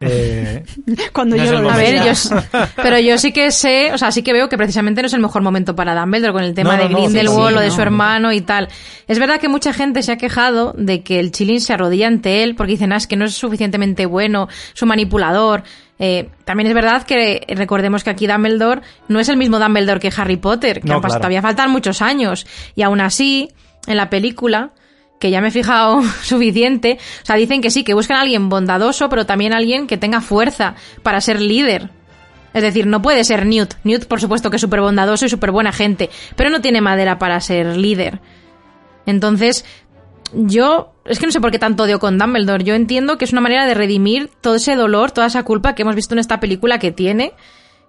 [0.04, 0.64] Eh,
[1.12, 2.12] Cuando No yo lo A ver, yo,
[2.82, 5.20] pero yo sí que sé, o sea, sí que veo que precisamente no es el
[5.20, 7.72] mejor momento para Dumbledore con el tema No, no, de Grindelwald, sí, lo de no.
[7.74, 8.68] su hermano y tal.
[9.06, 12.42] Es verdad que mucha gente se ha quejado de que el Chilin se arrodilla ante
[12.42, 15.62] él porque dicen, ah, es que no es suficientemente bueno, su manipulador.
[16.00, 20.10] Eh, también es verdad que recordemos que aquí Dumbledore no es el mismo Dumbledore que
[20.16, 21.18] Harry Potter, que No, han pas- claro.
[21.20, 22.44] todavía faltan muchos años.
[22.74, 23.50] Y aún así,
[23.86, 24.70] en la película,
[25.18, 28.48] que ya me he fijado suficiente, o sea, dicen que sí, que buscan a alguien
[28.48, 31.90] bondadoso, pero también alguien que tenga fuerza para ser líder.
[32.54, 33.74] Es decir, no puede ser Newt.
[33.82, 37.18] Newt, por supuesto, que es súper bondadoso y súper buena gente, pero no tiene madera
[37.18, 38.20] para ser líder.
[39.06, 39.64] Entonces,
[40.34, 42.64] yo es que no sé por qué tanto odio con Dumbledore.
[42.64, 45.82] Yo entiendo que es una manera de redimir todo ese dolor, toda esa culpa que
[45.82, 47.32] hemos visto en esta película que tiene,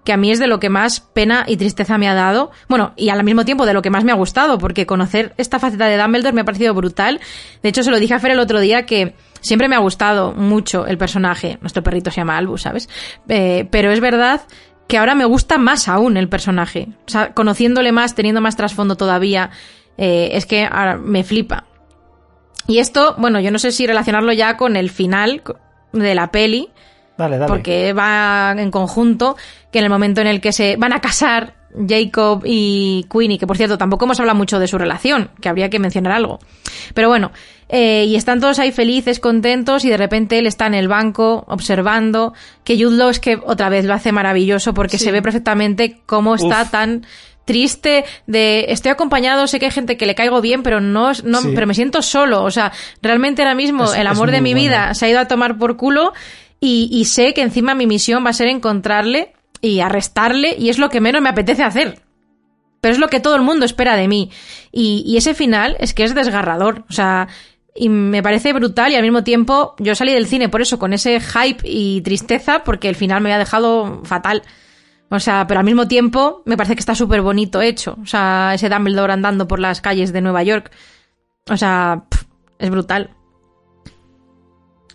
[0.04, 2.52] que a mí es de lo que más pena y tristeza me ha dado.
[2.68, 5.60] Bueno, y al mismo tiempo de lo que más me ha gustado, porque conocer esta
[5.60, 7.20] faceta de Dumbledore me ha parecido brutal.
[7.62, 10.34] De hecho, se lo dije a Fer el otro día que siempre me ha gustado
[10.34, 11.58] mucho el personaje.
[11.62, 12.90] Nuestro perrito se llama Albus, ¿sabes?
[13.30, 14.42] Eh, pero es verdad
[14.88, 16.90] que ahora me gusta más aún el personaje.
[17.08, 19.52] O sea, conociéndole más, teniendo más trasfondo todavía,
[19.98, 21.66] eh, es que ahora me flipa.
[22.68, 25.44] Y esto, bueno, yo no sé si relacionarlo ya con el final
[25.92, 26.70] de la peli,
[27.18, 27.48] dale, dale.
[27.48, 29.36] porque va en conjunto,
[29.72, 31.56] que en el momento en el que se van a casar
[31.88, 35.70] Jacob y Queenie, que por cierto tampoco hemos hablado mucho de su relación, que habría
[35.72, 36.38] que mencionar algo.
[36.94, 37.32] Pero bueno,
[37.68, 41.44] eh, y están todos ahí felices, contentos, y de repente él está en el banco
[41.48, 42.34] observando
[42.64, 45.06] que Jude Law es que otra vez lo hace maravilloso porque Sí.
[45.06, 46.70] se ve perfectamente cómo está Uf.
[46.72, 47.06] tan
[47.46, 51.42] triste de estoy acompañado, sé que hay gente que le caigo bien, pero no, no
[51.42, 51.52] Sí.
[51.54, 54.94] pero me siento solo, o sea, realmente ahora mismo Es- el amor de mi vida
[54.94, 56.14] se ha ido a tomar por culo
[56.66, 60.90] y, sé que encima mi misión va a ser encontrarle y arrestarle y es lo
[60.90, 62.00] que menos me apetece hacer.
[62.80, 64.32] Pero es lo que todo el mundo espera de mí.
[64.72, 66.86] Y, ese final es que es desgarrador.
[66.90, 67.28] O sea,
[67.76, 70.94] y me parece brutal y al mismo tiempo yo salí del cine por eso, con
[70.94, 74.44] ese hype y tristeza, porque el final me había dejado fatal.
[75.10, 77.98] O sea, pero al mismo tiempo me parece que está súper bonito hecho.
[78.02, 80.72] O sea, ese Dumbledore andando por las calles de Nueva York.
[81.50, 82.06] O sea,
[82.58, 83.10] es brutal.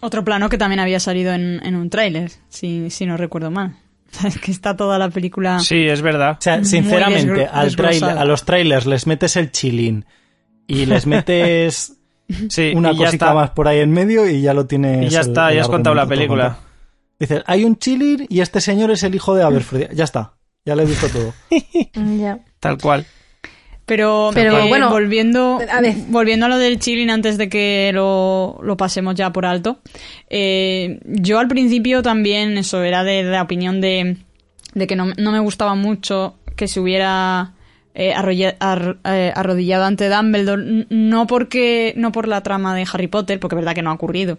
[0.00, 3.76] Otro plano que también había salido en, en un tráiler, si, si no recuerdo mal.
[4.24, 5.58] Es que está toda la película...
[5.60, 6.36] Sí, es verdad.
[6.38, 10.04] O sea, sinceramente, al trailer, a los trailers les metes el chilín
[10.66, 11.94] y les metes
[12.48, 13.34] Sí, una cosita está.
[13.34, 15.06] más por ahí en medio y ya lo tienes.
[15.06, 16.58] Y ya el- está, el ya has contado la película.
[17.18, 19.92] Dices, hay un chilín y este señor es el hijo de Aberford.
[19.94, 21.34] Ya está, ya lo he visto todo.
[22.18, 22.38] Ya.
[22.60, 23.04] Tal cual.
[23.88, 25.94] Pero, Pero, eh, bueno, volviendo, a ver.
[26.08, 29.80] volviendo a lo del chilling antes de que lo, lo pasemos ya por alto,
[30.30, 34.18] eh, yo al principio también eso era de la opinión de,
[34.74, 37.54] de que no, no me gustaba mucho que se hubiera
[37.94, 43.06] eh, arrolla- ar- eh, arrodillado ante Dumbledore, no porque no por la trama de Harry
[43.08, 44.38] Potter, porque es verdad que no ha ocurrido,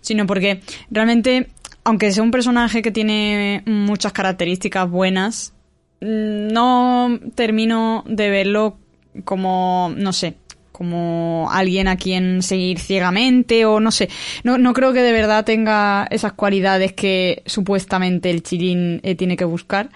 [0.00, 0.60] sino porque
[0.90, 1.46] realmente,
[1.84, 5.54] aunque sea un personaje que tiene muchas características buenas,
[6.00, 8.76] no termino de verlo
[9.24, 10.36] como, no sé,
[10.72, 14.08] como alguien a quien seguir ciegamente o no sé.
[14.44, 19.36] No, no creo que de verdad tenga esas cualidades que supuestamente el chilín eh, tiene
[19.36, 19.90] que buscar,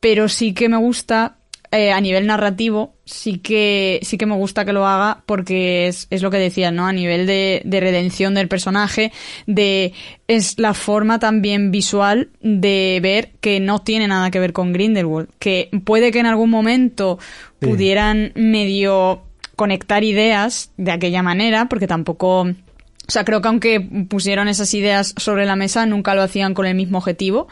[0.00, 1.36] pero sí que me gusta
[1.76, 6.06] eh, a nivel narrativo, sí que, sí que me gusta que lo haga porque es,
[6.10, 6.86] es lo que decía, ¿no?
[6.86, 9.12] A nivel de, de redención del personaje,
[9.46, 9.92] de,
[10.28, 15.28] es la forma también visual de ver que no tiene nada que ver con Grindelwald,
[15.38, 17.18] que puede que en algún momento
[17.60, 17.70] Sí.
[17.70, 19.22] pudieran medio
[19.56, 22.46] conectar ideas de aquella manera, porque tampoco,
[23.06, 26.66] o sea, creo que aunque pusieron esas ideas sobre la mesa, nunca lo hacían con
[26.66, 27.48] el mismo objetivo.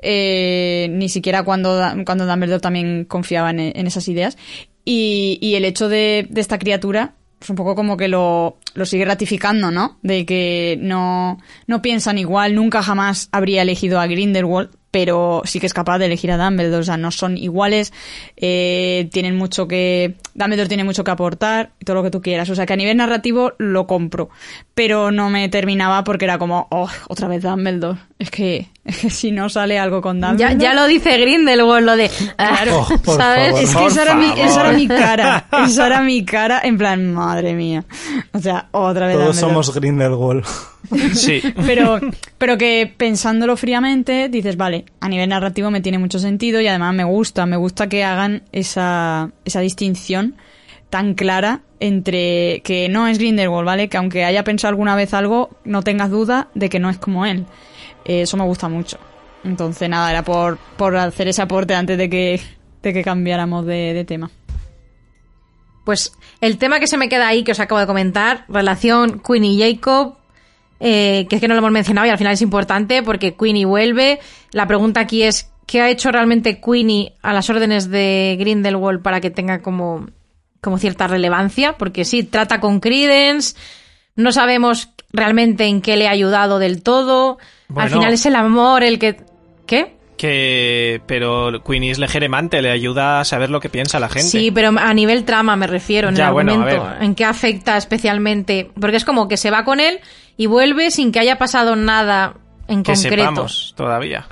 [0.00, 4.38] Eh, ni siquiera cuando, cuando Dumbledore también confiaba en, esas ideas.
[4.84, 8.86] Y, y el hecho de, de esta criatura, pues un poco como que lo, lo
[8.86, 9.98] sigue ratificando, ¿no?
[10.02, 15.66] De que no, no piensan igual, nunca jamás habría elegido a Grindelwald, pero sí que
[15.66, 17.92] es capaz de elegir a Dumbledore, o sea, no son iguales,
[18.36, 22.54] eh, tienen mucho que, Dumbledore tiene mucho que aportar, todo lo que tú quieras, o
[22.54, 24.28] sea, que a nivel narrativo lo compro,
[24.74, 29.10] pero no me terminaba porque era como, oh, otra vez Dumbledore, es que, es que
[29.10, 30.58] si no sale algo con Ya, Dumbledore...
[30.58, 32.10] ya lo dice Grindelwald, lo de...
[32.38, 33.46] ah, Oh, por ¿Sabes?
[33.48, 33.62] favor.
[33.64, 35.46] Es que esa era, mi, esa era mi cara.
[35.66, 37.84] Esa era mi cara, en plan, madre mía.
[38.32, 39.16] O sea, otra vez.
[39.16, 39.64] Todos Dumbledore.
[39.64, 40.44] somos Grindelwald.
[41.14, 41.40] Sí.
[41.64, 42.00] Pero,
[42.38, 46.94] pero que pensándolo fríamente, dices, vale, a nivel narrativo me tiene mucho sentido y además
[46.94, 50.36] me gusta, me gusta que hagan esa, esa distinción
[50.90, 53.88] tan clara entre que no es Grindelwald, ¿vale?
[53.88, 57.24] Que aunque haya pensado alguna vez algo, no tengas duda de que no es como
[57.26, 57.46] él.
[58.04, 58.98] Eh, Eso me gusta mucho.
[59.42, 62.40] Entonces, nada, era por, por hacer ese aporte antes de que,
[62.82, 64.30] de que cambiáramos de, de tema.
[65.84, 69.50] Pues el tema que se me queda ahí, que os acabo de comentar, relación Queenie
[69.68, 70.16] y Jacob,
[70.84, 73.64] eh, que es que no lo hemos mencionado y al final es importante porque Queenie
[73.64, 74.18] vuelve.
[74.50, 79.20] La pregunta aquí es, ¿qué ha hecho realmente Queenie a las órdenes de Grindelwald para
[79.20, 80.08] que tenga como,
[80.60, 81.74] como cierta relevancia?
[81.78, 83.54] Porque sí, trata con Credence,
[84.16, 87.38] no sabemos realmente en qué le ha ayudado del todo.
[87.68, 87.84] Bueno.
[87.84, 89.20] Al final es el amor el que...
[89.66, 89.94] ¿Qué?
[90.16, 94.28] Que, pero Queenie es legeremante, le ayuda a saber lo que piensa la gente.
[94.28, 96.88] Sí, pero a nivel trama me refiero, en Ya, el bueno, argumento.
[97.00, 98.70] ¿En qué afecta especialmente?
[98.80, 100.00] Porque es como que se va con él
[100.36, 102.36] y vuelve sin que haya pasado nada
[102.68, 103.16] en que concreto.
[103.16, 104.26] sepamos todavía.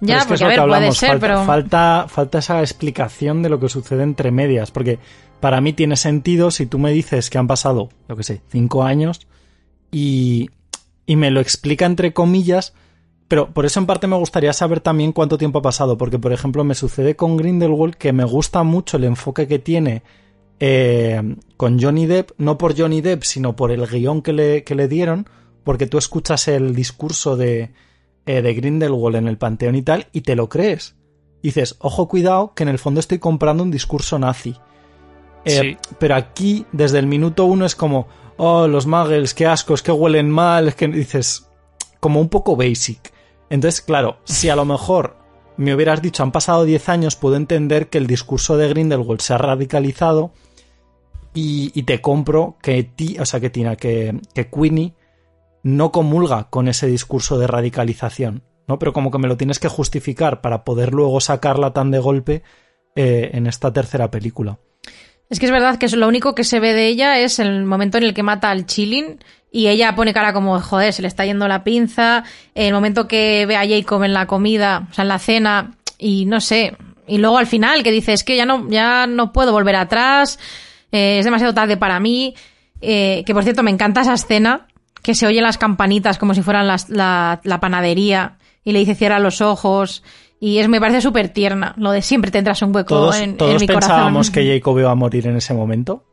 [0.00, 1.44] Ya, es que es porque a ver, puede ser, falta, pero.
[1.44, 4.98] falta, falta esa explicación de lo que sucede entre medias, porque
[5.40, 8.82] para mí tiene sentido si tú me dices que han pasado, lo que sé, cinco
[8.82, 9.26] años
[9.90, 10.50] y,
[11.06, 12.74] y me lo explica entre comillas,
[13.28, 16.32] pero por eso en parte me gustaría saber también cuánto tiempo ha pasado, porque por
[16.32, 20.02] ejemplo me sucede con Grindelwald que me gusta mucho el enfoque que tiene
[20.60, 24.74] eh, con Johnny Depp, no por Johnny Depp, sino por el guion que le, que
[24.74, 25.28] le dieron,
[25.64, 27.72] porque tú escuchas el discurso de,
[28.24, 30.96] eh, de Grindelwald en el Panteón y tal, y te lo crees.
[31.42, 34.56] Dices, ojo, cuidado, que en el fondo estoy comprando un discurso nazi.
[35.44, 35.76] Eh, Sí.
[35.98, 40.30] Pero aquí, desde el minuto uno, es como, oh, los muggles, qué ascos, que huelen
[40.30, 41.48] mal, es que dices,
[42.00, 43.12] como un poco basic.
[43.48, 45.16] Entonces, claro, si a lo mejor
[45.56, 49.34] me hubieras dicho han pasado 10 años, puedo entender que el discurso de Grindelwald se
[49.34, 50.32] ha radicalizado
[51.36, 54.94] y, y te compro que ti, o sea, que Tina, que, que Queenie
[55.62, 58.78] no comulga con ese discurso de radicalización, ¿no?
[58.78, 62.42] Pero como que me lo tienes que justificar para poder luego sacarla tan de golpe
[62.94, 64.58] eh, en esta tercera película.
[65.28, 67.98] Es que es verdad que lo único que se ve de ella es el momento
[67.98, 69.18] en el que mata al Chilling
[69.52, 72.24] y ella pone cara como, joder, se le está yendo la pinza.
[72.54, 76.24] El momento que ve a Jacob en la comida, o sea, en la cena, y
[76.24, 76.76] no sé.
[77.06, 80.38] Y luego al final que dice, es que ya no, ya no puedo volver atrás,
[80.96, 82.34] eh, es demasiado tarde para mí.
[82.80, 84.66] Eh, que por cierto, me encanta esa escena,
[85.02, 88.94] que se oyen las campanitas como si fueran las- la, la panadería, y le dice
[88.94, 90.02] cierra los ojos.
[90.38, 93.36] Y es, me parece súper tierna, lo de siempre tendrás un hueco Todos, en, en
[93.38, 94.32] todos mi pensábamos corazón.
[94.34, 96.04] que Jacob iba a morir en ese momento.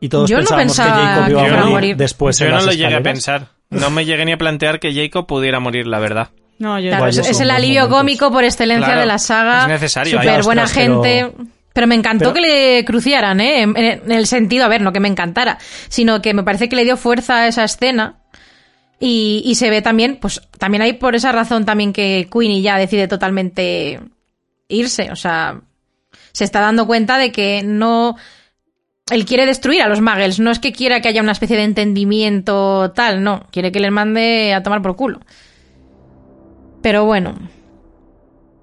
[0.00, 1.96] Y todos Yo no pensábamos pensaba que Jacob que iba a fuera a morir, morir.
[1.96, 3.48] después Yo en no las lo llegué a pensar.
[3.70, 6.30] no me llegué ni a plantear que Jacob pudiera morir, la verdad.
[6.58, 7.98] No, yo Claro, Vaya, es, el alivio momentos.
[7.98, 9.62] cómico por excelencia Claro, de la saga.
[9.62, 10.18] es necesario.
[10.20, 11.32] Súper buena ostras, gente.
[11.36, 11.46] Pero...
[11.86, 13.62] me encantó Pero- que le cruciaran, ¿eh?
[13.62, 16.76] En, en el sentido, a ver, no que me encantara, sino que me parece que
[16.76, 18.16] le dio fuerza a esa escena.
[19.00, 22.76] Y, y se ve también, pues también hay por esa razón también que Queenie ya
[22.78, 23.98] decide totalmente
[24.68, 25.10] irse.
[25.10, 25.60] O sea,
[26.30, 28.16] se está dando cuenta de que no.
[29.10, 30.38] Él quiere destruir a los Muggles.
[30.38, 33.44] No es que quiera que haya una especie de entendimiento tal, no.
[33.50, 35.20] Quiere que les mande a tomar por culo.
[36.82, 37.34] Pero bueno.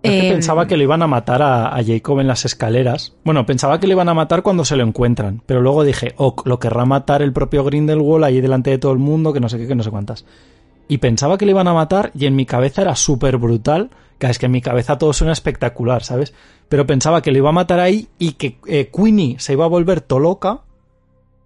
[0.02, 3.16] Es que Eh, pensaba que le iban a matar a, a Jacob en las escaleras.
[3.26, 5.42] Bueno, pensaba que le iban a matar cuando se lo encuentran.
[5.46, 9.00] Pero luego dije, oh, lo querrá matar el propio Grindelwald ahí delante de todo el
[9.00, 10.26] mundo, que no sé qué, que no sé cuántas.
[10.88, 13.90] Y pensaba que le iban a matar y en mi cabeza era súper brutal.
[14.18, 16.34] Que es que en mi cabeza todo suena espectacular, ¿sabes?
[16.68, 19.70] Pero pensaba que le iba a matar ahí y que eh, Queenie se iba a
[19.70, 20.60] volver to loca.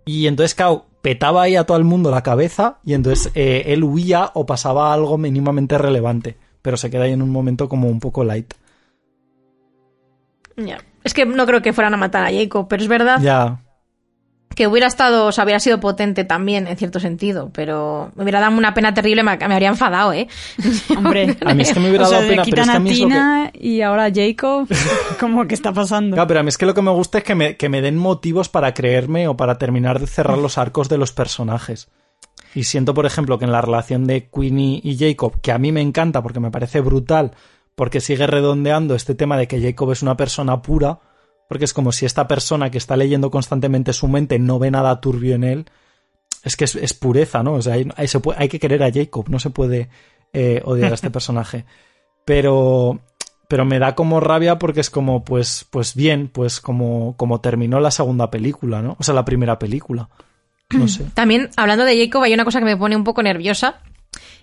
[0.05, 3.83] Y entonces, claro, petaba ahí a todo el mundo la cabeza y entonces eh, él
[3.83, 6.37] huía o pasaba algo mínimamente relevante.
[6.63, 8.51] Pero se queda ahí en un momento como un poco light.
[10.57, 10.79] ya.
[11.03, 13.59] Es que no creo que fueran a matar a Jacob, pero es verdad Ya,
[14.55, 18.39] que hubiera estado, o sea, hubiera sido potente también, en cierto sentido, pero me hubiera
[18.39, 20.27] dado una pena terrible, me, me habría enfadado, ¿eh?
[20.97, 22.77] Hombre, A mí es que me hubiera o sea, dado pena, pero quitan es que
[22.77, 23.13] a mí es lo que...
[23.13, 24.67] Tina y ahora Jacob.
[25.19, 26.15] ¿Cómo que está pasando?
[26.15, 27.81] Claro, pero a mí es que lo que me gusta es que me, que me
[27.81, 31.89] den motivos para creerme o para terminar de cerrar los arcos de los personajes.
[32.55, 35.71] Y siento, por ejemplo, que en la relación de Queenie y Jacob, que a mí
[35.71, 37.31] me encanta porque me parece brutal,
[37.75, 40.99] porque sigue redondeando este tema de que Jacob es una persona pura,
[41.49, 45.01] porque es como si esta persona que está leyendo constantemente su mente no ve nada
[45.01, 45.65] turbio en él.
[46.43, 47.53] Es que es, es pureza, ¿no?
[47.53, 49.89] O sea, hay, hay- se puede- hay que querer a Jacob, no se puede
[50.33, 51.65] eh, odiar a este personaje.
[52.25, 52.99] Pero,
[53.47, 57.79] pero me da como rabia porque es como, pues, pues bien, pues como, como terminó
[57.79, 58.95] la segunda película, ¿no?
[58.99, 60.09] O sea, la primera película.
[60.71, 61.05] No sé.
[61.13, 63.81] También, hablando de Jacob, hay una cosa que me pone un poco nerviosa,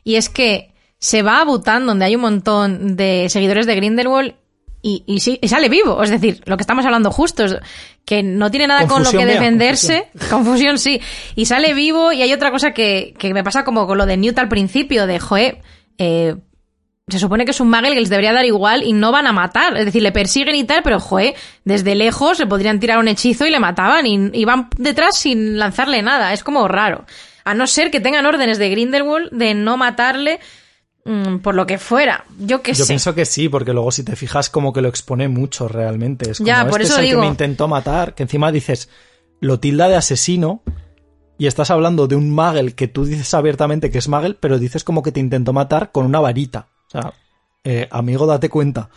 [0.05, 4.35] y es que se va a Bután, donde hay un montón de seguidores de Grindelwald,
[4.83, 6.03] y, y, sí, y sale vivo.
[6.03, 7.57] Es decir, lo que estamos hablando justo es
[8.05, 10.09] que no tiene nada con lo que defenderse.
[10.31, 10.79] Confusión.
[10.79, 11.01] sí.
[11.37, 14.17] Y sale vivo, y hay otra cosa que, que me pasa como con lo de
[14.17, 15.61] Newt al principio, de, joe,
[15.99, 16.37] eh,
[17.11, 19.33] se supone que es un Muggle que les debería dar igual y no van a
[19.33, 19.77] matar.
[19.77, 23.47] Es decir, le persiguen y tal, pero joe, desde lejos le podrían tirar un hechizo
[23.47, 26.33] y le mataban y, y van detrás sin lanzarle nada.
[26.33, 27.05] Es como raro.
[27.45, 30.41] A no ser que tengan órdenes de Grindelwald de no matarle
[31.05, 32.25] mm, por lo que fuera.
[32.39, 32.89] Yo qué Yo sé.
[32.93, 36.31] pienso que sí, porque luego si te fijas como que lo expone mucho realmente.
[36.31, 37.21] Es como, Ya, por este eso es el digo.
[37.21, 38.89] que me intentó matar, que encima dices,
[39.41, 40.63] lo tilda de asesino,
[41.39, 44.85] y estás hablando de un Magel que tú dices abiertamente que es Magel, pero dices
[44.85, 46.69] como que te intentó matar con una varita.
[46.91, 47.13] O sea,
[47.63, 48.91] eh, amigo, date cuenta.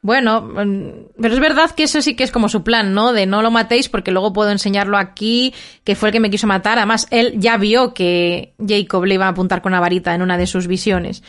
[0.00, 3.12] Bueno, mm, pero es verdad que eso sí que es como su plan, ¿no?
[3.12, 6.46] De no lo matéis porque luego puedo enseñarlo aquí, que fue el que me quiso
[6.46, 6.78] matar.
[6.78, 10.38] Además, él ya vio que Jacob le iba a apuntar con una varita en una
[10.38, 11.22] de sus visiones.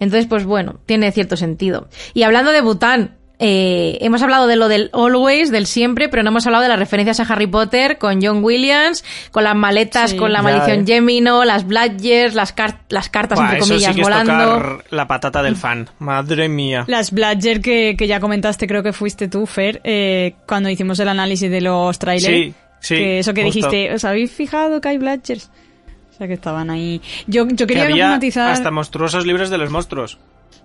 [0.00, 1.88] Entonces, pues bueno, tiene cierto sentido.
[2.12, 6.30] Y hablando de Bután, eh, hemos hablado de lo del always, del siempre, pero no
[6.30, 10.16] hemos hablado de las referencias a Harry Potter con John Williams, con las maletas, Sí.
[10.16, 10.84] con la maldición eh.
[10.86, 14.32] Gemino, las Bladgers, las, car- las cartas, Buah, entre eso comillas, sí que es volando.
[14.32, 15.88] tocar la patata del fan.
[16.00, 16.84] Madre mía.
[16.88, 21.08] Las Bladger que, que ya comentaste, creo que fuiste tú, Fer, eh, cuando hicimos el
[21.08, 22.26] análisis de los trailers.
[22.34, 23.68] Sí, sí, Que eso que justo.
[23.70, 25.50] dijiste, ¿os habéis fijado que hay Bladgers?
[26.12, 27.00] O sea, que estaban ahí.
[27.28, 30.18] Yo, yo Que quería había matizar hasta monstruosos libros de los monstruos.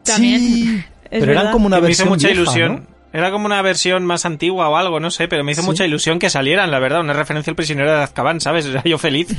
[0.04, 0.40] también.
[0.42, 0.84] Sí,
[1.20, 1.52] Pero eran verdad.
[1.52, 2.74] como una Que me hizo versión mucha vieja, ilusión.
[2.88, 2.94] ¿no?
[3.20, 5.68] Era como una versión más antigua o algo, no sé, pero me hizo Sí.
[5.68, 7.02] mucha ilusión que salieran, la verdad.
[7.02, 8.66] Una referencia al prisionero de Azkaban, ¿sabes?
[8.66, 9.28] Era yo feliz.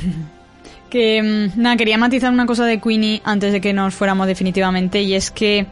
[0.89, 5.01] Que, mm, nada, quería matizar una cosa de Queenie antes de que nos fuéramos definitivamente,
[5.01, 5.65] y es que,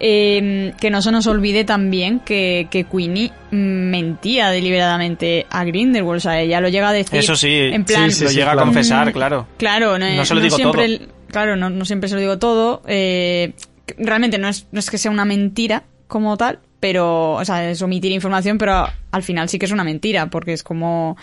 [0.00, 6.18] eh, que no se nos olvide también que, que Queenie mm, mentía deliberadamente a Grindelwald,
[6.18, 8.46] o sea, ella lo llega a decir Eso sí, en plan, Sí, lo sí, llega
[8.52, 8.60] claro.
[8.60, 9.46] a confesar, Mm, claro.
[9.56, 11.08] Claro, no, No se lo digo siempre, todo.
[11.28, 12.82] Claro, no, no siempre se lo digo todo.
[12.86, 13.52] eh,
[13.98, 17.82] realmente no es, no es que sea una mentira como tal, pero, o sea, es
[17.82, 21.16] omitir información, pero al final sí que es una mentira, porque es como...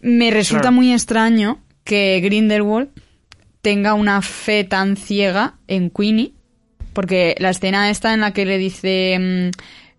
[0.00, 0.76] Me resulta Claro.
[0.76, 2.88] muy extraño que Grindelwald
[3.60, 6.32] tenga una fe tan ciega en Queenie,
[6.92, 9.50] porque la escena esta en la que le dice...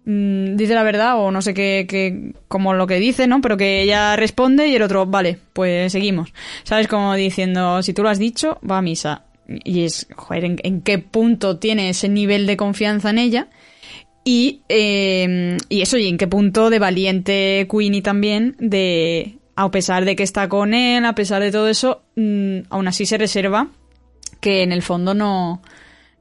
[0.06, 3.42] mm, mm, dice la verdad o no sé qué, qué- como lo que dice, ¿no?
[3.42, 6.34] Pero que ella responde y el otro, vale, pues seguimos.
[6.64, 6.88] ¿Sabes?
[6.88, 9.24] Como diciendo, si tú lo has dicho, va a misa.
[9.48, 13.48] Y es, joder, ¿en, en qué punto tiene ese nivel de confianza en ella?
[14.24, 20.06] Y, eh, y eso, y en qué punto de valiente Queenie también, de, a pesar
[20.06, 23.68] de que está con él, a pesar de todo eso, mm, aún así se reserva
[24.40, 25.62] que en el fondo no,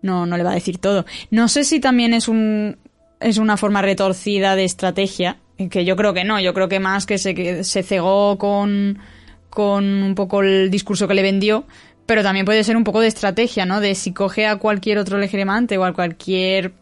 [0.02, 1.06] no, no le va a decir todo.
[1.30, 2.76] No sé si también es un,
[3.20, 5.38] es una forma retorcida de estrategia,
[5.70, 8.98] que yo creo que no, yo creo que más que se, que se cegó con,
[9.48, 11.66] con un poco el discurso que le vendió,
[12.06, 13.80] Pero también puede ser un poco de estrategia, ¿no?
[13.80, 16.72] De si coge a cualquier otro legeremante o a cualquier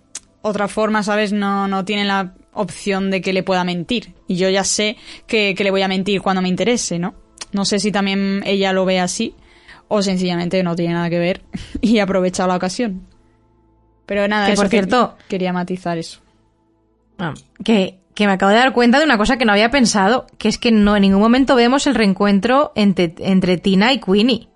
[0.42, 1.32] otra forma, ¿sabes?
[1.32, 4.14] No, no tiene la opción de que le pueda mentir.
[4.26, 7.14] Y yo ya sé que, que le voy a mentir cuando me interese, ¿no?
[7.52, 9.34] No sé si también ella lo ve así
[9.88, 11.42] o sencillamente no tiene nada que ver
[11.80, 13.02] y ha aprovechado la ocasión.
[14.06, 16.20] Pero nada, Que, por cierto- quería matizar eso.
[17.18, 20.26] Ah, que, que me acabo de dar cuenta de una cosa que no había pensado,
[20.38, 24.48] que es que no en ningún momento vemos el reencuentro entre, entre Tina y Queenie.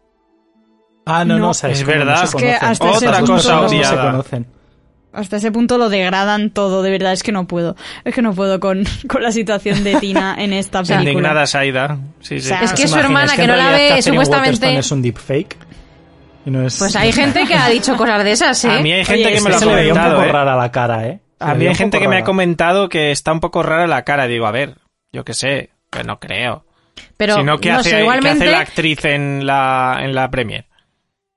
[1.07, 1.51] Ah, no, no, No.
[1.51, 2.17] o sea, Es como no verdad.
[2.19, 2.69] se Es que conocen.
[2.69, 4.47] hasta ese Otra punto cosa No se conocen.
[5.13, 7.77] Hasta ese punto lo degradan todo, de verdad, es que no puedo.
[8.05, 11.11] Es que no puedo con, con la situación de Tina en esta película.
[11.11, 11.99] Indignada Saida.
[12.21, 12.47] Sí, sí.
[12.47, 14.91] O sea, Es que ¿Os su hermana, que no la ve, Catherine supuestamente- Waterston es
[14.93, 15.57] un deepfake?
[16.47, 16.79] Y no es...
[16.79, 18.71] Pues hay gente que ha dicho cosas de esas, ¿eh?
[18.71, 20.33] A mí hay gente Oye, que me lo ha veía un comentado, poco ¿eh?
[20.33, 21.21] rara la cara, ¿eh?
[21.39, 24.03] Se A mí hay gente que me ha comentado que está un poco rara la
[24.03, 24.27] cara.
[24.27, 24.75] Digo, a ver,
[25.13, 26.65] yo qué sé, pues no creo.
[27.17, 28.45] Pero Sino que no hace, sé, que igualmente.
[28.45, 30.67] hace la actriz en la, en la premier.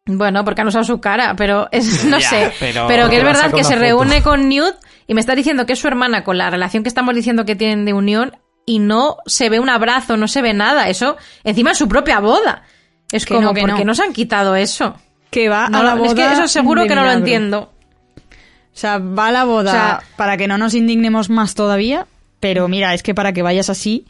[0.07, 2.51] Bueno, porque han usado su cara, pero es, no Ya, sé.
[2.59, 3.79] pero- Pero, que es verdad que se foto.
[3.81, 6.89] reúne con Newt y me está diciendo que es su hermana con la relación que
[6.89, 10.53] estamos diciendo que tienen de unión y no se ve un abrazo, no se ve
[10.53, 10.89] nada.
[10.89, 12.63] Eso, encima en su propia boda.
[13.11, 13.91] Es Que como, no, que ¿por qué no.
[13.91, 14.95] nos han quitado eso?
[15.29, 17.71] Que va No, a la boda es que eso seguro que no lo entiendo.
[18.17, 22.05] O sea, va a la boda O sea- para que no nos indignemos más todavía,
[22.39, 24.05] pero mira, es que para que vayas así,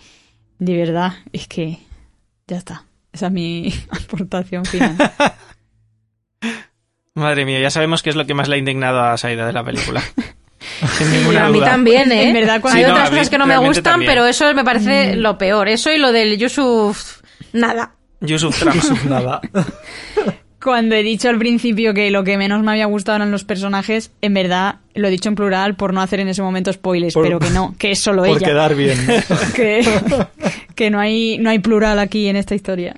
[0.60, 1.80] de verdad, es que
[2.48, 2.84] ya está.
[3.14, 4.96] Esa es mi aportación final.
[7.18, 9.54] Madre mía, ya sabemos qué es lo que más le ha indignado a Saida de
[9.54, 10.02] la película.
[10.98, 11.72] Sin ninguna a mí duda.
[11.72, 12.28] también, ¿eh?
[12.30, 14.12] En verdad, cuando- Hay no, otras mí cosas que no me gustan, también.
[14.12, 15.68] pero eso me parece lo peor.
[15.68, 17.22] Eso y lo del Yusuf...
[17.54, 17.94] Nada.
[18.22, 18.76] Yusuf Trump.
[19.06, 19.42] Nada.
[20.64, 24.12] Cuando he dicho al principio que lo que menos me había gustado eran los personajes,
[24.22, 27.24] en verdad lo he dicho en plural por no hacer en ese momento spoilers, Por-
[27.24, 28.48] pero que no, que es solo Por ella.
[28.48, 28.98] quedar bien.
[29.56, 29.88] Que,
[30.76, 32.96] que no hay no hay plural aquí en esta historia.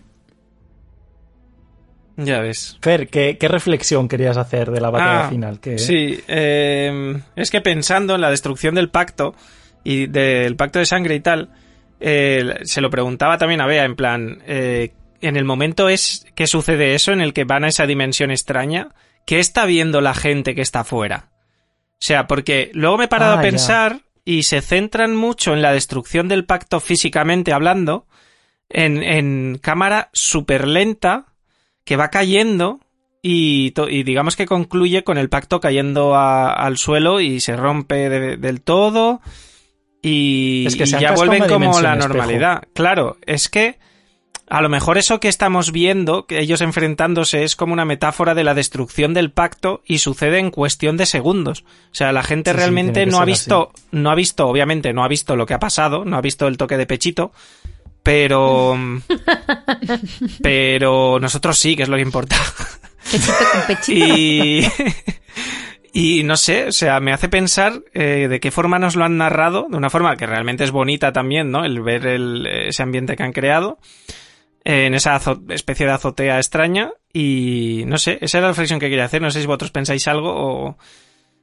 [2.26, 2.78] Ya ves.
[2.82, 5.60] Fer, ¿qué, qué reflexión querías hacer de la batalla Ah, final?
[5.78, 9.36] Sí, eh, es que pensando en la destrucción del pacto
[9.84, 11.50] y del pacto de sangre y tal,
[12.00, 16.48] eh, se lo preguntaba también a Bea, en plan, eh, en el momento es que
[16.48, 18.90] sucede eso, en el que van a esa dimensión extraña,
[19.26, 21.30] ¿qué está viendo la gente que está fuera?
[21.94, 23.50] O sea, porque luego me he parado Ah, a ya.
[23.50, 28.06] pensar y se centran mucho en la destrucción del pacto físicamente hablando,
[28.70, 31.26] en, en cámara súper lenta,
[31.90, 32.80] que va cayendo
[33.24, 38.38] y, digamos que concluye con el pacto cayendo a- al suelo y se rompe de-
[38.38, 39.22] del todo
[40.04, 42.08] y, Es que y se han ya vuelven como la espejo.
[42.14, 42.64] normalidad.
[42.76, 43.80] Claro, es que
[44.48, 48.44] a lo mejor eso que estamos viendo, que ellos enfrentándose, es como una metáfora de
[48.44, 51.64] la destrucción del pacto y sucede en cuestión de segundos.
[51.92, 55.08] O sea, la gente Sí, realmente no ha visto, no ha visto, obviamente, no ha
[55.08, 57.32] visto lo que ha pasado, no ha visto el toque de pechito,
[58.04, 58.78] pero,
[60.42, 62.36] pero nosotros sí, que es lo que importa.
[63.12, 64.16] Pechito con pechito.
[64.18, 64.66] Y,
[65.92, 69.18] y no sé, o sea, me hace pensar eh, de qué forma nos lo han
[69.18, 71.66] narrado, de una forma que realmente es bonita también, ¿no?
[71.66, 73.80] El ver el- ese ambiente que han creado
[74.64, 75.20] eh, en esa
[75.50, 79.32] especie de azotea extraña y no sé, esa era la reflexión que quería hacer, no
[79.32, 80.78] sé si vosotros pensáis algo o...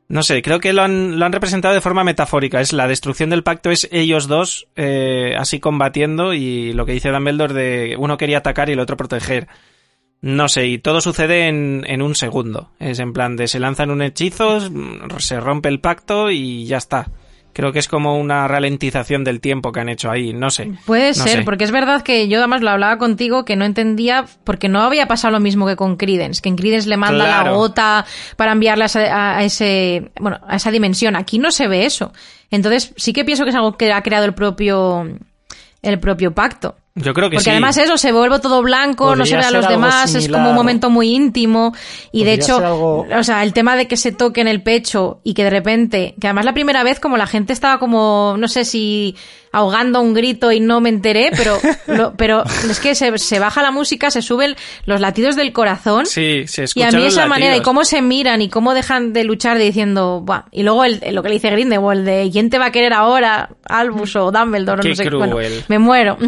[0.09, 2.60] No sé, creo que lo han, lo han representado de forma metafórica.
[2.60, 7.10] Es la destrucción del pacto, es ellos dos eh, así combatiendo y lo que dice
[7.10, 9.49] Dumbledore de uno quería atacar y el otro proteger.
[10.20, 12.70] No sé, y todo sucede en, en un segundo.
[12.78, 14.60] Es en plan de se lanzan un hechizo,
[15.18, 17.09] se rompe el pacto y ya está.
[17.57, 20.73] Creo que es como una ralentización del tiempo que han hecho ahí, no sé.
[20.85, 21.43] Puede No ser, sé.
[21.43, 25.09] porque es verdad que yo además lo hablaba contigo que no entendía, porque no había
[25.09, 28.05] pasado lo mismo que con Credence, que en Credence le manda la gota
[28.36, 31.17] para enviarla a, a ese, bueno, a esa dimensión.
[31.17, 32.12] Aquí no se ve eso.
[32.51, 35.09] Entonces sí que pienso que es algo que ha creado el propio,
[35.81, 36.76] el propio pacto.
[36.99, 37.50] Yo creo que Porque sí.
[37.50, 40.55] además eso, se vuelve todo blanco, no se ve a los demás, es como un
[40.57, 41.75] momento muy íntimo.
[42.10, 45.20] Y de hecho, algo- o sea, el tema de que se toque en el pecho
[45.23, 48.49] y que de repente, que además la primera vez como la gente estaba como, no
[48.49, 49.15] sé si
[49.57, 53.62] ahogando un grito y no me enteré, pero, lo- pero es que se, se baja
[53.62, 54.55] la música, se suben
[54.85, 56.07] los latidos del corazón.
[56.07, 59.25] Sí, se Y a mí esa manera y cómo se miran y cómo dejan de
[59.25, 60.43] luchar diciendo, Buah.
[60.52, 63.49] y luego el, lo que le dice Grindelwald de ¿quién te va a querer ahora?
[63.68, 65.65] Albus o Dumbledore, Qué no sé Bueno, cruel.
[65.68, 66.18] me muero.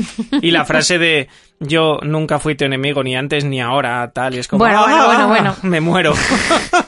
[0.43, 1.29] Y la frase de
[1.61, 4.97] yo nunca fui tu enemigo ni antes ni ahora, tal, y es como Bueno, bueno,
[5.03, 5.57] "Ah, bueno, bueno".
[5.63, 6.15] me muero.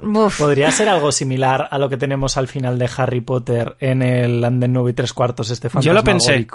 [0.00, 0.38] Uf.
[0.38, 4.44] Podría ser algo similar a lo que tenemos al final de Harry Potter en el
[4.44, 6.46] Anden 9 y 3 cuartos, este Yo lo pensé.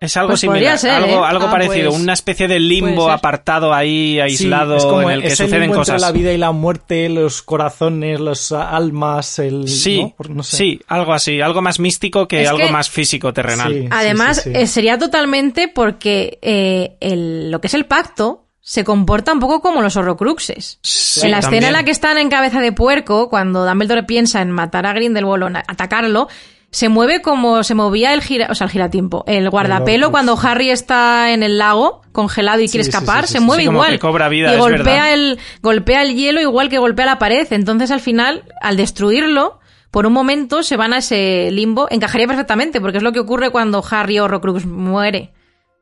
[0.00, 1.26] Es algo Pues similar, podría ser, algo, ¿eh?
[1.26, 5.16] algo Ah, parecido, pues, una especie de limbo apartado ahí, aislado, Sí, es como en
[5.16, 6.00] el que ese suceden limbo entre cosas.
[6.00, 9.66] la vida y la muerte, los corazones, las almas, el...
[9.66, 10.14] Sí, ¿no?
[10.16, 10.56] Por- no sé.
[10.56, 13.72] sí, algo así, algo más místico que Es algo que- más físico, terrenal.
[13.72, 14.56] Sí, Además, sí, sí, sí.
[14.60, 19.62] eh, sería totalmente porque eh, el- lo que es el pacto se comporta un poco
[19.62, 20.78] como los horrocruxes.
[20.82, 24.42] Sí, en la escena en la que están en cabeza de puerco, cuando Dumbledore piensa
[24.42, 26.28] en matar a Grindelwald o en atacarlo,
[26.70, 30.68] se mueve como se movía el gira, o sea, el giratiempo, el guardapelo cuando Harry
[30.68, 34.28] está en el lago congelado y quiere Sí, escapar, sí, sí, se mueve igual cobra
[34.28, 35.14] vida, y golpea verdad.
[35.14, 37.46] el golpea el hielo igual que golpea la pared.
[37.50, 41.88] Entonces, al final, al destruirlo, por un momento se van a ese limbo.
[41.90, 45.32] Encajaría perfectamente, porque es lo que ocurre cuando Harry Horrocrux muere.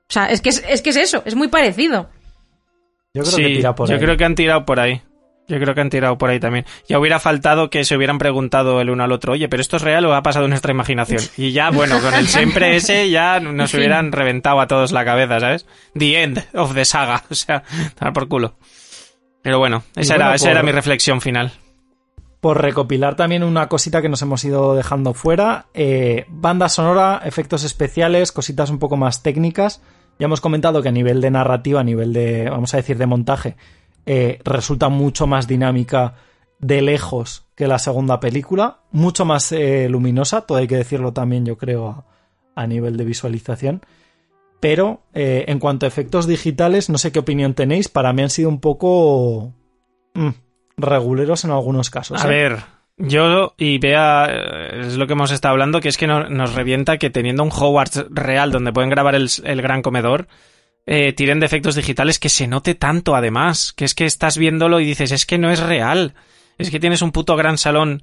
[0.08, 2.10] O sea, es que es, es que es eso, es muy parecido.
[3.16, 4.00] Yo creo sí, que tira por yo ahí.
[4.00, 5.02] creo que han tirado por ahí.
[5.48, 6.66] Yo creo que han tirado por ahí también.
[6.88, 9.82] Ya hubiera faltado que se hubieran preguntado el uno al otro, oye, pero esto es
[9.82, 11.22] real o ha pasado en nuestra imaginación.
[11.36, 15.40] Y ya, bueno, con el siempre ese ya nos hubieran reventado a todos la cabeza,
[15.40, 15.66] ¿sabes?
[15.96, 17.22] The end of the saga.
[17.30, 17.62] O sea,
[17.98, 18.54] dar por culo.
[19.42, 21.52] Pero bueno, esa, era, esa era mi reflexión final.
[22.40, 27.62] Por recopilar también una cosita que nos hemos ido dejando fuera, eh, banda sonora, efectos
[27.62, 29.80] especiales, cositas un poco más técnicas.
[30.18, 33.06] Ya hemos comentado que a nivel de narrativa, a nivel de, vamos a decir, de
[33.06, 33.56] montaje,
[34.06, 36.14] eh, resulta mucho más dinámica
[36.58, 41.44] de lejos que la segunda película, mucho más eh, luminosa, todo hay que decirlo también,
[41.44, 42.04] yo creo, a,
[42.54, 43.82] a nivel de visualización.
[44.58, 48.30] Pero eh, en cuanto a efectos digitales, no sé qué opinión tenéis, para mí han
[48.30, 49.52] sido un poco
[50.14, 50.30] mm,
[50.78, 52.24] reguleros en algunos casos.
[52.24, 52.58] A ver,
[52.96, 56.54] yo y vea, eh, es lo que hemos estado hablando, que es que no- nos
[56.54, 60.28] revienta que teniendo un Hogwarts real donde pueden grabar el, el gran comedor,
[60.86, 64.80] eh, tiren de efectos digitales que se note tanto además, que es que estás viéndolo
[64.80, 66.14] y dices, es que no es real,
[66.58, 68.02] es que tienes un puto gran salón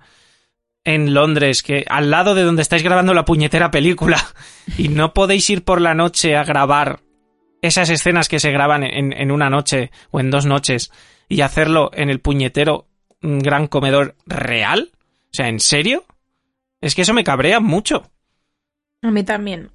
[0.83, 4.17] en Londres, que al lado de donde estáis grabando la puñetera película,
[4.77, 6.99] y no podéis ir por la noche a grabar
[7.61, 10.91] esas escenas que se graban en, en una noche o en dos noches
[11.29, 12.87] y hacerlo en el puñetero
[13.23, 14.91] mm, gran comedor real?
[14.93, 16.05] O sea, ¿en serio?
[16.81, 18.03] Es que eso me cabrea mucho.
[19.01, 19.71] A mí también.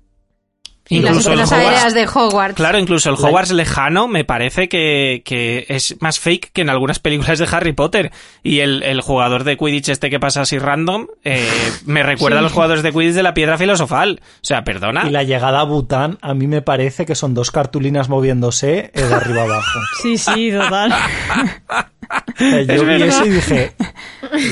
[0.90, 2.54] Y las el Hogwarts- de Hogwarts.
[2.56, 6.98] Claro, incluso el Hogwarts lejano me parece que, que es más fake que en algunas
[6.98, 8.10] películas de Harry Potter.
[8.42, 11.46] Y el, el jugador de Quidditch este que pasa así random eh,
[11.84, 14.20] me recuerda a los jugadores de Quidditch de la piedra filosofal.
[14.22, 15.06] O sea, perdona.
[15.06, 19.02] Y la llegada a Bután, a mí me parece que son dos cartulinas moviéndose eh,
[19.02, 19.78] de arriba abajo.
[20.02, 20.94] Sí, sí, total.
[22.36, 23.72] Sea, yo Es vi eso y dije,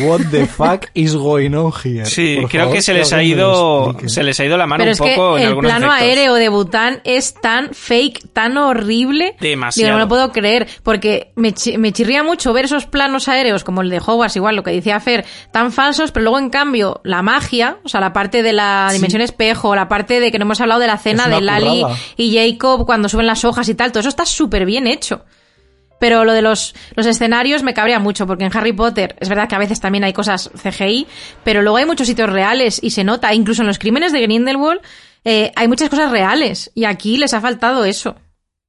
[0.02, 2.04] What the fuck is going on here?
[2.06, 4.84] Sí, Por creo favor, que se les ha ido se les ha ido la mano
[4.84, 6.00] Pero un es que poco en el plano efectos.
[6.02, 9.36] aéreo de Bután es tan fake, tan horrible.
[9.40, 9.86] Demasiado.
[9.88, 10.66] Digo, no lo puedo creer.
[10.82, 14.56] Porque me, chi- me chirría mucho ver esos planos aéreos, como el de Hogwarts, igual
[14.56, 18.12] lo que decía Fer, tan falsos, pero luego en cambio la magia, o sea, la
[18.12, 21.28] parte de la dimensión espejo, la parte de que no hemos hablado de la cena
[21.28, 21.96] de Lali currada.
[22.16, 25.24] y Jacob cuando suben las hojas y tal, todo eso está súper bien hecho.
[25.98, 29.48] Pero lo de los, los escenarios me cabrea mucho, porque en Harry Potter es verdad
[29.48, 31.06] que a veces también hay cosas CGI,
[31.42, 34.80] pero luego hay muchos sitios reales y se nota, incluso en los crímenes de Grindelwald,
[35.24, 38.16] eh, hay muchas cosas reales y aquí les ha faltado eso.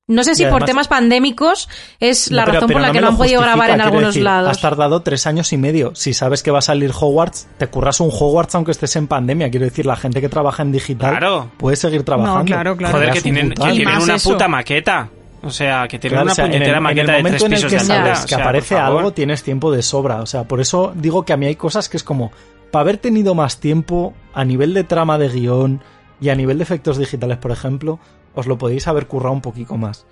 [0.10, 1.68] No sé si por temas pandémicos
[2.00, 3.82] es la No, pero- razón pero por la no que no han podido grabar en
[3.82, 4.52] algunos decir, lados.
[4.52, 5.96] Has tardado tres años y medio.
[5.96, 9.50] Si sabes que va a salir Hogwarts, te curras un Hogwarts aunque estés en pandemia.
[9.52, 11.52] Quiero decir, la gente que trabaja en digital Claro.
[11.58, 12.40] puede seguir trabajando.
[12.40, 12.94] No, claro, claro.
[12.94, 13.62] Joder, que tienen, que
[14.02, 14.30] una eso.
[14.32, 15.10] puta maqueta.
[15.48, 17.24] O sea, que tienen Claro, una o sea, en puñetera en el maqueta de tres
[17.24, 18.14] momento en el pisos que de sabes altura.
[18.14, 20.22] O que sea, por aparece algo, tienes tiempo de sobra.
[20.22, 22.32] O sea, por eso digo que a mí hay cosas que es como,
[22.72, 25.82] para haber tenido más tiempo a nivel de trama de guion
[26.20, 28.00] y a nivel de efectos digitales, por ejemplo,
[28.36, 30.06] os lo podéis haber currado un poquito más.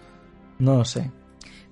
[0.57, 1.11] No lo sé.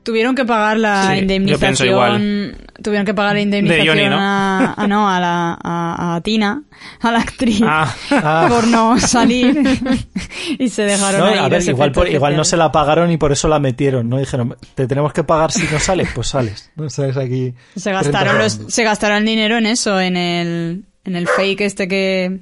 [0.03, 2.57] Tuvieron que pagar la Sí, yo pienso indemnización.
[2.83, 4.17] Tuvieron que pagar la indemnización Johnny, ¿no?
[4.19, 6.64] a, a- no, a, la, a, a Tina,
[6.99, 8.45] a la actriz, Ah, Ah.
[8.49, 9.57] por no salir.
[10.59, 13.09] y se dejaron No, ahí a ver, los igual, por- igual no se la pagaron
[13.11, 14.17] y por eso la metieron, ¿no?
[14.19, 16.69] Dijeron, te tenemos que pagar si no sales, pues sales.
[16.75, 17.53] No sabes aquí.
[17.75, 21.61] Se gastaron, 30 los, se gastaron el dinero en eso, en el, en el fake
[21.61, 22.40] este que,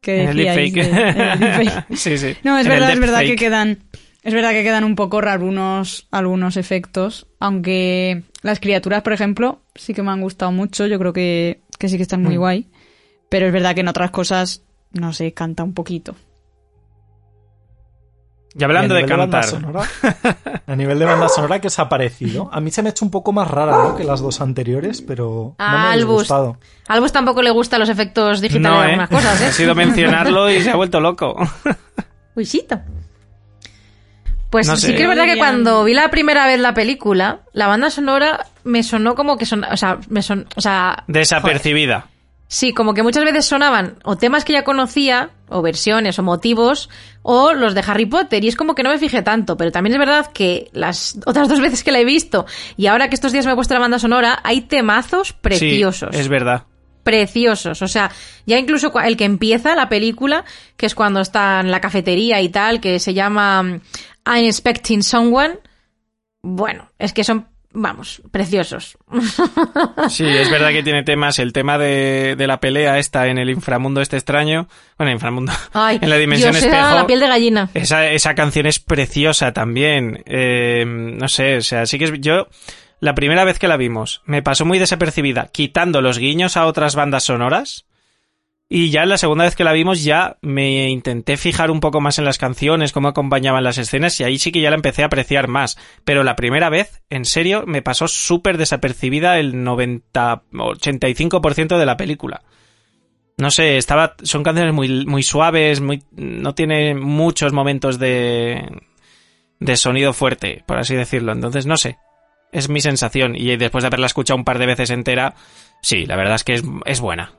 [0.00, 0.92] que en el decíais deepfake.
[0.94, 1.84] de- en el deepfake.
[1.96, 2.36] sí, sí.
[2.44, 3.78] No, es En verdad, es verdad que quedan,
[4.22, 9.60] es verdad que quedan un poco raros algunos, algunos efectos, aunque las criaturas, por ejemplo,
[9.74, 12.40] sí que me han gustado mucho, yo creo que, que sí que están muy Mm.
[12.40, 12.70] guay,
[13.28, 16.14] pero es verdad que en otras cosas, no sé, canta un poquito.
[18.54, 19.44] Y hablando Y de cantar.
[19.44, 19.80] sonora,
[20.66, 22.50] a nivel de banda sonora, ¿qué os ha parecido?
[22.52, 23.96] A mí se me ha hecho un poco más rara, ¿no?
[23.96, 26.14] Que las dos anteriores, pero no me ha Albus.
[26.24, 26.58] gustado.
[26.86, 28.90] A Albus tampoco le gustan los efectos digitales No, de ¿eh?
[28.90, 29.44] algunas cosas, ¿eh?
[29.48, 31.34] Ha sido mencionarlo y se ha vuelto loco.
[32.36, 32.78] Uysito.
[34.52, 34.94] Pues No sí sé.
[34.94, 38.82] que es verdad que cuando vi la primera vez la película, la banda sonora me
[38.82, 42.06] sonó como que son, o sea, me son, o sea, Desapercibida.
[42.48, 46.90] sí, como que muchas veces sonaban o temas que ya conocía, o versiones, o motivos,
[47.22, 49.94] o los de Harry Potter, y es como que no me fijé tanto, pero también
[49.94, 52.44] es verdad que las otras dos veces que la he visto,
[52.76, 56.20] y ahora que estos días me he puesto la banda sonora, hay temazos preciosos Sí,
[56.20, 56.64] es verdad.
[57.02, 57.82] preciosos.
[57.82, 58.10] O sea,
[58.46, 60.44] ya incluso el que empieza la película,
[60.76, 63.80] que es cuando está en la cafetería y tal, que se llama
[64.24, 65.58] I'm Expecting Someone,
[66.42, 68.96] bueno, es que son, vamos, preciosos.
[70.08, 73.50] Sí, es verdad que tiene temas, el tema de, de la pelea esta en el
[73.50, 74.68] inframundo este extraño,
[74.98, 76.94] bueno, inframundo, Ay, en la dimensión Dios, espejo.
[76.94, 77.70] la piel de gallina.
[77.74, 80.22] Esa, esa canción es preciosa también.
[80.26, 82.48] Eh, no sé, o sea, sí que es, yo,
[83.00, 86.94] la primera vez que la vimos, me pasó muy desapercibida, quitando los guiños a otras
[86.94, 87.86] bandas sonoras.
[88.74, 92.18] Y ya la segunda vez que la vimos ya me intenté fijar un poco más
[92.18, 95.06] en las canciones, cómo acompañaban las escenas y ahí sí que ya la empecé a
[95.08, 95.76] apreciar más.
[96.06, 101.98] Pero la primera vez, en serio, me pasó súper desapercibida el 90, 85% de la
[101.98, 102.44] película.
[103.36, 108.70] No sé, estaba, son canciones muy, muy suaves, muy, no tiene muchos momentos de,
[109.60, 111.32] de sonido fuerte, por así decirlo.
[111.32, 111.98] Entonces, no sé.
[112.52, 113.36] Es mi sensación.
[113.36, 115.34] Y después de haberla escuchado un par de veces entera,
[115.82, 117.32] sí, la verdad es que es, es buena.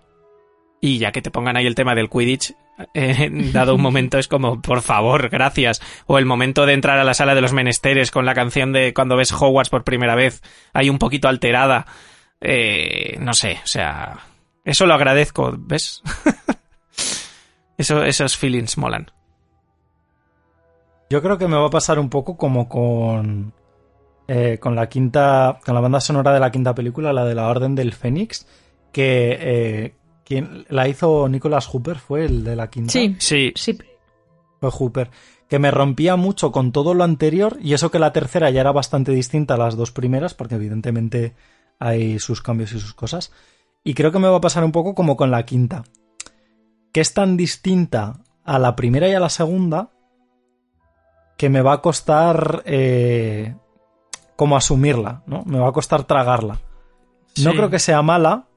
[0.85, 2.55] Y ya que te pongan ahí el tema del Quidditch,
[2.93, 5.81] eh, dado un momento es como, por favor, gracias.
[6.07, 8.93] O el momento de entrar a la sala de los menesteres con la canción de
[8.93, 11.85] cuando ves Hogwarts por primera vez, ahí un poquito alterada.
[12.41, 14.19] Eh, no sé, o sea,
[14.65, 16.03] eso lo agradezco, ¿ves?
[17.77, 19.09] eso, esos feelings molan.
[21.09, 23.53] Yo creo que me va a pasar un poco como con.
[24.27, 25.61] eh, con la quinta.
[25.65, 28.45] con la banda sonora de la quinta película, la de la Orden del Fénix.
[28.91, 29.37] Que.
[29.39, 29.93] eh,
[30.33, 32.91] quien la hizo Nicholas Hooper fue el de la quinta.
[32.91, 33.15] Sí.
[33.19, 33.77] Sí, Sí.
[34.59, 35.11] Fue Hooper.
[35.47, 37.57] Que me rompía mucho con todo lo anterior.
[37.61, 40.33] Y eso que la tercera ya era bastante distinta a las dos primeras.
[40.33, 41.35] Porque evidentemente
[41.79, 43.31] hay sus cambios y sus cosas.
[43.83, 45.83] Y creo que me va a pasar un poco como con la quinta.
[46.91, 49.91] Que es tan distinta a la primera y a la segunda
[51.37, 53.55] que me va a costar eh,
[54.35, 55.43] como asumirla, ¿no?
[55.45, 56.59] Me va a costar tragarla.
[57.41, 58.47] No creo que sea mala,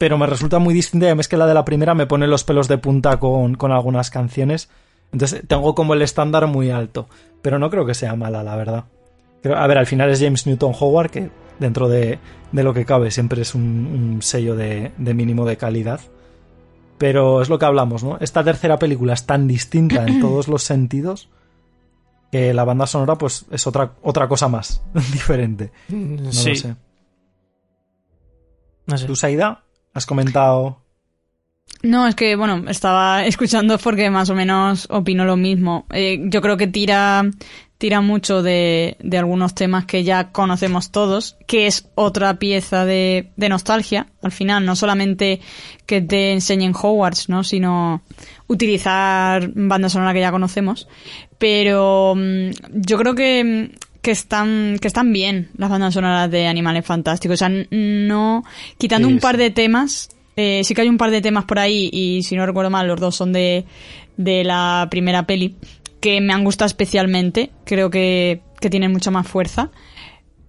[0.00, 2.42] pero me resulta muy distinta y además que la de la primera me pone los
[2.42, 4.70] pelos de punta con, con algunas canciones.
[5.12, 7.06] Entonces tengo como el estándar muy alto,
[7.42, 8.84] pero no creo que sea mala, la verdad.
[9.42, 12.18] Creo- a ver, al final es James Newton Howard, que dentro de,
[12.50, 13.62] de lo que cabe siempre es un,
[14.14, 16.00] un sello de, de mínimo de calidad.
[16.96, 18.16] Pero es lo que hablamos, ¿no?
[18.20, 21.28] Esta tercera película es tan distinta en todos los sentidos
[22.32, 25.72] que la banda sonora pues es otra, otra cosa más diferente.
[25.90, 26.48] No sí.
[26.50, 26.76] lo sé.
[28.86, 29.06] No sé.
[29.06, 29.64] ¿Tú, Saida?
[30.00, 30.78] ¿Has comentado?
[31.82, 35.84] No, es que, bueno, estaba escuchando porque más o menos opino lo mismo.
[35.90, 37.22] Eh, yo creo que tira,
[37.76, 43.30] tira mucho de, de algunos temas que ya conocemos todos, que es otra pieza de,
[43.36, 45.42] de nostalgia, al final, no solamente
[45.84, 47.44] que te enseñen Hogwarts, ¿no?
[47.44, 48.00] Sino
[48.46, 50.88] utilizar banda sonora que ya conocemos.
[51.36, 53.70] Pero mm, yo creo que,
[54.02, 57.34] que están, que están bien las bandas sonoras de Animales Fantásticos.
[57.34, 58.44] O sea, no,
[58.78, 61.58] quitando Sí, un par de temas, eh, sí que hay un par de temas por
[61.58, 63.64] ahí y si no recuerdo mal, los dos son de,
[64.16, 65.56] de la primera peli
[66.00, 67.50] que me han gustado especialmente.
[67.64, 69.70] Creo que, que tienen mucha más fuerza.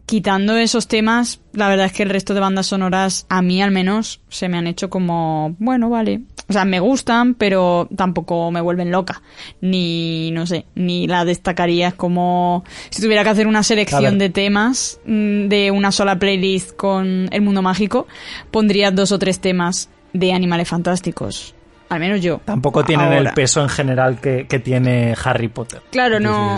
[0.06, 3.72] Quitando esos temas, la verdad es que el resto de bandas sonoras, a mí al
[3.72, 6.22] menos, se me han hecho como, bueno, vale.
[6.52, 9.22] O sea, me gustan, pero tampoco me vuelven loca.
[9.62, 15.00] Ni, no sé, ni la destacaría como si tuviera que hacer una selección de temas
[15.06, 18.06] mm, de una sola playlist con el mundo mágico,
[18.52, 21.56] pondría dos o tres temas de animales fantásticos.
[21.88, 22.42] Al menos yo.
[22.44, 23.30] Tampoco tienen Ahora.
[23.30, 25.82] el peso en general que, que tiene Harry Potter.
[25.90, 26.58] Claro, no.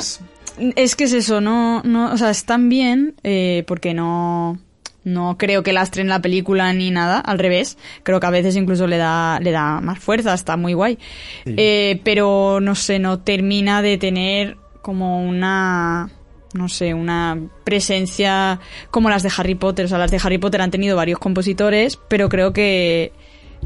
[0.75, 4.57] Es que es eso, no, no, o sea, están bien, eh, porque no,
[5.03, 7.77] no creo que lastren la película ni nada, al revés.
[8.03, 10.98] Creo que a veces incluso le da, le da más fuerza, está muy guay.
[11.45, 11.53] Sí.
[11.57, 16.09] Eh, pero no sé, no termina de tener como una,
[16.53, 18.59] no sé, una presencia
[18.91, 19.85] como las de Harry Potter.
[19.85, 23.11] O sea, las de Harry Potter han tenido varios compositores, pero creo que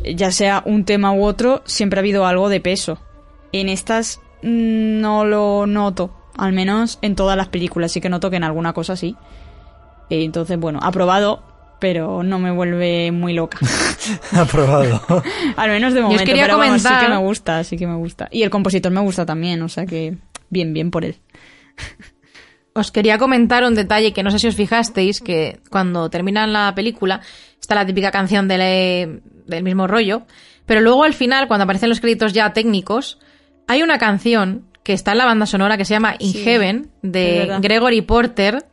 [0.04, 3.00] ya sea un tema u otro, siempre ha habido algo de peso.
[3.52, 8.30] En estas mm, no lo noto, al menos en todas las películas, sí que noto
[8.30, 9.16] que en alguna cosa sí.
[10.10, 11.44] Eh, Entonces, bueno, aprobado,
[11.80, 13.60] pero no me vuelve muy loca.
[14.34, 15.02] aprobado.
[15.58, 17.88] al menos de os momento, quería pero vamos, sí comentar- que me gusta, sí que
[17.88, 18.28] me gusta.
[18.32, 20.18] Y el compositor me gusta también, o sea que
[20.50, 21.18] bien, bien por él.
[22.74, 26.74] Os quería comentar un detalle que no sé si os fijasteis, que cuando terminan la
[26.76, 27.22] película
[27.60, 30.24] está la típica canción de del mismo rollo,
[30.66, 33.18] pero luego al final, cuando aparecen los créditos ya técnicos,
[33.68, 36.92] hay una canción que está en la banda sonora que se llama In Sí, Heaven,
[37.02, 37.58] de.
[37.62, 38.66] Gregory Porter,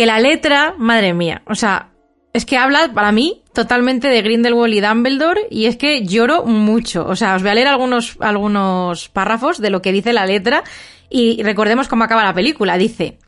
[0.00, 1.90] que la letra, madre mía, o sea,
[2.32, 7.04] es que habla para mí totalmente de Grindelwald y Dumbledore y es que lloro mucho.
[7.06, 10.64] O sea, os voy a leer algunos, algunos párrafos de lo que dice la letra
[11.10, 12.78] y recordemos cómo acaba la película.
[12.78, 13.18] Dice,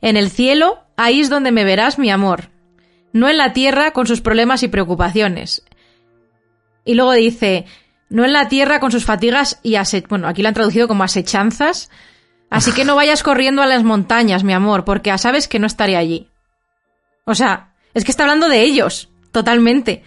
[0.00, 2.48] en el cielo, ahí es donde me verás, mi amor.
[3.12, 5.62] No en la tierra con sus problemas y preocupaciones.
[6.86, 7.66] Y luego dice,
[8.08, 11.04] no en la tierra con sus fatigas y ase bueno, aquí lo han traducido como
[11.04, 11.90] asechanzas.
[12.50, 15.66] Así que no vayas corriendo a las montañas, mi amor, porque ya sabes que no
[15.66, 16.28] estaré allí.
[17.24, 20.02] O sea, es que está hablando de ellos, totalmente.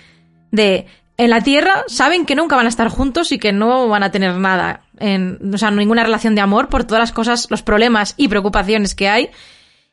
[0.52, 0.88] De,
[1.18, 4.12] en la Tierra saben que nunca van a estar juntos y que no van a
[4.12, 8.16] tener nada, en, o sea, ninguna relación de amor por todas las cosas, los problemas
[8.18, 9.30] y preocupaciones que hay.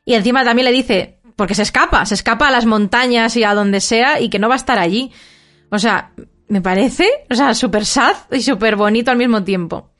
[0.05, 3.53] Y encima también le dice, porque se escapa, se escapa a las montañas y a
[3.53, 5.11] donde sea y que no va a estar allí.
[5.69, 6.11] O sea,
[6.47, 9.91] me parece, o sea, súper sad y súper bonito al mismo tiempo.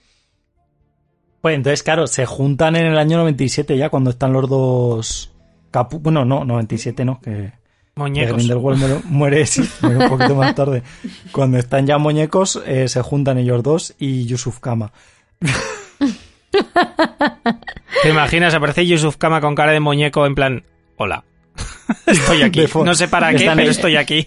[1.42, 5.32] Pues entonces, claro, se juntan en el año 97 ya, cuando están los dos...
[5.72, 7.52] Capu bueno, no, 97 no, que...
[7.96, 8.38] Muñecos.
[8.38, 10.84] Grindelwald muere, muere, sí, muere un poquito más tarde.
[11.34, 14.94] Cuando están ya muñecos, eh, se juntan ellos dos y Yusuf Kama.
[18.04, 18.54] ¿Te imaginas?
[18.54, 20.64] Aparece Yusuf Kama con cara de muñeco en plan,
[20.96, 21.26] hola.
[22.06, 22.66] Estoy aquí.
[22.84, 24.26] No sé para qué, Están pero estoy aquí.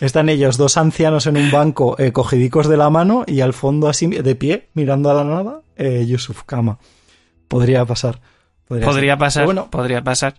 [0.00, 3.88] Están ellos, dos ancianos en un banco, eh, cogidicos de la mano y al fondo
[3.88, 6.78] así, de pie, mirando a la nada, eh, Yusuf Kama.
[7.48, 8.20] Podría pasar.
[8.68, 10.34] Podría, pasar, bueno, podría pasar.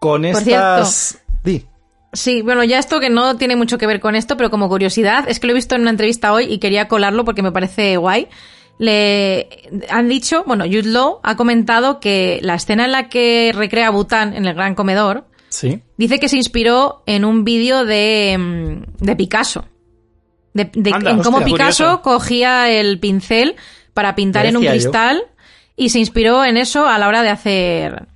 [0.00, 1.18] con Por estas...
[1.44, 1.66] Di.
[2.14, 5.28] Sí, bueno, ya esto que no tiene mucho que ver con esto, pero como curiosidad,
[5.28, 7.98] es que lo he visto en una entrevista hoy y quería colarlo porque me parece
[7.98, 8.28] guay.
[8.78, 9.48] Le
[9.90, 13.90] han dicho, bueno, Jude Law ha comentado que la escena en la que recrea a
[13.90, 15.82] Bután en el gran comedor, Sí.
[15.98, 19.66] dice que se inspiró en un vídeo de, mm, de Picasso.
[20.54, 22.02] De, de- Anda, en cómo hostia, Picasso curioso.
[22.02, 23.56] cogía el pincel
[23.98, 24.70] para pintar en un yo.
[24.70, 25.24] cristal
[25.74, 28.06] y se inspiró en eso a la hora de hacer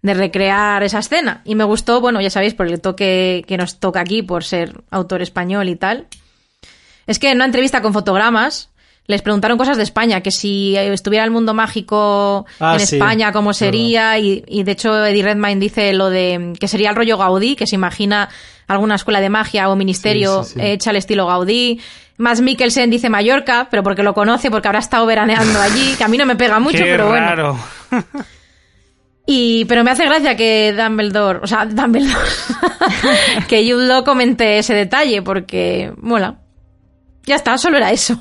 [0.00, 1.42] de recrear esa escena.
[1.44, 4.80] Y me gustó, bueno, ya sabéis, por el toque que nos toca aquí, por ser
[4.92, 6.06] autor español y tal.
[7.08, 8.70] Es que en una entrevista con fotogramas
[9.06, 13.32] les preguntaron cosas de España, que si estuviera el mundo mágico Ah, en sí, España,
[13.32, 17.18] cómo sería, y, y de hecho Eddie Redmayne dice lo de que sería el rollo
[17.18, 18.28] Gaudí, que se imagina
[18.68, 20.66] alguna escuela de magia o ministerio Sí, sí, sí.
[20.66, 21.80] hecha al estilo Gaudí.
[22.18, 26.08] Más Mikkelsen dice Mallorca, pero porque lo conoce, porque habrá estado veraneando allí, que a
[26.08, 27.26] mí no me pega mucho, Qué pero bueno.
[27.26, 27.58] raro.
[29.30, 32.16] Y, pero me hace gracia que Dumbledore, o sea, Dumbledore,
[33.46, 36.38] que Jude Law comente ese detalle, porque mola.
[37.24, 38.18] Ya está, solo era eso.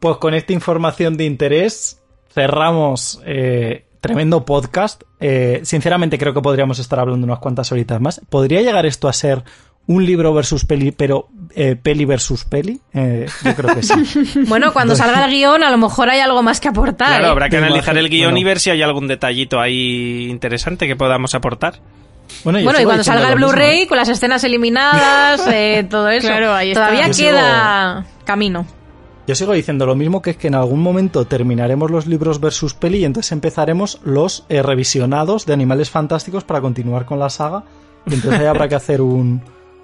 [0.00, 2.00] Pues con esta información de interés
[2.32, 5.02] cerramos eh, tremendo podcast.
[5.20, 8.20] Eh, sinceramente creo que podríamos estar hablando unas cuantas horitas más.
[8.28, 9.44] ¿Podría llegar esto a ser
[9.86, 12.80] un libro versus peli, pero eh, peli versus peli?
[12.92, 13.94] Eh, yo creo que sí.
[14.48, 17.08] Bueno, cuando salga el guion, a lo mejor hay algo más que aportar.
[17.08, 17.30] Claro, ¿eh?
[17.30, 20.96] habrá que Te analizar el guion y ver si hay algún detallito ahí interesante que
[20.96, 21.74] podamos aportar.
[22.44, 23.86] Bueno, Bueno, y cuando salga el Blu-ray, ¿eh?
[23.86, 26.26] con las escenas eliminadas, eh, todo eso.
[26.26, 26.86] Claro, ahí está.
[26.86, 28.66] Todavía Yo sigo- queda camino.
[29.26, 32.74] Yo sigo diciendo lo mismo que es que en algún momento terminaremos los libros versus
[32.74, 37.62] peli y entonces empezaremos los eh, revisionados de Animales Fantásticos para continuar con la saga.
[38.06, 39.40] Y entonces ahí habrá que hacer un,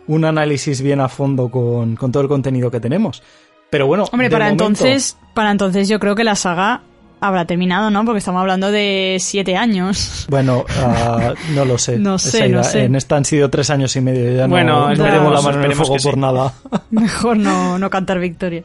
[0.09, 3.23] un análisis bien a fondo con, con todo el contenido que tenemos.
[3.71, 6.81] Pero bueno, Hombre, de para momento- entonces, para entonces yo creo que la saga
[7.21, 8.05] habrá terminado, ¿no?
[8.05, 10.27] Porque estamos hablando de siete años.
[10.31, 11.97] Bueno, ah, no lo sé.
[11.99, 12.65] No sé, no idea.
[12.65, 12.85] sé.
[12.87, 14.33] En esta han sido tres años y medio.
[14.37, 16.09] Ya Bueno, no, no esperemos- la mano en el fuego sí.
[16.09, 16.53] por nada.
[16.91, 18.65] Mejor no, no cantar victoria.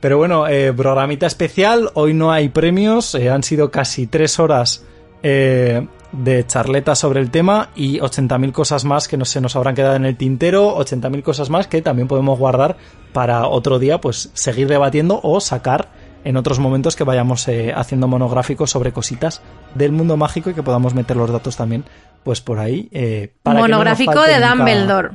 [0.00, 1.90] Pero bueno, eh, programita especial.
[1.94, 3.14] Hoy no hay premios.
[3.14, 4.84] eh, han sido casi tres horas
[5.22, 9.74] eh, de charleta sobre el tema y 80.000 cosas más que no se nos habrán
[9.74, 10.76] quedado en el tintero.
[10.78, 12.76] 80.000 cosas más que también podemos guardar
[13.12, 15.88] para otro día, pues seguir debatiendo o sacar
[16.24, 19.42] en otros momentos que vayamos eh, haciendo monográficos sobre cositas
[19.74, 21.84] del mundo mágico y que podamos meter los datos también,
[22.24, 22.88] pues por ahí.
[22.92, 25.08] eh, para que no Monográfico de nunca- Dumbledore.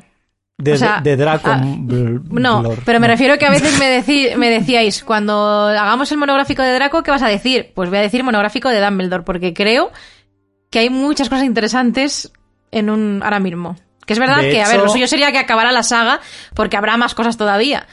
[0.57, 1.49] De, O sea, de Draco.
[1.49, 3.11] ah, No, pero me No.
[3.13, 7.11] refiero que a veces me, decí- me decíais, cuando hagamos el monográfico de Draco, ¿qué
[7.11, 7.71] vas a decir?
[7.75, 9.91] Pues voy a decir monográfico de Dumbledore, porque creo
[10.71, 12.31] que hay muchas cosas interesantes
[12.71, 13.75] en un ahora mismo.
[14.05, 16.21] Que es verdad De que, a ver, lo suyo sería que acabara la saga,
[16.53, 17.87] porque habrá más cosas todavía.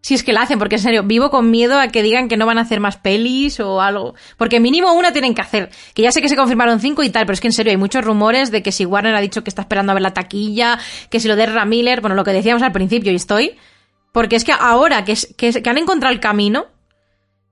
[0.00, 2.36] Si es que la hacen, porque en serio, vivo con miedo a que digan que
[2.36, 4.14] no van a hacer más pelis o algo.
[4.36, 5.70] Porque mínimo una tienen que hacer.
[5.92, 7.76] Que ya sé que se confirmaron cinco y tal, pero es que en serio hay
[7.76, 10.78] muchos rumores de que si Warner ha dicho que está esperando a ver la taquilla,
[11.10, 13.56] que si lo de Ezra Miller, bueno, lo que decíamos al principio y estoy.
[14.12, 16.66] Porque es que ahora que, que, que han encontrado el camino,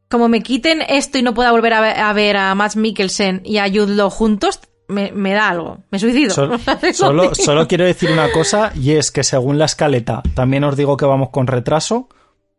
[0.08, 3.42] como me quiten esto y no pueda volver a ver a, ver a Matt Mikkelsen
[3.44, 5.78] y a Jude Law juntos, me, me da algo.
[5.90, 6.34] Me suicido.
[6.94, 7.34] Solo, mismo.
[7.34, 11.06] solo quiero decir una cosa y es que según la escaleta, también os digo que
[11.06, 12.08] vamos con retraso,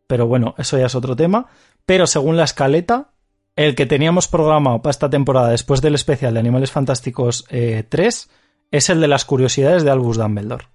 [0.07, 1.47] pero bueno, eso ya es otro tema.
[1.85, 3.11] Pero según la escaleta,
[3.55, 8.29] el que teníamos programado para esta temporada después del especial de Animales Fantásticos eh, 3
[8.71, 10.65] es el de las curiosidades de Albus Dumbledore.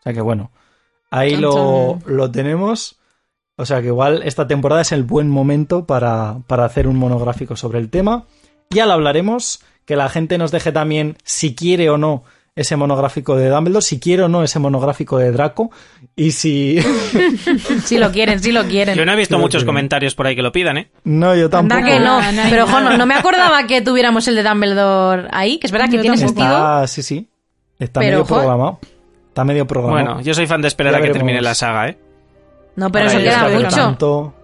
[0.00, 0.50] O sea que bueno,
[1.10, 2.98] ahí lo, lo tenemos.
[3.56, 7.56] O sea que igual esta temporada es el buen momento para, para hacer un monográfico
[7.56, 8.26] sobre el tema.
[8.70, 12.24] Ya lo hablaremos, que la gente nos deje también si quiere o no
[12.60, 15.70] ese monográfico de Dumbledore, si quiero o no ese monográfico de Draco,
[16.16, 16.78] y si...
[17.84, 18.94] Si lo quieren, si lo quieren.
[18.96, 20.90] Yo no he visto muchos comentarios por ahí que lo pidan, ¿eh?
[21.04, 21.80] no, yo tampoco.
[21.80, 22.20] Anda que no.
[22.50, 25.88] Pero ojo, no, no me acordaba que tuviéramos el de Dumbledore ahí, que es verdad
[25.88, 26.40] que Yo tiene tampoco.
[26.40, 26.56] sentido.
[26.58, 27.28] Está, sí, sí.
[27.78, 28.34] Está Pero, medio ojo.
[28.34, 28.78] programado.
[29.28, 30.04] Está medio programado.
[30.06, 31.18] Bueno, yo soy fan de esperar Ya a que veremos.
[31.20, 31.98] termine la saga, ¿eh?
[32.76, 33.76] No, pero Para eso queda mucho.
[33.76, 34.34] Tanto-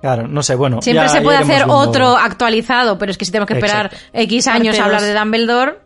[0.00, 0.82] Claro, no sé, bueno.
[0.82, 1.74] Siempre ya- se puede hacer viendo.
[1.76, 4.08] otro actualizado, pero es que si tenemos que esperar Exacto.
[4.18, 5.78] X años a hablar de Dumbledore,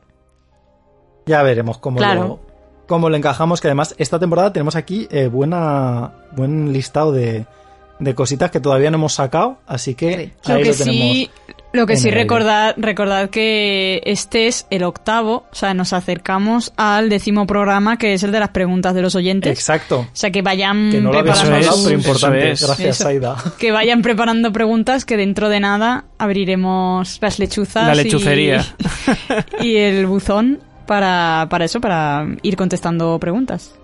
[1.27, 2.21] Ya veremos cómo, Claro.
[2.21, 2.41] lo,
[2.87, 3.61] cómo lo encajamos.
[3.61, 7.47] Que además, esta temporada tenemos aquí eh, buena, buen listado de,
[7.99, 9.59] de cositas que todavía no hemos sacado.
[9.67, 10.85] Así que Lo ahí que lo tenemos.
[10.85, 11.31] sí,
[11.73, 17.11] lo que sí recordad, recordad que este es el octavo, o sea, nos acercamos al
[17.11, 19.51] décimo programa que es el de las preguntas de los oyentes.
[19.59, 20.01] Exacto.
[20.01, 22.51] O sea, que vayan Que no lo habíamos preparando Eso es, hablado, pero sus- importante.
[22.53, 22.69] eso es.
[22.79, 23.09] Gracias, Eso.
[23.09, 23.37] Aida.
[23.59, 28.65] que vayan preparando preguntas que dentro de nada abriremos las lechuzas La y- lechucería.
[29.61, 33.74] y, el buzón para, para eso, para ir contestando preguntas.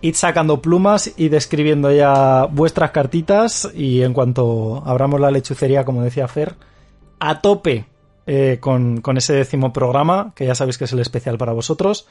[0.00, 3.70] Id sacando plumas y describiendo ya vuestras cartitas.
[3.74, 6.56] Y en cuanto abramos la lechucería, como decía Fer,
[7.18, 7.86] a tope
[8.26, 12.06] eh, con, con ese décimo programa, que ya sabéis que es el especial para vosotros.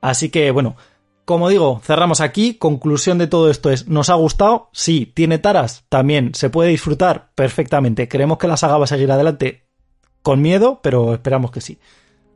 [0.00, 0.76] Así que, bueno,
[1.24, 2.54] como digo, cerramos aquí.
[2.54, 4.68] Conclusión de todo esto es, ¿nos ha gustado?
[4.72, 5.10] Sí.
[5.14, 5.84] ¿Tiene taras?
[5.88, 6.34] También.
[6.34, 7.30] ¿Se puede disfrutar?
[7.34, 8.08] Perfectamente.
[8.08, 9.66] Creemos que la saga va a seguir adelante
[10.22, 11.78] con miedo, pero esperamos que sí.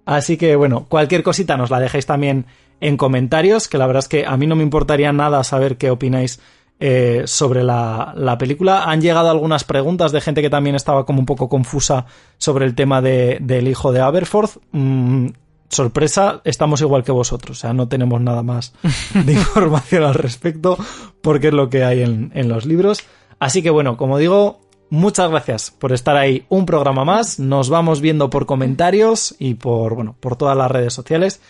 [0.08, 2.46] Así que, bueno, cualquier cosita nos la dejéis también
[2.80, 5.90] en comentarios, que la verdad es que a mí no me importaría nada saber qué
[5.90, 6.40] opináis
[6.80, 8.84] eh, sobre la, la película.
[8.84, 12.06] Han llegado algunas preguntas de gente que también estaba como un poco confusa
[12.38, 14.56] sobre el tema de- del hijo de Aberforth.
[14.72, 15.26] Mm,
[15.68, 18.72] sorpresa, estamos igual que vosotros, o sea, no tenemos nada más
[19.14, 20.78] de información al respecto,
[21.20, 23.02] porque es lo que hay en, en los libros.
[23.40, 27.38] Así que bueno, como digo, muchas gracias por estar ahí un programa más.
[27.38, 31.40] Nos vamos viendo por comentarios y por, bueno, por todas las redes sociales.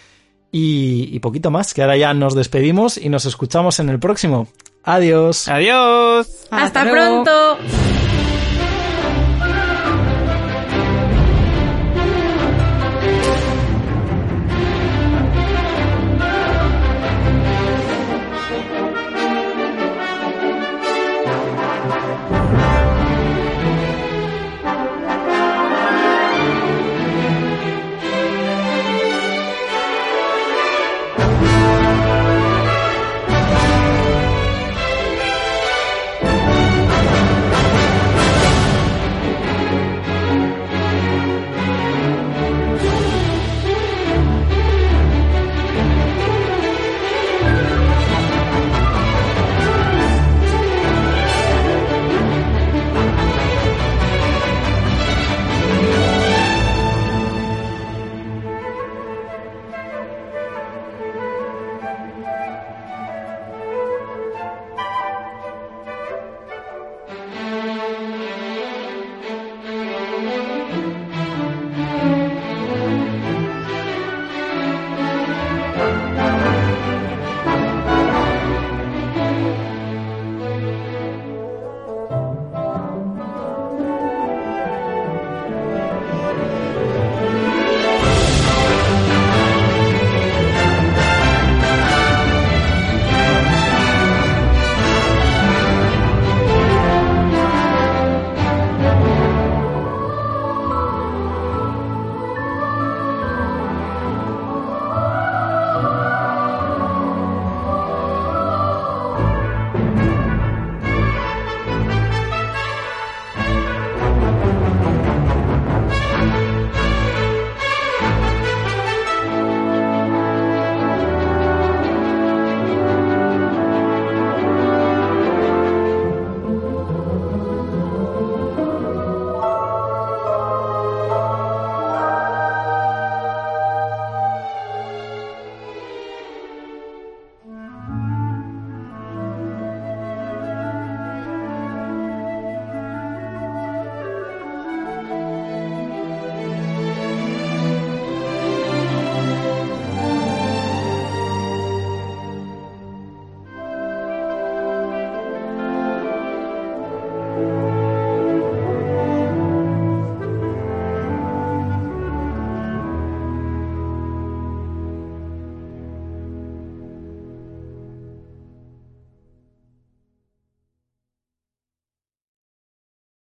[0.51, 4.49] Y, y poquito más, que ahora ya nos despedimos y nos escuchamos en el próximo.
[4.83, 5.49] Adiós.
[5.49, 6.47] Adiós.
[6.51, 7.59] ¡Hasta, pronto!